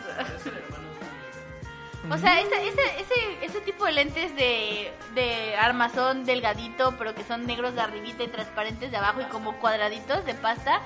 O 2.10 2.16
sea, 2.16 2.40
ese, 2.40 2.66
ese, 2.66 2.80
ese, 2.98 3.44
ese 3.44 3.60
tipo 3.60 3.84
de 3.84 3.92
lentes 3.92 4.34
de, 4.36 4.90
de 5.14 5.54
armazón 5.56 6.24
delgadito, 6.24 6.94
pero 6.96 7.14
que 7.14 7.24
son 7.24 7.44
negros 7.46 7.74
de 7.74 7.82
arribita 7.82 8.22
y 8.24 8.28
transparentes 8.28 8.90
de 8.90 8.96
abajo 8.96 9.20
y 9.20 9.24
como 9.24 9.58
cuadraditos 9.58 10.24
de 10.24 10.32
pasta, 10.32 10.80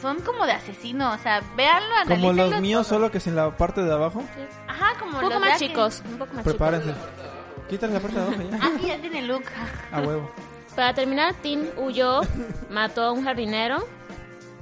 son 0.00 0.20
como 0.20 0.46
de 0.46 0.52
asesino. 0.52 1.12
O 1.12 1.18
sea, 1.18 1.40
véanlo, 1.56 1.94
Como 2.08 2.32
los 2.32 2.60
míos, 2.60 2.86
todo. 2.88 2.98
solo 2.98 3.10
que 3.10 3.20
sin 3.20 3.36
la 3.36 3.56
parte 3.56 3.82
de 3.82 3.92
abajo. 3.92 4.22
Ajá, 4.68 4.98
como 4.98 5.12
Un 5.18 5.20
poco 5.20 5.34
los 5.34 5.40
más 5.40 5.58
de 5.60 5.66
chicos, 5.68 6.02
un 6.10 6.18
poco 6.18 6.34
más 6.34 6.44
Prepárense. 6.44 6.88
chicos. 6.90 7.04
Quítale 7.68 7.92
la 7.94 8.00
parte 8.00 8.16
de 8.16 8.22
abajo 8.22 8.42
ya. 8.50 8.58
Ah, 8.62 8.70
sí, 8.80 8.86
ya 8.88 9.00
tiene 9.00 9.22
look. 9.22 9.44
A 9.92 10.00
huevo. 10.00 10.30
Para 10.74 10.94
terminar, 10.94 11.34
Tim 11.42 11.66
huyó, 11.76 12.20
mató 12.70 13.02
a 13.04 13.12
un 13.12 13.24
jardinero 13.24 13.78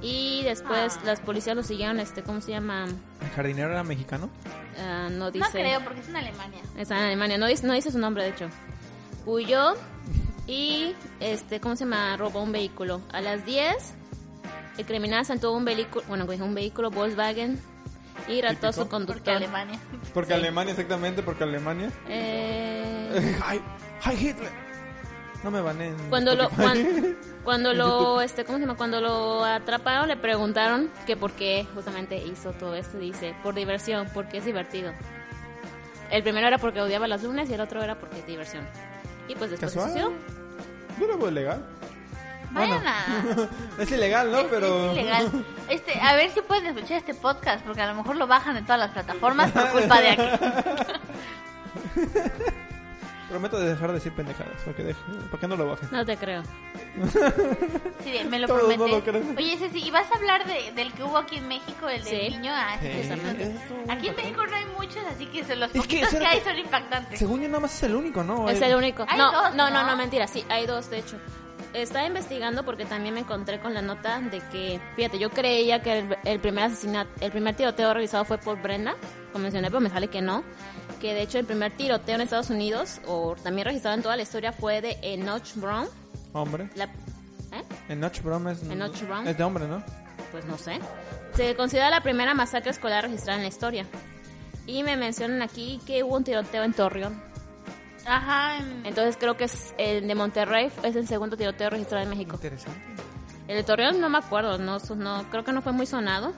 y 0.01 0.43
después 0.43 0.97
Ah. 0.97 1.01
las 1.05 1.19
policías 1.19 1.55
lo 1.55 1.63
siguieron, 1.63 1.99
este, 1.99 2.23
¿cómo 2.23 2.41
se 2.41 2.51
llama? 2.51 2.85
¿El 3.21 3.29
jardinero 3.35 3.71
era 3.71 3.83
mexicano? 3.83 4.29
Ah, 4.79 5.07
no 5.11 5.29
dice... 5.31 5.45
No 5.45 5.51
creo, 5.51 5.81
porque 5.83 5.99
es 6.01 6.09
en 6.09 6.15
Alemania. 6.15 6.61
Está 6.77 6.97
en 6.99 7.05
Alemania, 7.05 7.37
no 7.37 7.47
dice, 7.47 7.65
no 7.67 7.73
dice 7.73 7.91
su 7.91 7.99
nombre 7.99 8.23
de 8.23 8.29
hecho. 8.29 8.47
Huyó 9.25 9.73
y, 10.47 10.95
este, 11.19 11.59
¿cómo 11.59 11.75
se 11.75 11.83
llama? 11.85 12.15
Robó 12.17 12.41
un 12.41 12.51
vehículo. 12.51 13.01
A 13.11 13.21
las 13.21 13.45
10, 13.45 13.93
el 14.79 14.85
criminal 14.85 15.25
sentó 15.25 15.51
un 15.53 15.65
vehículo, 15.65 16.03
bueno, 16.07 16.25
cogió 16.25 16.45
un 16.45 16.55
vehículo 16.55 16.89
Volkswagen 16.89 17.59
y 18.27 18.41
rató 18.41 18.67
a 18.67 18.73
su 18.73 18.81
Típico. 18.81 18.97
Porque 18.97 19.05
conductor. 19.05 19.35
Alemania. 19.35 19.79
Porque 20.13 20.33
Alemania, 20.33 20.71
exactamente, 20.71 21.21
porque 21.23 21.43
Alemania. 21.43 21.91
Eh, 22.07 23.37
¡Ay! 23.45 23.61
¡Ay, 24.03 24.15
Hitler! 24.27 24.51
No 25.43 25.51
me 25.51 25.61
van 25.61 25.81
en. 25.81 25.95
cuando 26.09 26.35
lo 26.35 26.49
cuando 27.45 27.73
lo 27.73 28.19
este 28.21 28.43
cómo 28.43 28.57
se 28.57 28.65
llama 28.65 28.75
cuando 28.75 28.99
lo 28.99 29.45
atraparon 29.45 30.09
le 30.09 30.17
preguntaron 30.17 30.91
que 31.07 31.15
por 31.15 31.31
qué 31.31 31.65
justamente 31.73 32.17
hizo 32.17 32.51
todo 32.51 32.75
esto 32.75 32.97
dice 32.97 33.33
por 33.41 33.55
diversión 33.55 34.09
porque 34.13 34.39
es 34.39 34.45
divertido 34.45 34.91
el 36.11 36.23
primero 36.23 36.45
era 36.47 36.57
porque 36.57 36.81
odiaba 36.81 37.07
las 37.07 37.23
lunes 37.23 37.49
y 37.49 37.53
el 37.53 37.61
otro 37.61 37.81
era 37.81 37.95
porque 37.97 38.19
es 38.19 38.27
diversión 38.27 38.67
y 39.29 39.35
pues 39.35 39.51
después 39.51 39.71
se 39.71 39.77
Casual. 39.79 39.91
suicidó. 39.93 40.11
No 40.99 41.05
era 41.05 41.15
muy 41.15 41.31
legal. 41.31 41.65
Vayan 42.51 42.85
a... 42.87 43.05
Es 43.81 43.91
ilegal, 43.91 44.31
¿no? 44.31 44.39
Es- 44.39 44.47
Pero. 44.49 44.91
Es 44.91 44.97
ilegal. 44.97 45.45
Este, 45.69 45.99
a 45.99 46.15
ver 46.15 46.31
si 46.31 46.41
pueden 46.41 46.65
escuchar 46.67 46.97
este 46.97 47.13
podcast, 47.13 47.63
porque 47.65 47.81
a 47.81 47.87
lo 47.87 47.95
mejor 47.95 48.15
lo 48.17 48.27
bajan 48.27 48.55
de 48.55 48.61
todas 48.63 48.79
las 48.79 48.91
plataformas 48.91 49.51
por 49.51 49.69
culpa 49.69 50.01
de 50.01 50.09
aquí. 50.09 50.23
Prometo 53.29 53.59
de 53.59 53.69
dejar 53.69 53.89
de 53.89 53.93
decir 53.93 54.11
pendejadas. 54.13 54.53
Deje, 54.75 54.95
para 55.29 55.39
que 55.39 55.47
no 55.47 55.55
lo 55.55 55.67
bajen. 55.69 55.87
no 55.91 56.03
te 56.03 56.17
creo 56.17 56.41
Sí, 58.03 58.13
me 58.27 58.39
lo 58.39 58.47
Todos 58.47 58.75
no 58.75 58.87
lo 58.87 59.03
creen. 59.03 59.35
Oye, 59.37 59.53
ese 59.53 59.69
sí, 59.69 59.83
¿y 59.85 59.91
vas 59.91 60.11
a 60.11 60.15
hablar 60.15 60.47
de, 60.47 60.71
del 60.71 60.91
que 60.93 61.03
hubo 61.03 61.15
aquí 61.19 61.37
en 61.37 61.47
México, 61.47 61.87
el 61.87 62.03
del 62.03 62.21
Sí. 62.21 62.29
niño? 62.37 62.51
Ah, 62.51 62.77
sí, 62.81 62.87
Sí. 63.03 63.11
Aquí 63.87 64.07
en 64.07 64.15
México 64.15 64.43
no 64.47 64.55
hay 64.55 64.65
muchos, 64.75 65.03
así 65.05 65.27
que 65.27 65.43
son 65.43 65.59
los 65.59 65.67
Es 65.69 65.73
que 65.73 65.79
poquitos 65.99 66.09
que, 66.09 66.25
hay 66.25 66.41
son 66.41 66.57
impactantes. 66.57 67.19
Según 67.19 67.41
yo 67.41 67.47
nada 67.49 67.59
más 67.59 67.75
es 67.75 67.83
el 67.83 67.95
único, 67.95 68.23
¿no? 68.23 68.49
Es 68.49 68.59
el 68.63 68.73
único. 68.75 69.05
Hay 69.07 69.17
No, 69.19 69.31
dos, 69.31 69.53
no, 69.53 69.69
no, 69.69 69.83
¿no? 69.83 69.91
no, 69.91 69.95
mentira. 69.97 70.25
Sí, 70.25 70.43
hay 70.49 70.65
dos, 70.65 70.89
de 70.89 70.97
hecho. 70.97 71.17
Estaba 71.73 72.05
investigando 72.05 72.65
porque 72.65 72.85
también 72.85 73.13
me 73.13 73.19
encontré 73.21 73.59
con 73.59 73.73
la 73.73 73.81
nota 73.81 74.19
de 74.19 74.39
que, 74.51 74.79
fíjate, 74.95 75.19
yo 75.19 75.29
creía 75.29 75.81
que 75.81 75.99
el, 75.99 76.17
el 76.25 76.39
primer 76.39 76.65
asesinato, 76.65 77.09
el 77.21 77.31
primer 77.31 77.55
tiroteo 77.55 77.93
realizado 77.93 78.25
fue 78.25 78.37
por 78.39 78.61
Brenda, 78.61 78.95
como 79.31 79.43
mencioné, 79.43 79.67
pero 79.67 79.79
me 79.79 79.89
sale 79.89 80.07
que 80.07 80.21
no. 80.21 80.43
Que 80.99 81.13
de 81.13 81.21
hecho 81.21 81.37
el 81.37 81.45
primer 81.45 81.71
tiroteo 81.77 82.15
en 82.15 82.21
Estados 82.21 82.49
Unidos, 82.49 82.99
o 83.05 83.35
también 83.43 83.65
registrado 83.65 83.95
en 83.95 84.03
toda 84.03 84.15
la 84.15 84.23
historia, 84.23 84.51
fue 84.51 84.81
de 84.81 84.97
Enoch 85.01 85.55
Brown. 85.55 85.87
Hombre. 86.33 86.69
La, 86.75 86.85
¿eh? 86.85 87.63
El 87.87 87.99
Notch 87.99 88.21
Brown 88.21 88.47
es... 88.47 88.63
Enoch 88.63 89.01
Brown. 89.01 89.27
Es 89.27 89.37
de 89.37 89.43
hombre, 89.43 89.67
¿no? 89.67 89.83
Pues 90.31 90.45
no 90.45 90.57
sé. 90.57 90.79
Se 91.35 91.55
considera 91.55 91.89
la 91.89 92.01
primera 92.01 92.33
masacre 92.33 92.71
escolar 92.71 93.03
registrada 93.03 93.37
en 93.37 93.43
la 93.43 93.49
historia. 93.49 93.85
Y 94.67 94.83
me 94.83 94.97
mencionan 94.97 95.41
aquí 95.41 95.79
que 95.87 96.03
hubo 96.03 96.15
un 96.15 96.23
tiroteo 96.23 96.63
en 96.63 96.73
Torreón. 96.73 97.28
Ajá. 98.05 98.57
en- 98.57 98.85
Entonces 98.85 99.17
creo 99.19 99.35
que 99.37 99.45
es 99.45 99.73
el 99.77 100.07
de 100.07 100.15
Monterrey 100.15 100.71
es 100.83 100.95
el 100.95 101.07
segundo 101.07 101.37
tiroteo 101.37 101.69
registrado 101.69 102.03
en 102.03 102.09
México. 102.09 102.35
Interesante. 102.35 102.79
El 103.47 103.57
de 103.57 103.63
Torreón 103.63 103.99
no 103.99 104.09
me 104.09 104.17
acuerdo, 104.19 104.57
no, 104.57 104.77
no 104.95 105.25
creo 105.29 105.43
que 105.43 105.51
no 105.51 105.61
fue 105.61 105.71
muy 105.71 105.85
sonado. 105.85 106.33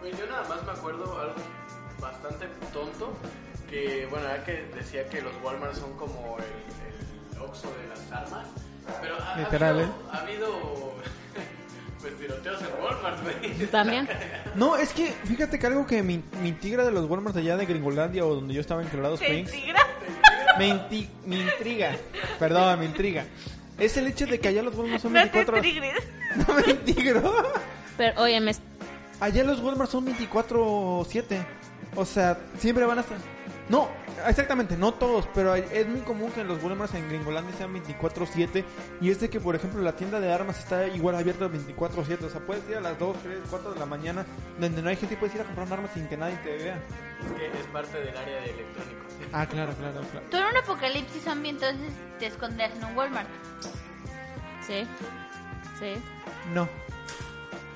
Pues 0.00 0.18
yo 0.18 0.26
nada 0.26 0.46
más 0.48 0.62
me 0.64 0.72
acuerdo 0.72 1.18
algo 1.20 1.34
bastante 2.00 2.46
tonto, 2.72 3.16
que 3.68 4.06
bueno, 4.10 4.26
era 4.28 4.44
que 4.44 4.62
decía 4.74 5.08
que 5.08 5.22
los 5.22 5.32
Walmart 5.42 5.74
son 5.74 5.92
como 5.96 6.36
el, 6.38 7.36
el 7.36 7.42
Oxxo 7.42 7.68
de 7.68 7.88
las 7.88 8.12
armas, 8.12 8.46
pero 9.00 9.16
ha, 9.20 9.34
ha 9.34 9.38
Literal, 9.38 9.70
habido, 9.80 9.88
¿eh? 9.88 9.92
ha 10.12 10.16
habido 10.18 10.94
pues 12.00 12.16
tiroteos 12.18 12.60
en 12.60 12.84
Walmart, 12.84 13.22
güey. 13.22 13.66
También. 13.68 14.08
No, 14.54 14.74
es 14.76 14.90
que 14.94 15.08
fíjate 15.24 15.58
que 15.58 15.66
algo 15.66 15.86
que 15.86 16.02
me, 16.02 16.22
me 16.40 16.48
intriga 16.48 16.82
de 16.82 16.90
los 16.90 17.04
Walmart 17.10 17.36
allá 17.36 17.58
de 17.58 17.66
Gringolandia 17.66 18.24
o 18.24 18.34
donde 18.36 18.54
yo 18.54 18.62
estaba 18.62 18.80
en 18.82 18.88
Colorado 18.88 19.18
¿Te 19.18 19.24
Springs, 19.26 19.50
tigra? 19.50 19.80
me, 20.58 20.68
inti- 20.68 21.08
me 21.24 21.36
intriga, 21.40 21.96
perdón, 22.38 22.78
me 22.80 22.84
intriga, 22.86 23.24
es 23.78 23.96
el 23.96 24.06
hecho 24.06 24.26
de 24.26 24.38
que 24.40 24.48
allá 24.48 24.62
los 24.62 24.74
Walmart 24.74 25.02
son 25.02 25.12
No 25.12 25.20
te 25.20 25.30
24 25.30 25.60
trigres. 25.60 25.94
No 26.48 26.54
me 26.54 26.70
intigro. 26.72 27.52
Pero 27.96 28.22
oye, 28.22 28.40
me, 28.40 28.52
Allá 29.20 29.44
los 29.44 29.60
Walmart 29.60 29.90
son 29.90 30.06
24-7. 30.06 31.44
O 31.94 32.04
sea, 32.04 32.38
siempre 32.58 32.84
van 32.84 32.98
a 32.98 33.00
estar. 33.00 33.16
No, 33.68 33.88
exactamente, 34.28 34.76
no 34.76 34.94
todos, 34.94 35.26
pero 35.34 35.52
hay- 35.52 35.64
es 35.72 35.88
muy 35.88 36.00
común 36.02 36.30
que 36.30 36.44
los 36.44 36.62
Walmart 36.62 36.94
en 36.94 37.08
Gringolandia 37.08 37.52
sean 37.56 37.72
24-7. 37.72 38.64
Y 39.00 39.10
es 39.10 39.18
de 39.18 39.28
que, 39.28 39.40
por 39.40 39.56
ejemplo, 39.56 39.82
la 39.82 39.96
tienda 39.96 40.20
de 40.20 40.32
armas 40.32 40.58
está 40.60 40.86
igual 40.86 41.16
abierta 41.16 41.48
24-7. 41.48 42.26
O 42.26 42.30
sea, 42.30 42.40
puedes 42.40 42.68
ir 42.70 42.76
a 42.76 42.80
las 42.80 42.96
2, 42.98 43.16
3, 43.24 43.40
4 43.50 43.72
de 43.72 43.80
la 43.80 43.86
mañana, 43.86 44.24
donde 44.60 44.80
no 44.82 44.88
hay 44.88 44.96
gente, 44.96 45.14
y 45.14 45.16
puedes 45.18 45.34
ir 45.34 45.40
a 45.40 45.44
comprar 45.44 45.66
un 45.66 45.72
arma 45.72 45.88
sin 45.92 46.06
que 46.06 46.16
nadie 46.16 46.36
te 46.44 46.56
vea. 46.56 46.76
Es 46.76 47.32
que 47.32 47.58
es 47.60 47.66
parte 47.72 47.98
del 47.98 48.16
área 48.16 48.40
de 48.40 48.50
electrónicos. 48.50 49.12
Ah, 49.32 49.46
claro, 49.46 49.72
claro, 49.72 50.00
claro. 50.12 50.26
Tú 50.30 50.36
en 50.36 50.44
un 50.44 50.56
apocalipsis 50.58 51.22
zombie, 51.24 51.50
entonces 51.50 51.92
te 52.20 52.26
esconderías 52.26 52.78
en 52.78 52.84
un 52.84 52.96
Walmart. 52.96 53.28
sí, 54.64 54.86
sí. 55.80 55.94
No, 56.54 56.68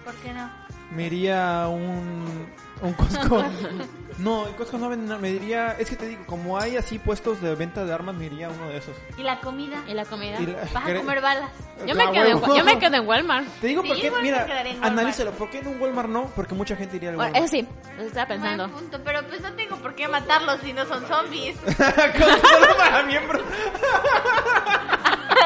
¿Por 0.04 0.14
qué 0.16 0.32
no? 0.32 0.48
me 0.92 1.06
iría 1.06 1.64
a 1.64 1.68
un. 1.68 2.46
Un 2.82 2.92
Costco. 2.94 3.44
no, 4.20 4.46
en 4.46 4.54
Costco 4.54 4.78
no 4.78 4.88
venden 4.88 5.08
nada, 5.08 5.20
me 5.20 5.30
diría. 5.30 5.76
Es 5.78 5.88
que 5.90 5.96
te 5.96 6.06
digo, 6.06 6.24
como 6.26 6.58
hay 6.58 6.76
así 6.76 6.98
puestos 6.98 7.40
de 7.40 7.54
venta 7.54 7.84
de 7.84 7.92
armas, 7.92 8.14
me 8.14 8.26
iría 8.26 8.46
a 8.46 8.50
uno 8.50 8.68
de 8.68 8.76
esos. 8.78 8.94
¿Y 9.16 9.22
la 9.22 9.40
comida? 9.40 9.82
¿Y 9.88 9.94
la 9.94 10.04
comida? 10.04 10.40
Y 10.40 10.46
la- 10.46 10.58
Vas 10.72 10.84
a 10.88 10.94
comer 10.94 11.20
balas. 11.20 11.50
Yo 11.86 11.94
me, 11.94 12.02
Ah, 12.04 12.10
quedo 12.12 12.26
en, 12.26 12.56
yo 12.58 12.64
me 12.64 12.78
quedo 12.78 12.96
en 12.96 13.06
Walmart. 13.08 13.46
Te 13.60 13.68
digo 13.68 13.82
Sí, 13.82 13.88
porque, 13.88 14.10
mira, 14.22 14.46
analízalo. 14.82 15.30
¿Por 15.32 15.48
qué 15.50 15.58
en 15.60 15.68
un 15.68 15.80
Walmart 15.80 16.08
no? 16.08 16.26
Porque 16.36 16.54
mucha 16.54 16.76
gente 16.76 16.96
iría 16.96 17.10
al 17.10 17.16
Bueno, 17.16 17.32
Walmart. 17.32 17.52
eso 17.54 17.66
sí, 17.66 17.68
eso 17.98 18.06
estaba 18.06 18.26
pensando. 18.28 18.68
Buen 18.68 18.80
punto, 18.82 19.00
pero 19.04 19.26
pues 19.26 19.40
no 19.40 19.52
tengo 19.54 19.76
por 19.76 19.94
qué 19.94 20.06
matarlos 20.08 20.60
si 20.62 20.72
no 20.74 20.84
son 20.86 21.06
zombies. 21.06 21.56
Con- 21.64 22.50
Solo 22.50 22.76
para 22.76 23.02
miembros. 23.04 23.42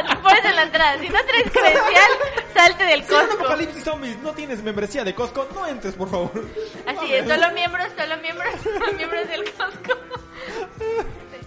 Te 0.09 0.17
pones 0.17 0.45
en 0.45 0.57
la 0.57 0.63
entrada. 0.63 0.99
Si 0.99 1.09
no 1.09 1.19
traes 1.25 1.51
credencial, 1.53 2.11
salte 2.55 2.85
del 2.85 3.05
Si 3.05 3.15
es 3.15 3.21
Costco. 3.21 3.35
Apocalipsis 3.35 3.85
Zombies, 3.85 4.19
no 4.21 4.33
tienes 4.33 4.63
membresía 4.63 5.05
de 5.05 5.15
Costco, 5.15 5.47
no 5.55 5.67
entres, 5.67 5.95
por 5.95 6.11
favor. 6.11 6.33
Así 6.87 7.15
es, 7.15 7.29
solo 7.29 7.53
miembros, 7.53 7.87
solo 7.97 8.17
miembros, 8.21 8.55
miembros 8.97 9.29
del 9.29 9.45
Costco. 9.53 9.99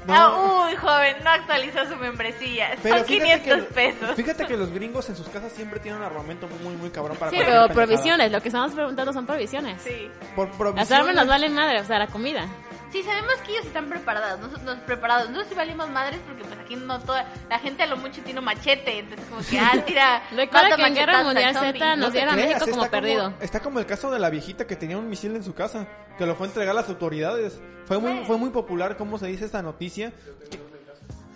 No. 0.07 0.13
Ah, 0.13 0.68
uy, 0.70 0.76
joven, 0.78 1.18
no 1.22 1.30
actualizó 1.30 1.86
su 1.86 1.97
membresía. 1.97 2.78
Son 2.82 3.03
500 3.03 3.43
que, 3.43 3.63
pesos. 3.74 4.15
Fíjate 4.15 4.45
que 4.45 4.55
los 4.55 4.72
gringos 4.72 5.09
en 5.09 5.18
sus 5.18 5.28
casas 5.28 5.51
siempre 5.51 5.82
tienen 5.82 5.99
un 5.99 6.05
armamento 6.05 6.47
muy, 6.63 6.76
muy 6.76 6.89
cabrón 6.91 7.18
para 7.18 7.30
Sí, 7.30 7.38
pero 7.45 7.68
provisiones, 7.68 8.32
lo 8.32 8.41
que 8.41 8.47
estamos 8.47 8.72
preguntando 8.72 9.11
son 9.11 9.26
provisiones. 9.26 9.82
Sí. 9.82 10.09
Por 10.34 10.47
Las 10.47 10.57
provisiones. 10.57 10.91
armas 10.91 11.15
nos 11.15 11.28
valen 11.28 11.53
madre, 11.53 11.82
o 11.82 11.84
sea, 11.84 11.99
la 11.99 12.07
comida. 12.07 12.47
Sí, 12.91 13.03
sabemos 13.03 13.33
que 13.45 13.51
ellos 13.51 13.65
están 13.65 13.89
preparados, 13.89 14.39
nosotros 14.39 14.77
preparados. 14.85 15.29
Nosotros 15.29 15.49
sí 15.49 15.55
valimos 15.55 15.89
madres 15.89 16.19
porque 16.25 16.43
pues 16.43 16.57
aquí 16.59 16.75
no 16.75 16.99
toda 17.01 17.25
la 17.49 17.59
gente 17.59 17.83
a 17.83 17.88
lo 17.88 17.97
mucho 17.97 18.21
tiene 18.23 18.39
un 18.39 18.45
machete, 18.45 18.99
entonces 18.99 19.25
como 19.27 19.41
que 19.45 19.59
ah, 19.59 19.83
tira 19.85 20.23
Recuerda 20.31 20.75
que 20.75 20.85
en 20.85 20.95
Guerra 20.95 21.23
Mundial. 21.23 21.53
Z 21.53 21.95
nos 21.97 22.13
dieron 22.13 22.33
a 22.33 22.35
México 22.35 22.59
como 22.69 22.85
está 22.85 22.91
perdido. 22.91 23.33
Está 23.41 23.59
como 23.59 23.79
el 23.79 23.85
caso 23.85 24.09
de 24.11 24.19
la 24.19 24.29
viejita 24.29 24.65
que 24.65 24.75
tenía 24.75 24.97
un 24.97 25.09
misil 25.09 25.35
en 25.35 25.43
su 25.43 25.53
casa, 25.53 25.88
que 26.17 26.25
lo 26.25 26.35
fue 26.35 26.47
a 26.47 26.49
entregar 26.49 26.71
a 26.71 26.81
las 26.81 26.89
autoridades. 26.89 27.59
Fue 27.85 27.99
muy, 27.99 28.25
fue 28.25 28.38
muy 28.38 28.49
popular, 28.49 28.97
¿cómo 28.97 29.17
se 29.17 29.27
dice 29.27 29.45
esta 29.45 29.61
noticia? 29.61 30.11
Que- 30.49 30.76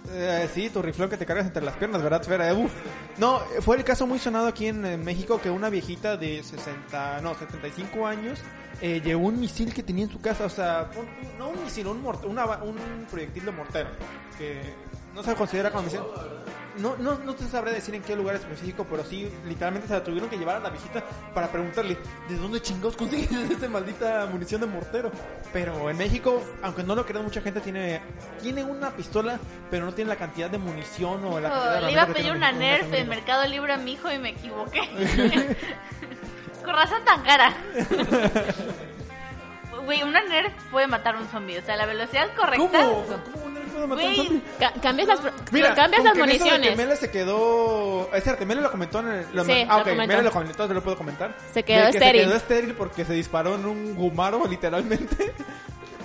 eh, 0.10 0.50
sí, 0.54 0.70
tu 0.70 0.82
riflón 0.82 1.10
que 1.10 1.18
te 1.18 1.26
cargas 1.26 1.46
entre 1.46 1.64
las 1.64 1.76
piernas, 1.76 2.02
¿verdad, 2.02 2.22
Esfera? 2.22 2.54
Uf. 2.54 2.72
No, 3.18 3.40
fue 3.62 3.78
el 3.78 3.84
caso 3.84 4.08
muy 4.08 4.20
sonado 4.20 4.48
aquí 4.48 4.68
en, 4.68 5.04
México 5.04 5.40
que 5.42 5.50
una 5.50 5.70
viejita 5.70 6.18
de 6.18 6.42
60, 6.44 7.22
no, 7.22 7.36
75 7.36 8.08
años 8.08 8.40
eh, 8.82 9.02
llevó 9.04 9.28
un 9.28 9.40
misil 9.40 9.74
que 9.74 9.84
tenía 9.84 10.06
en 10.06 10.12
su 10.12 10.20
casa, 10.22 10.46
o 10.46 10.50
sea, 10.50 10.90
no 11.38 11.50
un 11.50 11.64
misil, 11.64 11.88
un, 11.88 12.04
mort- 12.04 12.26
una 12.26 12.46
un 12.64 13.06
proyectil 13.10 13.46
de 13.46 13.52
mortero, 13.52 13.90
que 14.38 14.62
no 15.14 15.22
se 15.24 15.36
considera 15.36 15.70
como 15.72 15.84
misil. 15.84 16.00
No, 16.78 16.96
no, 16.98 17.20
no 17.20 17.36
te 17.36 17.46
sabré 17.46 17.72
decir 17.74 17.94
en 17.96 18.02
qué 18.02 18.16
lugar 18.16 18.36
específico, 18.36 18.86
pero 18.90 19.04
sí, 19.04 19.30
literalmente 19.46 19.88
se 19.88 19.94
la 19.94 20.04
tuvieron 20.04 20.30
que 20.30 20.38
llevar 20.38 20.58
a 20.58 20.60
la 20.60 20.70
viejita 20.70 21.04
para 21.34 21.52
preguntarle, 21.52 21.98
¿de 22.30 22.38
dónde 22.38 22.62
chingados 22.62 22.96
consigues 22.96 23.32
esta 23.52 23.68
maldita 23.68 24.26
munición 24.32 24.62
de 24.62 24.68
mortero? 24.68 25.12
Pero 25.52 25.90
en 25.90 25.98
México, 25.98 26.42
aunque 26.62 26.84
no 26.84 26.96
lo 26.96 27.06
crean, 27.06 27.24
mucha 27.26 27.42
gente 27.42 27.60
tiene, 27.60 28.02
tiene 28.42 28.64
una 28.64 28.92
pistola, 28.92 29.40
pero 29.70 29.86
no 29.86 29.94
tiene 29.94 30.10
la 30.10 30.16
cantidad 30.16 30.50
de 30.50 30.58
munición 30.58 31.26
o 31.26 31.40
la 31.40 31.50
Hijo, 31.50 31.58
cantidad 31.58 31.80
de 31.80 31.86
le 31.86 31.92
iba 31.92 32.02
a 32.04 32.08
pedir 32.08 32.32
una 32.32 32.52
Nerf 32.52 32.94
en. 32.94 33.10
Mercado 33.10 33.46
Libre 33.46 33.74
a 33.74 33.78
mi 33.78 33.94
hijo 33.94 34.10
y 34.12 34.18
me 34.18 34.30
equivoqué. 34.30 34.82
Con 36.64 36.74
razón 36.74 37.04
tan 37.04 37.24
cara. 37.24 37.54
Güey, 39.84 40.04
una 40.04 40.22
Nerf 40.24 40.54
puede 40.70 40.88
matar 40.88 41.16
a 41.16 41.20
un 41.20 41.28
zombie. 41.28 41.58
O 41.58 41.62
sea, 41.66 41.76
la 41.76 41.86
velocidad 41.86 42.30
correcta. 42.36 42.86
¿Cómo? 42.86 43.06
¿Cómo 43.34 43.51
matar 43.88 44.06
a 44.06 44.16
zombie? 44.16 44.42
Ca- 44.60 44.74
cambias 44.82 45.08
las, 45.08 45.20
Mira, 45.52 45.74
cambias 45.76 46.04
las 46.04 46.16
municiones. 46.18 46.78
Mele 46.78 46.96
se 46.96 47.10
quedó... 47.12 48.10
Es 48.14 48.24
cierto, 48.24 48.46
Mele 48.46 48.62
lo 48.62 48.72
comentó 48.72 49.00
en 49.00 49.08
el... 49.10 49.26
Lo 49.34 49.44
Sí, 49.46 49.66
ah, 49.68 49.78
lo 49.78 49.92
ok. 49.92 49.98
Mele 50.08 50.22
lo 50.24 50.32
comentó, 50.32 50.68
te 50.68 50.74
lo 50.74 50.82
puedo 50.84 50.98
comentar. 50.98 51.36
Se 51.54 51.64
quedó 51.64 51.84
que 51.84 51.90
estéril. 51.98 52.22
Se 52.22 52.28
quedó 52.28 52.36
estéril 52.38 52.74
porque 52.76 53.06
se 53.06 53.14
disparó 53.14 53.56
en 53.56 53.66
un 53.66 53.96
gumaro, 53.96 54.46
literalmente. 54.50 55.34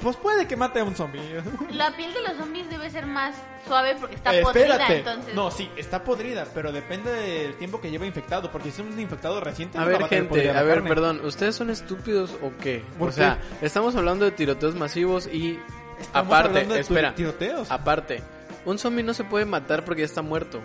Pues 0.03 0.15
puede 0.17 0.47
que 0.47 0.57
mate 0.57 0.79
a 0.81 0.85
un 0.85 0.95
zombie. 0.95 1.21
La 1.71 1.91
piel 1.97 2.13
de 2.13 2.21
los 2.23 2.37
zombies 2.37 2.69
debe 2.69 2.89
ser 2.91 3.07
más 3.07 3.35
suave 3.67 3.97
porque 3.99 4.15
está 4.17 4.37
Eh, 4.37 4.43
podrida. 4.43 4.67
espérate. 4.75 4.99
Entonces, 4.99 5.35
No, 5.35 5.51
sí, 5.51 5.69
está 5.77 6.05
podrida, 6.05 6.47
pero 6.55 6.71
depende 6.71 7.11
del 7.11 7.55
tiempo 7.55 7.81
que 7.81 7.91
lleva 7.91 8.05
infectado. 8.07 8.53
Porque 8.53 8.71
si 8.71 8.83
es 8.83 8.87
un 8.87 9.01
infectado 9.01 9.41
reciente, 9.41 9.79
A 9.79 9.81
no 9.81 9.87
ver, 9.89 10.03
va 10.03 10.09
gente, 10.09 10.45
la 10.53 10.61
a 10.61 10.63
ver, 10.63 10.75
carne. 10.75 10.89
perdón, 10.91 11.21
¿ustedes 11.25 11.57
son 11.57 11.71
estúpidos 11.71 12.31
o 12.43 12.53
qué? 12.61 12.85
¿Por 12.99 13.09
O 13.09 13.13
sea, 13.13 13.39
estamos 13.63 13.97
hablando 13.97 14.27
de 14.27 14.31
tiroteos 14.33 14.75
masivos 14.75 15.27
y 15.27 15.59
Estamos 16.01 16.33
aparte, 16.33 16.65
de 16.65 16.81
espera, 16.81 17.15
tiroteos. 17.15 17.71
aparte, 17.71 18.23
un 18.65 18.79
zombie 18.79 19.03
no 19.03 19.15
se 19.15 19.25
puede 19.25 19.45
matar 19.45 19.85
porque 19.85 20.03
ya 20.03 20.07
está 20.07 20.23
muerto. 20.23 20.61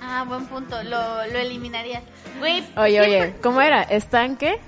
Ah, 0.00 0.24
buen 0.26 0.46
punto. 0.46 0.82
Lo, 0.84 1.26
lo 1.26 1.38
eliminarías. 1.38 2.02
Güey, 2.38 2.60
Oye, 2.76 2.90
siempre- 3.00 3.22
oye, 3.22 3.34
¿cómo 3.42 3.60
era? 3.60 3.82
¿Están 3.82 4.36
qué? 4.36 4.60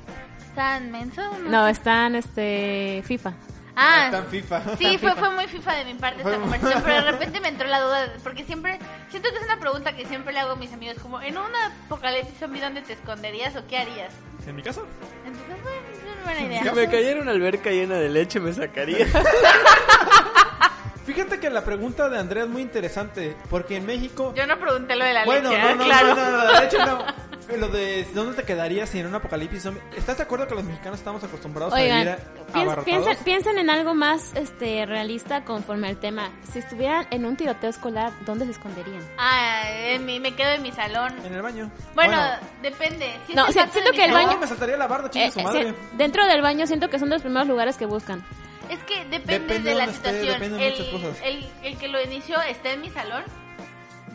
¿Están 0.48 0.90
menso? 0.90 1.22
No, 1.46 1.68
están 1.68 2.16
este 2.16 3.02
FIFA. 3.06 3.32
Ah, 3.80 4.06
Está 4.06 4.18
en 4.18 4.26
FIFA. 4.26 4.62
Sí, 4.76 4.98
fue, 4.98 5.14
fue 5.14 5.30
muy 5.30 5.46
FIFA 5.46 5.74
de 5.76 5.84
mi 5.84 5.94
parte 5.94 6.22
esta 6.22 6.36
conversación, 6.36 6.82
pero 6.84 7.04
de 7.04 7.10
repente 7.12 7.38
me 7.40 7.46
entró 7.48 7.68
la 7.68 7.80
duda, 7.80 8.12
porque 8.24 8.42
siempre, 8.44 8.76
siento 9.08 9.28
que 9.30 9.36
es 9.36 9.44
una 9.44 9.60
pregunta 9.60 9.94
que 9.94 10.04
siempre 10.04 10.32
le 10.32 10.40
hago 10.40 10.52
a 10.52 10.56
mis 10.56 10.72
amigos, 10.72 10.96
como, 11.00 11.20
en 11.20 11.38
una 11.38 11.66
apocalipsis 11.86 12.36
zombie, 12.40 12.60
¿dónde 12.60 12.82
te 12.82 12.94
esconderías 12.94 13.54
o 13.54 13.64
qué 13.68 13.78
harías? 13.78 14.12
¿En 14.48 14.56
mi 14.56 14.62
casa? 14.62 14.80
Entonces, 15.26 15.62
bueno, 15.62 15.78
es 15.92 15.98
una 16.02 16.24
buena 16.24 16.40
idea. 16.40 16.62
Si 16.62 16.70
me 16.70 16.88
cayera 16.90 17.20
una 17.20 17.32
alberca 17.32 17.70
llena 17.70 17.96
de 17.96 18.08
leche 18.08 18.40
me 18.40 18.52
sacaría. 18.54 19.06
Fíjate 21.06 21.38
que 21.38 21.50
la 21.50 21.62
pregunta 21.64 22.08
de 22.08 22.18
Andrea 22.18 22.44
es 22.44 22.50
muy 22.50 22.62
interesante. 22.62 23.36
Porque 23.50 23.76
en 23.76 23.84
México... 23.86 24.32
Yo 24.34 24.46
no 24.46 24.58
pregunté 24.58 24.96
lo 24.96 25.04
de 25.04 25.12
la 25.12 25.24
Bueno, 25.26 25.50
leche, 25.50 25.62
no, 25.62 25.68
ah, 25.68 25.74
no, 25.74 25.84
claro. 25.84 26.14
no, 26.14 26.30
no, 26.30 26.30
no, 26.30 26.60
de 26.60 26.66
hecho 26.66 26.86
no. 26.86 27.04
Lo 27.56 27.68
de 27.68 28.04
¿dónde 28.14 28.34
te 28.34 28.42
quedarías 28.44 28.88
si 28.90 28.98
en 28.98 29.06
un 29.06 29.14
apocalipsis 29.14 29.62
zombie? 29.62 29.82
¿Estás 29.96 30.18
de 30.18 30.24
acuerdo 30.24 30.46
que 30.46 30.54
los 30.54 30.64
mexicanos 30.64 30.98
estamos 30.98 31.24
acostumbrados 31.24 31.72
a 31.72 31.76
vivir 31.78 31.92
Oigan, 31.92 32.08
a- 32.08 32.16
piens- 32.52 32.62
abarrotados? 32.64 32.84
piensen, 32.84 33.16
piensen 33.24 33.58
en 33.58 33.70
algo 33.70 33.94
más 33.94 34.32
este 34.34 34.84
realista 34.86 35.44
conforme 35.44 35.88
al 35.88 35.96
tema. 35.98 36.30
Si 36.52 36.58
estuvieran 36.58 37.06
en 37.10 37.24
un 37.24 37.36
tiroteo 37.36 37.70
escolar, 37.70 38.12
¿dónde 38.26 38.44
se 38.44 38.50
esconderían? 38.52 39.02
Ah, 39.16 39.62
en 39.70 40.04
mi- 40.04 40.20
me 40.20 40.34
quedo 40.34 40.50
en 40.52 40.62
mi 40.62 40.72
salón. 40.72 41.14
En 41.24 41.32
el 41.34 41.42
baño. 41.42 41.70
Bueno, 41.94 42.18
depende. 42.62 43.10
Si 43.26 43.34
No, 43.34 43.46
si- 43.46 43.52
siento 43.54 43.80
de 43.80 43.90
que 43.92 44.04
el 44.04 44.10
No, 44.10 44.16
baño- 44.16 44.38
me 44.38 44.46
saltaría 44.46 44.76
la 44.76 44.86
barda, 44.86 45.10
chingue 45.10 45.28
Eh, 45.28 45.30
su 45.32 45.40
eh, 45.40 45.44
madre. 45.44 45.68
sí, 45.70 45.74
dentro 45.96 46.26
del 46.26 46.42
baño 46.42 46.66
siento 46.66 46.90
que 46.90 46.98
son 46.98 47.08
de 47.08 47.16
los 47.16 47.22
primeros 47.22 47.48
lugares 47.48 47.76
que 47.76 47.86
buscan. 47.86 48.24
Es 48.68 48.78
que 48.80 48.96
depende, 49.06 49.38
Depende 49.38 49.70
de 49.70 49.74
la 49.76 49.84
esté, 49.84 49.94
situación. 49.96 50.26
depende 50.40 50.58
de 50.58 50.70
muchas 50.70 50.86
el, 50.86 50.92
cosas. 50.92 51.16
el, 51.24 51.48
el 51.62 51.78
que 51.78 51.88
lo 51.88 52.02
inició 52.02 52.38
está 52.42 52.72
en 52.72 52.82
mi 52.82 52.90
salón. 52.90 53.24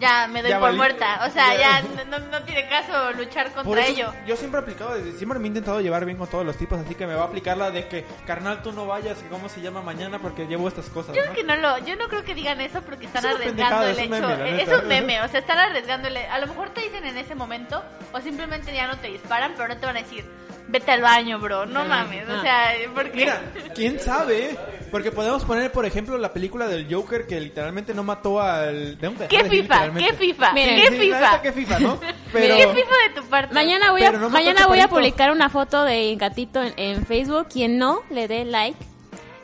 Ya 0.03 0.27
me 0.27 0.41
doy 0.41 0.51
Ya 0.51 0.59
por 0.59 0.69
valí- 0.71 0.77
muerta. 0.77 1.25
O 1.25 1.29
sea, 1.31 1.55
ya- 1.55 1.81
ya 1.81 2.03
no, 2.05 2.19
no 2.19 2.41
tiene 2.43 2.67
caso 2.67 3.11
luchar 3.13 3.45
contra 3.47 3.63
Por 3.63 3.79
eso 3.79 3.91
ello. 3.91 4.13
yo 4.27 4.35
siempre 4.35 4.59
he 4.59 4.63
aplicado, 4.63 4.95
siempre 5.17 5.39
me 5.39 5.45
he 5.45 5.47
intentado 5.47 5.79
llevar 5.81 6.03
bien 6.05 6.17
con 6.17 6.27
todos 6.27 6.45
los 6.45 6.57
tipos, 6.57 6.79
así 6.79 6.93
que 6.95 7.07
me 7.07 7.15
va 7.15 7.21
a 7.23 7.25
aplicar 7.25 7.57
la 7.57 7.71
de 7.71 7.87
que, 7.87 8.05
carnal, 8.27 8.61
tú 8.61 8.71
no 8.73 8.85
vayas, 8.85 9.17
¿cómo 9.29 9.47
se 9.49 9.61
llama 9.61 9.81
mañana? 9.81 10.19
Porque 10.19 10.45
llevo 10.45 10.67
estas 10.67 10.87
cosas, 10.89 11.15
Yo 11.15 11.21
¿no? 11.25 11.31
creo 11.31 11.35
que 11.35 11.43
no 11.43 11.55
lo, 11.55 11.77
yo 11.85 11.95
no 11.95 12.07
creo 12.09 12.23
que 12.23 12.35
digan 12.35 12.59
eso 12.61 12.81
porque 12.81 13.05
están 13.05 13.25
Es 13.25 13.35
arriesgando 13.35 13.83
el 13.83 13.91
es 13.91 13.97
hecho. 13.99 14.09
meme, 14.27 14.61
es 14.61 14.69
un 14.69 14.87
meme, 14.87 15.21
o 15.21 15.27
sea, 15.29 15.39
están 15.39 15.57
arriesgando 15.59 16.07
el 16.09 16.17
A 16.17 16.37
lo 16.39 16.47
mejor 16.47 16.69
te 16.71 16.81
dicen 16.81 17.05
en 17.05 17.17
ese 17.17 17.35
momento 17.35 17.83
o 18.11 18.19
simplemente 18.19 18.73
ya 18.73 18.87
no 18.87 18.97
te 18.97 19.07
disparan, 19.07 19.53
pero 19.55 19.69
no 19.69 19.77
te 19.77 19.85
van 19.85 19.95
a 19.97 20.01
decir, 20.01 20.25
vete 20.67 20.91
al 20.91 21.01
baño, 21.01 21.39
bro. 21.39 21.65
No 21.65 21.85
mames, 21.85 22.27
o 22.27 22.41
sea, 22.41 22.71
porque 22.93 23.15
Mira, 23.15 23.41
quién 23.75 23.99
sabe, 23.99 24.57
porque 24.93 25.11
podemos 25.11 25.43
poner, 25.43 25.71
por 25.71 25.87
ejemplo, 25.87 26.19
la 26.19 26.31
película 26.33 26.67
del 26.67 26.85
Joker 26.87 27.25
que 27.25 27.41
literalmente 27.41 27.95
no 27.95 28.03
mató 28.03 28.39
al... 28.39 28.95
¿Qué 29.27 29.43
FIFA? 29.49 29.91
¿Qué 29.91 30.13
FIFA? 30.13 30.53
Miren, 30.53 30.75
¿Qué 30.75 30.87
Sí, 30.89 30.99
FIFA? 30.99 31.41
¿Qué 31.41 31.51
FIFA, 31.51 31.79
no? 31.79 31.99
Pero... 32.31 32.55
¿Qué 32.55 32.67
FIFA 32.67 32.95
de 33.07 33.21
tu 33.21 33.27
parte? 33.27 33.55
Mañana 33.55 33.89
voy 33.89 34.03
a, 34.03 34.11
no 34.11 34.29
mañana 34.29 34.67
voy 34.67 34.81
a 34.81 34.87
publicar 34.87 35.31
una 35.31 35.49
foto 35.49 35.83
de 35.83 36.15
gatito 36.15 36.61
en, 36.61 36.73
en 36.77 37.05
Facebook. 37.07 37.47
Quien 37.51 37.79
no 37.79 38.01
le 38.11 38.27
dé 38.27 38.45
like, 38.45 38.77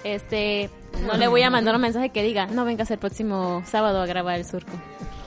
este, 0.03 0.69
no 1.07 1.15
le 1.15 1.27
voy 1.27 1.41
a 1.41 1.49
mandar 1.49 1.73
un 1.73 1.81
mensaje 1.81 2.11
que 2.11 2.21
diga, 2.21 2.45
no 2.45 2.63
vengas 2.63 2.91
el 2.91 2.99
próximo 2.99 3.63
sábado 3.65 4.03
a 4.03 4.05
grabar 4.05 4.35
el 4.35 4.45
surco. 4.45 4.73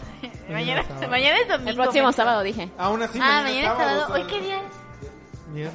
Mañana, 0.48 0.84
mañana 1.10 1.36
es 1.40 1.48
domingo. 1.48 1.70
El 1.70 1.76
próximo 1.76 2.12
sábado 2.12 2.44
dije. 2.44 2.68
Aún 2.78 3.02
así, 3.02 3.18
Ah, 3.20 3.40
mañana 3.42 3.72
es 3.72 3.76
sábado. 3.76 4.14
¿Hoy 4.14 4.22
qué 4.28 4.40
día 4.40 4.58
es? 4.58 5.72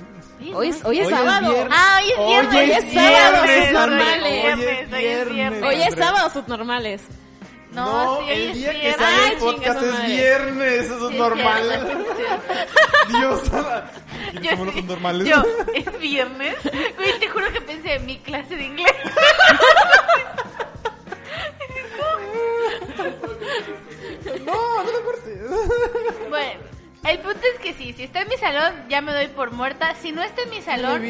Hoy 0.54 0.70
es, 0.70 0.86
hoy 0.86 1.00
es 1.00 1.08
Hoy 1.08 1.14
es 1.14 1.20
sábado. 1.20 1.50
viernes. 1.52 1.78
Ah, 1.78 2.00
hoy 2.00 2.10
es 2.12 2.18
Hoy 2.18 2.30
viernes. 2.52 2.84
es 2.84 2.84
Hoy 2.86 2.90
es 2.90 2.94
sábado, 2.94 3.44
viernes, 3.44 3.68
sus 3.70 3.78
André. 3.78 3.98
normales. 3.98 4.56
Hoy 4.56 4.62
es 4.62 4.80
es 4.82 5.30
viernes. 5.30 5.64
Hoy 5.64 5.82
es 5.82 5.96
sábado 5.96 6.30
subnormales. 6.32 7.02
No, 7.72 8.18
sí, 8.20 8.24
hoy 8.24 8.30
el 8.32 8.50
es 8.50 8.56
día 8.56 8.72
que 8.72 8.78
viernes. 8.80 8.96
sale 8.98 9.18
Ay, 9.26 9.32
el 9.34 9.38
podcast 9.40 9.82
es 9.84 10.06
viernes, 10.08 10.86
eso 10.86 11.08
es 11.08 11.12
Sí, 11.14 11.18
normal. 11.20 11.64
cierto. 11.64 13.18
Dios, 13.20 13.42
¿quiénes 14.32 14.44
Yo, 14.44 14.50
somos 14.52 14.66
los 14.68 14.76
subnormales? 14.76 15.28
yo, 15.28 15.44
es 15.74 16.00
viernes. 16.00 16.56
Güey, 16.98 17.20
te 17.20 17.30
juro 17.30 17.52
que 17.52 17.62
pensé 17.62 17.94
en 17.96 18.06
mi 18.06 18.18
clase 18.20 18.56
de 18.56 18.64
inglés. 18.64 18.94
No, 24.46 24.84
no 24.84 24.92
lo 24.92 25.04
cortes. 25.04 25.40
Bueno, 26.30 26.60
el 27.10 27.20
punto 27.20 27.40
es 27.54 27.60
que 27.62 27.74
sí, 27.74 27.94
si 27.94 28.04
está 28.04 28.22
en 28.22 28.30
mi 28.30 28.38
salón, 28.38 28.74
ya 28.90 29.02
me 29.02 29.12
doy 29.14 29.28
por 29.28 29.52
muerta. 29.52 29.96
Si 29.96 30.12
no 30.12 30.22
está 30.24 30.42
en 30.44 30.50
mi 30.50 30.62
salón, 30.62 31.02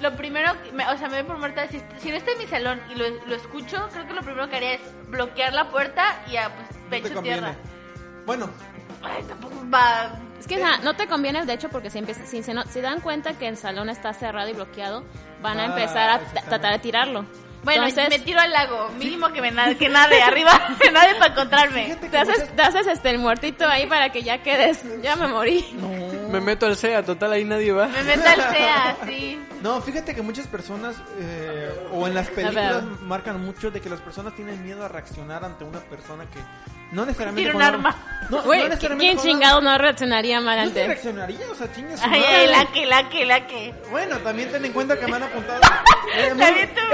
lo 0.00 0.16
primero, 0.16 0.52
que- 0.62 0.72
me- 0.72 0.86
o 0.88 0.96
sea, 0.98 1.08
me 1.08 1.16
doy 1.18 1.24
por 1.24 1.38
muerta. 1.38 1.66
Si, 1.68 1.80
si 1.98 2.10
no 2.10 2.16
está 2.16 2.32
en 2.32 2.38
mi 2.38 2.46
salón 2.46 2.80
y 2.90 2.94
lo, 2.94 3.08
lo 3.26 3.34
escucho, 3.34 3.88
creo 3.92 4.06
que 4.06 4.12
lo 4.14 4.22
primero 4.22 4.48
que 4.48 4.56
haría 4.56 4.72
es 4.74 4.80
bloquear 5.08 5.52
la 5.52 5.70
puerta 5.70 6.22
y 6.30 6.36
a 6.36 6.48
pues, 6.54 6.68
No 6.82 6.90
pecho 6.90 7.14
conviene. 7.14 7.38
tierra. 7.40 7.54
Bueno, 8.26 8.50
Ay, 9.02 9.22
tampoco 9.24 9.54
va. 9.72 10.18
Es 10.40 10.46
que 10.46 10.56
o 10.56 10.58
sea, 10.58 10.78
no 10.78 10.94
te 10.94 11.06
conviene, 11.06 11.44
de 11.44 11.52
hecho, 11.52 11.68
porque 11.68 11.90
si, 11.90 11.98
empieza- 11.98 12.24
si, 12.26 12.42
se 12.42 12.54
no- 12.54 12.64
si 12.64 12.80
dan 12.80 13.00
cuenta 13.00 13.34
que 13.38 13.46
el 13.48 13.56
salón 13.56 13.88
está 13.90 14.12
cerrado 14.14 14.48
y 14.48 14.52
bloqueado, 14.54 15.04
van 15.42 15.58
a 15.60 15.62
Ah, 15.62 15.66
empezar 15.66 16.10
a 16.10 16.18
tratar 16.48 16.72
de 16.72 16.78
tirarlo. 16.78 17.26
Bueno, 17.64 17.86
Entonces, 17.86 18.18
me 18.18 18.24
tiro 18.24 18.40
al 18.40 18.52
lago. 18.52 18.90
Mínimo 18.98 19.32
que 19.32 19.40
me 19.40 19.50
nade, 19.50 19.76
que 19.76 19.88
nade 19.88 20.20
arriba, 20.22 20.76
que 20.80 20.90
nade 20.90 21.14
para 21.14 21.32
encontrarme. 21.32 21.96
te 21.96 22.16
haces, 22.18 22.54
te 22.54 22.62
haces 22.62 22.86
este, 22.86 23.10
el 23.10 23.18
muertito 23.18 23.66
ahí 23.66 23.86
para 23.86 24.10
que 24.10 24.22
ya 24.22 24.42
quedes. 24.42 24.82
Ya 25.02 25.16
me 25.16 25.26
morí. 25.28 25.64
Me 26.34 26.40
meto 26.40 26.66
al 26.66 26.76
SEA, 26.76 27.02
total 27.04 27.32
ahí 27.32 27.44
nadie 27.44 27.72
va. 27.72 27.86
Me 27.86 28.02
meto 28.02 28.28
al 28.28 28.40
SEA, 28.54 28.96
sí. 29.06 29.40
No, 29.62 29.80
fíjate 29.80 30.14
que 30.14 30.20
muchas 30.20 30.46
personas, 30.46 30.94
eh, 31.18 31.70
o 31.92 32.06
en 32.06 32.14
las 32.14 32.28
películas, 32.28 32.82
marcan 33.02 33.42
mucho 33.42 33.70
de 33.70 33.80
que 33.80 33.88
las 33.88 34.00
personas 34.00 34.34
tienen 34.34 34.62
miedo 34.62 34.84
a 34.84 34.88
reaccionar 34.88 35.42
ante 35.44 35.64
una 35.64 35.78
persona 35.80 36.24
que 36.30 36.38
no 36.94 37.06
necesariamente... 37.06 37.50
Tiene 37.50 37.56
un 37.56 37.62
arma. 37.62 37.96
No, 38.28 38.42
Güey, 38.42 38.62
no 38.62 38.68
necesariamente 38.68 39.22
¿quién 39.22 39.36
chingado 39.36 39.60
no 39.62 39.78
reaccionaría 39.78 40.40
mal 40.40 40.58
arma. 40.58 40.70
No 40.74 40.86
reaccionaría, 40.86 41.38
o 41.50 41.54
sea, 41.54 41.72
chingue 41.72 41.96
su 41.96 42.04
Ay, 42.06 42.22
ay, 42.26 42.46
la 42.48 42.66
que, 42.72 42.84
la 42.86 43.08
que, 43.08 43.24
la 43.24 43.46
que. 43.46 43.74
Bueno, 43.90 44.18
también 44.18 44.50
ten 44.52 44.64
en 44.66 44.72
cuenta 44.72 44.98
que 44.98 45.06
me 45.06 45.16
han 45.16 45.22
apuntado. 45.22 45.60
Eh, 46.16 46.32
muy- 46.34 46.44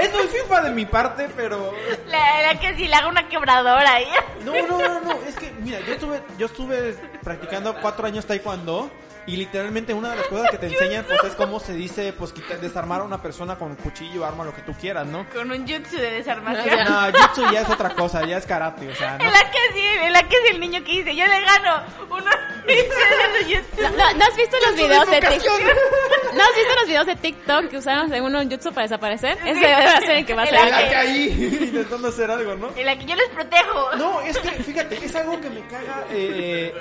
es 0.05 0.13
muy 0.13 0.23
FIFA 0.29 0.61
de 0.63 0.71
mi 0.71 0.85
parte, 0.85 1.27
pero 1.35 1.73
La, 2.07 2.41
la 2.53 2.59
que 2.59 2.73
si 2.75 2.87
le 2.87 2.95
hago 2.95 3.09
una 3.09 3.27
quebradora 3.29 3.95
ahí. 3.95 4.07
no, 4.43 4.53
no, 4.67 4.77
no, 4.79 4.99
no. 5.01 5.11
Es 5.27 5.35
que 5.35 5.51
mira, 5.59 5.79
yo 5.81 5.93
estuve, 5.93 6.23
yo 6.39 6.45
estuve 6.47 6.93
practicando 7.21 7.75
cuatro 7.81 8.07
años 8.07 8.25
taekwondo 8.25 8.89
y 9.27 9.35
literalmente 9.37 9.93
una 9.93 10.09
de 10.11 10.15
las 10.17 10.27
cosas 10.27 10.49
que 10.51 10.57
te 10.57 10.67
enseñan 10.67 11.05
pues 11.05 11.23
es 11.23 11.33
cómo 11.33 11.59
se 11.59 11.73
dice 11.73 12.11
pues 12.13 12.33
quitar- 12.33 12.59
desarmar 12.59 13.01
a 13.01 13.03
una 13.03 13.21
persona 13.21 13.55
con 13.55 13.75
cuchillo, 13.75 14.25
arma, 14.25 14.43
lo 14.43 14.53
que 14.53 14.61
tú 14.63 14.73
quieras, 14.73 15.05
¿no? 15.05 15.27
Con 15.29 15.51
un 15.51 15.67
jutsu 15.67 15.97
de 15.97 16.11
desarmación. 16.11 16.83
No, 16.85 17.01
jutsu 17.19 17.51
ya 17.51 17.61
es 17.61 17.69
otra 17.69 17.89
cosa, 17.91 18.25
ya 18.25 18.37
es 18.37 18.45
karate, 18.45 18.89
o 18.89 18.95
sea, 18.95 19.17
no. 19.17 19.25
En 19.25 19.31
la 19.31 19.51
que 19.51 19.57
sí, 19.73 19.85
en 20.03 20.13
la 20.13 20.23
que 20.27 20.35
es 20.37 20.51
el 20.51 20.59
niño 20.59 20.83
que 20.83 20.91
dice, 20.91 21.15
yo 21.15 21.25
le 21.27 21.41
gano. 21.41 21.83
Uno 22.09 22.31
dice 22.67 23.65
jutsu. 23.75 23.81
¿No, 23.97 24.13
no 24.13 24.25
has 24.25 24.35
visto 24.35 24.57
los 24.65 24.75
videos 24.75 25.09
de. 25.09 25.19
TikTok? 25.19 25.61
¿No 26.33 26.43
has 26.43 26.55
visto 26.55 26.75
los 26.79 26.87
videos 26.87 27.05
de 27.07 27.15
TikTok 27.17 27.67
que 27.67 27.77
usaron 27.77 28.09
según 28.09 28.35
un 28.35 28.49
jutsu 28.49 28.71
para 28.73 28.83
desaparecer? 28.83 29.37
Ese 29.45 29.59
debe 29.59 30.01
ser 30.01 30.11
el 30.17 30.25
que 30.25 30.33
va 30.33 30.43
a 30.43 30.45
ser. 30.47 30.55
En 30.55 30.69
la 30.71 30.77
que- 30.83 30.89
que 30.89 30.95
ahí 30.95 31.59
intentando 31.67 32.07
hacer 32.07 32.31
algo, 32.31 32.55
¿no? 32.55 32.69
En 32.75 32.85
la 32.85 32.97
que 32.97 33.05
yo 33.05 33.15
les 33.15 33.29
protejo. 33.29 33.95
No, 33.97 34.21
es 34.21 34.37
que, 34.39 34.49
fíjate, 34.63 35.05
es 35.05 35.15
algo 35.15 35.39
que 35.39 35.49
me 35.49 35.61
caga. 35.67 36.05
Eh... 36.11 36.73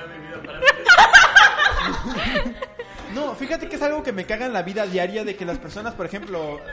No, 3.15 3.35
fíjate 3.35 3.69
que 3.69 3.75
es 3.75 3.83
algo 3.83 4.05
que 4.05 4.13
me 4.13 4.25
caga 4.25 4.47
en 4.47 4.53
la 4.53 4.63
vida 4.63 4.87
diaria 4.87 5.25
de 5.25 5.35
que 5.35 5.45
las 5.45 5.59
personas, 5.59 5.95
por 5.95 6.07
ejemplo, 6.07 6.61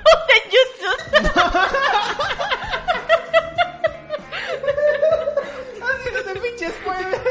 haciendo 5.81 6.19
ese 6.19 6.39
pinche 6.39 6.69
spoiler. 6.69 7.21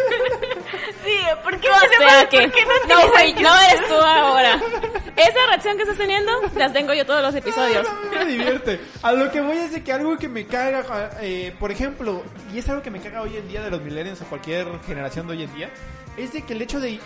Sí, 1.04 1.16
¿por 1.44 1.60
qué 1.60 1.68
O 1.68 1.78
sea 1.78 2.20
¿por 2.20 2.28
que 2.28 2.50
qué 2.50 2.64
no, 2.88 3.00
no, 3.00 3.10
güey, 3.12 3.34
no 3.34 3.56
eres 3.60 3.86
tú 3.88 3.94
ahora. 3.94 4.60
Esa 5.16 5.46
reacción 5.46 5.76
que 5.76 5.84
estás 5.84 5.98
teniendo, 5.98 6.32
las 6.56 6.72
tengo 6.72 6.92
yo 6.92 7.06
todos 7.06 7.22
los 7.22 7.34
episodios. 7.34 7.84
No, 7.84 8.10
no, 8.10 8.24
me 8.24 8.24
divierte. 8.26 8.80
A 9.02 9.12
lo 9.12 9.30
que 9.30 9.40
voy 9.40 9.56
es 9.58 9.72
de 9.72 9.82
que 9.82 9.92
algo 9.92 10.18
que 10.18 10.28
me 10.28 10.46
caga, 10.46 11.10
eh, 11.20 11.54
por 11.58 11.70
ejemplo, 11.70 12.22
y 12.52 12.58
es 12.58 12.68
algo 12.68 12.82
que 12.82 12.90
me 12.90 13.00
caga 13.00 13.22
hoy 13.22 13.36
en 13.36 13.48
día 13.48 13.62
de 13.62 13.70
los 13.70 13.80
millennials 13.80 14.20
o 14.20 14.24
cualquier 14.26 14.66
generación 14.84 15.26
de 15.26 15.34
hoy 15.34 15.42
en 15.44 15.54
día, 15.54 15.70
es 16.16 16.32
de 16.32 16.42
que 16.42 16.52
el 16.54 16.62
hecho 16.62 16.80
de 16.80 17.00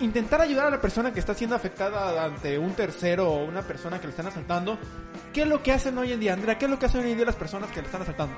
intentar 0.00 0.40
ayudar 0.40 0.66
a 0.66 0.70
la 0.70 0.80
persona 0.80 1.12
que 1.12 1.20
está 1.20 1.34
siendo 1.34 1.56
afectada 1.56 2.24
ante 2.24 2.58
un 2.58 2.74
tercero 2.74 3.30
o 3.30 3.44
una 3.44 3.62
persona 3.62 3.98
que 4.00 4.06
le 4.06 4.10
están 4.10 4.26
asaltando, 4.26 4.78
¿qué 5.32 5.42
es 5.42 5.48
lo 5.48 5.62
que 5.62 5.72
hacen 5.72 5.96
hoy 5.98 6.12
en 6.12 6.20
día, 6.20 6.32
Andrea? 6.34 6.58
¿Qué 6.58 6.66
es 6.66 6.70
lo 6.70 6.78
que 6.78 6.86
hacen 6.86 7.02
hoy 7.04 7.10
en 7.12 7.16
día 7.16 7.26
las 7.26 7.36
personas 7.36 7.70
que 7.70 7.80
le 7.80 7.86
están 7.86 8.02
asaltando? 8.02 8.36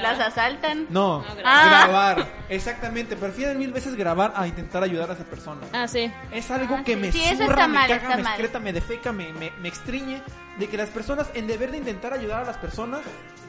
Las 0.00 0.20
asaltan. 0.20 0.86
No, 0.90 1.22
No, 1.22 1.34
grabar. 1.34 1.88
grabar. 1.88 2.28
Exactamente, 2.48 3.16
prefieren 3.16 3.58
mil 3.58 3.72
veces 3.72 3.94
grabar 3.96 4.32
a 4.36 4.46
intentar 4.46 4.82
ayudar 4.82 5.10
a 5.10 5.14
esa 5.14 5.24
persona. 5.24 5.60
Ah, 5.72 5.88
sí. 5.88 6.12
Es 6.30 6.50
algo 6.50 6.76
Ah, 6.78 6.84
que 6.84 6.94
sí. 6.94 7.00
me 7.00 7.12
Sí, 7.12 7.22
está 7.24 7.66
me 7.66 7.74
mal, 7.74 7.88
caga, 7.88 8.16
me 8.16 8.22
mal. 8.22 8.32
excreta, 8.34 8.58
me 8.60 8.72
defeca, 8.72 9.12
me, 9.12 9.32
me, 9.32 9.50
me 9.60 9.68
extriñe 9.68 10.22
de 10.58 10.68
que 10.68 10.76
las 10.76 10.90
personas, 10.90 11.28
en 11.34 11.46
deber 11.46 11.70
de 11.70 11.78
intentar 11.78 12.12
ayudar 12.12 12.42
a 12.42 12.46
las 12.46 12.58
personas, 12.58 13.00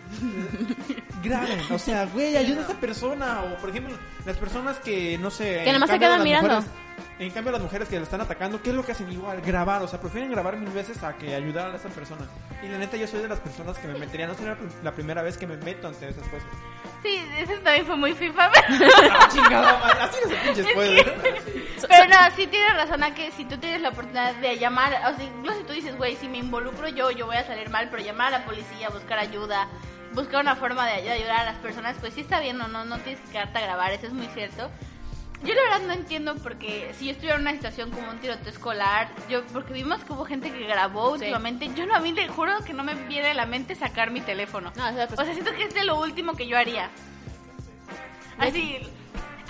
graben. 1.24 1.60
O 1.72 1.78
sea, 1.80 2.06
güey, 2.06 2.38
ayuda 2.38 2.62
a 2.62 2.64
esa 2.64 2.80
persona. 2.80 3.42
O, 3.44 3.58
por 3.58 3.70
ejemplo, 3.70 3.96
las 4.26 4.38
personas 4.38 4.78
que, 4.80 5.18
no 5.18 5.30
sé... 5.30 5.62
Que 5.66 5.74
nomás 5.74 5.90
se 5.90 6.00
quedan 6.00 6.24
mirando. 6.24 6.48
mujeres- 6.62 6.72
en 7.26 7.32
cambio, 7.32 7.52
las 7.52 7.62
mujeres 7.62 7.88
que 7.90 7.98
le 7.98 8.04
están 8.04 8.22
atacando, 8.22 8.62
¿qué 8.62 8.70
es 8.70 8.76
lo 8.76 8.86
que 8.86 8.92
hacen? 8.92 9.12
Igual, 9.12 9.42
grabar. 9.42 9.82
O 9.82 9.88
sea, 9.88 10.00
prefieren 10.00 10.30
grabar 10.32 10.56
mil 10.58 10.70
veces 10.70 11.02
a 11.04 11.14
que 11.18 11.34
ayudar 11.34 11.72
a 11.72 11.76
esa 11.76 11.90
persona. 11.90 12.26
Y 12.64 12.68
la 12.68 12.78
neta, 12.78 12.96
yo 12.98 13.08
soy 13.08 13.22
de 13.22 13.28
las 13.28 13.40
personas 13.40 13.78
que 13.80 13.88
me 13.88 13.98
metería. 13.98 14.28
No 14.28 14.36
será 14.36 14.56
la 14.84 14.92
primera 14.94 15.22
vez 15.24 15.38
que 15.38 15.48
me 15.48 15.58
meto 15.58 15.88
ante 15.88 16.08
esas 16.10 16.28
cosas. 16.28 16.48
Sí, 17.04 17.20
eso 17.40 17.54
también 17.64 17.86
fue 17.86 17.96
muy 17.96 18.14
FIFA. 18.14 18.52
¡Ah, 19.12 19.30
chingada! 19.32 19.78
madre! 19.80 20.02
Así 20.02 20.18
no 20.24 20.30
se 20.30 20.36
pinche 20.38 20.72
spoiler. 20.72 21.14
Pero 21.88 22.08
no, 22.08 22.36
sí 22.36 22.48
tienes 22.48 22.74
razón 22.76 23.04
a 23.04 23.14
que 23.14 23.32
si 23.32 23.46
tú 23.46 23.58
tienes 23.58 23.82
la 23.82 23.90
oportunidad 23.90 24.36
de 24.36 24.58
llamar, 24.58 24.94
o 25.12 25.16
sea, 25.16 25.26
incluso 25.26 25.60
si 25.60 25.64
tú 25.66 25.74
dices, 25.74 25.96
güey, 25.98 26.16
si 26.18 26.28
me 26.28 26.38
involucro 26.40 26.88
yo, 26.90 27.12
yo 27.12 27.26
voy 27.28 27.38
a 27.38 27.46
salir 27.46 27.70
mal, 27.70 27.88
pero 27.92 28.04
llamar 28.04 28.34
a 28.34 28.40
la 28.40 28.46
policía, 28.46 28.90
buscar 28.90 29.20
ayuda, 29.20 29.68
buscar 30.14 30.42
una 30.42 30.56
forma 30.56 30.86
de 30.88 30.94
ay- 30.94 31.10
ayudar 31.10 31.42
a 31.42 31.44
las 31.46 31.56
personas, 31.58 31.96
pues 32.00 32.14
sí 32.16 32.22
está 32.22 32.40
bien, 32.40 32.58
no, 32.58 32.68
no, 32.68 32.84
no 32.86 32.98
tienes 33.00 33.22
que 33.26 33.32
quedarte 33.32 33.60
a 33.60 33.62
grabar, 33.62 33.92
eso 33.92 34.08
es 34.08 34.14
muy 34.14 34.28
cierto. 34.34 34.70
Yo 35.44 35.54
la 35.54 35.62
verdad 35.64 35.88
no 35.88 35.94
entiendo 35.94 36.36
porque 36.38 36.92
si 36.98 37.06
yo 37.06 37.12
estuviera 37.12 37.36
en 37.36 37.42
una 37.42 37.52
situación 37.52 37.92
como 37.92 38.10
un 38.10 38.18
tiroteo 38.20 38.50
escolar, 38.52 39.10
yo 39.30 39.46
porque 39.48 39.72
vimos 39.74 40.04
que 40.04 40.12
hubo 40.14 40.26
gente 40.26 40.52
que 40.52 40.66
grabó 40.66 41.10
Sí. 41.16 41.22
últimamente, 41.22 41.70
yo 41.76 41.86
no 41.86 41.96
a 41.96 42.00
mí 42.00 42.12
te 42.14 42.28
juro 42.28 42.54
que 42.66 42.74
no 42.74 42.84
me 42.84 42.96
viene 42.96 43.30
a 43.30 43.34
la 43.36 43.46
mente 43.46 43.76
sacar 43.76 44.10
mi 44.10 44.22
teléfono. 44.22 44.74
No, 44.76 44.90
o 44.90 44.94
sea, 44.94 45.08
pues- 45.08 45.20
O 45.20 45.24
sea, 45.24 45.34
siento 45.34 45.54
que 45.54 45.64
es 45.66 45.74
de 45.76 45.86
lo 45.86 46.00
último 46.00 46.34
que 46.34 46.48
yo 46.48 46.58
haría. 46.58 46.90
Así, 48.38 48.78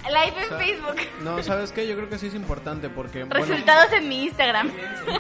Live 0.08 0.38
en 0.38 0.44
O 0.46 0.48
sea, 0.48 0.58
Facebook. 0.58 0.96
No, 1.22 1.44
¿sabes 1.44 1.72
qué? 1.74 1.86
Yo 1.88 1.96
creo 1.96 2.10
que 2.10 2.18
sí 2.18 2.28
es 2.28 2.36
importante 2.36 2.88
porque... 2.90 3.24
bueno, 3.26 3.46
Resultados 3.46 3.92
en 3.92 4.08
mi 4.08 4.24
Instagram. 4.26 4.72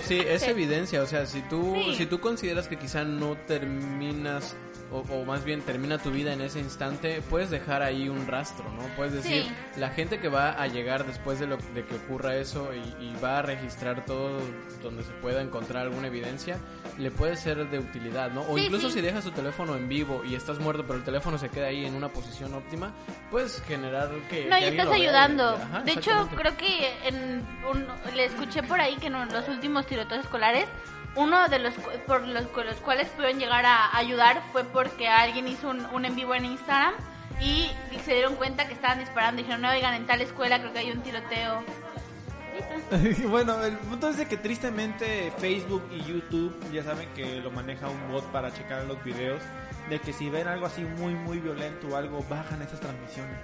Sí, 0.01 0.19
es 0.19 0.43
evidencia, 0.43 1.01
o 1.01 1.05
sea, 1.07 1.25
si 1.25 1.41
tú, 1.41 1.73
Sí. 1.75 1.95
si 1.95 2.05
tú 2.05 2.19
consideras 2.21 2.67
que 2.69 2.77
quizá 2.77 3.03
no 3.03 3.35
terminas, 3.35 4.55
o, 4.91 4.99
o 5.13 5.25
más 5.25 5.43
bien 5.43 5.61
termina 5.61 5.97
tu 5.97 6.11
vida 6.11 6.33
en 6.33 6.41
ese 6.41 6.59
instante, 6.59 7.21
puedes 7.29 7.49
dejar 7.49 7.81
ahí 7.83 8.07
un 8.09 8.25
rastro, 8.27 8.65
¿no? 8.71 8.83
Puedes 8.95 9.13
decir, 9.13 9.43
Sí. 9.43 9.51
la 9.79 9.89
gente 9.89 10.19
que 10.19 10.29
va 10.29 10.51
a 10.51 10.67
llegar 10.67 11.05
después 11.05 11.39
de, 11.39 11.47
lo, 11.47 11.57
de 11.57 11.83
que 11.85 11.95
ocurra 11.95 12.35
eso 12.35 12.69
y, 12.73 13.03
y 13.03 13.13
va 13.23 13.39
a 13.39 13.41
registrar 13.41 14.05
todo 14.05 14.39
donde 14.81 15.03
se 15.03 15.11
pueda 15.13 15.41
encontrar 15.41 15.83
alguna 15.83 16.07
evidencia, 16.07 16.57
le 16.97 17.11
puede 17.11 17.35
ser 17.35 17.69
de 17.69 17.79
utilidad, 17.79 18.31
¿no? 18.31 18.41
O 18.41 18.55
Sí, 18.57 18.65
incluso 18.65 18.87
sí. 18.89 18.95
si 18.95 19.01
dejas 19.01 19.23
tu 19.23 19.31
teléfono 19.31 19.75
en 19.75 19.89
vivo 19.89 20.23
y 20.23 20.35
estás 20.35 20.59
muerto, 20.59 20.83
pero 20.87 20.99
el 20.99 21.03
teléfono 21.05 21.37
se 21.37 21.49
queda 21.49 21.67
ahí 21.67 21.85
en 21.85 21.93
una 21.95 22.09
posición 22.09 22.53
óptima, 22.53 22.93
puedes 23.29 23.61
generar 23.63 24.09
que... 24.29 24.45
No, 24.45 24.57
y 24.57 24.63
estás 24.63 24.87
ayudando. 24.89 25.49
Ajá, 25.55 25.81
de 25.81 25.91
hecho, 25.91 26.29
creo 26.35 26.55
que 26.55 27.07
en 27.07 27.45
un- 27.69 27.87
le 28.15 28.25
escuché 28.25 28.63
por 28.63 28.79
ahí 28.79 28.95
que 28.95 29.07
en 29.07 29.13
los 29.13 29.47
últimos 29.49 29.85
tiroteos 29.85 30.21
escolares, 30.23 30.65
uno 31.17 31.47
de 31.49 31.59
los 31.59 31.73
por 32.05 32.25
los, 32.25 32.45
los 32.55 32.75
cuales 32.77 33.07
pudieron 33.09 33.39
llegar 33.39 33.65
a 33.65 33.97
ayudar 33.97 34.41
fue 34.51 34.63
porque 34.63 35.09
alguien 35.09 35.47
hizo 35.47 35.69
un, 35.69 35.85
un 35.87 36.05
en 36.05 36.15
vivo 36.15 36.33
en 36.35 36.45
Instagram 36.45 36.93
y 37.41 37.69
se 38.05 38.13
dieron 38.13 38.35
cuenta 38.35 38.67
que 38.67 38.73
estaban 38.73 38.99
disparando 38.99 39.41
y 39.41 39.43
dijeron, 39.43 39.61
no, 39.61 39.69
oigan, 39.69 39.93
en 39.93 40.05
tal 40.05 40.21
escuela 40.21 40.59
creo 40.59 40.73
que 40.73 40.79
hay 40.79 40.91
un 40.91 41.01
tiroteo. 41.01 41.63
bueno, 43.29 43.63
el 43.63 43.77
punto 43.77 44.09
es 44.09 44.17
de 44.17 44.27
que 44.27 44.37
tristemente 44.37 45.31
Facebook 45.37 45.83
y 45.91 46.03
YouTube 46.03 46.55
ya 46.71 46.83
saben 46.83 47.09
que 47.13 47.39
lo 47.41 47.51
maneja 47.51 47.89
un 47.89 48.11
bot 48.11 48.23
para 48.31 48.53
checar 48.53 48.85
los 48.85 49.03
videos. 49.03 49.41
De 49.89 49.99
que 49.99 50.11
si 50.11 50.29
ven 50.29 50.47
algo 50.47 50.65
así 50.65 50.81
muy, 50.81 51.13
muy 51.13 51.39
violento 51.39 51.87
o 51.87 51.95
algo, 51.95 52.25
bajan 52.29 52.61
esas 52.61 52.79
transmisiones. 52.79 53.37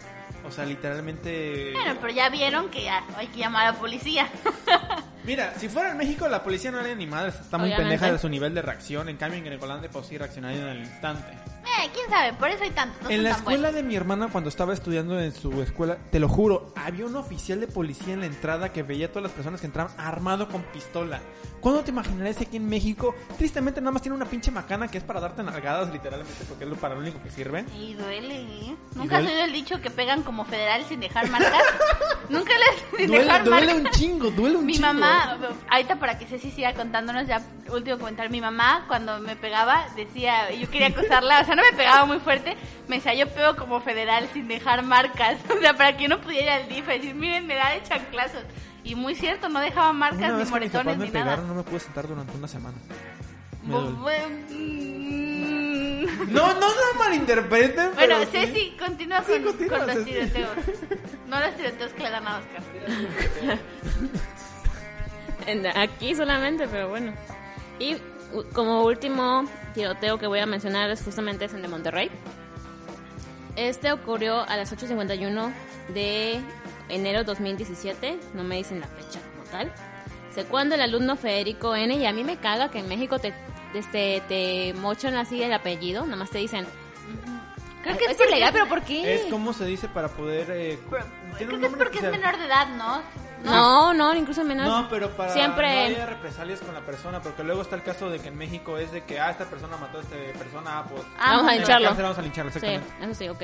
O 0.45 0.51
sea, 0.51 0.65
literalmente. 0.65 1.71
Bueno, 1.71 1.95
pero 2.01 2.11
ya 2.11 2.27
vieron 2.29 2.69
que 2.69 2.83
ya 2.83 3.01
hay 3.15 3.27
que 3.27 3.39
llamar 3.39 3.67
a 3.67 3.71
la 3.71 3.77
policía. 3.79 4.29
Mira, 5.25 5.53
si 5.57 5.69
fuera 5.69 5.91
en 5.91 5.97
México, 5.97 6.27
la 6.27 6.43
policía 6.43 6.71
no 6.71 6.79
haría 6.79 6.95
ni 6.95 7.07
madres. 7.07 7.35
Está 7.39 7.57
muy 7.57 7.67
Obviamente. 7.69 7.91
pendeja 7.91 8.11
de 8.13 8.19
su 8.19 8.27
nivel 8.29 8.53
de 8.53 8.61
reacción. 8.61 9.07
En 9.09 9.17
cambio, 9.17 9.37
en 9.39 9.45
Grecolandia, 9.45 9.89
pues 9.89 10.05
sí 10.07 10.17
reaccionarían 10.17 10.63
en 10.63 10.69
el 10.69 10.79
instante. 10.79 11.31
eh, 11.31 11.89
quién 11.93 12.09
sabe, 12.09 12.33
por 12.33 12.49
eso 12.49 12.63
hay 12.63 12.71
tantos. 12.71 13.01
no 13.03 13.09
en 13.09 13.15
son 13.17 13.23
la 13.23 13.29
tan 13.29 13.39
escuela 13.39 13.59
buenos. 13.69 13.75
de 13.75 13.83
mi 13.83 13.95
hermana, 13.95 14.27
cuando 14.31 14.49
estaba 14.49 14.73
estudiando 14.73 15.19
en 15.19 15.31
su 15.33 15.61
escuela, 15.61 15.97
te 16.11 16.19
lo 16.19 16.27
juro, 16.27 16.73
había 16.75 17.05
un 17.05 17.15
oficial 17.15 17.59
de 17.61 17.67
policía 17.67 18.13
en 18.13 18.19
la 18.19 18.25
entrada 18.25 18.73
que 18.73 18.83
veía 18.83 19.05
a 19.05 19.09
todas 19.09 19.23
las 19.23 19.31
personas 19.31 19.61
que 19.61 19.67
entraban 19.67 19.93
armado 19.97 20.49
con 20.49 20.61
pistola. 20.63 21.21
¿Cuándo 21.61 21.81
te 21.81 21.91
imaginarás 21.91 22.35
que 22.35 22.43
aquí 22.43 22.57
en 22.57 22.67
México, 22.67 23.15
tristemente 23.37 23.79
nada 23.79 23.91
más 23.93 24.01
tiene 24.01 24.17
una 24.17 24.25
pinche 24.25 24.51
macana 24.51 24.89
que 24.89 24.97
es 24.97 25.03
para 25.05 25.21
darte 25.21 25.41
nalgadas, 25.41 25.89
literalmente, 25.93 26.33
porque 26.49 26.65
es 26.65 26.69
lo 26.69 26.75
para 26.75 26.95
lo 26.95 26.99
único 26.99 27.23
que 27.23 27.31
sirve? 27.31 27.63
Y 27.73 27.93
duele, 27.93 28.41
¿eh? 28.41 28.75
¿Nunca 28.95 29.17
has 29.17 29.23
duele? 29.23 29.29
oído 29.37 29.45
el 29.45 29.53
dicho 29.53 29.79
que 29.79 29.89
pegan 29.89 30.23
como 30.23 30.43
federal 30.43 30.83
sin 30.89 30.99
dejar 30.99 31.29
marcas? 31.29 31.53
Nunca 32.29 32.51
les 32.57 32.99
sin 32.99 33.07
Duele, 33.07 33.23
dejar 33.23 33.43
duele 33.45 33.73
marcas. 33.73 33.85
un 33.85 33.91
chingo, 33.99 34.31
duele 34.31 34.57
un 34.57 34.65
Mi 34.65 34.73
chingo. 34.73 34.87
mamá, 34.87 35.12
ahorita 35.69 35.95
para 35.99 36.17
que 36.17 36.25
Ceci 36.25 36.51
siga 36.51 36.73
contándonos, 36.73 37.27
ya 37.27 37.41
último 37.69 37.97
comentar, 37.97 38.29
mi 38.29 38.41
mamá 38.41 38.85
cuando 38.87 39.19
me 39.19 39.35
pegaba 39.35 39.85
decía, 39.95 40.51
yo 40.51 40.69
quería 40.69 40.87
acosarla, 40.87 41.41
o 41.41 41.45
sea, 41.45 41.55
no 41.55 41.63
me 41.63 41.75
pegaba 41.77 42.05
muy 42.05 42.19
fuerte, 42.19 42.55
me 42.87 42.97
decía, 42.97 43.13
yo 43.13 43.27
pego 43.29 43.55
como 43.55 43.79
federal 43.81 44.27
sin 44.33 44.47
dejar 44.47 44.83
marcas, 44.83 45.37
o 45.55 45.59
sea, 45.59 45.73
para 45.75 45.95
que 45.97 46.03
yo 46.03 46.09
no 46.09 46.19
pudiera 46.21 46.57
ir 46.59 46.63
al 46.63 46.69
DIF 46.69 46.87
y 46.87 46.91
decir, 46.93 47.15
miren, 47.15 47.47
me 47.47 47.55
da 47.55 47.71
de 47.71 47.83
chanclazos. 47.83 48.43
Y 48.85 48.95
muy 48.95 49.15
cierto, 49.15 49.47
no 49.47 49.59
dejaba 49.61 49.93
marcas 49.93 50.29
Una 50.31 50.43
ni 50.43 50.49
moretones 50.49 50.97
me 50.97 51.05
ni 51.05 51.11
pegaron, 51.11 51.35
nada. 51.43 51.47
no 51.47 51.55
me 51.55 51.63
pude 51.63 51.79
sentar 51.79 52.05
durante 52.07 52.35
una 52.37 52.47
semana. 52.49 52.75
Me 53.63 53.75
bu- 53.75 54.49
mm. 54.49 56.33
No, 56.33 56.53
no 56.59 56.69
se 56.69 56.97
malinterpreten, 56.99 57.93
Bueno, 57.95 58.15
pero 58.19 58.31
sí. 58.31 58.31
Ceci, 58.31 58.75
continúa 58.77 59.23
Sí, 59.23 59.33
con, 59.33 59.43
continúa, 59.43 59.77
con 59.79 59.87
los 59.87 60.05
tiroteos. 60.05 60.49
No 61.27 61.39
los 61.39 61.55
tiroteos 61.55 61.93
que 61.93 62.03
le 62.03 62.09
dan 62.09 62.27
a 62.27 62.37
Oscar. 62.39 62.63
En- 65.47 65.65
aquí 65.67 66.15
solamente, 66.15 66.67
pero 66.67 66.89
bueno. 66.89 67.13
Y 67.79 67.97
como 68.53 68.83
último 68.83 69.45
tiroteo 69.73 70.17
que 70.17 70.27
voy 70.27 70.39
a 70.39 70.45
mencionar 70.45 70.89
es 70.89 71.03
justamente 71.03 71.45
es 71.45 71.53
el 71.53 71.61
de 71.61 71.67
Monterrey. 71.67 72.09
Este 73.55 73.91
ocurrió 73.91 74.41
a 74.41 74.57
las 74.57 74.71
8.51 74.73 75.51
de 75.93 76.41
enero 76.89 77.23
2017, 77.23 78.17
no 78.33 78.43
me 78.43 78.55
dicen 78.57 78.79
la 78.79 78.87
fecha 78.87 79.19
como 79.35 79.43
tal. 79.51 79.71
Sé 80.33 80.45
cuando 80.45 80.73
el 80.73 80.81
alumno 80.81 81.15
Federico 81.15 81.75
N, 81.75 81.93
y 81.95 82.05
a 82.07 82.13
mí 82.13 82.23
me 82.23 82.37
caga 82.37 82.71
que 82.71 82.79
en 82.79 82.87
México 82.87 83.19
te, 83.19 83.33
este, 83.75 84.23
te 84.27 84.73
mochan 84.79 85.15
así 85.15 85.43
el 85.43 85.53
apellido, 85.53 86.05
nomás 86.07 86.31
te 86.31 86.39
dicen... 86.39 86.65
Creo 87.83 87.97
que 87.97 88.05
es, 88.05 88.19
es 88.19 88.27
ilegal, 88.27 88.49
pero 88.53 88.67
¿por 88.67 88.81
qué? 88.81 89.13
Es 89.13 89.21
como 89.31 89.53
se 89.53 89.65
dice 89.65 89.87
para 89.89 90.07
poder... 90.07 90.47
Eh, 90.49 90.79
Creo 91.37 91.59
que 91.59 91.65
es 91.67 91.73
porque 91.73 91.97
es 91.99 92.03
menor 92.11 92.37
de 92.39 92.45
edad, 92.45 92.67
¿no? 92.69 93.01
No, 93.43 93.93
no, 93.93 94.15
incluso 94.15 94.43
menos. 94.43 94.65
No, 94.65 94.87
pero 94.89 95.09
para 95.11 95.33
Siempre- 95.33 95.89
no 95.89 95.95
haya 95.95 96.05
represalias 96.05 96.59
con 96.61 96.73
la 96.73 96.81
persona, 96.81 97.21
porque 97.21 97.43
luego 97.43 97.61
está 97.61 97.75
el 97.75 97.83
caso 97.83 98.09
de 98.09 98.19
que 98.19 98.29
en 98.29 98.37
México 98.37 98.77
es 98.77 98.91
de 98.91 99.03
que, 99.03 99.19
ah, 99.19 99.31
esta 99.31 99.45
persona 99.45 99.77
mató 99.77 99.97
a 99.97 100.01
esta 100.01 100.15
persona, 100.39 100.79
ah, 100.79 100.85
pues... 100.89 101.03
Ah, 101.19 101.37
Vamos 101.37 101.51
a 101.51 101.55
lincharlo. 101.55 101.87
cárcel 101.87 102.03
Vamos 102.03 102.17
a 102.17 102.21
lincharlo, 102.21 102.51
Sí, 102.51 102.67
eso 103.01 103.13
sí, 103.13 103.29
ok. 103.29 103.43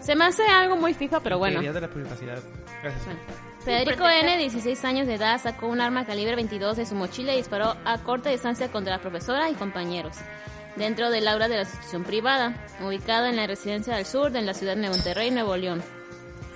Se 0.00 0.16
me 0.16 0.24
hace 0.24 0.46
algo 0.46 0.76
muy 0.76 0.94
FIFA, 0.94 1.20
pero 1.20 1.38
bueno. 1.38 1.60
De 1.60 1.80
la 1.80 1.88
privacidad. 1.88 2.38
Gracias. 2.82 3.04
Bueno. 3.04 3.20
Federico 3.64 4.08
N, 4.08 4.38
16 4.38 4.84
años 4.86 5.06
de 5.06 5.14
edad, 5.14 5.38
sacó 5.38 5.66
un 5.66 5.82
arma 5.82 6.06
calibre 6.06 6.34
22 6.34 6.78
de 6.78 6.86
su 6.86 6.94
mochila 6.94 7.34
y 7.34 7.36
disparó 7.36 7.76
a 7.84 7.98
corta 7.98 8.30
distancia 8.30 8.72
contra 8.72 8.96
la 8.96 9.02
profesora 9.02 9.50
y 9.50 9.54
compañeros, 9.54 10.16
dentro 10.76 11.10
del 11.10 11.28
aula 11.28 11.46
de 11.46 11.56
la 11.56 11.62
institución 11.62 12.04
privada, 12.04 12.54
ubicada 12.82 13.28
en 13.28 13.36
la 13.36 13.46
residencia 13.46 13.94
del 13.96 14.06
sur 14.06 14.30
de 14.32 14.40
la 14.40 14.54
ciudad 14.54 14.76
de 14.76 14.88
Monterrey, 14.88 15.30
Nuevo 15.30 15.56
León. 15.58 15.82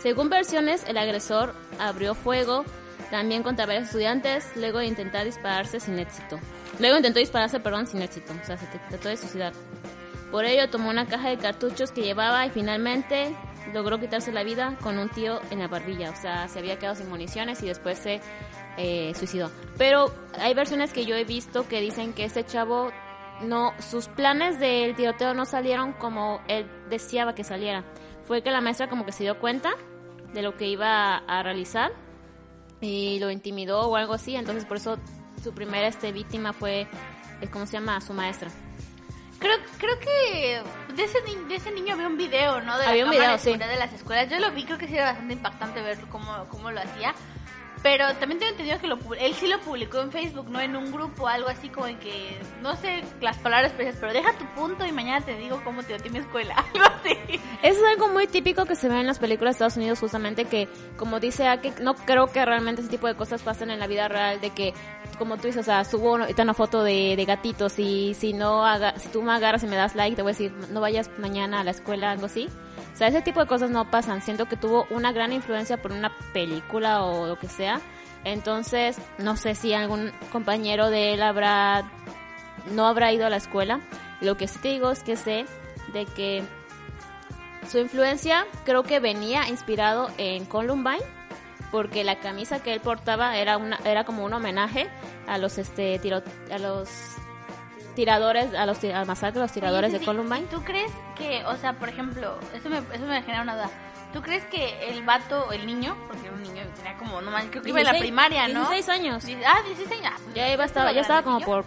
Según 0.05 0.29
versiones, 0.29 0.85
el 0.87 0.99
agresor 0.99 1.55
abrió 1.79 2.15
fuego 2.15 2.67
también 3.11 3.43
contra 3.43 3.65
varios 3.65 3.85
estudiantes, 3.85 4.53
luego 4.55 4.81
de 4.81 4.85
intentar 4.85 5.25
dispararse 5.25 5.81
sin 5.81 5.99
éxito. 5.99 6.39
Luego 6.79 6.99
intentó 6.99 7.21
dispararse, 7.21 7.59
perdón, 7.59 7.87
sin 7.87 8.03
éxito, 8.03 8.35
o 8.39 8.45
sea, 8.45 8.59
se 8.59 8.67
trató 8.67 9.09
de 9.09 9.17
suicidar. 9.17 9.55
Por 10.31 10.45
ello 10.45 10.69
tomó 10.69 10.91
una 10.91 11.07
caja 11.07 11.31
de 11.31 11.39
cartuchos 11.39 11.91
que 11.91 12.03
llevaba 12.03 12.45
y 12.45 12.51
finalmente 12.51 13.35
logró 13.73 13.99
quitarse 13.99 14.31
la 14.31 14.43
vida 14.43 14.77
con 14.83 14.99
un 14.99 15.09
tiro 15.09 15.41
en 15.51 15.61
la 15.61 15.69
barbilla. 15.69 16.11
O 16.11 16.17
sea, 16.17 16.49
se 16.49 16.59
había 16.59 16.79
quedado 16.79 16.97
sin 16.97 17.09
municiones 17.09 17.63
y 17.63 17.69
después 17.69 17.97
se 17.97 18.21
eh, 18.77 19.15
suicidó. 19.15 19.51
Pero 19.79 20.13
hay 20.39 20.53
versiones 20.53 20.93
que 20.93 21.07
yo 21.07 21.17
he 21.17 21.25
visto 21.25 21.67
que 21.67 21.81
dicen 21.81 22.13
que 22.13 22.27
este 22.27 22.45
chavo 22.45 22.91
no, 23.41 23.73
sus 23.79 24.09
planes 24.09 24.61
del 24.61 24.95
tiroteo 24.97 25.33
no 25.33 25.47
salieron 25.47 25.95
como 25.95 26.43
él 26.47 26.71
deseaba 26.91 27.35
que 27.35 27.43
saliera. 27.43 27.87
Fue 28.27 28.43
que 28.43 28.51
la 28.51 28.61
maestra 28.61 28.91
como 28.91 29.07
que 29.07 29.13
se 29.13 29.23
dio 29.23 29.39
cuenta 29.39 29.71
de 30.35 30.43
lo 30.43 30.57
que 30.57 30.67
iba 30.69 31.17
a 31.17 31.43
realizar 31.43 31.93
y 32.81 33.19
lo 33.21 33.31
intimidó 33.31 33.83
o 33.89 33.97
algo 33.97 34.15
así. 34.15 34.37
Entonces 34.37 34.65
por 34.67 34.77
eso 34.77 34.99
su 35.43 35.55
primera 35.55 35.87
este 35.89 36.13
víctima 36.13 36.53
fue, 36.53 36.83
eh, 37.41 37.49
¿cómo 37.51 37.67
se 37.67 37.73
llama? 37.75 38.01
Su 38.01 38.13
maestra. 38.13 38.51
Creo, 39.39 39.57
creo 39.79 39.99
que 39.99 40.63
de 40.95 41.05
ese, 41.05 41.19
ni- 41.27 41.49
de 41.49 41.57
ese 41.57 41.71
niño 41.71 41.95
había 41.95 42.07
un 42.07 42.17
video, 42.17 42.61
¿no? 42.63 42.79
De 42.79 42.85
la 42.85 42.91
Había 42.91 43.05
un 43.05 43.11
cámara 43.13 43.37
video, 43.37 43.53
de 43.55 43.65
sí. 43.65 43.71
de 43.73 43.77
las 43.79 43.93
escuelas. 43.93 44.31
Yo 44.31 44.39
lo 44.39 44.51
vi, 44.53 44.65
creo 44.65 44.79
que 44.79 44.87
sí 44.89 44.95
era 44.95 45.07
bastante 45.07 45.35
impactante 45.35 45.83
ver 45.83 45.99
cómo, 46.11 46.47
cómo 46.49 46.71
lo 46.71 46.81
hacía. 46.81 47.15
Pero 47.85 48.15
también 48.15 48.39
tengo 48.39 48.53
entendido 48.53 48.81
que 48.81 48.87
lo, 48.87 48.99
él 49.21 49.35
sí 49.35 49.47
lo 49.47 49.61
publicó 49.61 50.01
en 50.01 50.11
Facebook, 50.11 50.49
¿no? 50.49 50.59
En 50.59 50.75
un 50.75 50.91
grupo, 50.91 51.29
algo 51.29 51.51
así 51.51 51.69
como 51.69 51.87
en 51.87 51.99
que, 51.99 52.35
no 52.63 52.75
sé 52.77 53.05
las 53.21 53.37
palabras 53.37 53.73
precisas, 53.73 54.01
pero 54.01 54.15
deja 54.15 54.33
tu 54.39 54.47
punto 54.55 54.87
y 54.87 54.93
mañana 54.93 55.23
te 55.23 55.37
digo 55.37 55.61
cómo 55.63 55.83
te 55.83 55.95
mi 56.09 56.19
escuela. 56.19 56.55
Algo 56.75 56.87
así. 56.87 57.15
Eso 57.63 57.81
es 57.81 57.93
algo 57.93 58.09
muy 58.09 58.27
típico 58.27 58.65
que 58.65 58.75
se 58.75 58.89
ve 58.89 59.01
en 59.01 59.07
las 59.07 59.19
películas 59.19 59.53
de 59.53 59.57
Estados 59.57 59.77
Unidos, 59.77 60.01
justamente 60.01 60.47
que, 60.47 60.67
como 60.97 61.21
dice 61.21 61.47
Ake, 61.47 61.75
no 61.83 61.95
creo 61.95 62.29
que 62.29 62.43
realmente 62.43 62.81
ese 62.81 62.91
tipo 62.91 63.07
de 63.07 63.17
cosas 63.17 63.43
pasen 63.43 63.71
en 63.71 63.79
la 63.79 63.87
vida 63.87 64.09
real, 64.09 64.41
de 64.41 64.49
que, 64.49 64.73
como 65.17 65.37
tú 65.37 65.47
dices, 65.47 65.63
o 65.63 65.65
sea, 65.65 65.85
subo 65.85 66.15
una, 66.15 66.55
foto 66.55 66.83
de, 66.83 67.15
de 67.17 67.25
gatitos 67.25 67.79
y 67.79 68.15
si 68.15 68.33
no 68.33 68.65
si 68.97 69.09
tú 69.09 69.23
me 69.23 69.33
agarras 69.33 69.63
y 69.65 69.67
me 69.67 69.77
das 69.77 69.95
like, 69.95 70.17
te 70.17 70.23
voy 70.23 70.31
a 70.31 70.35
decir, 70.35 70.53
no 70.71 70.81
vayas 70.81 71.11
mañana 71.19 71.61
a 71.61 71.65
la 71.65 71.71
escuela, 71.71 72.11
algo 72.11 72.27
así. 72.27 72.49
O 72.95 72.97
sea, 72.97 73.09
ese 73.09 73.23
tipo 73.23 73.41
de 73.41 73.47
cosas 73.47 73.71
no 73.71 73.91
pasan. 73.91 74.23
Siento 74.23 74.47
que 74.47 74.57
tuvo 74.57 74.87
una 74.91 75.13
gran 75.13 75.33
influencia 75.33 75.83
por 75.83 75.93
una 75.93 76.13
película 76.33 77.03
o 77.03 77.27
lo 77.27 77.39
que 77.39 77.49
sea. 77.49 77.81
Entonces, 78.25 78.99
no 79.19 79.37
sé 79.37 79.55
si 79.55 79.75
algún 79.75 80.13
compañero 80.33 80.91
de 80.91 81.15
él 81.15 81.23
habrá, 81.23 81.91
no 82.73 82.87
habrá 82.87 83.13
ido 83.13 83.27
a 83.27 83.31
la 83.31 83.37
escuela. 83.37 83.81
Lo 84.21 84.37
que 84.37 84.47
sí 84.47 84.59
te 84.61 84.69
digo 84.69 84.91
es 84.91 85.03
que 85.03 85.17
sé 85.17 85.45
de 85.93 86.07
que 86.07 86.45
su 87.69 87.79
influencia 87.79 88.47
creo 88.65 88.83
que 88.83 89.01
venía 89.01 89.49
inspirado 89.49 90.09
en 90.19 90.45
Columbine 90.45 91.03
porque 91.71 92.05
la 92.05 92.21
camisa 92.21 92.63
que 92.63 92.73
él 92.73 92.81
portaba 92.81 93.37
era 93.37 93.57
una 93.57 93.79
era 93.85 94.05
como 94.05 94.25
un 94.25 94.33
homenaje 94.33 94.89
a 95.27 95.39
los 95.39 95.59
este 95.59 95.99
tiro, 95.99 96.23
a 96.51 96.59
los 96.59 96.89
tiradores 97.95 98.53
a 98.55 98.67
los 98.67 98.83
al 98.85 99.07
masacre 99.07 99.35
de 99.35 99.41
los 99.41 99.53
tiradores 99.53 99.93
de 99.93 100.01
Columbine. 100.01 100.43
¿y 100.43 100.47
¿Tú 100.47 100.63
crees 100.63 100.93
que, 101.17 101.45
o 101.47 101.57
sea, 101.57 101.75
por 101.75 101.89
ejemplo, 101.89 102.39
eso 102.53 102.69
me, 102.69 102.79
eso 102.79 103.07
me 103.07 103.23
genera 103.23 103.43
una 103.43 103.55
duda. 103.55 103.71
¿Tú 104.13 104.23
crees 104.23 104.45
que 104.45 104.91
el 104.91 105.03
vato, 105.05 105.51
el 105.51 105.67
niño, 105.67 105.97
porque 106.07 106.27
era 106.27 106.35
un 106.35 106.43
niño, 106.43 106.63
tenía 106.77 106.97
como, 106.99 107.21
no 107.21 107.33
creo 107.51 107.63
que 107.63 107.69
iba 107.71 107.81
en 107.81 107.87
la 107.87 107.93
16 107.93 108.01
primaria, 108.01 108.47
¿no? 108.49 108.71
16 108.71 108.89
años. 108.89 109.25
Ah, 109.45 109.61
16 109.67 109.91
años. 110.01 110.13
ah, 110.15 110.21
pues, 110.23 110.35
Ya 110.35 110.53
iba 110.53 110.65
estaba 110.65 110.93
ya 110.93 111.01
estaba 111.01 111.23
como 111.23 111.41
por 111.41 111.65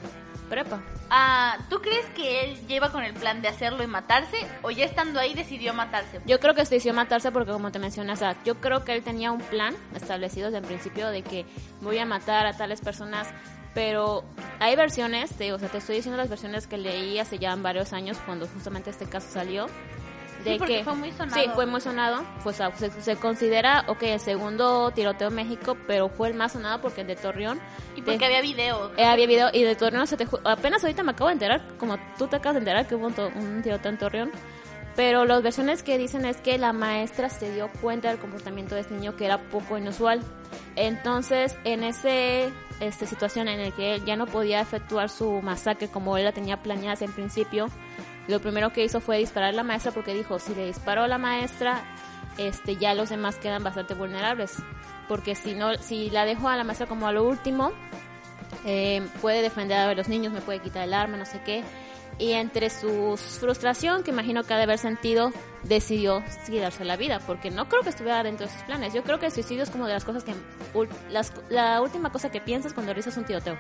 prepa. 0.47 0.81
Ah, 1.09 1.57
¿Tú 1.69 1.79
crees 1.81 2.05
que 2.07 2.43
él 2.43 2.67
lleva 2.67 2.91
con 2.91 3.03
el 3.03 3.13
plan 3.13 3.41
de 3.41 3.47
hacerlo 3.47 3.83
y 3.83 3.87
matarse? 3.87 4.37
¿O 4.61 4.71
ya 4.71 4.85
estando 4.85 5.19
ahí 5.19 5.33
decidió 5.33 5.73
matarse? 5.73 6.21
Yo 6.25 6.39
creo 6.39 6.53
que 6.53 6.63
decidió 6.63 6.93
matarse 6.93 7.31
porque, 7.31 7.51
como 7.51 7.71
te 7.71 7.79
mencionas, 7.79 8.19
o 8.19 8.19
sea, 8.19 8.35
yo 8.43 8.55
creo 8.59 8.83
que 8.83 8.93
él 8.93 9.03
tenía 9.03 9.31
un 9.31 9.41
plan 9.41 9.75
establecido 9.95 10.47
desde 10.47 10.59
el 10.59 10.65
principio 10.65 11.09
de 11.09 11.21
que 11.21 11.45
voy 11.81 11.97
a 11.99 12.05
matar 12.05 12.45
a 12.47 12.53
tales 12.55 12.81
personas. 12.81 13.27
Pero 13.73 14.23
hay 14.59 14.75
versiones, 14.75 15.29
te, 15.35 15.53
o 15.53 15.59
sea, 15.59 15.69
te 15.69 15.77
estoy 15.77 15.97
diciendo 15.97 16.17
las 16.17 16.29
versiones 16.29 16.65
que 16.65 16.77
leí 16.79 17.19
hace 17.19 17.37
ya 17.37 17.55
varios 17.55 17.93
años 17.93 18.17
cuando 18.25 18.47
justamente 18.47 18.89
este 18.89 19.05
caso 19.05 19.27
salió. 19.31 19.67
De 20.43 20.53
Sí, 20.53 20.59
que 20.65 20.83
fue 20.83 20.93
muy 20.95 21.11
sonado. 21.11 21.41
Sí, 21.43 21.49
fue 21.55 21.65
muy 21.65 21.81
sonado. 21.81 22.23
Pues, 22.43 22.55
sea, 22.57 22.75
se, 22.75 22.89
se 22.89 23.15
considera, 23.17 23.83
ok, 23.87 24.03
el 24.03 24.19
segundo 24.19 24.91
tiroteo 24.91 25.27
en 25.29 25.35
México, 25.35 25.77
pero 25.87 26.09
fue 26.09 26.29
el 26.29 26.33
más 26.35 26.53
sonado 26.53 26.79
porque 26.81 27.01
el 27.01 27.07
de 27.07 27.15
Torreón. 27.15 27.59
Y 27.95 28.01
porque 28.01 28.19
de- 28.19 28.25
había 28.25 28.41
video. 28.41 28.91
eh, 28.97 29.05
había 29.05 29.27
video 29.27 29.49
y 29.53 29.63
de 29.63 29.75
Torreón 29.75 30.07
se 30.07 30.15
te 30.17 30.27
apenas 30.45 30.83
ahorita 30.83 31.03
me 31.03 31.11
acabo 31.11 31.27
de 31.27 31.33
enterar, 31.33 31.61
como 31.77 31.97
tú 32.17 32.27
te 32.27 32.35
acabas 32.37 32.55
de 32.55 32.59
enterar 32.59 32.87
que 32.87 32.95
hubo 32.95 33.07
un, 33.07 33.15
un 33.35 33.61
tiroteo 33.63 33.91
en 33.91 33.97
Torreón. 33.97 34.31
Pero 34.95 35.25
las 35.25 35.43
versiones 35.43 35.83
que 35.83 35.99
dicen 35.99 36.25
es 36.25 36.37
que 36.37 36.57
la 36.57 36.73
maestra 36.73 37.29
se 37.29 37.51
dio 37.53 37.69
cuenta 37.81 38.09
del 38.09 38.17
comportamiento 38.17 38.73
de 38.73 38.81
este 38.81 38.95
niño 38.95 39.15
que 39.15 39.25
era 39.25 39.37
poco 39.49 39.77
inusual. 39.77 40.21
Entonces, 40.75 41.55
en 41.65 41.83
ese 41.83 42.49
este, 42.79 43.05
situación 43.05 43.47
en 43.47 43.61
la 43.63 43.71
que 43.71 43.95
él 43.95 44.05
ya 44.05 44.15
no 44.15 44.25
podía 44.25 44.59
efectuar 44.61 45.09
su 45.09 45.41
masacre 45.41 45.87
como 45.87 46.17
él 46.17 46.23
la 46.23 46.31
tenía 46.31 46.61
planeada 46.63 47.03
en 47.05 47.11
principio, 47.11 47.67
lo 48.27 48.39
primero 48.41 48.71
que 48.73 48.83
hizo 48.83 48.99
fue 48.99 49.17
disparar 49.17 49.49
a 49.49 49.53
la 49.53 49.63
maestra 49.63 49.91
porque 49.91 50.13
dijo, 50.13 50.39
si 50.39 50.53
le 50.55 50.65
disparo 50.65 51.03
a 51.03 51.07
la 51.07 51.17
maestra, 51.17 51.83
este, 52.37 52.75
ya 52.77 52.93
los 52.93 53.09
demás 53.09 53.37
quedan 53.37 53.63
bastante 53.63 53.93
vulnerables. 53.93 54.57
Porque 55.07 55.35
si 55.35 55.53
no, 55.55 55.75
si 55.75 56.09
la 56.09 56.25
dejo 56.25 56.49
a 56.49 56.57
la 56.57 56.63
maestra 56.63 56.87
como 56.87 57.07
a 57.07 57.11
lo 57.11 57.23
último, 57.23 57.71
eh, 58.65 59.05
puede 59.21 59.41
defender 59.41 59.77
a 59.77 59.93
los 59.93 60.07
niños, 60.09 60.33
me 60.33 60.41
puede 60.41 60.59
quitar 60.59 60.83
el 60.83 60.93
arma, 60.93 61.17
no 61.17 61.25
sé 61.25 61.41
qué. 61.45 61.63
Y 62.19 62.31
entre 62.33 62.71
su 62.71 63.15
frustración, 63.15 64.01
que 64.01 64.09
imagino 64.09 64.43
que 64.43 64.51
ha 64.53 64.57
de 64.57 64.63
haber 64.63 64.79
sentido, 64.79 65.31
decidió 65.63 66.23
quitarse 66.47 66.83
la 66.83 66.95
vida, 66.97 67.19
porque 67.27 67.51
no 67.51 67.69
creo 67.69 67.83
que 67.83 67.89
estuviera 67.89 68.23
dentro 68.23 68.47
de 68.47 68.51
sus 68.53 68.63
planes. 68.63 68.91
Yo 68.93 69.03
creo 69.03 69.19
que 69.19 69.27
el 69.27 69.31
suicidio 69.31 69.61
es 69.63 69.69
como 69.69 69.85
de 69.85 69.93
las 69.93 70.03
cosas 70.03 70.23
que... 70.23 70.33
las- 71.11 71.31
la 71.49 71.79
última 71.81 72.11
cosa 72.11 72.31
que 72.31 72.41
piensas 72.41 72.73
cuando 72.73 72.91
realizas 72.91 73.15
un 73.17 73.25
tiroteo. 73.25 73.55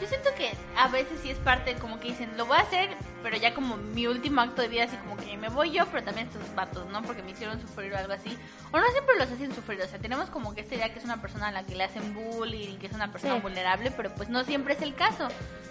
Yo 0.00 0.06
siento 0.06 0.28
que 0.36 0.52
a 0.76 0.88
veces 0.88 1.20
sí 1.22 1.30
es 1.30 1.38
parte, 1.38 1.74
como 1.76 1.98
que 1.98 2.08
dicen, 2.08 2.36
lo 2.36 2.44
voy 2.44 2.58
a 2.58 2.60
hacer, 2.60 2.96
pero 3.22 3.36
ya 3.38 3.54
como 3.54 3.76
mi 3.78 4.06
último 4.06 4.42
acto 4.42 4.60
de 4.60 4.68
vida, 4.68 4.84
así 4.84 4.96
como 4.98 5.16
que 5.16 5.36
me 5.38 5.48
voy 5.48 5.70
yo, 5.72 5.86
pero 5.86 6.04
también 6.04 6.26
estos 6.28 6.54
vatos, 6.54 6.86
¿no? 6.90 7.02
Porque 7.02 7.22
me 7.22 7.30
hicieron 7.30 7.58
sufrir 7.60 7.92
o 7.94 7.96
algo 7.96 8.12
así. 8.12 8.36
O 8.72 8.78
no 8.78 8.86
siempre 8.92 9.16
los 9.18 9.30
hacen 9.30 9.54
sufrir, 9.54 9.80
o 9.80 9.88
sea, 9.88 9.98
tenemos 9.98 10.28
como 10.28 10.54
que 10.54 10.60
esta 10.60 10.74
idea 10.74 10.92
que 10.92 10.98
es 10.98 11.04
una 11.06 11.22
persona 11.22 11.48
a 11.48 11.52
la 11.52 11.64
que 11.64 11.74
le 11.74 11.84
hacen 11.84 12.12
bullying 12.14 12.74
y 12.74 12.76
que 12.76 12.88
es 12.88 12.92
una 12.92 13.10
persona 13.10 13.36
Sí. 13.36 13.40
vulnerable, 13.40 13.90
pero 13.90 14.14
pues 14.14 14.28
no 14.28 14.44
siempre 14.44 14.74
es 14.74 14.82
el 14.82 14.94
caso. 14.94 15.28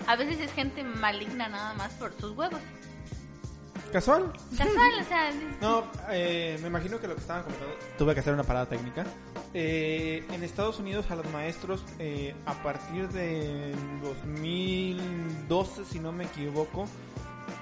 A 0.08 0.16
veces 0.16 0.40
es 0.40 0.52
gente 0.54 0.84
maligna 0.84 1.48
nada 1.48 1.74
más 1.76 1.94
por 1.94 2.12
sus 2.20 2.32
huevos. 2.36 2.62
¿Casual? 3.96 4.30
Casual, 4.58 4.92
o 5.00 5.04
sea, 5.06 5.32
No, 5.62 5.86
eh, 6.10 6.60
me 6.62 6.68
imagino 6.68 7.00
que 7.00 7.08
lo 7.08 7.16
que 7.16 7.22
estaban 7.22 7.44
comentando. 7.44 7.76
Tuve 7.98 8.14
que 8.14 8.20
hacer 8.20 8.34
una 8.34 8.44
parada 8.44 8.66
técnica. 8.66 9.06
Eh, 9.54 10.22
en 10.34 10.44
Estados 10.44 10.80
Unidos 10.80 11.10
a 11.12 11.16
los 11.16 11.26
maestros, 11.32 11.82
eh, 11.98 12.36
a 12.46 12.56
partir 12.56 13.08
de 13.08 13.74
2012, 14.04 15.86
si 15.86 16.02
no 16.02 16.12
me 16.12 16.26
equivoco, 16.26 16.90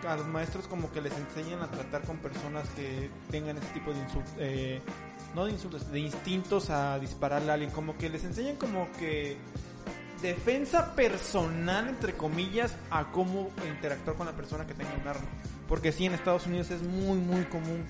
a 0.07 0.15
los 0.15 0.25
maestros 0.25 0.67
como 0.67 0.91
que 0.91 1.01
les 1.01 1.13
enseñan 1.15 1.61
a 1.61 1.69
tratar 1.69 2.01
con 2.01 2.17
personas 2.17 2.67
que 2.69 3.11
tengan 3.29 3.57
ese 3.57 3.67
tipo 3.67 3.93
de 3.93 3.99
insultos, 3.99 4.34
no 5.36 5.45
de 5.45 5.51
insultos, 5.51 5.91
de 5.91 5.99
instintos 5.99 6.71
a 6.71 6.97
dispararle 6.97 7.51
a 7.51 7.53
alguien, 7.53 7.69
como 7.69 7.95
que 7.95 8.09
les 8.09 8.23
enseñan 8.23 8.55
como 8.55 8.91
que 8.93 9.38
defensa 10.23 10.95
personal, 10.95 11.89
entre 11.89 12.13
comillas, 12.13 12.75
a 12.89 13.11
cómo 13.11 13.51
interactuar 13.69 14.17
con 14.17 14.25
la 14.25 14.34
persona 14.34 14.65
que 14.65 14.73
tenga 14.73 14.95
un 14.99 15.07
arma. 15.07 15.27
Porque 15.74 15.91
sí, 15.91 16.05
en 16.05 16.13
Estados 16.13 16.45
Unidos 16.45 16.69
es 16.69 16.84
muy, 16.84 17.17
muy 17.17 17.45
común. 17.45 17.84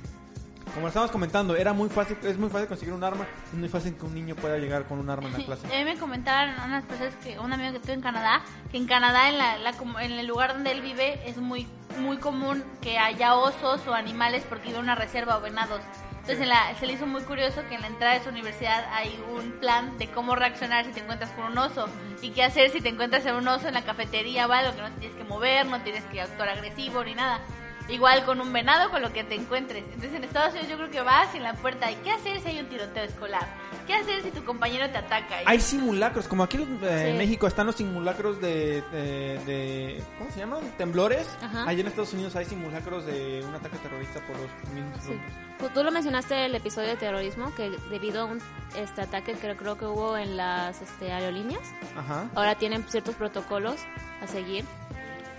Como 0.73 0.87
estábamos 0.87 1.11
comentando, 1.11 1.53
era 1.57 1.73
muy 1.73 1.89
fácil, 1.89 2.15
es 2.23 2.37
muy 2.37 2.49
fácil 2.49 2.69
conseguir 2.69 2.93
un 2.93 3.03
arma, 3.03 3.27
es 3.51 3.59
muy 3.59 3.67
fácil 3.67 3.93
que 3.97 4.05
un 4.05 4.15
niño 4.15 4.37
pueda 4.37 4.57
llegar 4.57 4.85
con 4.85 4.99
un 4.99 5.09
arma 5.09 5.27
en 5.27 5.33
la 5.33 5.39
clase. 5.43 5.67
A 5.67 5.79
mí 5.79 5.83
me 5.83 5.97
comentaron 5.97 6.55
unas 6.65 6.85
personas 6.85 7.13
que 7.15 7.37
un 7.39 7.51
amigo 7.51 7.73
que 7.73 7.79
tuve 7.79 7.91
en 7.91 8.01
Canadá, 8.01 8.41
que 8.71 8.77
en 8.77 8.87
Canadá 8.87 9.27
en 9.27 9.37
la, 9.37 9.57
la 9.57 9.73
en 10.01 10.13
el 10.13 10.25
lugar 10.25 10.53
donde 10.53 10.71
él 10.71 10.79
vive 10.79 11.19
es 11.27 11.35
muy 11.35 11.67
muy 11.99 12.15
común 12.19 12.63
que 12.81 12.97
haya 12.97 13.35
osos 13.35 13.85
o 13.85 13.93
animales 13.93 14.45
porque 14.47 14.69
vive 14.69 14.79
una 14.79 14.95
reserva 14.95 15.37
o 15.37 15.41
venados. 15.41 15.81
Entonces 16.11 16.39
en 16.39 16.47
la- 16.49 16.73
se 16.79 16.87
le 16.87 16.93
hizo 16.93 17.05
muy 17.05 17.21
curioso 17.23 17.61
que 17.67 17.75
en 17.75 17.81
la 17.81 17.87
entrada 17.87 18.13
de 18.13 18.23
su 18.23 18.29
universidad 18.29 18.85
hay 18.93 19.21
un 19.37 19.51
plan 19.59 19.97
de 19.97 20.09
cómo 20.09 20.35
reaccionar 20.35 20.85
si 20.85 20.91
te 20.93 21.01
encuentras 21.01 21.31
con 21.31 21.51
un 21.51 21.57
oso 21.57 21.87
y 22.21 22.29
qué 22.29 22.45
hacer 22.45 22.69
si 22.69 22.79
te 22.79 22.87
encuentras 22.87 23.25
en 23.25 23.35
un 23.35 23.45
oso 23.49 23.67
en 23.67 23.73
la 23.73 23.81
cafetería 23.83 24.47
o 24.47 24.51
algo 24.53 24.73
que 24.73 24.81
no 24.83 24.89
tienes 24.91 25.17
que 25.17 25.25
mover, 25.25 25.65
no 25.65 25.81
tienes 25.81 26.05
que 26.05 26.21
actuar 26.21 26.47
agresivo 26.47 27.03
ni 27.03 27.13
nada. 27.13 27.41
Igual 27.89 28.23
con 28.25 28.39
un 28.39 28.53
venado, 28.53 28.89
con 28.91 29.01
lo 29.01 29.11
que 29.11 29.23
te 29.25 29.35
encuentres. 29.35 29.83
Entonces 29.83 30.13
en 30.13 30.23
Estados 30.23 30.51
Unidos 30.53 30.69
yo 30.69 30.77
creo 30.77 30.89
que 30.89 31.01
vas 31.01 31.35
en 31.35 31.43
la 31.43 31.53
puerta 31.53 31.91
y 31.91 31.95
¿qué 31.95 32.11
hacer 32.11 32.39
si 32.39 32.47
hay 32.47 32.59
un 32.59 32.67
tiroteo 32.67 33.03
escolar? 33.03 33.45
¿Qué 33.85 33.93
hacer 33.93 34.21
si 34.23 34.31
tu 34.31 34.43
compañero 34.45 34.89
te 34.89 34.97
ataca? 34.97 35.39
Hay 35.45 35.59
simulacros, 35.59 36.27
como 36.29 36.43
aquí 36.43 36.57
eh, 36.57 37.09
en. 37.09 37.17
México 37.17 37.45
están 37.45 37.67
los 37.67 37.75
simulacros 37.75 38.39
de, 38.39 38.81
de, 38.93 39.37
de- 39.45 40.03
¿cómo 40.17 40.31
se 40.31 40.39
llaman? 40.39 40.61
Temblores. 40.77 41.27
Ajá. 41.41 41.67
Allá 41.67 41.81
en 41.81 41.87
Estados 41.87 42.13
Unidos 42.13 42.33
hay 42.37 42.45
simulacros 42.45 43.05
de 43.05 43.43
un 43.45 43.53
ataque 43.53 43.77
terrorista 43.79 44.21
por 44.21 44.37
los 44.37 44.49
mismos 44.73 44.99
Sí. 45.01 45.09
grupos. 45.09 45.33
Tú- 45.59 45.69
Tú 45.73 45.83
lo 45.83 45.91
mencionaste 45.91 46.45
el 46.45 46.55
episodio 46.55 46.87
de 46.89 46.95
terrorismo, 46.95 47.53
que 47.55 47.69
debido 47.89 48.21
a 48.21 48.25
un 48.25 48.39
este 48.77 49.01
ataque 49.01 49.33
que 49.33 49.55
creo 49.57 49.77
que 49.77 49.85
hubo 49.85 50.17
en 50.17 50.35
las 50.37 50.81
este, 50.81 51.11
aerolíneas, 51.11 51.61
Ajá. 51.97 52.29
ahora 52.35 52.55
tienen 52.55 52.83
ciertos 52.87 53.15
protocolos 53.15 53.75
a 54.21 54.27
seguir. 54.27 54.63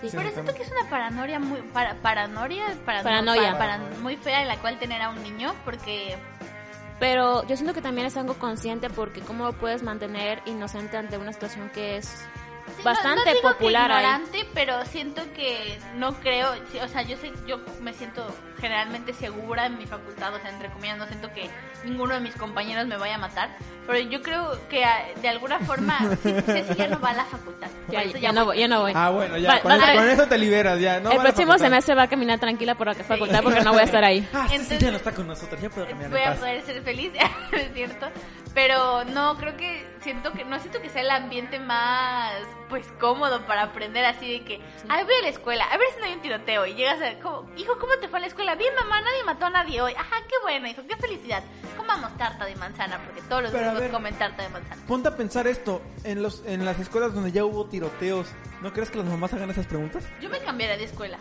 Sí. 0.09 0.17
Pero 0.17 0.31
siento 0.31 0.53
que 0.53 0.63
es 0.63 0.71
una 0.71 0.89
paranoia 0.89 1.39
muy 1.39 1.61
para, 1.61 1.95
paranoia, 1.95 2.65
parano- 2.85 3.03
Paranoia. 3.03 3.51
pa- 3.53 3.57
para- 3.57 3.77
muy 4.01 4.15
fea 4.17 4.41
en 4.41 4.47
la 4.47 4.57
cual 4.57 4.77
tener 4.79 5.01
a 5.01 5.09
un 5.09 5.21
niño 5.23 5.53
porque 5.65 6.17
Pero 6.99 7.45
yo 7.47 7.55
siento 7.57 7.73
que 7.73 7.81
también 7.81 8.07
es 8.07 8.15
algo 8.15 8.35
consciente 8.35 8.89
porque 8.89 9.19
cómo 9.21 9.43
lo 9.45 9.53
puedes 9.53 9.83
mantener 9.83 10.41
inocente 10.45 10.95
ante 10.97 11.17
una 11.17 11.33
situación 11.33 11.69
que 11.73 11.97
es 11.97 12.05
sí, 12.77 12.83
bastante 12.83 13.25
no, 13.25 13.35
digo 13.35 13.41
que 13.49 13.53
popular 13.55 13.91
ahí. 13.91 14.47
pero 14.53 14.85
siento 14.85 15.21
que 15.33 15.77
no 15.95 16.13
creo, 16.21 16.53
o 16.83 16.87
sea, 16.87 17.01
yo 17.01 17.17
sé 17.17 17.33
yo 17.45 17.59
me 17.81 17.93
siento 17.93 18.25
generalmente 18.65 19.13
segura 19.13 19.67
en 19.67 19.77
mi 19.77 19.85
facultad, 19.85 20.33
o 20.33 20.39
sea, 20.39 20.49
entre 20.49 20.69
comillas, 20.69 20.97
no 20.97 21.05
siento 21.05 21.31
que 21.33 21.47
ninguno 21.83 22.15
de 22.15 22.19
mis 22.19 22.35
compañeros 22.35 22.87
me 22.87 22.97
vaya 22.97 23.15
a 23.15 23.17
matar, 23.19 23.49
pero 23.85 23.99
yo 23.99 24.21
creo 24.23 24.57
que 24.69 24.83
ah, 24.83 25.05
de 25.21 25.29
alguna 25.29 25.59
forma 25.59 25.99
sí, 26.23 26.33
Ceci 26.45 26.73
ya 26.75 26.87
no 26.87 26.99
va 26.99 27.11
a 27.11 27.13
la 27.13 27.25
facultad. 27.25 27.67
Ya, 27.89 28.01
eso 28.01 28.17
ya 28.17 28.31
no 28.31 28.45
voy, 28.45 28.57
ya 28.59 28.67
no 28.67 28.81
voy. 28.81 28.93
Ah, 28.95 29.09
bueno, 29.11 29.37
ya, 29.37 29.49
Va- 29.53 29.61
con, 29.61 29.71
va- 29.71 29.75
eso, 29.75 29.85
a 29.85 29.93
con 29.93 30.09
eso 30.09 30.27
te 30.27 30.37
liberas, 30.39 30.79
ya. 30.79 30.99
No 30.99 31.11
el 31.11 31.19
a 31.19 31.21
próximo 31.21 31.57
semestre 31.59 31.93
va 31.93 32.03
a 32.03 32.07
caminar 32.07 32.39
tranquila 32.39 32.73
por 32.73 32.87
la 32.87 32.95
facultad 32.95 33.43
porque 33.43 33.61
no 33.61 33.71
voy 33.71 33.81
a 33.81 33.85
estar 33.85 34.03
ahí. 34.03 34.27
Ah, 34.33 34.47
sí, 34.49 34.55
Entonces- 34.55 34.79
ya 34.79 34.89
no 34.91 34.97
está 34.97 35.11
con 35.13 35.27
nosotros, 35.27 35.61
ya 35.61 35.69
puedo 35.69 35.87
cambiar 35.87 36.09
voy 36.09 36.21
en 36.21 36.27
a 36.27 36.31
paz. 36.31 36.39
poder 36.39 36.61
ser 36.63 36.81
feliz, 36.81 37.11
es 37.51 37.73
cierto. 37.73 38.07
Pero 38.55 39.03
no, 39.03 39.35
creo 39.37 39.57
que 39.57 39.85
siento 39.99 40.31
que 40.31 40.45
no 40.45 40.57
siento 40.59 40.81
que 40.81 40.89
sea 40.89 41.01
el 41.01 41.11
ambiente 41.11 41.59
más 41.59 42.31
pues 42.69 42.87
cómodo 43.01 43.45
para 43.45 43.63
aprender 43.63 44.05
así 44.05 44.31
de 44.31 44.45
que, 44.45 44.61
ay, 44.87 45.03
voy 45.03 45.13
a 45.19 45.21
la 45.23 45.27
escuela, 45.29 45.65
a 45.65 45.77
ver 45.77 45.87
si 45.93 45.99
no 45.99 46.05
hay 46.07 46.13
un 46.13 46.21
tiroteo 46.21 46.65
y 46.65 46.73
llegas 46.73 46.99
a, 47.01 47.19
como, 47.19 47.49
hijo, 47.57 47.77
¿cómo 47.79 47.93
te 47.99 48.07
fue 48.07 48.17
a 48.19 48.21
la 48.21 48.27
escuela? 48.27 48.54
Bien, 48.57 48.73
mamá, 48.75 49.01
nadie 49.01 49.23
mató 49.25 49.45
a 49.45 49.49
nadie 49.49 49.81
hoy. 49.81 49.93
Ajá, 49.93 50.15
qué 50.27 50.35
bueno, 50.43 50.67
hijo, 50.67 50.81
qué 50.87 50.95
felicidad. 50.97 51.43
Comamos 51.77 52.15
tarta 52.17 52.45
de 52.45 52.55
manzana 52.55 52.99
porque 53.05 53.21
todos 53.23 53.43
los 53.43 53.51
Pero 53.51 53.69
a 53.69 53.73
ver. 53.73 53.91
comen 53.91 54.15
tarta 54.15 54.43
de 54.43 54.49
manzana. 54.49 54.81
Ponte 54.87 55.09
a 55.09 55.15
pensar 55.15 55.47
esto, 55.47 55.81
en 56.03 56.21
los 56.23 56.43
en 56.45 56.63
las 56.65 56.79
escuelas 56.79 57.13
donde 57.13 57.31
ya 57.31 57.43
hubo 57.45 57.65
tiroteos, 57.65 58.27
¿no 58.61 58.71
crees 58.73 58.89
que 58.89 58.97
las 58.97 59.07
mamás 59.07 59.33
hagan 59.33 59.49
esas 59.49 59.65
preguntas? 59.67 60.03
Yo 60.21 60.29
me 60.29 60.39
cambiaría 60.39 60.77
de 60.77 60.85
escuela 60.85 61.17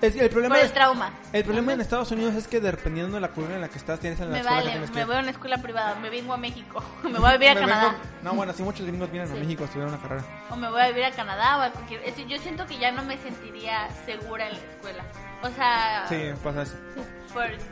Es 0.00 0.14
que 0.14 0.20
el 0.20 0.30
problema 0.30 0.54
por 0.54 0.60
el 0.62 0.66
es- 0.66 0.74
trauma. 0.74 1.10
el 1.32 1.44
problema 1.44 1.72
en 1.72 1.80
Estados 1.80 2.12
Unidos 2.12 2.34
es 2.36 2.46
que 2.46 2.60
dependiendo 2.60 3.16
de 3.16 3.20
la 3.20 3.28
cultura 3.28 3.56
en 3.56 3.60
la 3.62 3.68
que 3.68 3.78
estás, 3.78 3.98
tienes 3.98 4.20
en 4.20 4.26
la 4.26 4.32
Me 4.34 4.38
escuela 4.38 4.58
que 4.58 4.64
vale, 4.66 4.70
tienes 4.72 4.90
me 4.90 4.96
que 5.00 5.04
voy 5.06 5.16
a 5.16 5.18
una 5.18 5.30
escuela 5.30 5.58
privada, 5.58 5.94
me 5.96 6.08
vengo 6.08 6.32
a 6.32 6.36
México, 6.36 6.82
me 7.02 7.18
voy 7.18 7.28
a 7.28 7.32
vivir 7.32 7.48
a 7.50 7.54
Me 7.54 7.60
Canadá. 7.62 7.82
vengo- 7.88 7.98
No, 8.22 8.34
bueno, 8.34 8.52
sí 8.52 8.62
muchos 8.62 8.86
gringos 8.86 9.10
vienen 9.10 9.30
a. 9.32 9.34
México 9.34 9.64
a 9.64 9.66
estudiar 9.66 9.88
una 9.88 9.98
carrera. 10.00 10.22
o 10.50 10.56
me 10.56 10.70
voy 10.70 10.80
a 10.82 10.88
vivir 10.88 11.04
a 11.04 11.10
Canadá 11.10 11.58
o 11.58 11.62
a 11.62 11.70
cualquier... 11.70 12.00
es 12.02 12.16
decir, 12.16 12.26
yo 12.28 12.38
siento 12.38 12.64
que 12.66 12.78
ya 12.78 12.92
no 12.92 13.02
me 13.02 13.16
sentiría 13.18 13.88
segura 14.06 14.46
en 14.46 14.52
la 14.52 14.58
escuela. 14.60 15.04
O 15.42 15.48
sea... 15.50 16.06
Sí, 16.08 16.30
pasa 16.44 16.62
eso. 16.62 16.76
por- 16.94 17.17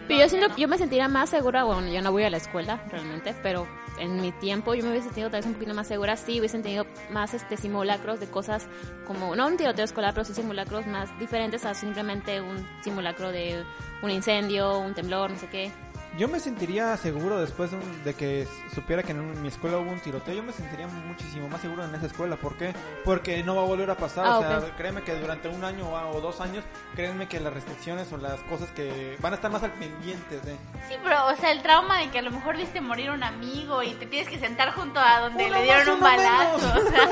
Pero 0.08 0.20
yo 0.20 0.28
siento, 0.28 0.56
yo 0.56 0.68
me 0.68 0.78
sentiría 0.78 1.08
más 1.08 1.30
segura, 1.30 1.64
bueno, 1.64 1.88
yo 1.88 2.02
no 2.02 2.12
voy 2.12 2.24
a 2.24 2.30
la 2.30 2.36
escuela 2.36 2.82
realmente, 2.90 3.34
pero 3.42 3.66
en 3.98 4.20
mi 4.20 4.32
tiempo 4.32 4.74
yo 4.74 4.82
me 4.82 4.90
hubiese 4.90 5.06
sentido 5.06 5.30
tal 5.30 5.40
vez 5.40 5.46
un 5.46 5.54
poquito 5.54 5.74
más 5.74 5.86
segura, 5.86 6.16
sí 6.16 6.38
hubiesen 6.38 6.62
tenido 6.62 6.86
más 7.10 7.34
este 7.34 7.56
simulacros 7.56 8.20
de 8.20 8.26
cosas 8.26 8.66
como, 9.06 9.34
no 9.34 9.46
un 9.46 9.56
tiroteo 9.56 9.84
escolar, 9.84 10.14
pero 10.14 10.24
sí 10.24 10.34
simulacros 10.34 10.86
más 10.86 11.16
diferentes 11.18 11.64
a 11.64 11.74
simplemente 11.74 12.40
un 12.40 12.66
simulacro 12.82 13.32
de 13.32 13.64
un 14.02 14.10
incendio, 14.10 14.78
un 14.78 14.94
temblor, 14.94 15.30
no 15.30 15.38
sé 15.38 15.48
qué. 15.48 15.70
Yo 16.16 16.28
me 16.28 16.40
sentiría 16.40 16.96
seguro 16.96 17.38
después 17.40 17.70
de, 17.70 17.76
un- 17.76 18.04
de 18.04 18.14
que 18.14 18.48
supiera 18.74 19.02
que 19.02 19.12
en 19.12 19.42
mi 19.42 19.48
escuela 19.48 19.76
hubo 19.78 19.90
un 19.90 20.00
tiroteo. 20.00 20.34
Yo 20.34 20.42
me 20.42 20.52
sentiría 20.52 20.86
muchísimo 20.86 21.46
más 21.48 21.60
seguro 21.60 21.84
en 21.84 21.94
esa 21.94 22.06
escuela. 22.06 22.36
¿Por 22.36 22.56
qué? 22.56 22.72
Porque 23.04 23.42
no 23.42 23.54
va 23.54 23.62
a 23.62 23.64
volver 23.66 23.90
a 23.90 23.96
pasar. 23.96 24.24
Ah, 24.26 24.38
o 24.38 24.40
sea, 24.42 24.58
ok. 24.60 24.76
créeme 24.78 25.02
que 25.02 25.14
durante 25.14 25.48
un 25.48 25.62
año 25.62 25.86
o 25.90 26.20
dos 26.22 26.40
años, 26.40 26.64
créanme 26.94 27.28
que 27.28 27.38
las 27.38 27.52
restricciones 27.52 28.10
o 28.12 28.16
las 28.16 28.40
cosas 28.44 28.70
que 28.70 29.16
van 29.20 29.32
a 29.34 29.36
estar 29.36 29.50
más 29.50 29.62
al 29.62 29.72
pendiente 29.72 30.40
de. 30.40 30.52
Sí, 30.88 30.94
pero, 31.04 31.26
o 31.26 31.36
sea, 31.36 31.52
el 31.52 31.60
trauma 31.62 31.98
de 31.98 32.08
que 32.08 32.20
a 32.20 32.22
lo 32.22 32.30
mejor 32.30 32.56
viste 32.56 32.80
morir 32.80 33.10
un 33.10 33.22
amigo 33.22 33.82
y 33.82 33.90
te 33.94 34.06
tienes 34.06 34.28
que 34.30 34.38
sentar 34.38 34.72
junto 34.72 34.98
a 34.98 35.20
donde 35.20 35.50
le 35.50 35.62
dieron 35.64 35.96
un 35.96 36.00
balazo. 36.00 36.58
menos. 36.58 36.86
O 36.86 36.90
sea, 36.90 37.08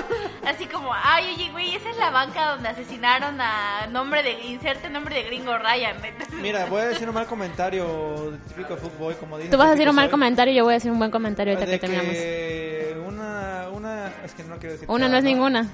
así 0.51 0.67
como, 0.67 0.91
ay, 0.95 1.35
oye, 1.35 1.51
güey, 1.51 1.75
esa 1.75 1.91
es 1.91 1.97
la 1.99 2.11
banca 2.11 2.53
donde 2.53 2.71
asesinaron 2.71 3.39
a 3.41 3.87
nombre 3.89 4.23
de, 4.23 4.33
inserte 4.45 4.89
nombre 4.89 5.15
de 5.17 5.25
gringo 5.25 5.59
Ryan. 5.59 5.97
Mira, 6.41 6.65
voy 6.67 6.81
a 6.81 6.87
decir 6.87 7.07
un 7.07 7.15
mal 7.15 7.27
comentario 7.27 8.33
típico 8.49 8.75
de 8.75 8.81
fútbol, 8.81 8.93
como 9.20 9.38
dice. 9.38 9.51
Tú 9.51 9.57
vas 9.57 9.68
a 9.68 9.70
decir 9.72 9.88
un 9.88 9.95
mal 9.95 10.11
comentario 10.11 10.53
y 10.53 10.57
yo 10.57 10.64
voy 10.64 10.72
a 10.72 10.76
decir 10.76 10.90
un 10.90 10.99
buen 10.99 11.11
comentario 11.11 11.55
ahorita 11.55 11.70
De 11.70 11.72
que 11.72 11.78
terminamos. 11.86 12.12
que 12.14 12.97
una, 13.07 13.68
una, 13.72 14.12
es 14.24 14.34
que 14.34 14.45
no 14.45 14.57
quiero 14.57 14.72
decir. 14.72 14.88
Una 14.90 15.07
no 15.07 15.09
nada, 15.09 15.18
es 15.18 15.24
ninguna. 15.24 15.68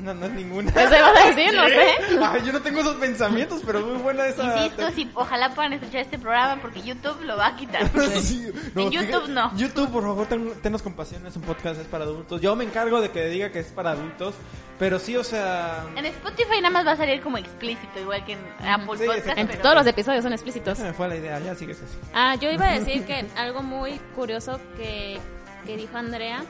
Una 0.00 0.14
no 0.14 0.26
es 0.26 0.32
ninguna. 0.32 0.70
Eso 0.70 0.96
ibas 0.96 1.16
a 1.16 1.26
decir, 1.26 1.54
no 1.54 1.68
sé. 1.68 1.96
Ay, 2.24 2.42
yo 2.46 2.52
no 2.52 2.60
tengo 2.62 2.80
esos 2.80 2.96
pensamientos, 2.96 3.62
pero 3.66 3.80
muy 3.80 3.98
buena 3.98 4.26
esa. 4.26 4.56
Insisto, 4.64 4.90
si 4.92 5.10
ojalá 5.14 5.54
puedan 5.54 5.72
escuchar 5.74 6.00
este 6.00 6.18
programa 6.18 6.60
porque 6.62 6.80
YouTube 6.82 7.20
lo 7.24 7.36
va 7.36 7.48
a 7.48 7.56
quitar. 7.56 7.82
Sí, 8.20 8.46
En 8.46 8.90
fíjate- 8.90 8.90
YouTube 9.06 9.28
no. 9.28 9.56
YouTube, 9.56 9.90
por 9.90 10.02
favor, 10.02 10.26
ten, 10.26 10.52
tenos 10.62 10.82
compasión, 10.82 11.26
es 11.26 11.36
un 11.36 11.42
podcast, 11.42 11.80
es 11.80 11.86
para 11.86 12.04
adultos. 12.04 12.40
Yo 12.40 12.54
me 12.56 12.64
encargo 12.64 13.00
de 13.00 13.10
que 13.10 13.26
diga 13.26 13.50
que 13.50 13.60
es 13.60 13.66
para 13.68 13.90
adultos, 13.92 14.34
pero 14.78 14.98
sí, 14.98 15.16
o 15.16 15.24
sea... 15.24 15.84
En 15.96 16.06
Spotify 16.06 16.56
nada 16.62 16.70
más 16.70 16.86
va 16.86 16.92
a 16.92 16.96
salir 16.96 17.20
como 17.20 17.38
explícito, 17.38 17.98
igual 18.00 18.24
que 18.24 18.32
en 18.32 18.38
Apple 18.66 18.98
Sí, 18.98 19.06
Podcast. 19.06 19.38
En 19.38 19.46
pero- 19.48 19.62
todos 19.62 19.74
los 19.76 19.86
episodios 19.86 20.22
son 20.22 20.32
explícitos. 20.32 20.78
Se 20.78 20.84
me 20.84 20.92
fue 20.92 21.08
la 21.08 21.16
idea, 21.16 21.38
ya 21.40 21.54
sigues 21.54 21.78
así. 21.82 21.98
Ah, 22.14 22.34
yo 22.36 22.50
iba 22.50 22.66
a 22.68 22.78
decir 22.78 23.04
que 23.04 23.26
algo 23.36 23.62
muy 23.62 23.98
curioso 24.14 24.60
que, 24.76 25.18
que 25.66 25.76
dijo 25.76 25.96
Andrea 25.96 26.42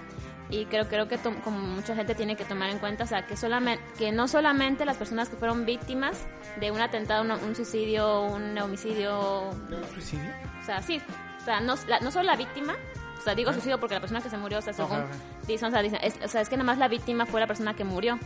y 0.50 0.64
creo 0.66 0.88
creo 0.88 1.06
que 1.08 1.16
como 1.18 1.58
mucha 1.58 1.94
gente 1.94 2.14
tiene 2.14 2.36
que 2.36 2.44
tomar 2.44 2.70
en 2.70 2.78
cuenta, 2.78 3.04
o 3.04 3.06
sea, 3.06 3.26
que 3.26 3.36
solamente 3.36 3.82
que 3.98 4.12
no 4.12 4.26
solamente 4.28 4.84
las 4.84 4.96
personas 4.96 5.28
que 5.28 5.36
fueron 5.36 5.64
víctimas 5.64 6.26
de 6.58 6.70
un 6.70 6.80
atentado, 6.80 7.22
un, 7.22 7.30
un 7.30 7.54
suicidio, 7.54 8.22
un 8.22 8.58
homicidio, 8.58 9.50
¿Un 9.50 9.84
suicidio? 9.94 10.30
o 10.62 10.64
sea, 10.66 10.82
sí, 10.82 11.00
o 11.40 11.44
sea, 11.44 11.60
no, 11.60 11.74
la- 11.86 12.00
no 12.00 12.10
solo 12.10 12.24
la 12.26 12.36
víctima, 12.36 12.74
o 13.18 13.22
sea, 13.22 13.34
digo 13.34 13.52
suicidio 13.52 13.78
porque 13.78 13.94
la 13.94 14.00
persona 14.00 14.20
que 14.20 14.30
se 14.30 14.36
murió, 14.38 14.58
o 14.58 14.62
sea, 14.62 14.72
según 14.72 14.92
Ajá, 14.96 15.04
ajá. 15.04 15.14
dicen, 15.46 15.68
o 15.68 15.70
sea, 15.70 15.82
dicen, 15.82 15.98
es, 16.02 16.14
o 16.24 16.28
sea, 16.28 16.40
es 16.40 16.48
que 16.48 16.56
nada 16.56 16.64
más 16.66 16.78
la 16.78 16.88
víctima 16.88 17.26
fue 17.26 17.40
la 17.40 17.46
persona 17.46 17.74
que 17.74 17.84
murió. 17.84 18.18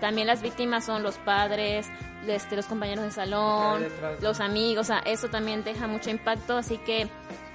También 0.00 0.26
las 0.26 0.42
víctimas 0.42 0.84
son 0.84 1.02
los 1.02 1.18
padres, 1.18 1.86
este, 2.26 2.56
los 2.56 2.66
compañeros 2.66 3.04
de 3.04 3.10
salón, 3.10 3.86
los 4.20 4.40
amigos, 4.40 4.86
o 4.86 4.92
sea, 4.92 4.98
eso 5.00 5.28
también 5.28 5.62
deja 5.62 5.86
mucho 5.86 6.10
impacto, 6.10 6.56
así 6.56 6.78
que... 6.78 7.08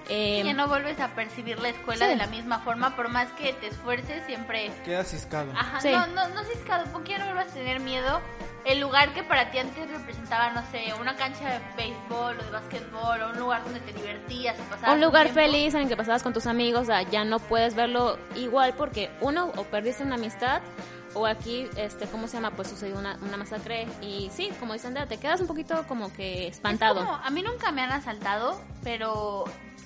eh, 0.10 0.42
ya 0.46 0.54
no 0.54 0.68
vuelves 0.68 1.00
a 1.00 1.10
percibir 1.10 1.60
la 1.60 1.70
escuela 1.70 2.06
Sí. 2.06 2.12
de 2.12 2.18
la 2.18 2.28
misma 2.28 2.60
forma, 2.60 2.96
por 2.96 3.10
más 3.10 3.28
que 3.34 3.54
te 3.54 3.68
esfuerces, 3.68 4.24
siempre... 4.26 4.72
Queda 4.84 5.04
ciscado. 5.04 5.52
Ajá, 5.56 5.80
Sí. 5.82 5.92
no, 5.92 6.08
no, 6.08 6.28
no 6.30 6.44
ciscado, 6.44 6.86
porque 6.92 7.12
ya 7.14 7.20
no 7.20 7.26
vuelvas 7.26 7.48
a 7.48 7.54
tener 7.54 7.80
miedo. 7.80 8.22
El 8.66 8.80
lugar 8.80 9.14
que 9.14 9.22
para 9.24 9.52
ti 9.52 9.60
antes 9.60 9.90
representaba, 9.90 10.50
no 10.52 10.64
sé, 10.72 10.94
una 11.00 11.16
cancha 11.16 11.50
de 11.50 11.60
béisbol 11.78 12.40
o 12.40 12.44
de 12.44 12.50
básquetbol, 12.52 13.22
o 13.22 13.30
un 13.30 13.38
lugar 13.40 13.64
donde 13.64 13.80
te 13.82 13.94
divertías 13.94 14.60
o 14.60 14.64
pasabas 14.64 14.96
un 14.96 15.02
lugar 15.02 15.26
tiempo. 15.26 15.42
feliz 15.42 15.74
en 15.76 15.82
el 15.82 15.88
que 15.88 15.96
pasabas 15.96 16.24
con 16.24 16.34
tus 16.34 16.48
amigos, 16.48 16.82
o 16.82 16.86
sea, 16.86 17.04
ya 17.04 17.24
no 17.26 17.38
puedes 17.40 17.76
verlo 17.76 18.18
igual 18.36 18.74
porque 18.76 19.12
uno 19.22 19.52
o 19.56 19.64
perdiste 19.66 20.02
una 20.04 20.16
amistad 20.16 20.62
o 21.14 21.28
aquí, 21.28 21.70
este, 21.78 22.08
¿cómo 22.08 22.28
se 22.28 22.38
llama? 22.38 22.52
Pues 22.52 22.68
sucedió 22.68 22.98
una, 22.98 23.18
una 23.22 23.38
masacre 23.38 23.88
y 24.02 24.30
sí, 24.34 24.50
como 24.60 24.74
dicen, 24.74 24.90
Andrea, 24.90 25.06
te 25.08 25.18
quedas 25.18 25.40
un 25.42 25.48
poquito 25.48 25.86
como 25.88 26.12
que 26.12 26.48
espantado. 26.48 27.00
Es 27.02 27.06
como, 27.06 27.16
a 27.24 27.30
mí 27.30 27.42
nunca 27.44 27.72
me 27.72 27.84
han 27.84 27.92
asaltado, 27.92 28.60
pero 28.84 29.46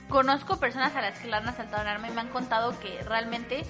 conozco 0.09 0.57
personas 0.57 0.95
a 0.95 1.01
las 1.01 1.19
que 1.19 1.27
la 1.27 1.37
han 1.37 1.47
asaltado 1.47 1.83
en 1.83 1.87
arma 1.87 2.09
y 2.09 2.11
me 2.11 2.21
han 2.21 2.29
contado 2.29 2.77
que 2.79 3.01
realmente, 3.03 3.63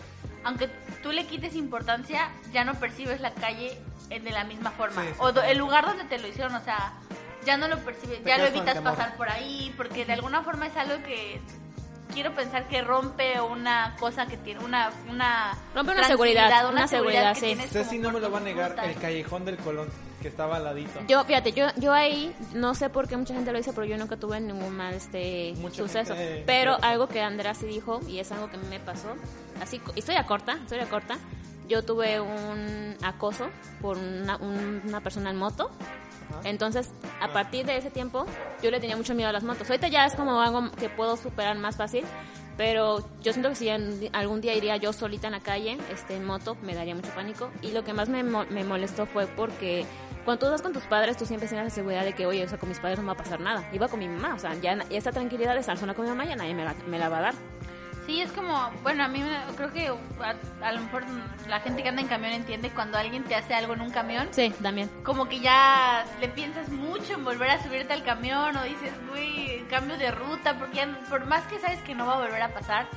aunque 0.44 0.68
tú 1.04 1.12
le 1.12 1.28
quites 1.28 1.56
importancia, 1.56 2.32
ya 2.52 2.64
no 2.64 2.76
percibes 2.76 3.22
la 3.22 3.34
calle 3.34 3.78
de 4.10 4.32
la 4.32 4.44
misma 4.46 4.72
forma. 4.72 5.04
Sí, 5.04 5.10
o 5.20 5.30
el 5.30 5.58
lugar 5.58 5.86
donde 5.86 6.06
te 6.06 6.18
lo 6.18 6.28
hicieron, 6.28 6.56
o 6.56 6.64
sea, 6.64 6.94
ya 7.46 7.58
no 7.58 7.68
lo 7.68 7.78
percibes, 7.80 8.24
ya 8.24 8.38
lo 8.38 8.46
evitas 8.46 8.80
pasar 8.80 9.16
por 9.16 9.30
ahí, 9.30 9.74
porque 9.78 10.06
de 10.06 10.14
alguna 10.14 10.42
forma 10.42 10.68
es 10.68 10.76
algo 10.76 11.04
que 11.04 11.40
quiero 12.14 12.34
pensar 12.34 12.68
que 12.68 12.82
rompe 12.82 13.40
una 13.40 13.96
cosa 14.00 14.26
que 14.26 14.38
tiene 14.38 14.64
una 14.64 14.92
una 15.08 15.58
Rompe 15.76 15.92
una 15.92 16.06
seguridad, 16.06 16.70
una 16.70 16.88
seguridad, 16.88 17.36
que 17.38 17.56
sí. 17.56 17.82
como 17.84 18.02
no 18.02 18.12
me 18.12 18.20
lo 18.20 18.32
va 18.32 18.40
a 18.40 18.42
negar, 18.42 18.76
el 18.84 18.96
callejón 18.96 19.46
del 19.46 19.58
Colón, 19.58 19.90
que 20.22 20.28
estaba 20.28 20.58
al 20.58 20.64
ladito. 20.64 21.00
Yo, 21.08 21.24
fíjate, 21.24 21.52
yo, 21.54 21.68
yo 21.78 21.94
ahí, 21.94 22.36
no 22.54 22.76
sé 22.76 22.90
por 22.90 23.08
qué 23.08 23.18
mucha 23.18 23.34
gente 23.34 23.52
lo 23.52 23.58
dice, 23.58 23.72
pero 23.74 23.86
yo 23.86 23.98
nunca 23.98 24.18
tuve 24.18 24.40
ningún 24.40 24.76
mal 24.76 24.94
este 24.94 25.54
Mucha 25.58 25.78
suceso. 25.78 26.16
gente- 26.16 26.44
pero 26.46 26.78
claro. 26.78 26.92
algo 26.94 27.08
que 27.08 27.22
Andrea 27.22 27.54
sí 27.54 27.66
dijo, 27.66 28.00
y 28.08 28.20
es 28.20 28.32
algo 28.32 28.50
que 28.50 28.58
a 28.58 28.60
mí 28.60 28.68
me 28.70 28.80
pasó, 28.80 29.10
así, 29.62 29.82
historia 29.96 30.26
corta, 30.26 30.58
historia 30.58 30.86
corta, 30.90 31.18
yo 31.68 31.84
tuve 31.84 32.20
un 32.20 32.96
acoso 33.04 33.48
por 33.82 33.98
una, 33.98 34.38
un- 34.38 34.82
una 34.86 35.02
persona 35.02 35.30
en 35.30 35.38
moto. 35.38 35.70
Entonces, 36.44 36.92
a 37.22 37.30
partir 37.34 37.66
de 37.66 37.78
ese 37.78 37.90
tiempo, 37.90 38.26
yo 38.62 38.70
le 38.72 38.80
tenía 38.80 38.96
mucho 38.96 39.16
miedo 39.16 39.30
a 39.30 39.34
las 39.34 39.44
motos. 39.44 39.68
Ahorita 39.70 39.88
ya 39.88 40.06
es 40.06 40.14
como 40.16 40.40
algo 40.42 40.70
que 40.74 40.88
puedo 40.90 41.18
superar 41.18 41.58
más 41.58 41.76
fácil, 41.76 42.04
pero 42.56 43.00
yo 43.24 43.34
siento 43.34 43.50
que 43.50 43.56
si 43.56 43.70
algún 44.14 44.40
día 44.42 44.54
iría 44.54 44.78
yo 44.78 44.94
solita 44.94 45.28
en 45.28 45.34
la 45.34 45.40
calle, 45.40 45.78
este, 45.92 46.16
en 46.16 46.26
moto, 46.26 46.56
me 46.62 46.76
daría 46.76 46.94
mucho 46.94 47.10
pánico. 47.16 47.50
Y 47.64 47.72
lo 47.72 47.84
que 47.84 47.94
más 47.94 48.10
me, 48.10 48.22
me 48.24 48.64
molestó 48.64 49.06
fue 49.08 49.26
porque 49.26 49.86
cuando 50.30 50.46
tú 50.46 50.52
vas 50.52 50.62
con 50.62 50.74
tus 50.74 50.84
padres, 50.84 51.18
tú 51.18 51.26
siempre 51.26 51.48
tienes 51.50 51.66
la 51.66 51.72
seguridad 51.72 52.04
de 52.04 52.14
que, 52.14 52.28
oye, 52.28 52.44
o 52.44 52.48
sea, 52.48 52.60
con 52.60 52.70
mis 52.70 52.78
padres 52.80 53.00
no 53.00 53.04
me 53.04 53.08
va 53.08 53.14
a 53.14 53.18
pasar 53.18 53.40
nada. 53.40 53.68
Iba 53.74 53.88
con 53.88 53.98
mi 54.00 54.08
mamá, 54.08 54.36
o 54.36 54.38
sea, 54.40 54.54
ya 54.54 54.74
esa 54.92 55.12
tranquilidad 55.12 55.56
de 55.56 55.62
estar 55.62 55.76
sola 55.78 55.96
con 55.96 56.06
mi 56.06 56.12
mamá 56.12 56.26
ya 56.26 56.36
nadie 56.36 56.54
me 56.54 56.64
la, 56.66 56.76
me 56.86 57.00
la 57.00 57.10
va 57.10 57.18
a 57.18 57.22
dar. 57.22 57.34
Sí, 58.06 58.22
es 58.22 58.32
como, 58.32 58.70
bueno, 58.84 59.04
a 59.04 59.08
mí 59.08 59.24
creo 59.58 59.72
que 59.74 59.88
a, 59.88 60.36
a 60.68 60.72
lo 60.72 60.82
mejor 60.82 61.04
la 61.48 61.60
gente 61.62 61.82
que 61.82 61.90
anda 61.90 62.02
en 62.04 62.08
camión 62.08 62.34
entiende 62.34 62.70
cuando 62.70 62.98
alguien 63.00 63.24
te 63.24 63.34
hace 63.34 63.56
algo 63.56 63.74
en 63.74 63.82
un 63.82 63.90
camión, 63.90 64.28
Sí, 64.32 64.54
también. 64.62 64.88
como 65.04 65.28
que 65.28 65.40
ya 65.40 66.06
le 66.20 66.28
piensas 66.30 66.70
mucho 66.70 67.14
en 67.16 67.24
volver 67.26 67.50
a 67.50 67.64
subirte 67.64 67.94
al 67.94 68.04
camión 68.04 68.56
o 68.56 68.64
dices, 68.64 68.94
güey, 69.10 69.64
cambio 69.70 69.98
de 69.98 70.12
ruta, 70.12 70.58
porque 70.60 70.78
ya, 70.78 71.00
por 71.10 71.26
más 71.26 71.44
que 71.48 71.60
sabes 71.60 71.80
que 71.82 71.96
no 71.96 72.06
va 72.06 72.16
a 72.16 72.20
volver 72.20 72.42
a 72.44 72.50
pasar, 72.54 72.88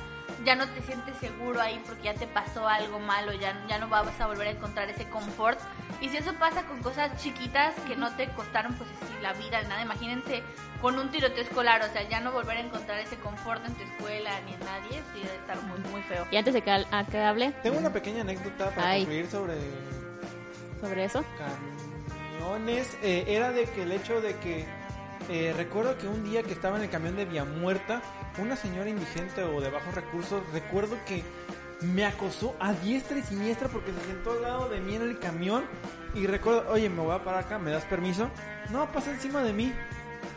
ya 0.45 0.55
no 0.55 0.67
te 0.67 0.81
sientes 0.81 1.15
seguro 1.17 1.61
ahí 1.61 1.81
porque 1.85 2.03
ya 2.03 2.13
te 2.13 2.27
pasó 2.27 2.67
algo 2.67 2.99
malo, 2.99 3.31
ya, 3.33 3.65
ya 3.67 3.77
no 3.79 3.87
vas 3.87 4.19
a 4.19 4.27
volver 4.27 4.47
a 4.47 4.51
encontrar 4.51 4.89
ese 4.89 5.07
confort. 5.09 5.59
Y 6.01 6.09
si 6.09 6.17
eso 6.17 6.33
pasa 6.33 6.63
con 6.63 6.81
cosas 6.81 7.15
chiquitas 7.21 7.73
que 7.87 7.95
no 7.95 8.13
te 8.15 8.27
costaron, 8.29 8.73
pues 8.75 8.89
así, 9.01 9.13
la 9.21 9.33
vida, 9.33 9.61
nada, 9.63 9.81
imagínense 9.81 10.43
con 10.81 10.99
un 10.99 11.09
tiroteo 11.11 11.43
escolar, 11.43 11.81
o 11.81 11.91
sea, 11.93 12.07
ya 12.09 12.19
no 12.19 12.31
volver 12.33 12.57
a 12.57 12.59
encontrar 12.61 12.99
ese 12.99 13.15
confort 13.17 13.65
en 13.65 13.73
tu 13.75 13.83
escuela 13.83 14.31
ni 14.45 14.53
en 14.53 14.59
nadie, 14.59 15.01
sí 15.13 15.21
debe 15.23 15.35
estar 15.35 15.61
muy, 15.63 15.79
muy 15.91 16.01
feo. 16.03 16.25
Y 16.29 16.35
antes 16.35 16.53
de 16.53 16.61
que, 16.61 16.71
al- 16.71 16.87
a 16.91 17.05
que 17.05 17.19
hable 17.21 17.51
Tengo 17.63 17.77
una 17.77 17.93
pequeña 17.93 18.21
anécdota 18.21 18.69
para 18.71 18.89
Ay. 18.89 18.99
concluir 19.01 19.27
sobre 19.29 19.53
sobre 20.81 21.05
eso. 21.05 21.23
camiones. 22.39 22.97
Eh, 23.01 23.23
era 23.27 23.51
de 23.53 23.65
que 23.65 23.83
el 23.83 23.91
hecho 23.93 24.19
de 24.19 24.35
que 24.37 24.65
eh, 25.29 25.53
recuerdo 25.55 25.97
que 25.97 26.07
un 26.07 26.25
día 26.25 26.43
que 26.43 26.51
estaba 26.51 26.75
en 26.77 26.83
el 26.83 26.89
camión 26.89 27.15
de 27.15 27.23
Vía 27.23 27.45
Muerta, 27.45 28.01
una 28.37 28.55
señora 28.55 28.89
indigente 28.89 29.43
o 29.43 29.61
de 29.61 29.69
bajos 29.69 29.93
recursos, 29.93 30.41
recuerdo 30.51 30.97
que 31.05 31.23
me 31.81 32.05
acosó 32.05 32.55
a 32.59 32.73
diestra 32.73 33.17
y 33.17 33.23
siniestra 33.23 33.67
porque 33.67 33.91
se 33.91 34.07
sentó 34.07 34.31
al 34.31 34.41
lado 34.41 34.69
de 34.69 34.79
mí 34.79 34.95
en 34.95 35.01
el 35.01 35.19
camión 35.19 35.65
y 36.15 36.27
recuerdo, 36.27 36.65
oye, 36.69 36.89
me 36.89 37.01
voy 37.01 37.13
a 37.13 37.23
parar 37.23 37.43
acá, 37.43 37.59
¿me 37.59 37.71
das 37.71 37.85
permiso? 37.85 38.29
No, 38.71 38.91
pasa 38.91 39.11
encima 39.11 39.43
de 39.43 39.53
mí. 39.53 39.73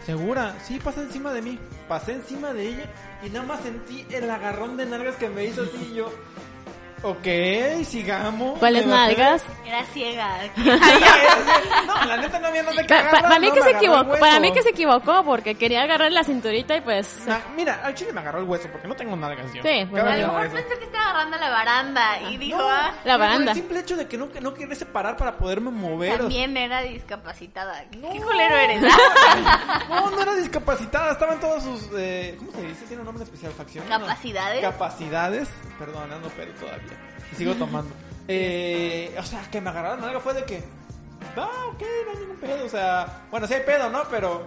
¿Segura? 0.05 0.57
Sí, 0.63 0.79
pasa 0.79 1.03
encima 1.03 1.33
de 1.33 1.43
mí. 1.43 1.59
Pasé 1.89 2.13
encima 2.13 2.53
de 2.53 2.69
ella 2.69 2.91
y 3.25 3.31
nada 3.31 3.47
más 3.47 3.61
sentí 3.63 4.07
el 4.11 4.31
agarrón 4.31 4.77
de 4.77 4.87
nalgas 4.87 5.17
que 5.17 5.29
me 5.29 5.45
hizo 5.45 5.63
así 5.63 5.91
y 5.91 5.95
yo. 5.95 6.13
Ok, 7.03 7.27
sigamos. 7.85 8.59
¿Cuáles 8.59 8.87
nalgas? 8.87 9.45
Era 9.65 9.85
ciega. 9.93 10.39
No, 11.87 12.05
la 12.05 12.17
neta 12.17 12.39
no 12.41 12.49
había 12.49 12.63
nada 12.63 12.83
que 12.83 12.89
Pa- 12.89 12.99
agarrar, 12.99 13.23
para 13.23 13.39
mí 13.39 13.49
no, 13.49 13.55
que 13.55 13.63
se 13.63 13.71
equivocó, 13.71 14.19
para 14.19 14.41
mí 14.41 14.53
que 14.53 14.63
se 14.63 14.71
equivocó 14.71 15.25
porque 15.25 15.55
quería 15.55 15.83
agarrar 15.83 16.11
la 16.13 16.25
cinturita 16.25 16.77
y 16.77 16.81
pues 16.81 17.23
Na- 17.27 17.41
mira, 17.55 17.81
al 17.85 17.95
chile 17.95 18.13
me 18.13 18.21
agarró 18.21 18.41
el 18.41 18.45
hueso 18.45 18.69
porque 18.73 18.89
no 18.89 18.95
tengo 18.95 19.15
nalgas 19.17 19.53
yo. 19.53 19.63
Sí, 19.63 19.87
pues, 19.91 20.03
A 20.03 20.17
lo 20.17 20.27
mejor 20.29 20.47
eso. 20.47 20.55
pensó 20.57 20.79
que 20.79 20.85
estaba 20.85 21.11
agarrando 21.11 21.37
la 21.39 21.51
baranda 21.51 22.21
y 22.31 22.37
dijo, 22.39 22.59
No, 22.59 22.69
ah, 22.69 22.93
La 23.05 23.13
por 23.15 23.21
baranda. 23.21 23.53
el 23.53 23.57
simple 23.59 23.81
hecho 23.81 23.97
de 23.97 24.09
que 24.09 24.17
no, 24.19 24.31
que 24.31 24.41
no 24.41 24.55
quería 24.55 24.75
separar 24.75 25.17
para 25.17 25.37
poderme 25.37 25.71
mover. 25.71 26.15
o- 26.15 26.19
también 26.25 26.57
era 26.57 26.83
discapacitada. 26.83 27.85
¿Qué, 27.91 27.99
No. 27.99 28.11
qué 28.13 28.21
culero 28.21 28.57
eres? 28.57 28.83
No, 29.89 30.11
no 30.11 30.21
era 30.23 30.35
discapacitada, 30.35 31.13
estaba 31.13 31.35
en 31.35 31.41
todas 31.41 31.63
sus. 31.63 31.89
Eh, 31.97 32.35
¿Cómo 32.39 32.51
se 32.53 32.63
dice? 32.63 32.85
Tiene 32.87 33.01
un 33.01 33.07
nombre 33.07 33.25
especial, 33.25 33.53
facción. 33.53 33.89
No. 33.89 33.99
¿Capacidades? 34.01 34.61
Capacidades. 34.61 35.49
Perdón, 35.79 36.13
ando 36.13 36.29
pedo 36.31 36.53
todavía. 36.55 36.96
Sigo 37.35 37.55
tomando. 37.55 37.95
Eh, 38.29 39.15
o 39.19 39.23
sea, 39.23 39.43
que 39.51 39.61
me 39.61 39.71
agarraron 39.71 40.03
algo 40.05 40.21
fue 40.21 40.35
de 40.35 40.45
que. 40.45 40.63
Ah, 41.37 41.67
ok, 41.73 41.81
no 41.81 42.11
hay 42.13 42.19
ningún 42.19 42.37
pedo. 42.37 42.65
O 42.65 42.69
sea, 42.69 43.25
bueno, 43.31 43.47
sí 43.47 43.55
hay 43.55 43.63
pedo, 43.63 43.91
¿no? 43.91 44.05
Pero. 44.11 44.47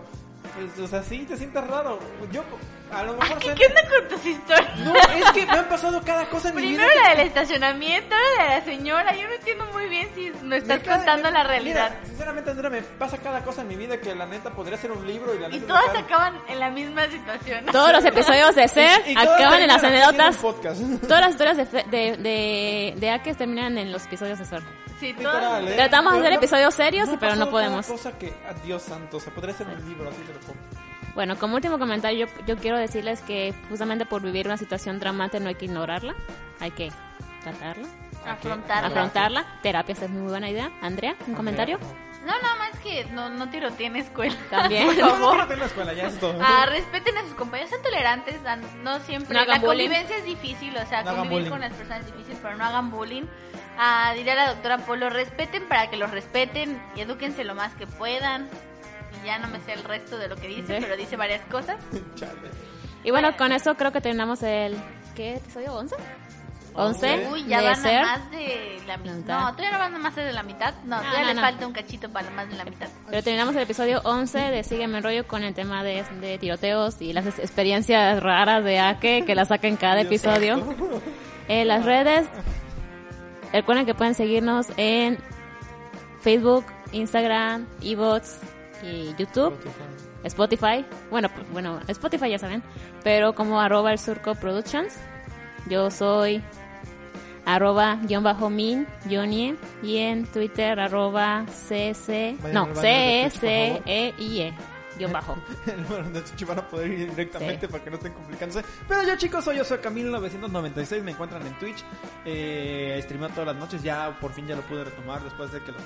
Pues, 0.56 0.80
o 0.80 0.88
sea, 0.88 1.04
sí 1.04 1.26
te 1.28 1.38
sientes 1.38 1.66
raro. 1.68 2.00
Yo, 2.32 2.44
A 2.92 3.04
lo 3.04 3.14
mejor 3.14 3.38
¿Qué, 3.38 3.54
qué 3.54 3.66
onda 3.68 3.82
con 3.88 4.08
tus 4.08 4.26
historias? 4.26 4.78
No, 4.80 4.96
es 4.96 5.32
que 5.32 5.46
me 5.46 5.52
han 5.52 5.70
pasado 5.70 6.02
cada 6.04 6.28
cosa 6.30 6.50
en 6.50 6.56
mi 6.56 6.62
vida. 6.64 6.78
Primero 6.80 6.92
que- 6.94 7.04
la 7.08 7.16
del 7.16 7.28
estacionamiento, 7.28 8.16
la 8.38 8.44
de 8.44 8.50
la 8.50 8.66
señora. 8.66 9.16
Yo 9.16 9.28
no 9.28 9.34
entiendo 9.36 9.66
muy 9.74 9.88
bien 9.90 10.10
si 10.16 10.32
me 10.44 10.58
estás 10.58 10.80
Me 10.80 10.84
cae- 10.86 10.96
contando 10.98 11.24
la 11.30 11.40
mira, 11.40 11.44
realidad. 11.48 11.92
sinceramente, 12.06 12.50
Andrea, 12.50 12.70
me 12.72 12.82
pasa 12.82 13.18
cada 13.20 13.44
cosa 13.44 13.62
en 13.62 13.68
mi 13.68 13.76
vida 13.76 13.98
que 14.00 14.16
la 14.16 14.26
neta 14.26 14.50
podría 14.52 14.78
ser 14.78 14.92
un 14.92 15.06
libro 15.06 15.36
y 15.36 15.40
la 15.40 15.50
Y 15.50 15.52
neta 15.60 15.68
todas 15.68 15.88
me 15.88 15.94
cae- 15.94 16.02
acaban 16.04 16.42
en 16.48 16.60
la 16.60 16.70
misma 16.72 17.06
situación. 17.08 17.66
Todos 17.68 17.92
los 17.92 18.06
episodios 18.06 18.56
de 18.56 18.68
Ser 18.68 19.02
Y- 19.08 19.12
y 19.12 19.14
todas 19.14 19.40
acaban 19.40 19.62
en 19.62 19.68
las 19.68 19.84
anécdotas. 19.84 20.38
Todas 21.08 21.22
las 21.22 21.30
historias 21.32 21.58
de, 21.58 21.66
de, 21.66 22.18
de, 22.18 22.94
de 22.98 23.10
Akes 23.12 23.38
terminan 23.38 23.78
en 23.78 23.92
los 23.92 24.06
episodios 24.06 24.40
de 24.40 24.46
Ser. 24.46 24.62
Sí, 25.00 25.14
todas. 25.14 25.36
Literal, 25.36 25.68
¿eh? 25.68 25.76
Tratamos 25.76 26.14
de 26.14 26.20
hacer 26.20 26.32
no- 26.32 26.38
episodios 26.38 26.74
serios, 26.74 27.08
no 27.08 27.20
pero 27.20 27.34
no 27.36 27.40
cada 27.42 27.52
podemos. 27.52 27.86
cosa 27.88 28.18
que, 28.18 28.34
ah, 28.48 28.54
Dios 28.66 28.82
santo, 28.82 29.18
o 29.18 29.20
sea, 29.20 29.34
podría 29.34 29.54
ser 29.54 29.68
un 29.68 29.88
libro, 29.88 30.10
así 30.10 30.22
te 30.24 30.34
lo 30.34 30.40
pongo. 30.40 30.60
Bueno, 31.16 31.38
como 31.38 31.56
último 31.56 31.80
comentario, 31.80 32.28
yo, 32.28 32.46
yo 32.46 32.58
quiero 32.58 32.78
decirles 32.78 33.22
que 33.22 33.54
justamente 33.70 34.06
por 34.06 34.22
vivir 34.22 34.48
una 34.48 34.58
situación 34.58 35.00
dramática 35.00 35.40
no 35.40 35.50
hay 35.50 35.56
que 35.56 35.66
ignorarla, 35.66 36.16
hay 36.60 36.72
que 36.72 36.92
tratarla, 37.44 37.88
Afrontarla. 38.26 38.88
afrontarla. 38.88 39.46
Terapia 39.62 39.94
es 39.94 40.10
muy 40.10 40.30
buena 40.30 40.50
idea. 40.50 40.72
Andrea, 40.82 41.16
¿un 41.28 41.34
comentario? 41.36 41.80
No, 42.26 42.34
nada 42.42 42.56
más 42.56 42.78
que 42.82 43.06
no, 43.06 43.30
no 43.30 43.50
tiroteen 43.50 43.96
escuela. 43.96 44.36
También. 44.50 44.86
Por 44.88 44.98
No, 44.98 45.36
no 45.36 45.44
tener 45.44 45.60
la 45.60 45.66
escuela, 45.66 45.94
ya 45.94 46.08
es 46.08 46.20
todo. 46.20 46.38
Ah, 46.42 46.66
respeten 46.68 47.18
a 47.18 47.22
sus 47.24 47.34
compañeros, 47.34 47.70
sean 47.70 47.82
tolerantes, 47.82 48.36
no 48.84 49.00
siempre. 49.00 49.38
No 49.40 49.46
la 49.46 49.58
bullying. 49.60 49.88
convivencia 49.88 50.18
es 50.18 50.26
difícil, 50.26 50.76
o 50.78 50.86
sea, 50.86 51.04
convivir 51.04 51.30
bullying. 51.30 51.50
con 51.50 51.62
las 51.62 51.74
personas 51.74 52.02
es 52.02 52.08
difícil, 52.08 52.38
pero 52.42 52.56
no 52.58 52.66
hagan 52.66 52.92
bullying. 52.92 53.24
Ah, 53.78 54.12
diría 54.16 54.36
la 54.36 54.50
doctora 54.50 54.80
Polo, 54.80 55.10
respeten 55.10 55.68
para 55.70 55.90
que 55.90 55.96
los 55.96 56.12
respeten 56.12 56.82
y 56.96 57.02
edúquense 57.02 57.46
lo 57.46 57.56
más 57.56 57.74
que 57.76 57.88
puedan. 57.88 58.50
Ya 59.26 59.38
no 59.40 59.48
me 59.48 59.60
sé 59.62 59.74
el 59.74 59.84
resto 59.84 60.18
de 60.18 60.28
lo 60.28 60.36
que 60.36 60.48
dice, 60.48 60.78
Sí. 60.78 60.84
pero 60.84 60.96
dice 60.98 61.16
varias 61.16 61.42
cosas. 61.46 61.78
Y 63.04 63.12
bueno, 63.12 63.36
con 63.38 63.54
eso 63.54 63.76
creo 63.76 63.94
que 63.94 64.02
terminamos 64.02 64.44
el... 64.44 64.76
¿Qué 65.16 65.36
episodio? 65.36 65.72
¿11? 65.82 65.94
11 66.74 67.28
Uy, 67.32 67.46
ya 67.48 67.62
van 67.62 67.76
Ser. 67.82 67.98
a 68.00 68.06
más 68.06 68.32
de 68.32 68.82
la 68.86 68.98
mitad. 68.98 69.40
No, 69.40 69.52
todavía 69.56 69.72
no 69.72 69.80
van 69.80 69.96
a 69.96 70.00
más 70.00 70.16
de 70.18 70.34
la 70.34 70.44
mitad. 70.44 70.74
No, 70.84 70.98
todavía 71.00 71.22
no, 71.22 71.28
le 71.28 71.34
no. 71.36 71.42
falta 71.42 71.66
un 71.68 71.72
cachito 71.74 72.10
para 72.10 72.30
más 72.32 72.50
de 72.50 72.58
la 72.58 72.66
mitad. 72.66 72.90
Pero 73.10 73.24
terminamos 73.24 73.56
el 73.56 73.62
episodio 73.62 74.02
11 74.04 74.38
de 74.38 74.64
Sígueme 74.66 74.98
en 74.98 75.04
rollo 75.04 75.26
con 75.28 75.44
el 75.44 75.54
tema 75.54 75.82
de, 75.82 76.04
de 76.20 76.38
tiroteos 76.40 77.02
y 77.02 77.14
las 77.14 77.26
ex- 77.26 77.40
experiencias 77.40 78.22
raras 78.22 78.66
de 78.66 78.80
Ake 78.80 79.24
que 79.26 79.34
la 79.34 79.46
saca 79.46 79.68
en 79.70 79.78
cada 79.78 80.02
episodio. 80.02 80.62
En 81.48 81.68
las 81.70 81.84
redes, 81.86 82.28
recuerden 83.54 83.86
que 83.88 83.96
pueden 83.96 84.14
seguirnos 84.14 84.68
en 84.78 85.18
Facebook, 86.22 86.66
Instagram, 86.92 87.66
Evox 87.82 88.40
y 88.84 89.14
YouTube, 89.18 89.58
Spotify. 90.24 90.86
Bueno, 91.10 91.30
p- 91.30 91.44
bueno, 91.52 91.80
Spotify 91.88 92.30
ya 92.32 92.40
saben, 92.40 92.62
pero 93.04 93.34
como 93.36 93.60
arroba 93.60 93.92
el 93.92 94.00
surco 94.00 94.36
productions. 94.36 94.96
Yo 95.70 95.92
soy 95.92 96.42
arroba 97.46 97.98
guion 98.04 98.24
bajo 98.24 98.50
min, 98.50 98.88
Johnny, 99.10 99.56
y 99.84 99.98
en 99.98 100.26
Twitter 100.26 100.80
arroba 100.80 101.46
cc, 101.48 102.38
Vayan 102.42 102.54
no, 102.54 102.66
c 102.76 103.30
por 103.32 103.40
c 103.42 103.82
e 103.86 104.14
i 104.18 104.42
e 104.42 104.54
guion 104.98 105.12
bajo. 105.14 105.38
El 105.66 105.82
número 105.84 106.10
de 106.10 106.22
Twitch 106.22 106.46
van 106.46 106.60
a 106.60 106.68
poder 106.68 106.92
ir 106.92 107.10
directamente 107.10 107.66
Sí. 107.68 107.72
para 107.72 107.84
que 107.84 107.90
no 107.90 107.96
estén 107.98 108.14
complicándose. 108.14 108.64
Pero 108.88 109.04
yo, 109.04 109.16
chicos, 109.18 109.44
soy 109.46 109.58
yo, 109.58 109.64
soy 109.64 109.78
Camilo996. 109.80 111.02
Me 111.04 111.12
encuentran 111.12 111.46
en 111.48 111.58
Twitch. 111.58 111.84
Eh, 112.26 113.00
streameo 113.04 113.30
todas 113.30 113.48
las 113.48 113.56
noches. 113.56 113.82
Ya 113.82 114.18
por 114.20 114.32
fin 114.34 114.46
ya 114.48 114.56
lo 114.56 114.62
pude 114.64 114.84
retomar 114.84 115.24
después 115.24 115.52
de 115.54 115.62
que 115.62 115.72
los 115.72 115.82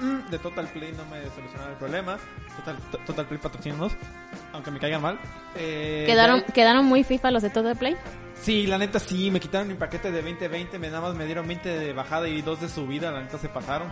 mm, 0.00 0.30
de 0.30 0.38
Total 0.38 0.66
Play 0.68 0.92
no 0.96 1.04
me 1.06 1.22
solucionaron 1.34 1.72
el 1.72 1.78
problema. 1.78 2.18
Total, 2.56 2.76
to- 2.90 2.98
Total 3.06 3.26
Play 3.26 3.38
patrocínanos. 3.40 3.92
Aunque 4.52 4.70
me 4.70 4.78
caigan 4.80 5.02
mal. 5.02 5.18
Eh, 5.56 6.04
Quedaron, 6.06 6.42
quedaron 6.54 6.84
muy 6.86 7.04
FIFA 7.04 7.30
los 7.30 7.42
de 7.42 7.50
Total 7.50 7.76
Play. 7.76 7.96
Sí, 8.42 8.66
la 8.66 8.78
neta 8.78 8.98
sí, 8.98 9.30
me 9.30 9.38
quitaron 9.38 9.68
mi 9.68 9.74
paquete 9.74 10.10
de 10.10 10.22
2020, 10.22 10.78
me 10.78 10.88
nada 10.88 11.02
más 11.02 11.14
me 11.14 11.26
dieron 11.26 11.46
20 11.46 11.68
de 11.78 11.92
bajada 11.92 12.26
y 12.26 12.40
2 12.40 12.60
de 12.62 12.68
subida, 12.70 13.10
la 13.10 13.20
neta 13.20 13.36
se 13.38 13.50
pasaron. 13.50 13.88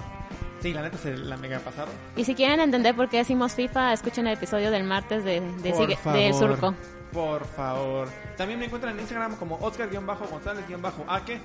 Sí, 0.61 0.72
la 0.72 0.80
neta 0.82 0.96
se 0.98 1.16
la 1.18 1.36
mega 1.36 1.59
pasaron. 1.61 1.92
Y 2.16 2.24
si 2.24 2.34
quieren 2.34 2.59
entender 2.61 2.96
por 2.96 3.09
qué 3.11 3.18
decimos 3.18 3.52
FIFA, 3.52 3.92
escuchen 3.92 4.26
el 4.26 4.32
episodio 4.38 4.70
del 4.70 4.84
martes 4.84 5.22
de, 5.22 5.40
de 5.40 5.72
Sigue- 5.74 5.96
favor, 5.98 6.34
Surco. 6.34 6.74
Por 7.12 7.44
favor. 7.46 8.09
También 8.36 8.59
me 8.59 8.64
encuentran 8.66 8.94
en 8.94 9.00
Instagram 9.00 9.36
como 9.36 9.56
Oscar-González-Ake. 9.61 11.40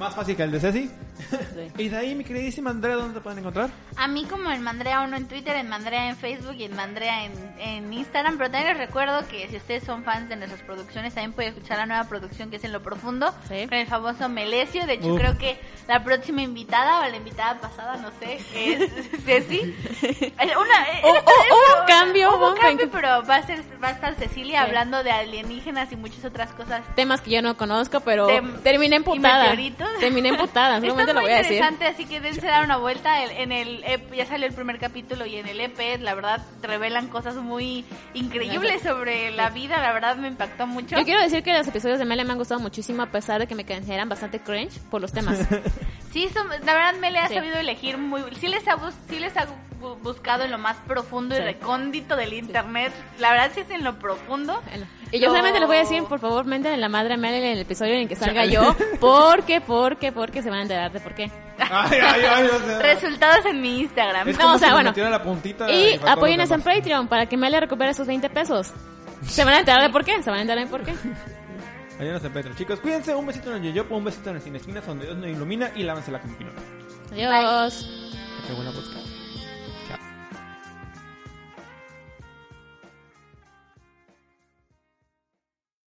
Más 0.00 0.14
fácil 0.14 0.34
que 0.34 0.42
el 0.42 0.50
de 0.50 0.60
Ceci. 0.60 0.90
y 1.76 1.88
de 1.90 1.96
ahí, 1.96 2.14
mi 2.14 2.24
queridísima 2.24 2.70
Andrea, 2.70 2.96
¿dónde 2.96 3.12
te 3.12 3.20
pueden 3.20 3.38
encontrar? 3.40 3.68
A 3.96 4.08
mí 4.08 4.24
como 4.24 4.50
en 4.50 4.64
Mandrea1 4.64 5.14
en 5.14 5.28
Twitter, 5.28 5.54
en 5.56 5.68
Mandrea 5.68 6.08
en 6.08 6.16
Facebook 6.16 6.54
y 6.58 6.64
en 6.64 6.74
Mandrea 6.74 7.26
en, 7.26 7.32
en 7.58 7.92
Instagram. 7.92 8.38
Pero 8.38 8.50
también 8.50 8.72
les 8.78 8.86
recuerdo 8.86 9.28
que 9.28 9.46
si 9.48 9.56
ustedes 9.56 9.84
son 9.84 10.02
fans 10.02 10.30
de 10.30 10.36
nuestras 10.36 10.62
producciones, 10.62 11.12
también 11.12 11.32
pueden 11.34 11.52
escuchar 11.52 11.76
la 11.76 11.84
nueva 11.84 12.04
producción 12.04 12.48
que 12.48 12.56
es 12.56 12.64
En 12.64 12.72
Lo 12.72 12.82
Profundo. 12.82 13.34
Sí. 13.46 13.66
Con 13.68 13.76
el 13.76 13.86
famoso 13.86 14.30
Melesio. 14.30 14.86
De 14.86 14.94
hecho, 14.94 15.08
Uf. 15.12 15.20
creo 15.20 15.36
que 15.36 15.60
la 15.86 16.02
próxima 16.02 16.40
invitada 16.40 17.00
o 17.06 17.10
la 17.10 17.16
invitada 17.18 17.60
pasada, 17.60 17.98
no 17.98 18.08
sé, 18.20 18.40
es 18.54 18.90
Ceci. 19.26 19.58
Eh, 20.02 20.32
Una, 20.56 20.86
fue- 21.02 21.10
un 21.10 21.86
cambio, 21.86 22.34
Hubo 22.36 22.52
un 22.52 22.56
cambio, 22.56 22.90
pero 22.90 23.22
va 23.26 23.36
a, 23.36 23.42
ser, 23.46 23.62
va 23.82 23.88
a 23.88 23.90
estar 23.90 24.14
Cecilia 24.14 24.62
Sí. 24.62 24.66
hablando 24.68 25.02
de 25.02 25.10
alienígenas 25.10 25.92
y 25.92 25.96
muchas 25.96 26.24
otras 26.24 26.50
cosas 26.52 26.80
Temas 26.96 27.20
que 27.20 27.30
yo 27.32 27.42
no 27.42 27.56
conozco, 27.58 28.00
pero 28.00 28.26
Tem- 28.28 28.62
terminé 28.62 28.94
y 28.94 28.98
emputada. 28.98 29.42
meteoritos. 29.50 29.89
Terminé 29.98 30.28
emputada, 30.30 30.80
solamente 30.80 31.12
lo 31.12 31.20
voy 31.22 31.30
a 31.32 31.36
decir. 31.38 31.52
interesante, 31.54 31.86
así 31.86 32.04
que 32.06 32.20
dense 32.20 32.46
dar 32.46 32.64
una 32.64 32.76
vuelta. 32.76 33.22
El- 33.24 33.30
En 33.32 33.52
el 33.52 33.82
EP, 33.84 34.14
ya 34.16 34.26
salió 34.26 34.46
el 34.46 34.52
primer 34.54 34.78
capítulo 34.78 35.26
y 35.26 35.36
en 35.36 35.48
el 35.48 35.60
EP, 35.60 35.98
la 35.98 36.14
verdad, 36.14 36.42
revelan 36.62 37.08
cosas 37.08 37.34
muy 37.36 37.84
increíbles 38.14 38.82
sobre 38.82 39.30
la 39.30 39.50
vida. 39.50 39.80
La 39.80 39.92
verdad, 39.92 40.16
me 40.16 40.28
impactó 40.28 40.66
mucho. 40.66 40.96
Yo 40.96 41.04
quiero 41.04 41.20
decir 41.20 41.42
que 41.42 41.52
los 41.52 41.66
episodios 41.66 41.98
de 41.98 42.04
Mele 42.04 42.24
me 42.24 42.32
han 42.32 42.38
gustado 42.38 42.60
muchísimo 42.60 43.02
a 43.02 43.06
pesar 43.06 43.40
de 43.40 43.46
que 43.46 43.54
me 43.54 43.64
generan 43.64 44.08
bastante 44.08 44.40
cringe 44.40 44.78
por 44.90 45.00
los 45.00 45.12
temas. 45.12 45.38
Sí, 46.12 46.28
son- 46.34 46.48
la 46.48 46.74
verdad, 46.74 46.94
me 47.00 47.12
le 47.12 47.20
ha 47.20 47.28
Sí. 47.28 47.34
sabido 47.34 47.54
elegir 47.54 47.96
muy. 47.96 48.20
Sí 48.40 48.48
les 48.48 48.66
ha, 48.66 48.76
sí 49.08 49.20
les 49.20 49.36
ha 49.36 49.46
bu- 49.80 49.96
buscado 50.02 50.42
en 50.42 50.50
lo 50.50 50.58
más 50.58 50.76
profundo 50.78 51.36
Sí. 51.36 51.40
y 51.40 51.44
recóndito 51.44 52.16
del 52.16 52.32
internet. 52.32 52.92
La 53.20 53.30
verdad, 53.30 53.52
sí 53.54 53.60
es 53.60 53.70
en 53.70 53.84
lo 53.84 53.96
profundo. 54.00 54.60
Y 55.12 55.20
yo 55.20 55.26
Lo- 55.26 55.30
solamente 55.34 55.60
les 55.60 55.68
voy 55.68 55.76
a 55.76 55.80
decir, 55.80 56.02
por 56.02 56.18
favor, 56.18 56.46
menten 56.46 56.72
en 56.72 56.80
la 56.80 56.88
madre 56.88 57.14
a 57.14 57.16
Mele 57.16 57.38
en 57.38 57.52
el 57.52 57.58
episodio 57.60 57.94
en 57.94 58.00
el 58.00 58.08
que 58.08 58.16
salga 58.16 58.44
yo. 58.44 58.74
Porque, 59.00 59.60
porque, 59.80 60.12
porque 60.12 60.42
se 60.42 60.50
van 60.50 60.60
a 60.60 60.62
enterar 60.62 60.92
de 60.92 61.00
por 61.00 61.14
qué. 61.14 61.30
Ay, 61.58 61.98
ay, 62.02 62.22
ay, 62.28 62.46
o 62.46 62.58
sea, 62.58 62.78
Resultados 62.94 63.46
en 63.46 63.60
mi 63.60 63.80
Instagram. 63.80 64.28
es 64.28 64.38
No, 64.38 64.54
o 64.54 64.58
sea, 64.58 64.68
si 64.68 64.74
bueno. 64.74 64.90
metiera 64.90 65.10
la 65.10 65.22
puntita 65.22 65.70
Y 65.70 65.98
apóyennos 66.06 66.50
en. 66.50 66.62
Patreon 66.62 67.08
para 67.08 67.26
que 67.26 67.36
Mele 67.36 67.58
recupere 67.60 67.94
sus 67.94 68.06
20 68.06 68.28
pesos. 68.30 68.72
Se 69.22 69.44
van 69.44 69.54
a 69.54 69.58
enterar 69.60 69.82
de 69.82 69.90
por 69.90 70.04
qué, 70.04 70.22
se 70.22 70.30
van 70.30 70.40
a 70.40 70.42
enterar 70.42 70.64
de 70.64 70.70
por 70.70 70.82
qué. 70.82 70.92
Ayúdenos 71.98 72.24
en 72.24 72.32
Patreon. 72.32 72.56
Chicos, 72.56 72.80
cuídense. 72.80 73.14
Un 73.14 73.26
besito 73.26 73.50
en 73.50 73.56
el 73.56 73.62
yoyopo, 73.70 73.96
un 73.96 74.04
besito 74.04 74.30
en 74.30 74.36
el 74.36 74.42
cine 74.42 74.58
esquinas 74.58 74.86
donde 74.86 75.04
Dios 75.06 75.18
nos 75.18 75.28
ilumina 75.28 75.70
y 75.74 75.82
lávense 75.82 76.10
la 76.10 76.20
como 76.20 76.36
pinota. 76.36 76.60
Adiós. 77.12 77.86
Qué 78.46 78.54
buena 78.54 78.70
podcast. 78.70 79.09